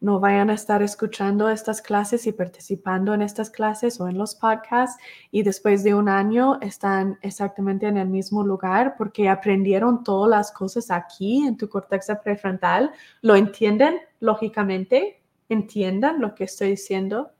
no 0.00 0.18
vayan 0.18 0.48
a 0.48 0.54
estar 0.54 0.82
escuchando 0.82 1.50
estas 1.50 1.82
clases 1.82 2.26
y 2.26 2.32
participando 2.32 3.12
en 3.12 3.20
estas 3.20 3.50
clases 3.50 4.00
o 4.00 4.08
en 4.08 4.16
los 4.16 4.34
podcasts. 4.34 5.00
Y 5.30 5.42
después 5.42 5.84
de 5.84 5.94
un 5.94 6.08
año 6.08 6.58
están 6.62 7.18
exactamente 7.20 7.86
en 7.86 7.98
el 7.98 8.08
mismo 8.08 8.42
lugar 8.42 8.94
porque 8.96 9.28
aprendieron 9.28 10.02
todas 10.02 10.30
las 10.30 10.52
cosas 10.52 10.90
aquí 10.90 11.46
en 11.46 11.56
tu 11.56 11.68
corteza 11.68 12.20
prefrontal, 12.20 12.90
lo 13.20 13.36
entienden 13.36 13.98
lógicamente, 14.20 15.22
entiendan 15.48 16.20
lo 16.20 16.34
que 16.34 16.44
estoy 16.44 16.70
diciendo, 16.70 17.32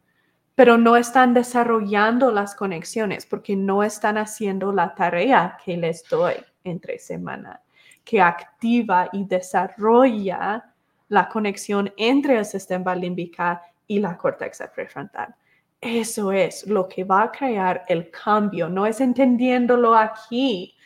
pero 0.55 0.77
no 0.77 0.97
están 0.97 1.33
desarrollando 1.33 2.31
las 2.31 2.55
conexiones 2.55 3.25
porque 3.25 3.57
no 3.57 3.83
están 3.83 4.19
haciendo 4.19 4.73
la 4.73 4.95
tarea 4.95 5.57
que 5.65 5.79
les 5.79 6.05
doy 6.11 6.35
entre 6.65 6.99
semana, 6.99 7.63
que 8.05 8.21
activa 8.21 9.09
y 9.13 9.25
desarrolla 9.25 10.70
la 11.11 11.29
conexión 11.29 11.93
entre 11.97 12.39
el 12.39 12.45
sistema 12.45 12.95
límbico 12.95 13.61
y 13.87 13.99
la 13.99 14.17
corteza 14.17 14.73
prefrontal. 14.73 15.35
Eso 15.81 16.31
es 16.31 16.67
lo 16.67 16.89
que 16.89 17.03
va 17.03 17.25
a 17.25 17.33
crear 17.33 17.85
el 17.89 18.11
cambio. 18.11 18.69
No 18.69 18.87
es 18.87 19.01
entendiéndolo 19.01 19.97
aquí, 19.97 20.77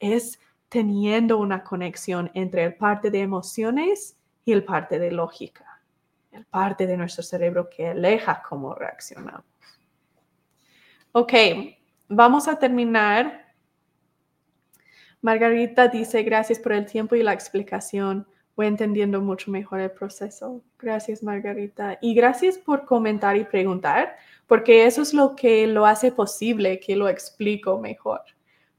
es 0.00 0.40
teniendo 0.68 1.38
una 1.38 1.62
conexión 1.62 2.28
entre 2.34 2.64
el 2.64 2.74
parte 2.74 3.10
de 3.10 3.20
emociones 3.20 4.16
y 4.44 4.52
el 4.52 4.64
parte 4.64 4.98
de 4.98 5.12
lógica, 5.12 5.80
el 6.32 6.44
parte 6.44 6.86
de 6.86 6.96
nuestro 6.96 7.22
cerebro 7.22 7.70
que 7.70 7.88
aleja 7.88 8.42
cómo 8.48 8.74
reaccionamos. 8.74 9.44
Ok, 11.12 11.32
vamos 12.08 12.48
a 12.48 12.58
terminar. 12.58 13.54
Margarita 15.20 15.86
dice, 15.86 16.24
gracias 16.24 16.58
por 16.58 16.72
el 16.72 16.84
tiempo 16.84 17.14
y 17.14 17.22
la 17.22 17.32
explicación 17.32 18.26
voy 18.58 18.66
entendiendo 18.66 19.20
mucho 19.20 19.52
mejor 19.52 19.78
el 19.78 19.92
proceso. 19.92 20.60
Gracias, 20.80 21.22
Margarita. 21.22 21.96
Y 22.02 22.12
gracias 22.12 22.58
por 22.58 22.84
comentar 22.84 23.36
y 23.36 23.44
preguntar, 23.44 24.16
porque 24.48 24.84
eso 24.84 25.00
es 25.00 25.14
lo 25.14 25.36
que 25.36 25.68
lo 25.68 25.86
hace 25.86 26.10
posible 26.10 26.80
que 26.80 26.96
lo 26.96 27.08
explico 27.08 27.78
mejor. 27.78 28.20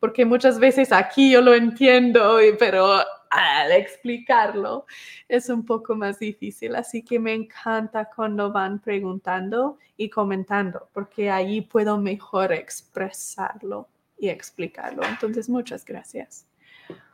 Porque 0.02 0.26
muchas 0.26 0.60
veces 0.60 0.92
aquí 0.92 1.32
yo 1.32 1.40
lo 1.40 1.54
entiendo, 1.54 2.40
pero 2.60 2.88
al 3.30 3.72
explicarlo 3.72 4.86
es 5.30 5.48
un 5.48 5.66
poco 5.66 5.96
más 5.96 6.20
difícil. 6.20 6.76
Así 6.76 7.02
que 7.02 7.18
me 7.18 7.34
encanta 7.34 8.10
cuando 8.14 8.52
van 8.52 8.80
preguntando 8.82 9.78
y 9.96 10.10
comentando, 10.10 10.90
porque 10.92 11.32
ahí 11.32 11.62
puedo 11.62 11.98
mejor 11.98 12.52
expresarlo 12.52 13.88
y 14.18 14.28
explicarlo. 14.28 15.04
Entonces, 15.06 15.48
muchas 15.48 15.86
gracias. 15.86 16.49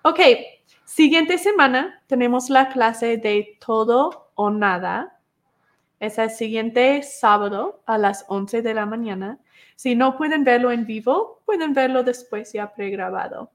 Ok, 0.08 0.20
siguiente 0.84 1.40
semana 1.40 2.04
tenemos 2.06 2.52
la 2.52 2.70
clase 2.70 3.18
de 3.18 3.58
todo 3.60 4.30
o 4.36 4.52
nada. 4.52 5.20
Es 6.00 6.20
el 6.20 6.30
siguiente 6.30 7.02
sábado 7.02 7.82
a 7.88 7.98
las 7.98 8.24
11 8.28 8.62
de 8.62 8.76
la 8.76 8.86
mañana. 8.86 9.40
Si 9.76 9.96
no 9.96 10.16
pueden 10.16 10.44
verlo 10.44 10.70
en 10.70 10.86
vivo, 10.86 11.42
pueden 11.44 11.74
verlo 11.74 12.04
después 12.04 12.54
ya 12.54 12.72
pregrabado. 12.72 13.50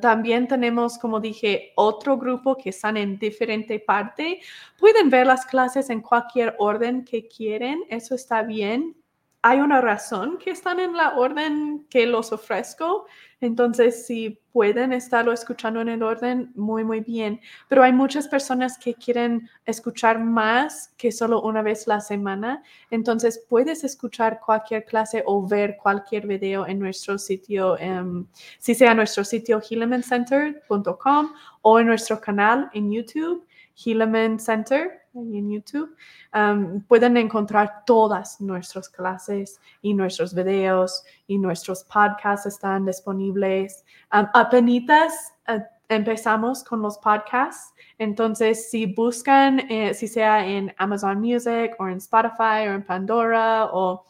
También 0.00 0.48
tenemos, 0.48 0.98
como 0.98 1.20
dije, 1.20 1.72
otro 1.76 2.18
grupo 2.18 2.56
que 2.56 2.70
están 2.70 2.96
en 2.96 3.16
diferente 3.16 3.78
parte. 3.78 4.40
Pueden 4.76 5.08
ver 5.08 5.28
las 5.28 5.46
clases 5.46 5.88
en 5.88 6.00
cualquier 6.00 6.56
orden 6.58 7.04
que 7.04 7.28
quieren. 7.28 7.84
Eso 7.88 8.16
está 8.16 8.42
bien 8.42 8.96
hay 9.42 9.60
una 9.60 9.80
razón 9.80 10.38
que 10.38 10.50
están 10.50 10.80
en 10.80 10.94
la 10.94 11.16
orden 11.16 11.86
que 11.88 12.06
los 12.06 12.32
ofrezco. 12.32 13.06
Entonces, 13.40 14.04
si 14.04 14.40
pueden 14.52 14.92
estarlo 14.92 15.32
escuchando 15.32 15.80
en 15.80 15.88
el 15.88 16.02
orden, 16.02 16.50
muy, 16.56 16.82
muy 16.82 17.00
bien. 17.00 17.40
Pero 17.68 17.84
hay 17.84 17.92
muchas 17.92 18.26
personas 18.26 18.76
que 18.78 18.94
quieren 18.94 19.48
escuchar 19.64 20.18
más 20.18 20.92
que 20.96 21.12
solo 21.12 21.40
una 21.42 21.62
vez 21.62 21.86
la 21.86 22.00
semana. 22.00 22.64
Entonces, 22.90 23.44
puedes 23.48 23.84
escuchar 23.84 24.40
cualquier 24.44 24.84
clase 24.84 25.22
o 25.24 25.46
ver 25.46 25.76
cualquier 25.80 26.26
video 26.26 26.66
en 26.66 26.80
nuestro 26.80 27.16
sitio, 27.16 27.76
um, 27.80 28.26
si 28.58 28.74
sea 28.74 28.92
nuestro 28.92 29.22
sitio 29.22 29.60
healingcenter.com 29.60 31.32
o 31.62 31.78
en 31.78 31.86
nuestro 31.86 32.20
canal 32.20 32.70
en 32.74 32.90
YouTube, 32.90 33.46
Healman 33.84 34.38
Center 34.38 35.02
en 35.14 35.50
YouTube. 35.50 35.94
Um, 36.34 36.82
pueden 36.82 37.16
encontrar 37.16 37.84
todas 37.86 38.40
nuestras 38.40 38.88
clases 38.88 39.60
y 39.82 39.94
nuestros 39.94 40.34
videos 40.34 41.04
y 41.26 41.38
nuestros 41.38 41.84
podcasts 41.84 42.46
están 42.46 42.84
disponibles. 42.84 43.84
Apenas 44.10 45.32
uh, 45.48 45.60
empezamos 45.88 46.62
con 46.64 46.82
los 46.82 46.98
podcasts. 46.98 47.74
Entonces, 47.98 48.70
si 48.70 48.86
buscan, 48.86 49.60
eh, 49.70 49.94
si 49.94 50.06
sea 50.06 50.46
en 50.46 50.74
Amazon 50.78 51.20
Music 51.20 51.74
o 51.78 51.88
en 51.88 51.96
Spotify 51.96 52.68
o 52.68 52.74
en 52.74 52.84
Pandora 52.84 53.66
o 53.72 54.04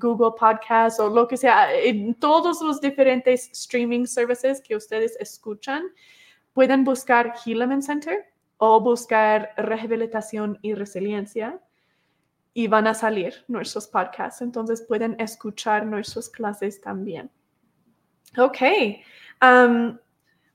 Google 0.00 0.32
Podcasts 0.38 0.98
o 1.00 1.10
lo 1.10 1.28
que 1.28 1.36
sea, 1.36 1.74
en 1.74 2.14
todos 2.14 2.62
los 2.62 2.80
diferentes 2.80 3.50
streaming 3.52 4.06
services 4.06 4.62
que 4.62 4.74
ustedes 4.74 5.16
escuchan, 5.20 5.82
pueden 6.54 6.82
buscar 6.84 7.34
Healman 7.44 7.82
Center 7.82 8.29
o 8.60 8.80
buscar 8.80 9.52
rehabilitación 9.56 10.58
y 10.62 10.74
resiliencia 10.74 11.58
y 12.52 12.68
van 12.68 12.86
a 12.86 12.94
salir 12.94 13.34
nuestros 13.48 13.86
podcasts. 13.86 14.42
Entonces 14.42 14.82
pueden 14.82 15.16
escuchar 15.18 15.86
nuestras 15.86 16.28
clases 16.28 16.80
también. 16.80 17.30
Ok. 18.36 18.58
Um, 19.42 19.98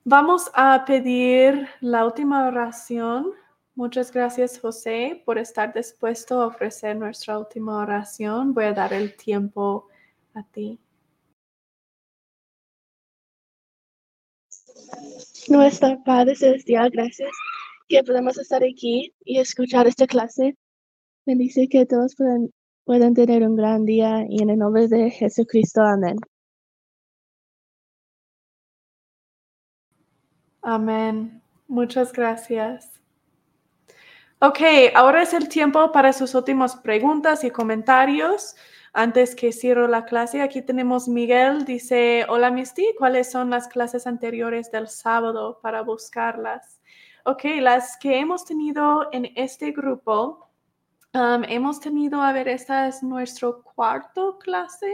Vamos 0.07 0.51
a 0.53 0.85
pedir 0.85 1.67
la 1.81 2.05
última 2.05 2.45
oración. 2.45 3.31
Muchas 3.73 4.11
gracias, 4.11 4.59
José, 4.59 5.23
por 5.25 5.39
estar 5.39 5.73
dispuesto 5.73 6.43
a 6.43 6.45
ofrecer 6.45 6.95
nuestra 6.95 7.39
última 7.39 7.79
oración. 7.79 8.53
Voy 8.53 8.65
a 8.65 8.73
dar 8.73 8.93
el 8.93 9.15
tiempo 9.15 9.87
a 10.35 10.43
ti. 10.43 10.79
Nuestra 15.47 15.97
Padre 16.03 16.35
Celestial, 16.35 16.91
gracias 16.91 17.31
que 17.87 18.03
podemos 18.03 18.37
estar 18.37 18.63
aquí 18.63 19.13
y 19.23 19.39
escuchar 19.39 19.87
esta 19.87 20.07
clase. 20.07 20.55
Bendice 21.25 21.67
que 21.67 21.85
todos 21.85 22.15
puedan, 22.15 22.49
puedan 22.83 23.13
tener 23.13 23.43
un 23.43 23.55
gran 23.55 23.85
día 23.85 24.25
y 24.29 24.41
en 24.41 24.49
el 24.49 24.59
nombre 24.59 24.87
de 24.87 25.09
Jesucristo. 25.11 25.81
Amén. 25.81 26.17
Amén. 30.61 31.41
Muchas 31.67 32.11
gracias. 32.11 32.91
Ok, 34.39 34.59
ahora 34.93 35.21
es 35.23 35.33
el 35.33 35.47
tiempo 35.47 35.91
para 35.91 36.11
sus 36.11 36.35
últimas 36.35 36.75
preguntas 36.75 37.43
y 37.43 37.51
comentarios. 37.51 38.55
Antes 38.93 39.35
que 39.35 39.51
cierro 39.51 39.87
la 39.87 40.05
clase, 40.05 40.41
aquí 40.41 40.61
tenemos 40.61 41.07
Miguel, 41.07 41.65
dice, 41.65 42.25
hola 42.29 42.51
Misty, 42.51 42.95
¿cuáles 42.97 43.31
son 43.31 43.49
las 43.49 43.67
clases 43.67 44.07
anteriores 44.07 44.71
del 44.71 44.87
sábado 44.87 45.59
para 45.61 45.81
buscarlas? 45.81 46.74
Ok, 47.27 47.43
las 47.59 47.97
que 47.97 48.19
hemos 48.19 48.45
tenido 48.45 49.09
en 49.11 49.31
este 49.35 49.71
grupo, 49.71 50.47
um, 51.15 51.43
hemos 51.45 51.79
tenido, 51.79 52.21
a 52.21 52.31
ver, 52.31 52.47
esta 52.47 52.87
es 52.87 53.01
nuestro 53.01 53.63
cuarto 53.63 54.37
clase. 54.37 54.93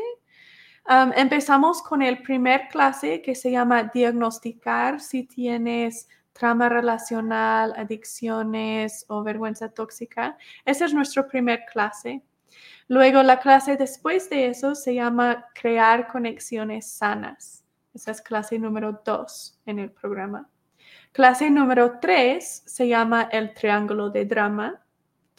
Um, 0.90 1.12
empezamos 1.18 1.82
con 1.82 2.02
el 2.02 2.22
primer 2.22 2.70
clase 2.70 3.22
que 3.22 3.36
se 3.36 3.52
llama 3.52 3.91
diagnosticar 3.94 5.02
si 5.02 5.24
tienes 5.24 6.08
trama 6.32 6.70
relacional, 6.70 7.74
adicciones 7.76 9.03
o 9.10 9.24
vergüenza 9.24 9.68
tóxica. 9.68 10.38
Esa 10.64 10.86
es 10.86 10.94
nuestra 10.94 11.28
primer 11.28 11.66
clase. 11.66 12.24
Luego 12.88 13.24
la 13.24 13.41
clase 13.41 13.76
después 13.76 14.30
de 14.30 14.48
eso 14.48 14.74
se 14.74 14.95
llama 14.95 15.48
crear 15.53 16.08
conexiones 16.08 16.90
sanas. 16.94 17.66
Esa 17.94 18.12
es 18.12 18.22
clase 18.22 18.58
número 18.58 19.02
dos 19.03 19.60
en 19.66 19.80
el 19.80 19.91
programa. 19.91 20.49
Clase 21.12 21.50
número 21.50 22.00
tres 22.00 22.64
se 22.66 22.88
llama 22.88 23.30
el 23.32 23.54
triángulo 23.54 24.10
de 24.10 24.26
drama. 24.26 24.82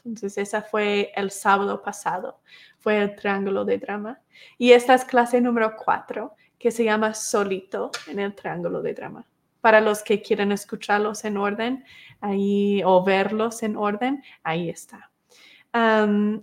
Entonces 0.05 0.37
esa 0.39 0.63
fue 0.63 1.13
el 1.15 1.31
sábado 1.31 1.83
pasado, 1.83 2.41
fue 2.79 2.99
el 2.99 3.15
triángulo 3.17 3.65
de 3.65 3.79
drama. 3.79 4.21
Y 4.59 4.73
esta 4.73 4.95
es 4.95 5.05
clase 5.05 5.41
número 5.41 5.77
cuatro, 5.77 6.35
que 6.59 6.71
se 6.71 6.85
llama 6.85 7.15
solito 7.15 7.91
en 8.09 8.19
el 8.19 8.35
triángulo 8.35 8.83
de 8.83 8.95
drama. 8.95 9.27
Para 9.61 9.81
los 9.81 10.03
que 10.03 10.21
quieren 10.21 10.51
escucharlos 10.51 11.25
en 11.25 11.37
orden 11.37 11.85
ahí 12.21 12.83
o 12.85 13.05
verlos 13.05 13.63
en 13.63 13.77
orden, 13.77 14.23
ahí 14.43 14.69
está 14.69 15.13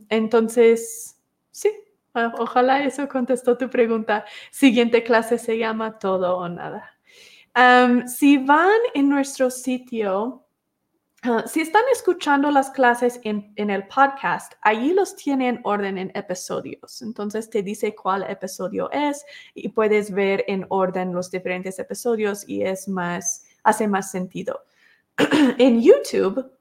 entonces, 0.09 1.19
sí, 1.51 1.71
ojalá 2.13 2.83
eso 2.83 3.07
contestó 3.07 3.57
tu 3.57 3.69
pregunta. 3.69 4.25
Siguiente 4.51 5.03
clase 5.03 5.37
se 5.37 5.57
llama 5.57 5.99
todo 5.99 6.37
o 6.37 6.49
nada. 6.49 6.95
Si 8.07 8.37
van 8.37 8.79
en 8.93 9.09
nuestro 9.09 9.49
sitio, 9.49 10.45
ah, 11.23 11.43
si 11.47 11.61
están 11.61 11.83
escuchando 11.91 12.51
las 12.51 12.69
clases 12.69 13.19
en, 13.23 13.53
el 13.55 13.87
podcast, 13.87 14.53
allí 14.61 14.93
los 14.93 15.15
tienen 15.15 15.55
en 15.55 15.61
orden 15.63 15.97
en 15.97 16.11
episodios. 16.15 17.01
Entonces 17.01 17.49
te 17.49 17.61
dice 17.63 17.95
cuál 17.95 18.23
episodio 18.29 18.89
es 18.91 19.25
y 19.53 19.69
puedes 19.69 20.11
ver 20.11 20.43
en 20.47 20.65
orden 20.69 21.13
los 21.13 21.31
diferentes 21.31 21.79
episodios 21.79 22.47
y 22.47 22.63
es 22.63 22.87
más, 22.87 23.45
hace 23.63 23.87
más 23.87 24.11
sentido. 24.11 24.61
en 25.57 25.81
YouTube 25.81 26.58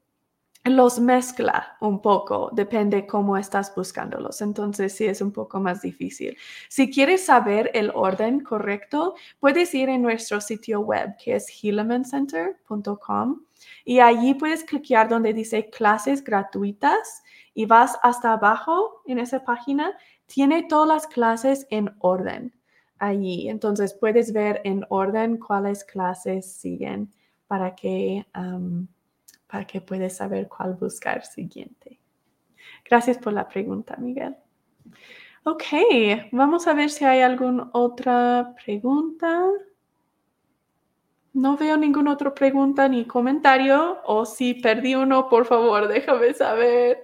los 0.71 1.01
mezcla 1.01 1.77
un 1.81 2.01
poco, 2.01 2.51
depende 2.53 3.07
cómo 3.07 3.37
estás 3.37 3.75
buscándolos. 3.75 4.41
Entonces, 4.41 4.95
sí 4.95 5.07
es 5.07 5.21
un 5.21 5.33
poco 5.33 5.61
más 5.61 5.83
difícil. 5.83 6.37
Si 6.69 6.91
quieres 6.91 7.25
saber 7.25 7.71
el 7.75 7.91
orden 7.95 8.41
correcto, 8.41 9.15
puedes 9.41 9.75
ir 9.75 9.89
en 9.89 10.03
nuestro 10.03 10.41
sitio 10.41 10.81
web 10.81 11.17
que 11.23 11.37
es 11.37 11.49
healemancenter.com 11.49 13.43
y 13.85 14.01
allí 14.01 14.35
puedes 14.35 14.65
clicar 14.65 15.09
donde 15.09 15.33
dice 15.33 15.71
clases 15.71 16.23
gratuitas 16.23 17.23
y 17.55 17.67
vas 17.67 17.99
hasta 18.03 18.33
abajo 18.33 19.03
en 19.07 19.19
esa 19.19 19.45
página. 19.45 19.97
Tiene 20.27 20.65
todas 20.65 20.89
las 20.89 21.07
clases 21.07 21.67
en 21.71 21.95
orden 22.01 22.55
allí. 22.99 23.49
Entonces, 23.49 23.95
puedes 23.95 24.33
ver 24.33 24.61
en 24.65 24.85
orden 24.89 25.39
cuáles 25.39 25.85
clases 25.85 26.53
siguen 26.53 27.13
para 27.47 27.75
que 27.75 28.27
para 29.49 29.67
que 29.67 29.81
puedas 29.81 30.17
saber 30.17 30.49
cuál 30.49 30.75
buscar 30.75 31.25
siguiente. 31.25 31.99
Gracias 32.85 33.19
por 33.19 33.33
la 33.33 33.49
pregunta, 33.49 33.97
Miguel. 33.97 34.37
Ok, 35.45 35.65
vamos 36.33 36.67
a 36.67 36.75
ver 36.75 36.91
si 36.91 37.05
hay 37.05 37.21
alguna 37.21 37.71
otra 37.73 38.55
pregunta. 38.65 39.43
No 41.33 41.57
veo 41.57 41.77
ninguna 41.77 42.13
otra 42.13 42.35
pregunta 42.35 42.89
ni 42.89 43.07
comentario. 43.07 43.99
O 44.05 44.27
si 44.27 44.55
perdí 44.55 44.95
uno, 44.95 45.29
por 45.29 45.47
favor, 45.47 45.89
déjame 45.89 46.35
saber. 46.35 47.01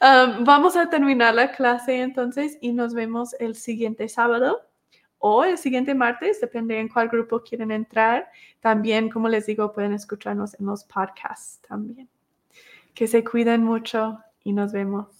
Um, 0.00 0.44
vamos 0.44 0.76
a 0.76 0.88
terminar 0.90 1.34
la 1.34 1.50
clase 1.50 2.00
entonces 2.00 2.56
y 2.60 2.72
nos 2.72 2.94
vemos 2.94 3.34
el 3.40 3.56
siguiente 3.56 4.08
sábado 4.08 4.67
o 5.18 5.44
el 5.44 5.58
siguiente 5.58 5.94
martes, 5.94 6.40
depende 6.40 6.78
en 6.78 6.88
cuál 6.88 7.08
grupo 7.08 7.42
quieren 7.42 7.70
entrar. 7.70 8.30
También, 8.60 9.10
como 9.10 9.28
les 9.28 9.46
digo, 9.46 9.72
pueden 9.72 9.92
escucharnos 9.92 10.58
en 10.58 10.66
los 10.66 10.84
podcasts 10.84 11.60
también. 11.66 12.08
Que 12.94 13.06
se 13.06 13.24
cuiden 13.24 13.64
mucho 13.64 14.18
y 14.44 14.52
nos 14.52 14.72
vemos. 14.72 15.17